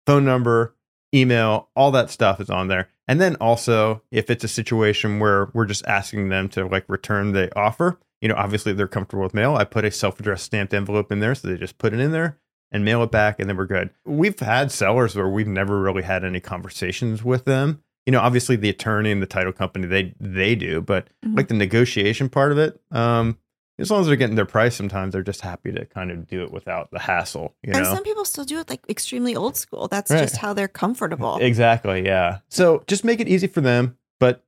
Phone 0.06 0.24
number, 0.24 0.74
email, 1.14 1.68
all 1.74 1.90
that 1.92 2.10
stuff 2.10 2.40
is 2.40 2.50
on 2.50 2.68
there. 2.68 2.88
And 3.08 3.20
then 3.20 3.36
also, 3.36 4.02
if 4.12 4.30
it's 4.30 4.44
a 4.44 4.48
situation 4.48 5.18
where 5.18 5.48
we're 5.52 5.66
just 5.66 5.84
asking 5.86 6.28
them 6.28 6.48
to 6.50 6.66
like 6.66 6.84
return 6.88 7.32
the 7.32 7.54
offer, 7.58 7.98
you 8.20 8.28
know, 8.28 8.36
obviously 8.36 8.72
they're 8.72 8.86
comfortable 8.86 9.22
with 9.24 9.34
mail. 9.34 9.56
I 9.56 9.64
put 9.64 9.84
a 9.84 9.90
self-addressed 9.90 10.44
stamped 10.44 10.74
envelope 10.74 11.10
in 11.10 11.20
there, 11.20 11.34
so 11.34 11.48
they 11.48 11.56
just 11.56 11.78
put 11.78 11.92
it 11.92 12.00
in 12.00 12.12
there 12.12 12.38
and 12.70 12.84
mail 12.84 13.02
it 13.02 13.10
back, 13.10 13.40
and 13.40 13.48
then 13.48 13.56
we're 13.56 13.66
good. 13.66 13.90
We've 14.04 14.38
had 14.38 14.70
sellers 14.70 15.16
where 15.16 15.28
we've 15.28 15.48
never 15.48 15.80
really 15.80 16.02
had 16.02 16.24
any 16.24 16.38
conversations 16.38 17.24
with 17.24 17.44
them. 17.44 17.82
You 18.06 18.12
know, 18.12 18.20
obviously 18.20 18.54
the 18.56 18.68
attorney 18.68 19.10
and 19.10 19.20
the 19.20 19.26
title 19.26 19.52
company 19.52 19.86
they 19.86 20.14
they 20.20 20.54
do, 20.54 20.80
but 20.80 21.08
Mhm. 21.24 21.36
like 21.36 21.48
the 21.48 21.54
negotiation 21.54 22.28
part 22.28 22.52
of 22.52 22.58
it, 22.58 22.80
um, 22.92 23.38
as 23.80 23.90
long 23.90 24.00
as 24.02 24.06
they're 24.06 24.16
getting 24.16 24.36
their 24.36 24.44
price, 24.46 24.76
sometimes 24.76 25.12
they're 25.12 25.22
just 25.22 25.40
happy 25.40 25.72
to 25.72 25.84
kind 25.86 26.10
of 26.10 26.26
do 26.28 26.42
it 26.44 26.52
without 26.52 26.90
the 26.90 26.98
hassle. 26.98 27.54
You 27.62 27.72
and 27.72 27.82
know, 27.84 27.92
some 27.94 28.02
people 28.04 28.24
still 28.24 28.44
do 28.44 28.58
it 28.60 28.68
like 28.70 28.80
extremely 28.88 29.34
old 29.34 29.56
school. 29.56 29.88
That's 29.88 30.10
Right. 30.10 30.20
just 30.22 30.36
how 30.36 30.52
they're 30.52 30.68
comfortable. 30.68 31.38
exactly, 31.40 32.04
yeah. 32.04 32.38
So 32.48 32.82
just 32.86 33.04
make 33.04 33.20
it 33.20 33.28
easy 33.28 33.46
for 33.46 33.60
them. 33.60 33.96
But 34.18 34.44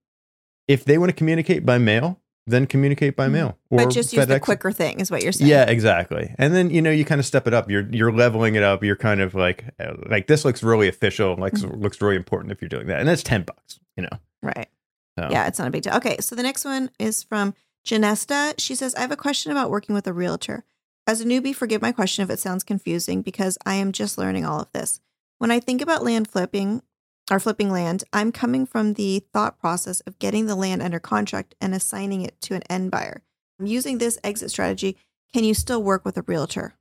if 0.69 0.85
they 0.85 0.99
want 0.99 1.11
to 1.11 1.17
communicate 1.17 1.65
by 1.67 1.79
mail, 1.79 2.21
then 2.47 2.67
communicate 2.67 3.15
by 3.17 3.29
Mhm. 3.29 3.33
mail. 3.33 3.59
but 3.71 3.89
just 3.91 4.13
use 4.13 4.27
the 4.27 4.41
quicker 4.41 4.73
thing, 4.73 4.99
is 5.01 5.11
what 5.11 5.23
you're 5.23 5.33
saying. 5.33 5.49
Yeah, 5.49 5.65
exactly. 5.69 6.35
And 6.39 6.55
then 6.55 6.71
you 6.71 6.83
know 6.83 6.91
you 6.91 7.05
kind 7.05 7.19
of 7.21 7.25
step 7.25 7.47
it 7.47 7.55
up. 7.55 7.71
You're 7.71 7.87
you're 7.91 8.13
leveling 8.13 8.55
it 8.57 8.63
up. 8.63 8.83
You're 8.85 8.97
kind 8.97 9.21
of 9.21 9.35
like 9.35 9.65
uh, 9.81 9.95
like 10.09 10.27
this 10.27 10.45
looks 10.45 10.63
really 10.63 10.89
official. 10.89 11.37
Like 11.37 11.53
Mm-hmm. 11.55 11.81
looks 11.81 12.01
really 12.03 12.17
important 12.17 12.51
if 12.53 12.61
you're 12.61 12.69
doing 12.69 12.89
that. 12.89 12.99
And 13.01 13.09
that's 13.09 13.23
ten 13.23 13.43
bucks. 13.43 13.79
You 13.97 14.03
know. 14.05 14.19
Right. 14.43 14.69
So. 15.19 15.29
Yeah, 15.31 15.47
it's 15.47 15.59
not 15.59 15.69
a 15.69 15.71
big 15.71 15.83
deal. 15.83 15.95
Okay, 15.97 16.17
so 16.21 16.35
the 16.35 16.43
next 16.43 16.65
one 16.65 16.91
is 16.99 17.23
from 17.23 17.55
Janesta, 17.85 18.55
she 18.59 18.75
says, 18.75 18.95
I 18.95 19.01
have 19.01 19.11
a 19.11 19.17
question 19.17 19.51
about 19.51 19.71
working 19.71 19.95
with 19.95 20.07
a 20.07 20.13
realtor. 20.13 20.65
As 21.07 21.21
a 21.21 21.25
newbie, 21.25 21.55
forgive 21.55 21.83
my 21.83 21.91
question 21.91 22.23
if 22.23 22.31
it 22.31 22.39
sounds 22.39 22.63
confusing 22.63 23.23
because 23.23 23.59
I 23.67 23.75
am 23.75 23.91
just 23.91 24.19
learning 24.19 24.45
all 24.45 24.61
of 24.61 24.71
this. 24.73 25.01
When 25.39 25.51
I 25.51 25.59
think 25.59 25.83
about 25.83 26.05
land 26.05 26.29
flipping 26.29 26.83
or 27.29 27.41
flipping 27.41 27.71
land, 27.71 28.05
I'm 28.13 28.31
coming 28.31 28.67
from 28.67 28.95
the 28.95 29.25
thought 29.33 29.59
process 29.59 30.01
of 30.03 30.21
getting 30.21 30.47
the 30.47 30.55
land 30.55 30.81
under 30.81 31.01
contract 31.01 31.57
and 31.61 31.75
assigning 31.75 32.23
it 32.23 32.41
to 32.43 32.55
an 32.55 32.63
end 32.71 32.93
buyer. 32.93 33.23
I'm 33.59 33.67
Using 33.67 33.99
this 33.99 34.19
exit 34.23 34.51
strategy, 34.51 34.97
can 35.33 35.43
you 35.43 35.55
still 35.55 35.83
work 35.83 36.05
with 36.05 36.17
a 36.17 36.23
realtor? 36.23 36.75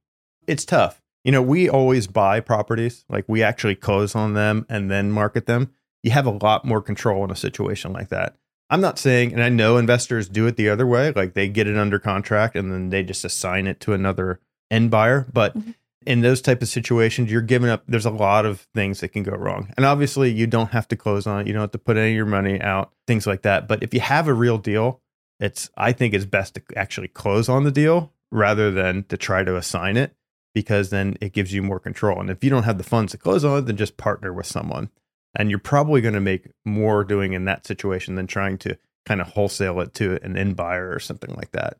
It's 0.46 0.66
tough. 0.66 1.02
You 1.24 1.32
know, 1.32 1.42
we 1.42 1.68
always 1.70 2.06
buy 2.06 2.40
properties, 2.42 3.06
like 3.10 3.26
we 3.28 3.42
actually 3.42 3.76
close 3.76 4.14
on 4.16 4.34
them 4.34 4.66
and 4.70 4.92
then 4.92 5.12
market 5.12 5.48
them. 5.48 5.72
You 6.04 6.12
have 6.12 6.26
a 6.26 6.32
lot 6.32 6.66
more 6.66 6.82
control 6.82 7.24
in 7.24 7.32
a 7.32 7.36
situation 7.36 7.94
like 7.94 8.10
that. 8.10 8.36
I'm 8.72 8.82
not 8.82 8.98
saying, 8.98 9.34
and 9.34 9.44
I 9.44 9.50
know 9.50 9.78
investors 9.78 10.30
do 10.30 10.48
it 10.48 10.56
the 10.56 10.70
other 10.70 10.88
way, 10.88 11.12
like 11.12 11.34
they 11.34 11.50
get 11.50 11.68
it 11.68 11.78
under 11.78 12.00
contract 12.00 12.56
and 12.56 12.72
then 12.72 12.90
they 12.90 13.04
just 13.04 13.26
assign 13.26 13.68
it 13.68 13.80
to 13.82 13.94
another 13.94 14.40
end 14.72 14.90
buyer. 14.90 15.28
But 15.32 15.56
Mhm. 15.58 15.76
in 16.08 16.22
those 16.22 16.42
type 16.42 16.62
of 16.62 16.70
situations, 16.70 17.30
you're 17.30 17.42
giving 17.42 17.70
up. 17.70 17.84
There's 17.86 18.06
a 18.06 18.10
lot 18.10 18.46
of 18.46 18.62
things 18.74 19.02
that 19.02 19.10
can 19.10 19.24
go 19.24 19.34
wrong, 19.34 19.74
and 19.76 19.86
obviously, 19.86 20.32
you 20.32 20.48
don't 20.48 20.72
have 20.72 20.88
to 20.88 20.96
close 20.96 21.28
on 21.28 21.42
it. 21.42 21.48
You 21.48 21.54
don't 21.54 21.62
have 21.62 21.72
to 21.72 21.78
put 21.78 21.98
any 21.98 22.12
of 22.12 22.16
your 22.16 22.26
money 22.26 22.60
out, 22.62 22.92
things 23.06 23.28
like 23.28 23.42
that. 23.44 23.68
But 23.68 23.84
if 23.84 23.94
you 23.94 24.00
have 24.00 24.28
a 24.30 24.34
real 24.34 24.58
deal, 24.58 25.02
it's 25.40 25.70
I 25.76 25.92
think 25.92 26.14
it's 26.14 26.26
best 26.26 26.56
to 26.56 26.62
actually 26.78 27.10
close 27.10 27.50
on 27.50 27.66
the 27.66 27.72
deal 27.72 28.14
rather 28.32 28.72
than 28.72 29.04
to 29.10 29.18
try 29.18 29.44
to 29.44 29.58
assign 29.58 29.98
it 29.98 30.16
because 30.56 30.90
then 30.92 31.18
it 31.20 31.34
gives 31.34 31.54
you 31.54 31.62
more 31.62 31.80
control. 31.80 32.20
And 32.22 32.30
if 32.30 32.44
you 32.44 32.50
don't 32.50 32.64
have 32.64 32.78
the 32.78 32.84
funds 32.86 33.12
to 33.12 33.18
close 33.18 33.44
on 33.44 33.58
it, 33.60 33.62
then 33.66 33.76
just 33.76 33.98
partner 33.98 34.32
with 34.32 34.46
someone 34.46 34.90
and 35.36 35.50
you're 35.50 35.60
probably 35.60 36.02
going 36.02 36.14
to 36.14 36.22
make 36.22 36.50
more 36.66 37.04
doing 37.04 37.34
in 37.34 37.46
that 37.46 37.66
situation 37.66 38.16
than 38.16 38.28
trying 38.28 38.58
to 38.60 38.78
kind 39.06 39.22
of 39.22 39.28
wholesale 39.28 39.80
it 39.82 39.94
to 39.96 40.20
an 40.24 40.38
end 40.38 40.56
buyer 40.56 40.92
or 40.92 41.00
something 41.00 41.34
like 41.36 41.52
that. 41.52 41.78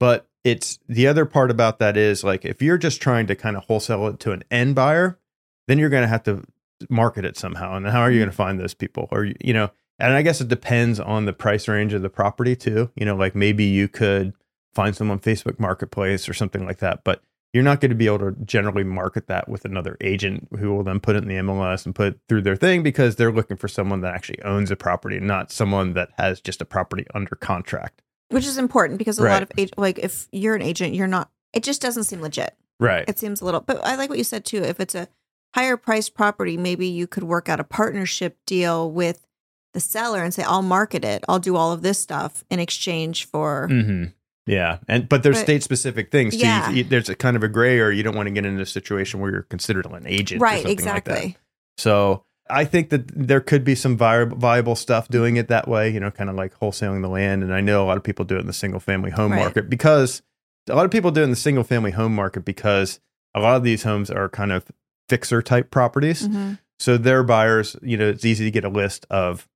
But 0.00 0.26
it's 0.44 0.78
the 0.88 1.06
other 1.06 1.24
part 1.24 1.50
about 1.50 1.78
that 1.78 1.96
is 1.96 2.24
like 2.24 2.44
if 2.44 2.62
you're 2.62 2.78
just 2.78 3.00
trying 3.00 3.26
to 3.26 3.34
kind 3.34 3.56
of 3.56 3.64
wholesale 3.64 4.06
it 4.08 4.20
to 4.20 4.32
an 4.32 4.44
end 4.50 4.74
buyer, 4.74 5.18
then 5.66 5.78
you're 5.78 5.88
going 5.88 6.02
to 6.02 6.08
have 6.08 6.22
to 6.24 6.44
market 6.88 7.24
it 7.24 7.36
somehow. 7.36 7.76
And 7.76 7.86
how 7.86 8.00
are 8.00 8.10
you 8.10 8.18
going 8.18 8.30
to 8.30 8.32
mm-hmm. 8.32 8.42
find 8.42 8.60
those 8.60 8.74
people? 8.74 9.08
Or 9.10 9.24
you 9.24 9.52
know, 9.52 9.70
and 9.98 10.12
I 10.12 10.22
guess 10.22 10.40
it 10.40 10.48
depends 10.48 11.00
on 11.00 11.24
the 11.24 11.32
price 11.32 11.68
range 11.68 11.92
of 11.92 12.02
the 12.02 12.08
property 12.08 12.54
too. 12.54 12.90
You 12.94 13.04
know, 13.04 13.16
like 13.16 13.34
maybe 13.34 13.64
you 13.64 13.88
could 13.88 14.32
find 14.74 14.94
some 14.94 15.10
on 15.10 15.18
Facebook 15.18 15.58
Marketplace 15.58 16.28
or 16.28 16.34
something 16.34 16.64
like 16.64 16.78
that, 16.78 17.02
but 17.04 17.22
you're 17.52 17.64
not 17.64 17.80
going 17.80 17.88
to 17.90 17.94
be 17.94 18.06
able 18.06 18.18
to 18.18 18.32
generally 18.44 18.84
market 18.84 19.26
that 19.28 19.48
with 19.48 19.64
another 19.64 19.96
agent 20.02 20.48
who 20.58 20.74
will 20.74 20.82
then 20.84 21.00
put 21.00 21.16
it 21.16 21.22
in 21.22 21.28
the 21.28 21.36
MLS 21.36 21.86
and 21.86 21.94
put 21.94 22.08
it 22.08 22.20
through 22.28 22.42
their 22.42 22.56
thing 22.56 22.82
because 22.82 23.16
they're 23.16 23.32
looking 23.32 23.56
for 23.56 23.68
someone 23.68 24.00
that 24.02 24.14
actually 24.14 24.42
owns 24.42 24.70
a 24.70 24.76
property, 24.76 25.18
not 25.18 25.50
someone 25.50 25.94
that 25.94 26.10
has 26.18 26.40
just 26.40 26.60
a 26.60 26.64
property 26.66 27.06
under 27.14 27.34
contract. 27.36 28.02
Which 28.30 28.44
is 28.46 28.58
important 28.58 28.98
because 28.98 29.18
a 29.18 29.22
Right. 29.22 29.32
lot 29.32 29.42
of 29.42 29.50
ag- 29.58 29.72
like 29.78 29.98
if 29.98 30.28
you're 30.32 30.54
an 30.54 30.60
agent, 30.62 30.94
you're 30.94 31.06
not. 31.06 31.30
It 31.54 31.62
just 31.62 31.80
doesn't 31.80 32.04
seem 32.04 32.20
legit. 32.20 32.54
Right. 32.78 33.08
It 33.08 33.18
seems 33.18 33.40
a 33.40 33.44
little. 33.46 33.60
But 33.62 33.82
I 33.84 33.96
like 33.96 34.10
what 34.10 34.18
you 34.18 34.24
said 34.24 34.44
too. 34.44 34.62
If 34.62 34.78
it's 34.80 34.94
a 34.94 35.08
higher 35.54 35.78
priced 35.78 36.14
property, 36.14 36.58
maybe 36.58 36.86
you 36.86 37.06
could 37.06 37.24
work 37.24 37.48
out 37.48 37.58
a 37.58 37.64
partnership 37.64 38.36
deal 38.46 38.90
with 38.92 39.26
the 39.72 39.80
seller 39.80 40.22
and 40.22 40.34
say, 40.34 40.42
"I'll 40.42 40.60
market 40.62 41.04
it. 41.06 41.24
I'll 41.26 41.38
do 41.38 41.56
all 41.56 41.72
of 41.72 41.80
this 41.80 41.98
stuff 41.98 42.44
in 42.50 42.60
exchange 42.60 43.24
for." 43.24 43.66
hmm 43.68 44.04
Yeah, 44.48 44.78
and 44.88 45.08
but 45.08 45.22
there's 45.22 45.36
But- 45.36 45.42
state 45.42 45.62
specific 45.62 46.10
things 46.10 46.34
too. 46.34 46.40
Yeah. 46.40 46.70
you- 46.70 46.84
there's 46.84 47.08
a 47.08 47.14
kind 47.14 47.36
of 47.36 47.42
a 47.42 47.48
gray 47.48 47.78
area. 47.78 47.96
You 47.96 48.02
don't 48.02 48.16
want 48.16 48.26
to 48.28 48.32
get 48.32 48.46
into 48.46 48.62
a 48.62 48.66
situation 48.66 49.20
where 49.20 49.30
you're 49.30 49.42
considered 49.42 49.86
an 49.86 50.04
agent, 50.06 50.40
or 50.40 50.44
right. 50.44 50.62
something 50.62 50.84
like 50.86 51.04
that. 51.04 51.16
Exactly. 51.24 51.36
So 51.76 52.24
I 52.50 52.64
think 52.64 52.88
that 52.90 53.06
there 53.08 53.40
could 53.40 53.62
be 53.62 53.74
some 53.74 53.96
viable, 53.96 54.36
viable 54.38 54.74
stuff 54.74 55.08
doing 55.08 55.36
it 55.36 55.48
that 55.48 55.68
way, 55.68 55.90
you 55.90 56.00
know, 56.00 56.10
kind 56.10 56.30
of 56.30 56.36
like 56.36 56.58
wholesaling 56.58 57.02
the 57.02 57.08
land. 57.08 57.42
And 57.42 57.52
I 57.54 57.60
know 57.60 57.84
a 57.84 57.86
lot 57.86 57.98
of 57.98 58.02
people 58.02 58.24
do 58.24 58.36
it 58.36 58.40
in 58.40 58.46
the 58.46 58.52
single 58.54 58.80
family 58.80 59.10
home 59.10 59.32
Right. 59.32 59.40
market 59.40 59.68
because 59.68 60.22
a 60.68 60.74
lot 60.74 60.86
of 60.86 60.90
people 60.90 61.10
do 61.10 61.20
it 61.20 61.24
in 61.24 61.30
the 61.30 61.36
single 61.36 61.62
family 61.64 61.90
home 61.90 62.14
market 62.14 62.44
because 62.46 63.00
a 63.34 63.40
lot 63.40 63.56
of 63.56 63.64
these 63.64 63.82
homes 63.82 64.10
are 64.10 64.28
kind 64.30 64.50
of 64.52 64.64
fixer 65.10 65.42
type 65.42 65.70
properties. 65.70 66.26
Mhm. 66.26 66.58
So 66.78 66.96
their 66.96 67.22
buyers, 67.22 67.76
you 67.82 67.96
know, 67.98 68.08
it's 68.08 68.24
easy 68.24 68.44
to 68.46 68.50
get 68.50 68.64
a 68.64 68.68
list 68.70 69.04
of, 69.10 69.46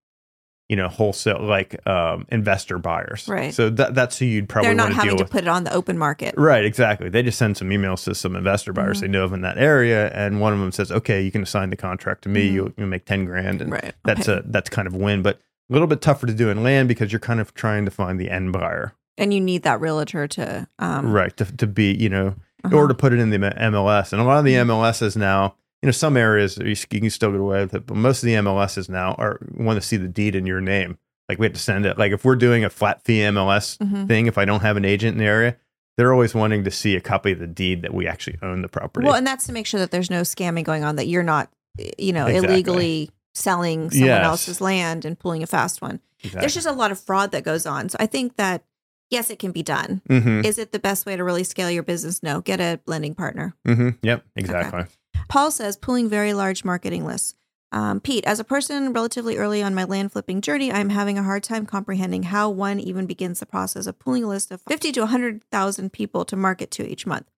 you 0.73 0.77
know, 0.77 0.89
wholesale 0.89 1.43
like 1.43 1.87
um, 1.87 2.25
investor 2.31 2.79
buyers. 2.79 3.29
Right. 3.29 3.53
So 3.53 3.69
that, 3.69 3.95
that's 3.95 4.17
who 4.19 4.25
you'd 4.25 4.49
probably 4.49 4.69
They're 4.69 4.75
not 4.75 4.95
having 4.95 5.19
to 5.19 5.25
with. 5.25 5.31
put 5.31 5.43
it 5.43 5.49
on 5.49 5.65
the 5.65 5.75
open 5.75 5.99
market. 5.99 6.35
Right, 6.39 6.65
exactly. 6.65 7.11
They 7.11 7.23
just 7.23 7.37
send 7.37 7.59
some 7.59 7.69
emails 7.69 8.05
to 8.05 8.15
some 8.15 8.35
investor 8.37 8.73
buyers 8.73 8.97
Mhm. 8.99 9.01
they 9.03 9.09
know 9.09 9.25
of 9.25 9.35
in 9.35 9.43
that 9.43 9.59
area, 9.59 10.09
and 10.15 10.41
one 10.41 10.55
of 10.55 10.61
them 10.61 10.73
says, 10.73 10.91
"Okay, 10.91 11.21
you 11.21 11.31
can 11.31 11.43
assign 11.43 11.69
the 11.69 11.77
contract 11.77 12.23
to 12.23 12.31
me. 12.31 12.49
Mhm. 12.49 12.53
You'll, 12.55 12.71
you'll 12.79 12.89
make 12.89 13.05
ten 13.05 13.27
grand, 13.27 13.61
and 13.61 13.71
Right. 13.73 13.93
that's 14.05 14.27
okay. 14.31 14.39
a 14.39 14.51
that's 14.51 14.71
kind 14.71 14.89
of 14.89 14.95
a 14.95 14.99
win." 14.99 15.21
But 15.21 15.41
a 15.69 15.73
little 15.75 15.87
bit 15.89 16.01
tougher 16.01 16.27
to 16.27 16.33
do 16.35 16.49
in 16.49 16.63
land 16.63 16.89
because 16.89 17.13
you're 17.13 17.21
kind 17.21 17.39
of 17.41 17.53
trying 17.53 17.85
to 17.85 17.91
find 17.91 18.19
the 18.19 18.31
end 18.31 18.53
buyer, 18.55 18.95
and 19.19 19.35
you 19.35 19.41
need 19.41 19.63
that 19.65 19.79
realtor 19.81 20.27
to 20.27 20.67
um 20.79 21.13
right? 21.13 21.37
To 21.37 21.45
to 21.45 21.67
be, 21.67 21.93
you 21.93 22.09
know, 22.09 22.35
uh-huh. 22.65 22.75
or 22.77 22.89
to 22.89 22.95
put 22.95 23.13
it 23.13 23.19
in 23.19 23.29
the 23.29 23.39
MLS. 23.39 24.13
And 24.13 24.23
a 24.23 24.25
lot 24.25 24.39
of 24.39 24.45
the. 24.47 24.55
MLSs 24.55 25.17
now, 25.17 25.55
you 25.83 25.89
know, 25.89 25.91
some 25.93 26.17
areas 26.17 26.59
you, 26.59 26.77
can 26.77 27.11
still 27.11 27.33
get 27.33 27.41
away 27.41 27.61
with 27.61 27.75
it, 27.75 27.87
but 27.87 27.97
most 27.97 28.23
of 28.23 28.27
the 28.27 28.35
MLSs 28.35 28.89
now 28.89 29.15
are 29.19 29.39
want 29.57 29.81
to 29.81 29.87
see 29.87 29.97
the 29.97 30.09
deed 30.09 30.35
in 30.35 30.47
your 30.47 30.61
name. 30.61 30.97
Like 31.29 31.39
we 31.39 31.47
have 31.47 31.55
to 31.55 31.61
send 31.61 31.87
it. 31.87 31.99
Like 31.99 32.13
if 32.13 32.25
we're 32.25 32.37
doing 32.37 32.65
a 32.65 32.71
flat 32.71 33.03
fee 33.05 33.19
MLS 33.21 33.79
Mhm. 33.79 34.07
thing, 34.07 34.27
if 34.27 34.39
I 34.39 34.45
don't 34.45 34.61
have 34.63 34.77
an 34.77 34.85
agent 34.85 35.15
in 35.15 35.19
the 35.19 35.25
area, 35.25 35.57
they're 35.97 36.13
always 36.13 36.35
wanting 36.35 36.65
to 36.65 36.71
see 36.71 36.95
a 36.97 37.01
copy 37.01 37.33
of 37.33 37.39
the 37.39 37.47
deed 37.47 37.83
that 37.83 37.93
we 37.95 38.07
actually 38.07 38.39
own 38.43 38.63
the 38.63 38.69
property. 38.69 39.07
Well, 39.07 39.15
and 39.17 39.27
that's 39.27 39.47
to 39.47 39.53
make 39.53 39.67
sure 39.67 39.81
that 39.81 39.91
there's 39.91 40.11
no 40.11 40.23
scamming 40.23 40.65
going 40.65 40.85
on, 40.85 40.97
that 40.97 41.07
you're 41.07 41.23
not, 41.23 41.51
you 41.99 42.13
know, 42.13 42.27
Exactly. 42.27 42.49
illegally 42.55 43.11
selling 43.35 43.91
someone 43.91 44.09
Yes. 44.09 44.25
else's 44.25 44.61
land 44.61 45.05
and 45.05 45.19
pulling 45.19 45.43
a 45.43 45.47
fast 45.47 45.81
one. 45.83 46.01
Exactly. 46.21 46.41
There's 46.41 46.55
just 46.55 46.67
a 46.67 46.73
lot 46.73 46.93
of 46.93 47.01
fraud 47.01 47.33
that 47.33 47.45
goes 47.45 47.67
on. 47.67 47.89
So 47.89 47.97
I 47.99 48.07
think 48.07 48.37
that 48.37 48.63
yes, 49.11 49.29
it 49.31 49.39
can 49.39 49.53
be 49.53 49.63
done. 49.63 50.01
Mm-hmm. 50.09 50.45
Is 50.45 50.59
it 50.59 50.73
the 50.73 50.79
best 50.79 51.05
way 51.07 51.17
to 51.17 51.25
really 51.25 51.45
scale 51.45 51.71
your 51.71 51.83
business? 51.83 52.23
No, 52.23 52.41
get 52.41 52.61
a 52.61 52.81
lending 52.87 53.15
partner. 53.15 53.55
Mm-hmm. 53.67 53.91
Yep. 54.03 54.25
Exactly. 54.37 54.85
Paul 55.29 55.51
says 55.51 55.77
pulling 55.77 56.09
very 56.09 56.33
large 56.33 56.65
marketing 56.65 57.05
lists. 57.05 57.35
Um, 57.73 58.01
Pete, 58.01 58.27
as 58.27 58.39
a 58.39 58.45
person 58.45 58.93
relatively 58.93 59.39
early 59.39 59.63
on 59.63 59.75
my 59.75 59.85
land 59.85 60.13
flipping 60.13 60.43
journey, 60.43 60.71
I'm 60.71 60.91
having 60.91 61.19
a 61.19 61.23
hard 61.23 61.43
time 61.43 61.65
comprehending 61.65 62.25
how 62.25 62.51
one 62.51 62.79
even 62.79 63.07
begins 63.07 63.41
the 63.41 63.47
process 63.47 63.87
of 63.87 63.99
pulling 63.99 64.25
a 64.25 64.29
list 64.29 64.51
of 64.51 64.61
50 64.69 64.93
to 64.93 65.01
100,000 65.01 65.93
people 65.93 66.27
to 66.27 66.37
market 66.37 66.71
to 66.73 66.87
each 66.87 67.07
month. 67.07 67.31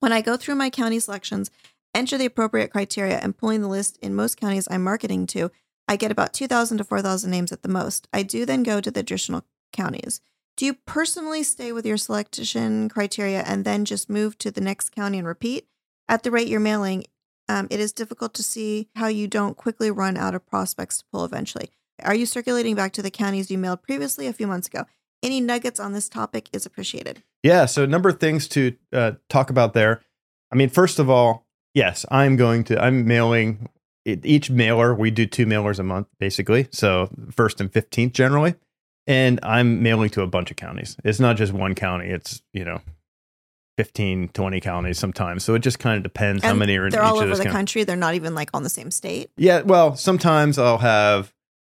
When 0.00 0.12
I 0.12 0.20
go 0.20 0.36
through 0.36 0.56
my 0.56 0.68
county 0.68 1.00
selections, 1.00 1.50
enter 1.94 2.18
the 2.18 2.26
appropriate 2.26 2.70
criteria, 2.70 3.18
and 3.18 3.36
pulling 3.36 3.62
the 3.62 3.68
list 3.68 3.96
in 4.02 4.14
most 4.14 4.36
counties 4.36 4.68
I'm 4.70 4.84
marketing 4.84 5.26
to, 5.28 5.50
I 5.88 5.96
get 5.96 6.10
about 6.10 6.34
2,000 6.34 6.78
to 6.78 6.84
4,000 6.84 7.30
names 7.30 7.50
at 7.50 7.62
the 7.62 7.68
most. 7.68 8.08
I 8.12 8.22
do 8.22 8.44
then 8.44 8.62
go 8.62 8.82
to 8.82 8.90
the 8.90 9.00
additional 9.00 9.44
counties. 9.72 10.20
Do 10.58 10.66
you 10.66 10.74
personally 10.74 11.42
stay 11.42 11.72
with 11.72 11.86
your 11.86 11.96
selection 11.96 12.88
criteria 12.88 13.42
and 13.46 13.64
then 13.64 13.86
just 13.86 14.10
move 14.10 14.36
to 14.38 14.50
the 14.50 14.60
next 14.60 14.90
county 14.90 15.18
and 15.18 15.26
repeat? 15.26 15.66
At 16.08 16.24
the 16.24 16.30
rate 16.30 16.48
you're 16.48 16.60
mailing, 16.60 17.04
um, 17.48 17.66
it 17.70 17.80
is 17.80 17.92
difficult 17.92 18.34
to 18.34 18.42
see 18.42 18.88
how 18.94 19.06
you 19.06 19.26
don't 19.26 19.56
quickly 19.56 19.90
run 19.90 20.16
out 20.16 20.34
of 20.34 20.46
prospects 20.46 20.98
to 20.98 21.04
pull 21.12 21.24
eventually. 21.24 21.70
Are 22.02 22.14
you 22.14 22.26
circulating 22.26 22.74
back 22.74 22.92
to 22.92 23.02
the 23.02 23.10
counties 23.10 23.50
you 23.50 23.58
mailed 23.58 23.82
previously 23.82 24.26
a 24.26 24.32
few 24.32 24.46
months 24.46 24.68
ago? 24.68 24.84
Any 25.22 25.40
nuggets 25.40 25.80
on 25.80 25.92
this 25.92 26.08
topic 26.08 26.48
is 26.52 26.64
appreciated. 26.64 27.22
Yeah. 27.42 27.66
So 27.66 27.82
a 27.82 27.88
number 27.88 28.08
of 28.08 28.20
things 28.20 28.46
to 28.48 28.76
uh, 28.92 29.12
talk 29.28 29.50
about 29.50 29.74
there. 29.74 30.02
I 30.52 30.56
mean, 30.56 30.68
first 30.68 30.98
of 30.98 31.10
all, 31.10 31.46
yes, 31.74 32.06
I'm 32.10 32.36
going 32.36 32.64
to. 32.64 32.82
I'm 32.82 33.06
mailing 33.06 33.68
each 34.04 34.48
mailer. 34.48 34.94
We 34.94 35.10
do 35.10 35.26
two 35.26 35.44
mailers 35.44 35.78
a 35.78 35.82
month, 35.82 36.06
basically. 36.20 36.68
So 36.70 37.10
first 37.32 37.60
and 37.60 37.72
fifteenth 37.72 38.12
generally, 38.12 38.54
and 39.06 39.40
I'm 39.42 39.82
mailing 39.82 40.10
to 40.10 40.22
a 40.22 40.26
bunch 40.26 40.50
of 40.50 40.56
counties. 40.56 40.96
It's 41.04 41.20
not 41.20 41.36
just 41.36 41.52
one 41.52 41.74
county. 41.74 42.06
It's 42.08 42.42
you 42.52 42.64
know. 42.64 42.80
15 43.78 44.30
20 44.30 44.60
counties 44.60 44.98
sometimes 44.98 45.44
so 45.44 45.54
it 45.54 45.60
just 45.60 45.78
kind 45.78 45.96
of 45.96 46.02
depends 46.02 46.42
how 46.42 46.52
many 46.54 46.76
are 46.76 46.86
in 46.86 46.90
They're 46.90 47.00
each 47.00 47.06
all 47.06 47.20
over 47.20 47.36
the 47.36 47.44
country. 47.44 47.84
They're 47.84 47.96
not 47.96 48.14
even 48.14 48.34
like 48.34 48.50
on 48.52 48.62
the 48.62 48.68
same 48.68 48.90
state. 48.90 49.30
Yeah, 49.36 49.62
well, 49.62 49.96
sometimes 49.96 50.58
I'll 50.58 50.78
have, 50.78 51.32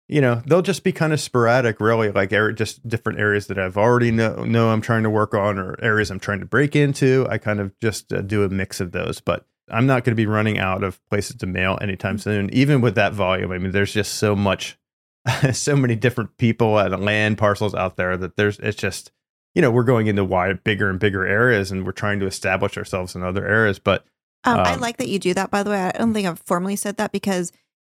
you 0.09 0.21
know, 0.21 0.43
they'll 0.47 0.63
just 0.63 0.85
be 0.85 0.93
kind 0.93 1.13
of 1.13 1.21
sporadic, 1.21 1.81
really, 1.81 2.11
like 2.13 2.33
area, 2.33 2.55
just 2.55 2.87
different 2.87 3.19
areas 3.19 3.47
that 3.49 3.59
I've 3.59 3.77
already 3.77 4.11
know 4.11 4.45
know 4.45 4.71
I'm 4.71 4.81
trying 4.81 5.03
to 5.05 5.11
work 5.11 5.35
on, 5.35 5.59
or 5.59 5.77
areas 5.83 6.11
I'm 6.11 6.21
trying 6.21 6.41
to 6.41 6.47
break 6.47 6.77
into. 6.77 7.27
I 7.29 7.39
kind 7.39 7.61
of 7.61 7.79
just 7.81 8.13
uh, 8.13 8.21
do 8.23 8.45
a 8.45 8.49
mix 8.49 8.81
of 8.81 8.93
those, 8.93 9.21
but 9.21 9.47
I'm 9.71 9.87
not 9.87 10.05
going 10.05 10.13
to 10.13 10.21
be 10.21 10.27
running 10.27 10.59
out 10.59 10.85
of 10.85 11.05
places 11.09 11.37
to 11.37 11.47
mail 11.47 11.79
anytime 11.81 12.19
soon. 12.19 12.53
Even 12.53 12.81
with 12.81 12.95
that 12.97 13.15
volume, 13.15 13.51
I 13.51 13.59
mean, 13.59 13.73
there's 13.73 13.93
just 13.93 14.15
so 14.15 14.37
much, 14.37 14.79
so 15.53 15.75
many 15.75 15.97
different 15.97 16.37
people 16.37 16.79
and 16.79 17.05
land 17.05 17.39
parcels 17.39 17.75
out 17.75 17.97
there 17.97 18.17
that 18.17 18.37
there's 18.37 18.59
it's 18.61 18.77
just. 18.77 19.11
You 19.55 19.63
know, 19.63 19.71
we're 19.71 19.85
going 19.85 20.07
into 20.09 20.25
wide, 20.25 20.65
bigger 20.65 20.91
and 20.91 20.99
bigger 20.99 21.27
areas, 21.27 21.71
and 21.71 21.87
we're 21.87 21.93
trying 21.93 22.21
to 22.21 22.27
establish 22.27 22.77
ourselves 22.77 23.15
in 23.15 23.23
other 23.23 23.47
areas. 23.47 23.79
But 23.79 24.05
Um, 24.47 24.61
I 24.61 24.75
Um, 24.75 24.81
like 24.81 24.99
that 24.99 25.09
you 25.09 25.19
do 25.19 25.33
that, 25.35 25.51
by 25.51 25.63
the 25.63 25.71
way. 25.71 25.81
I 25.81 25.93
don't 25.93 26.13
think 26.13 26.27
I've 26.29 26.41
formally 26.41 26.77
said 26.77 26.97
that 26.99 27.13
because 27.13 27.51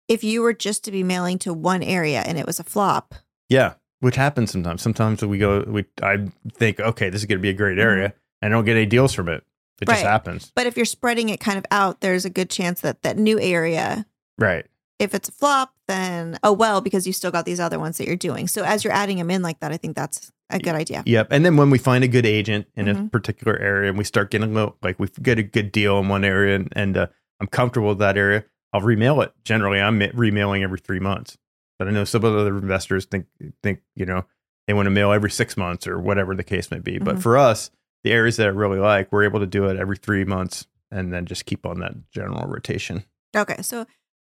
if 0.08 0.24
you 0.24 0.42
were 0.42 0.54
just 0.54 0.84
to 0.84 0.92
be 0.92 1.02
mailing 1.02 1.40
to 1.40 1.54
one 1.54 1.82
area 1.82 2.22
and 2.22 2.38
it 2.38 2.46
was 2.46 2.60
a 2.60 2.64
flop, 2.64 3.16
Yeah, 3.50 3.74
which 4.00 4.16
happens 4.16 4.52
sometimes. 4.52 4.82
Sometimes 4.82 5.24
we 5.24 5.38
go, 5.40 5.64
we 5.68 5.86
I 6.04 6.28
think, 6.54 6.80
okay, 6.80 7.10
this 7.10 7.22
is 7.22 7.26
going 7.26 7.40
to 7.40 7.42
be 7.42 7.50
a 7.50 7.54
great 7.54 7.80
area, 7.80 8.14
and 8.42 8.54
I 8.54 8.56
don't 8.56 8.66
get 8.66 8.76
any 8.76 8.86
deals 8.86 9.14
from 9.14 9.30
it. 9.30 9.44
It 9.82 9.88
just 9.88 10.00
Mm-hmm. 10.02 10.08
Happens, 10.08 10.52
but 10.56 10.68
if 10.68 10.78
you're 10.78 10.86
spreading 10.86 11.30
it 11.30 11.40
kind 11.40 11.58
of 11.58 11.66
out, 11.72 12.02
there's 12.02 12.26
a 12.26 12.30
good 12.30 12.50
chance 12.50 12.82
that 12.82 13.02
that 13.02 13.18
new 13.18 13.40
area 13.40 14.06
right? 14.38 14.66
If 15.00 15.14
it's 15.14 15.30
a 15.30 15.32
flop, 15.32 15.74
then 15.88 16.38
oh 16.44 16.54
well, 16.54 16.82
because 16.82 17.06
you 17.06 17.14
still 17.14 17.32
got 17.32 17.46
these 17.46 17.60
other 17.60 17.80
ones 17.80 17.98
that 17.98 18.08
you're 18.08 18.16
doing. 18.16 18.48
So 18.48 18.64
as 18.64 18.84
you're 18.84 18.94
adding 18.94 19.18
them 19.18 19.30
in 19.30 19.42
like 19.42 19.60
that, 19.60 19.72
I 19.72 19.78
think 19.78 19.96
that's 19.96 20.32
a 20.50 20.60
good 20.60 20.76
idea. 20.76 21.04
Yep. 21.06 21.28
And 21.32 21.44
then 21.46 21.58
when 21.58 21.70
we 21.70 21.78
find 21.78 22.04
a 22.04 22.08
good 22.08 22.26
agent 22.26 22.68
in 22.76 22.88
a 22.88 22.96
Mhm. 22.96 23.12
particular 23.12 23.58
area 23.58 23.90
and 23.90 23.98
we 23.98 24.04
start 24.04 24.30
getting 24.32 24.52
a 24.52 24.54
little, 24.54 24.78
like 24.82 25.00
we 25.00 25.08
get 25.22 25.40
a 25.40 25.44
good 25.44 25.72
deal 25.72 25.98
in 26.00 26.08
one 26.08 26.24
area 26.24 26.56
and, 26.56 26.70
and 26.74 26.96
uh, 26.98 27.08
I'm 27.42 27.48
comfortable 27.48 27.90
with 27.90 28.00
that 28.00 28.18
area, 28.18 28.46
I'll 28.72 28.82
remail 28.82 29.24
it. 29.24 29.34
Generally, 29.44 29.82
I'm 29.82 30.00
remailing 30.14 30.64
every 30.64 30.80
three 30.80 31.00
months. 31.00 31.38
But 31.80 31.88
I 31.90 31.92
know 31.92 32.06
some 32.06 32.24
other 32.24 32.56
investors 32.58 33.06
think, 33.06 33.26
think 33.64 33.80
you 33.96 34.06
know, 34.06 34.26
they 34.68 34.74
want 34.74 34.86
to 34.86 34.92
mail 34.92 35.12
every 35.12 35.32
six 35.32 35.58
months 35.58 35.88
or 35.88 36.00
whatever 36.00 36.34
the 36.36 36.44
case 36.44 36.72
may 36.72 36.80
be. 36.80 37.00
But 37.00 37.18
Mhm. 37.18 37.22
for 37.22 37.38
us, 37.38 37.70
the 38.04 38.12
areas 38.12 38.38
that 38.38 38.48
I 38.48 38.52
really 38.52 38.80
like, 38.80 39.12
we're 39.12 39.24
able 39.24 39.40
to 39.42 39.46
do 39.48 39.66
it 39.66 39.78
every 39.78 39.98
three 39.98 40.24
months 40.26 40.68
and 40.92 41.12
then 41.12 41.26
just 41.26 41.46
keep 41.46 41.66
on 41.66 41.80
that 41.80 41.94
general 42.12 42.48
rotation. 42.48 43.04
Okay, 43.36 43.62
so 43.62 43.86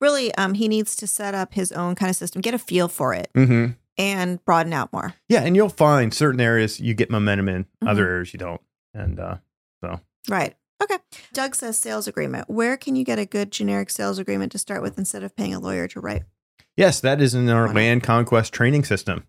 really, 0.04 0.34
um, 0.34 0.54
he 0.54 0.68
needs 0.68 0.94
to 0.96 1.06
set 1.06 1.34
up 1.34 1.54
his 1.54 1.72
own 1.72 1.94
kind 1.94 2.10
of 2.10 2.16
system, 2.16 2.42
get 2.42 2.52
a 2.54 2.58
feel 2.58 2.88
for 2.88 3.14
it, 3.14 3.30
Mm-hmm. 3.34 3.72
and 3.98 4.44
broaden 4.44 4.72
out 4.72 4.92
more. 4.92 5.14
Yeah. 5.28 5.40
And 5.42 5.56
you'll 5.56 5.68
find 5.70 6.12
certain 6.12 6.40
areas 6.40 6.78
you 6.78 6.92
get 6.94 7.10
momentum 7.10 7.48
in, 7.48 7.64
Mhm. 7.82 7.88
other 7.88 8.08
areas 8.08 8.32
you 8.34 8.38
don't. 8.38 8.60
And 8.92 9.18
uh, 9.18 9.36
so 9.82 10.00
Right. 10.28 10.54
Okay. 10.82 10.98
Doug 11.32 11.54
says 11.54 11.78
sales 11.78 12.06
agreement. 12.06 12.50
Where 12.50 12.76
can 12.76 12.96
you 12.96 13.04
get 13.04 13.18
a 13.18 13.24
good 13.24 13.50
generic 13.50 13.88
sales 13.90 14.18
agreement 14.18 14.52
to 14.52 14.58
start 14.58 14.82
with 14.82 14.98
instead 14.98 15.22
of 15.22 15.34
paying 15.36 15.54
a 15.54 15.60
lawyer 15.60 15.88
to 15.88 16.00
write? 16.00 16.24
Yes, 16.76 17.00
that 17.00 17.20
is 17.22 17.34
in 17.34 17.48
our 17.48 17.72
land 17.72 18.02
conquest 18.02 18.52
training 18.52 18.84
system. 18.84 19.24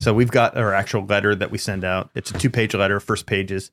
So 0.00 0.12
we've 0.12 0.30
got 0.30 0.56
our 0.56 0.74
actual 0.74 1.04
letter 1.04 1.34
that 1.34 1.50
we 1.50 1.58
send 1.58 1.84
out. 1.84 2.10
It's 2.14 2.30
a 2.30 2.34
two 2.34 2.50
page 2.50 2.74
letter. 2.74 3.00
First 3.00 3.26
page 3.26 3.50
is 3.50 3.70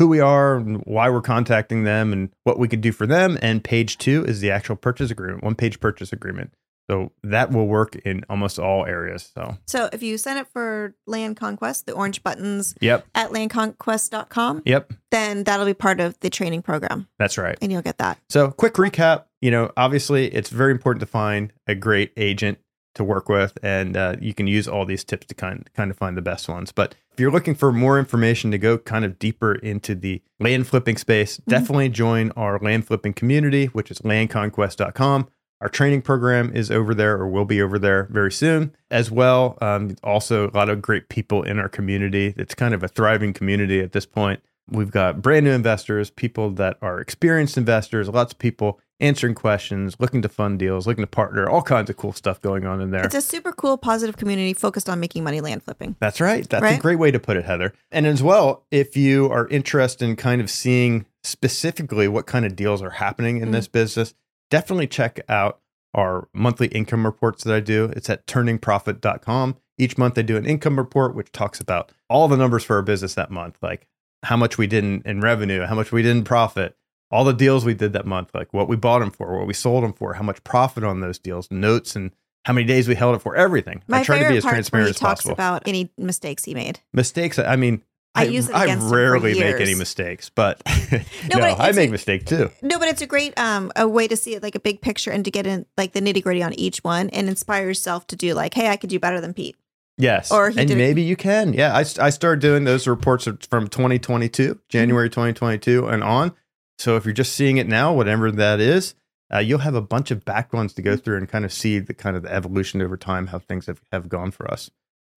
who 0.00 0.08
we 0.08 0.18
are 0.18 0.56
and 0.56 0.78
why 0.86 1.10
we're 1.10 1.20
contacting 1.20 1.84
them 1.84 2.10
and 2.10 2.30
what 2.44 2.58
we 2.58 2.66
could 2.66 2.80
do 2.80 2.90
for 2.90 3.06
them. 3.06 3.38
And 3.42 3.62
page 3.62 3.98
two 3.98 4.24
is 4.24 4.40
the 4.40 4.50
actual 4.50 4.74
purchase 4.74 5.10
agreement, 5.10 5.44
one 5.44 5.54
page 5.54 5.78
purchase 5.78 6.10
agreement. 6.10 6.54
So 6.90 7.12
that 7.22 7.52
will 7.52 7.66
work 7.66 7.96
in 7.96 8.24
almost 8.30 8.58
all 8.58 8.86
areas. 8.86 9.30
So, 9.34 9.58
So 9.66 9.90
if 9.92 10.02
you 10.02 10.16
sign 10.16 10.38
up 10.38 10.48
for 10.54 10.94
Land 11.06 11.36
Conquest, 11.36 11.84
the 11.84 11.92
orange 11.92 12.22
buttons 12.22 12.74
yep, 12.80 13.06
at 13.14 13.28
landconquest.com, 13.30 14.62
yep, 14.64 14.90
then 15.10 15.44
that'll 15.44 15.66
be 15.66 15.74
part 15.74 16.00
of 16.00 16.18
the 16.20 16.30
training 16.30 16.62
program 16.62 17.06
that's 17.18 17.36
right. 17.36 17.58
and 17.60 17.70
you'll 17.70 17.82
get 17.82 17.98
that. 17.98 18.18
So, 18.30 18.50
quick 18.50 18.74
recap. 18.74 19.24
You 19.42 19.50
know, 19.50 19.70
obviously, 19.76 20.28
it's 20.28 20.48
very 20.48 20.72
important 20.72 21.00
to 21.00 21.06
find 21.06 21.52
a 21.66 21.74
great 21.74 22.12
agent 22.16 22.58
to 22.94 23.04
work 23.04 23.28
with, 23.28 23.56
and 23.62 23.96
uh, 23.96 24.16
you 24.20 24.34
can 24.34 24.46
use 24.46 24.66
all 24.66 24.84
these 24.84 25.04
tips 25.04 25.26
to 25.26 25.34
kind 25.34 25.68
kind 25.74 25.90
of 25.90 25.96
find 25.96 26.16
the 26.16 26.22
best 26.22 26.48
ones. 26.48 26.72
But 26.72 26.94
if 27.12 27.20
you're 27.20 27.30
looking 27.30 27.54
for 27.54 27.72
more 27.72 27.98
information 27.98 28.50
to 28.50 28.58
go 28.58 28.78
kind 28.78 29.04
of 29.04 29.18
deeper 29.18 29.54
into 29.54 29.94
the 29.94 30.22
land 30.38 30.66
flipping 30.66 30.96
space, 30.96 31.38
definitely 31.48 31.88
join 31.88 32.30
our 32.32 32.58
land 32.58 32.86
flipping 32.86 33.12
community, 33.12 33.66
which 33.66 33.90
is 33.90 33.98
landconquest.com. 34.00 35.28
Our 35.60 35.68
training 35.68 36.02
program 36.02 36.50
is 36.54 36.70
over 36.70 36.94
there, 36.94 37.16
or 37.18 37.28
will 37.28 37.44
be 37.44 37.60
over 37.60 37.78
there 37.78 38.08
very 38.10 38.32
soon, 38.32 38.74
as 38.90 39.10
well. 39.10 39.58
Um, 39.60 39.96
also, 40.02 40.48
a 40.48 40.56
lot 40.56 40.70
of 40.70 40.80
great 40.80 41.10
people 41.10 41.42
in 41.42 41.58
our 41.58 41.68
community. 41.68 42.32
It's 42.38 42.54
kind 42.54 42.72
of 42.72 42.82
a 42.82 42.88
thriving 42.88 43.34
community 43.34 43.80
at 43.80 43.92
this 43.92 44.06
point. 44.06 44.40
We've 44.70 44.90
got 44.90 45.20
brand 45.20 45.44
new 45.44 45.52
investors, 45.52 46.08
people 46.10 46.50
that 46.52 46.78
are 46.80 47.00
experienced 47.00 47.58
investors, 47.58 48.08
lots 48.08 48.32
of 48.32 48.38
people 48.38 48.80
answering 49.00 49.34
questions, 49.34 49.96
looking 49.98 50.22
to 50.22 50.28
fund 50.28 50.58
deals, 50.58 50.86
looking 50.86 51.02
to 51.02 51.06
partner, 51.08 51.48
all 51.48 51.62
kinds 51.62 51.88
of 51.90 51.96
cool 51.96 52.12
stuff 52.12 52.40
going 52.40 52.66
on 52.66 52.80
in 52.80 52.90
there. 52.90 53.04
It's 53.04 53.14
a 53.14 53.20
super 53.22 53.52
cool, 53.52 53.76
positive 53.78 54.16
community 54.16 54.52
focused 54.52 54.88
on 54.88 55.00
making 55.00 55.24
money 55.24 55.40
land 55.40 55.62
flipping. 55.62 55.96
That's 56.00 56.20
right. 56.20 56.48
That's 56.48 56.76
a 56.78 56.80
great 56.80 56.98
way 56.98 57.10
to 57.10 57.18
put 57.18 57.36
it, 57.36 57.44
Heather. 57.44 57.72
And 57.90 58.06
as 58.06 58.22
well, 58.22 58.66
if 58.70 58.96
you 58.96 59.30
are 59.30 59.48
interested 59.48 60.04
in 60.08 60.16
kind 60.16 60.40
of 60.40 60.50
seeing 60.50 61.06
specifically 61.22 62.08
what 62.08 62.26
kind 62.26 62.44
of 62.44 62.54
deals 62.56 62.82
are 62.82 62.90
happening 62.90 63.38
in 63.38 63.48
Mhm. 63.48 63.52
this 63.52 63.68
business, 63.68 64.14
definitely 64.50 64.86
check 64.86 65.20
out 65.28 65.60
our 65.94 66.28
monthly 66.32 66.68
income 66.68 67.04
reports 67.04 67.42
that 67.44 67.54
I 67.54 67.60
do. 67.60 67.92
It's 67.96 68.08
at 68.10 68.26
turningprofit.com. 68.26 69.56
Each 69.78 69.96
month 69.98 70.18
I 70.18 70.22
do 70.22 70.36
an 70.36 70.46
income 70.46 70.76
report 70.78 71.14
which 71.14 71.32
talks 71.32 71.60
about 71.60 71.92
all 72.08 72.28
the 72.28 72.36
numbers 72.36 72.64
for 72.64 72.76
our 72.76 72.82
business 72.82 73.14
that 73.14 73.30
month, 73.30 73.56
like 73.62 73.86
how 74.24 74.36
much 74.36 74.58
we 74.58 74.66
did 74.66 74.84
in, 74.84 75.02
in 75.04 75.20
revenue, 75.20 75.64
how 75.64 75.74
much 75.74 75.90
we 75.92 76.02
did 76.02 76.16
in 76.16 76.24
profit, 76.24 76.76
all 77.10 77.24
the 77.24 77.32
deals 77.32 77.64
we 77.64 77.74
did 77.74 77.92
that 77.94 78.06
month, 78.06 78.30
like 78.34 78.52
what 78.54 78.68
we 78.68 78.76
bought 78.76 79.00
them 79.00 79.10
for, 79.10 79.36
what 79.36 79.46
we 79.46 79.54
sold 79.54 79.82
them 79.84 79.92
for, 79.92 80.14
how 80.14 80.22
much 80.22 80.42
profit 80.44 80.84
on 80.84 81.00
those 81.00 81.18
deals, 81.18 81.50
notes 81.50 81.96
and 81.96 82.12
how 82.46 82.52
many 82.54 82.66
days 82.66 82.88
we 82.88 82.94
held 82.94 83.14
it 83.16 83.18
for, 83.20 83.36
everything. 83.36 83.82
My 83.88 83.98
I 84.00 84.02
try 84.04 84.18
to 84.22 84.28
be 84.28 84.36
as 84.36 84.44
transparent 84.44 84.90
as 84.90 84.98
possible 84.98 85.32
about 85.32 85.62
any 85.66 85.90
mistakes 85.98 86.44
he 86.44 86.54
made. 86.54 86.80
mistakes 86.92 87.38
i 87.38 87.56
mean 87.56 87.82
I 88.14 88.24
use 88.24 88.48
it 88.48 88.52
for 88.52 88.86
rarely 88.90 89.38
make 89.38 89.60
any 89.60 89.74
mistakes 89.76 90.30
but 90.30 90.60
no, 90.92 91.38
but 91.38 91.60
i 91.60 91.70
make 91.72 91.90
mistakes 91.92 92.24
too 92.24 92.50
No, 92.60 92.78
but 92.78 92.88
it's 92.88 93.02
a 93.02 93.06
great 93.06 93.38
um 93.38 93.70
a 93.76 93.86
way 93.86 94.08
to 94.08 94.16
see 94.16 94.34
it 94.34 94.42
like 94.42 94.54
a 94.56 94.60
big 94.60 94.80
picture 94.80 95.10
and 95.12 95.24
to 95.24 95.30
get 95.30 95.46
in 95.46 95.64
like 95.76 95.92
the 95.92 96.00
nitty 96.00 96.22
gritty 96.22 96.42
on 96.42 96.52
each 96.54 96.78
one 96.82 97.08
and 97.10 97.28
inspire 97.28 97.66
yourself 97.66 98.06
to 98.08 98.16
do 98.16 98.34
like, 98.34 98.54
hey, 98.54 98.68
I 98.68 98.76
could 98.76 98.90
do 98.90 98.98
better 98.98 99.20
than 99.20 99.32
Pete. 99.32 99.54
yes 99.96 100.32
Or 100.32 100.50
he 100.50 100.58
and 100.60 100.76
maybe 100.76 101.02
you 101.02 101.14
can 101.14 101.52
yeah 101.52 101.72
I, 101.76 101.80
I 102.06 102.10
started 102.10 102.40
doing 102.40 102.64
those 102.64 102.88
reports 102.88 103.28
from 103.48 103.68
2022 103.68 104.58
january 104.68 105.08
Mm-hmm. 105.08 105.14
2022 105.14 105.86
and 105.88 106.02
on 106.02 106.32
so 106.80 106.96
if 106.96 107.04
you're 107.04 107.12
just 107.14 107.32
seeing 107.34 107.56
it 107.58 107.68
now 107.68 107.92
whatever 107.92 108.30
that 108.32 108.58
is 108.60 108.94
uh, 109.32 109.38
you'll 109.38 109.58
have 109.60 109.74
a 109.76 109.80
bunch 109.82 110.10
of 110.10 110.24
back 110.24 110.52
ones 110.52 110.72
to 110.74 110.82
go 110.82 110.92
Mm-hmm. 110.92 111.00
through 111.02 111.16
and 111.18 111.28
kind 111.28 111.44
of 111.44 111.52
see 111.52 111.78
the 111.78 111.94
kind 111.94 112.16
of 112.16 112.22
the 112.22 112.32
evolution 112.32 112.82
over 112.82 112.96
time 112.96 113.28
how 113.28 113.38
things 113.38 113.66
have, 113.66 113.80
have 113.92 114.08
gone 114.08 114.30
for 114.30 114.50
us 114.50 114.70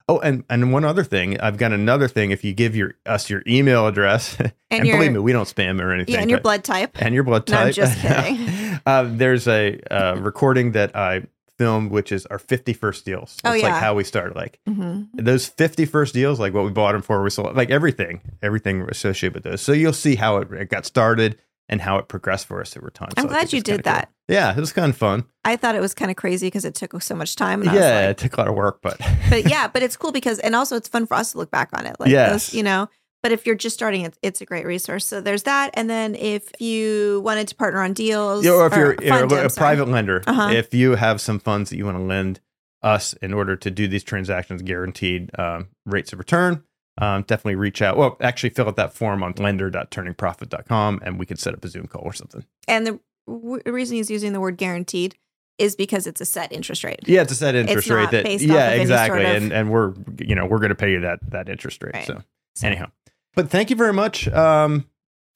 oh 0.09 0.19
and 0.19 0.43
and 0.49 0.71
one 0.73 0.83
other 0.85 1.03
thing 1.03 1.39
i've 1.39 1.57
got 1.57 1.71
another 1.71 2.07
thing 2.07 2.31
if 2.31 2.43
you 2.43 2.53
give 2.53 2.75
your 2.75 2.95
us 3.05 3.29
your 3.29 3.41
email 3.47 3.87
address 3.87 4.37
and, 4.39 4.51
And 4.69 4.85
your- 4.87 4.97
believe 4.97 5.13
me 5.13 5.19
we 5.19 5.31
don't 5.31 5.47
spam 5.47 5.81
or 5.81 5.91
anything 5.91 6.15
Yeah, 6.15 6.21
and 6.21 6.29
your 6.29 6.41
blood 6.41 6.63
type. 6.63 6.91
and 7.01 7.15
your 7.15 7.23
blood 7.23 7.49
No, 7.49 7.57
I'm 7.57 7.65
type. 7.67 7.75
just 7.75 7.97
kidding. 8.01 8.79
uh, 8.85 9.03
there's 9.09 9.47
a 9.47 9.79
uh, 9.89 10.15
recording 10.19 10.73
that 10.73 10.95
I 10.95 11.23
filmed, 11.59 11.91
which 11.91 12.11
is 12.11 12.25
our 12.25 12.39
50 12.39 12.73
first 12.73 13.05
deals. 13.05 13.37
Oh, 13.45 13.53
yeah. 13.53 13.67
like 13.67 13.75
how 13.81 13.93
we 13.93 14.03
started. 14.03 14.35
Like 14.35 14.59
hmm 14.67 15.03
those 15.13 15.47
50 15.47 15.85
first 15.85 16.13
deals, 16.13 16.39
like 16.39 16.51
what 16.53 16.65
we 16.65 16.71
bought 16.71 16.93
them 16.93 17.03
for, 17.03 17.21
we 17.23 17.29
sold, 17.29 17.55
like 17.55 17.69
everything, 17.69 18.21
everything 18.41 18.81
associated 18.89 19.35
with 19.35 19.43
those. 19.43 19.61
So 19.61 19.71
you'll 19.71 19.93
see 19.93 20.15
how 20.15 20.37
it, 20.37 20.51
it 20.51 20.69
got 20.69 20.85
started 20.87 21.37
and 21.69 21.81
how 21.81 21.97
it 21.97 22.07
progressed 22.07 22.45
for 22.47 22.59
us 22.61 22.75
over 22.77 22.89
time. 22.89 23.09
I'm 23.17 23.23
So 23.23 23.27
glad 23.29 23.53
you 23.53 23.61
did 23.61 23.83
that. 23.83 24.05
cool. 24.05 24.35
Yeah, 24.35 24.51
it 24.51 24.59
was 24.59 24.71
kind 24.73 24.89
of 24.89 24.97
fun. 24.97 25.25
I 25.45 25.55
thought 25.55 25.75
it 25.75 25.81
was 25.81 25.93
kind 25.93 26.09
of 26.11 26.17
crazy 26.17 26.47
because 26.47 26.65
it 26.65 26.75
took 26.75 26.99
so 27.01 27.15
much 27.15 27.35
time. 27.35 27.61
And 27.61 27.69
I 27.69 27.75
yeah, 27.75 28.01
was 28.01 28.11
it 28.11 28.17
took 28.17 28.37
a 28.37 28.41
lot 28.41 28.47
of 28.47 28.55
work, 28.55 28.79
but 28.81 28.97
but 29.29 29.49
yeah, 29.49 29.67
but 29.67 29.81
it's 29.83 29.97
cool 29.97 30.11
because, 30.11 30.39
and 30.39 30.55
also 30.55 30.75
it's 30.75 30.87
fun 30.87 31.05
for 31.07 31.15
us 31.15 31.31
to 31.33 31.37
look 31.37 31.51
back 31.51 31.69
on 31.73 31.85
it. 31.85 31.95
Like, 31.99 32.09
Yes. 32.09 32.47
those, 32.47 32.53
you 32.53 32.63
know, 32.63 32.89
but 33.21 33.31
if 33.31 33.45
you're 33.45 33.55
just 33.55 33.73
starting, 33.73 34.01
it's, 34.05 34.17
it's 34.21 34.41
a 34.41 34.45
great 34.45 34.65
resource. 34.65 35.05
So 35.05 35.21
there's 35.21 35.43
that. 35.43 35.71
And 35.75 35.89
then 35.89 36.15
if 36.15 36.51
you 36.59 37.21
wanted 37.23 37.47
to 37.49 37.55
partner 37.55 37.81
on 37.81 37.93
deals, 37.93 38.43
Yeah, 38.45 38.51
or 38.51 38.67
if 38.67 38.75
you're, 38.75 38.95
you're 39.01 39.13
a, 39.25 39.33
I'm 39.39 39.45
a 39.45 39.49
private 39.49 39.87
lender, 39.87 40.21
Uh-huh. 40.27 40.49
if 40.51 40.73
you 40.73 40.95
have 40.95 41.21
some 41.21 41.39
funds 41.39 41.69
that 41.69 41.77
you 41.77 41.85
want 41.85 41.97
to 41.97 42.03
lend 42.03 42.39
us 42.81 43.13
in 43.21 43.33
order 43.33 43.55
to 43.55 43.71
do 43.71 43.87
these 43.87 44.03
transactions, 44.03 44.61
guaranteed 44.61 45.31
um, 45.39 45.67
rates 45.85 46.11
of 46.11 46.19
return, 46.19 46.63
um, 46.99 47.23
definitely 47.23 47.55
reach 47.55 47.81
out. 47.81 47.97
Well, 47.97 48.17
actually, 48.21 48.49
fill 48.51 48.67
out 48.67 48.75
that 48.75 48.93
form 48.93 49.23
on 49.23 49.33
lender.turningprofit.com 49.37 51.01
and 51.03 51.19
we 51.19 51.25
could 51.25 51.39
set 51.39 51.53
up 51.53 51.63
a 51.63 51.67
Zoom 51.67 51.87
call 51.87 52.01
or 52.03 52.13
something. 52.13 52.45
And 52.67 52.85
the 52.87 52.99
w- 53.27 53.61
reason 53.65 53.97
he's 53.97 54.09
using 54.11 54.33
the 54.33 54.39
word 54.39 54.57
guaranteed 54.57 55.15
is 55.57 55.75
because 55.75 56.07
it's 56.07 56.19
a 56.21 56.25
set 56.25 56.51
interest 56.51 56.83
rate. 56.83 56.99
Yeah, 57.05 57.21
it's 57.21 57.31
a 57.31 57.35
set 57.35 57.55
interest 57.55 57.89
rate 57.89 58.11
that 58.11 58.25
yeah, 58.41 58.71
exactly. 58.71 59.21
sort 59.23 59.35
of- 59.35 59.43
and 59.43 59.51
and 59.53 59.71
we're 59.71 59.93
you 60.19 60.35
know, 60.35 60.45
we're 60.45 60.59
gonna 60.59 60.75
pay 60.75 60.91
you 60.91 61.01
that 61.01 61.19
that 61.31 61.49
interest 61.49 61.81
rate. 61.83 61.93
Right. 61.93 62.05
So 62.05 62.21
So- 62.55 62.67
anyhow. 62.67 62.87
But 63.35 63.49
thank 63.49 63.69
you 63.69 63.75
very 63.75 63.93
much. 63.93 64.27
Um 64.27 64.85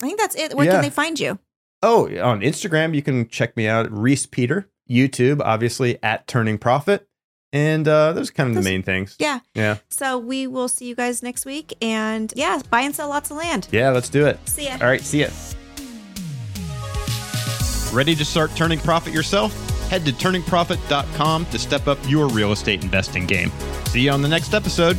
I 0.02 0.06
think 0.08 0.20
that's 0.20 0.36
it. 0.36 0.54
Where 0.56 0.66
Yeah. 0.66 0.74
can 0.74 0.82
they 0.82 0.90
find 0.90 1.20
you? 1.20 1.40
Oh, 1.84 2.06
on 2.22 2.42
Instagram, 2.42 2.96
you 2.96 3.02
can 3.04 3.28
check 3.28 3.56
me 3.56 3.68
out, 3.68 3.92
Reese 3.92 4.26
Peter. 4.26 4.70
YouTube, 4.90 5.42
obviously 5.44 5.98
at 6.02 6.28
Turning 6.28 6.58
Profit, 6.58 7.08
and 7.54 7.88
uh, 7.88 8.14
those 8.14 8.30
are 8.30 8.34
kind 8.34 8.50
of 8.50 8.56
the 8.56 8.62
main 8.62 8.84
things. 8.84 9.16
Yeah. 9.20 9.40
yeah, 9.56 9.78
So 9.90 10.18
we 10.18 10.48
will 10.48 10.68
see 10.68 10.86
you 10.88 10.96
guys 10.96 11.24
next 11.24 11.46
week. 11.46 11.74
And 11.82 12.32
yeah, 12.36 12.62
buy 12.70 12.82
and 12.82 12.96
sell 12.96 13.10
lots 13.10 13.32
of 13.32 13.38
land. 13.38 13.68
yeah. 13.72 13.90
Let's 13.92 14.10
do 14.10 14.26
it. 14.28 14.38
See 14.48 14.66
ya. 14.66 14.74
All 14.82 14.88
right, 14.88 15.02
see 15.02 15.22
ya. 15.22 15.30
Ready 17.94 18.16
to 18.16 18.26
start 18.26 18.54
turning 18.56 18.80
profit 18.80 19.14
yourself? 19.14 19.54
Head 19.90 20.06
to 20.06 20.12
turningprofit.com 20.12 21.46
to 21.46 21.58
step 21.60 21.88
up 21.88 21.98
your 22.08 22.28
real 22.28 22.52
estate 22.52 22.84
investing 22.84 23.26
game. 23.26 23.50
See 23.86 24.02
you 24.02 24.12
on 24.12 24.22
the 24.22 24.28
next 24.28 24.54
episode. 24.54 24.98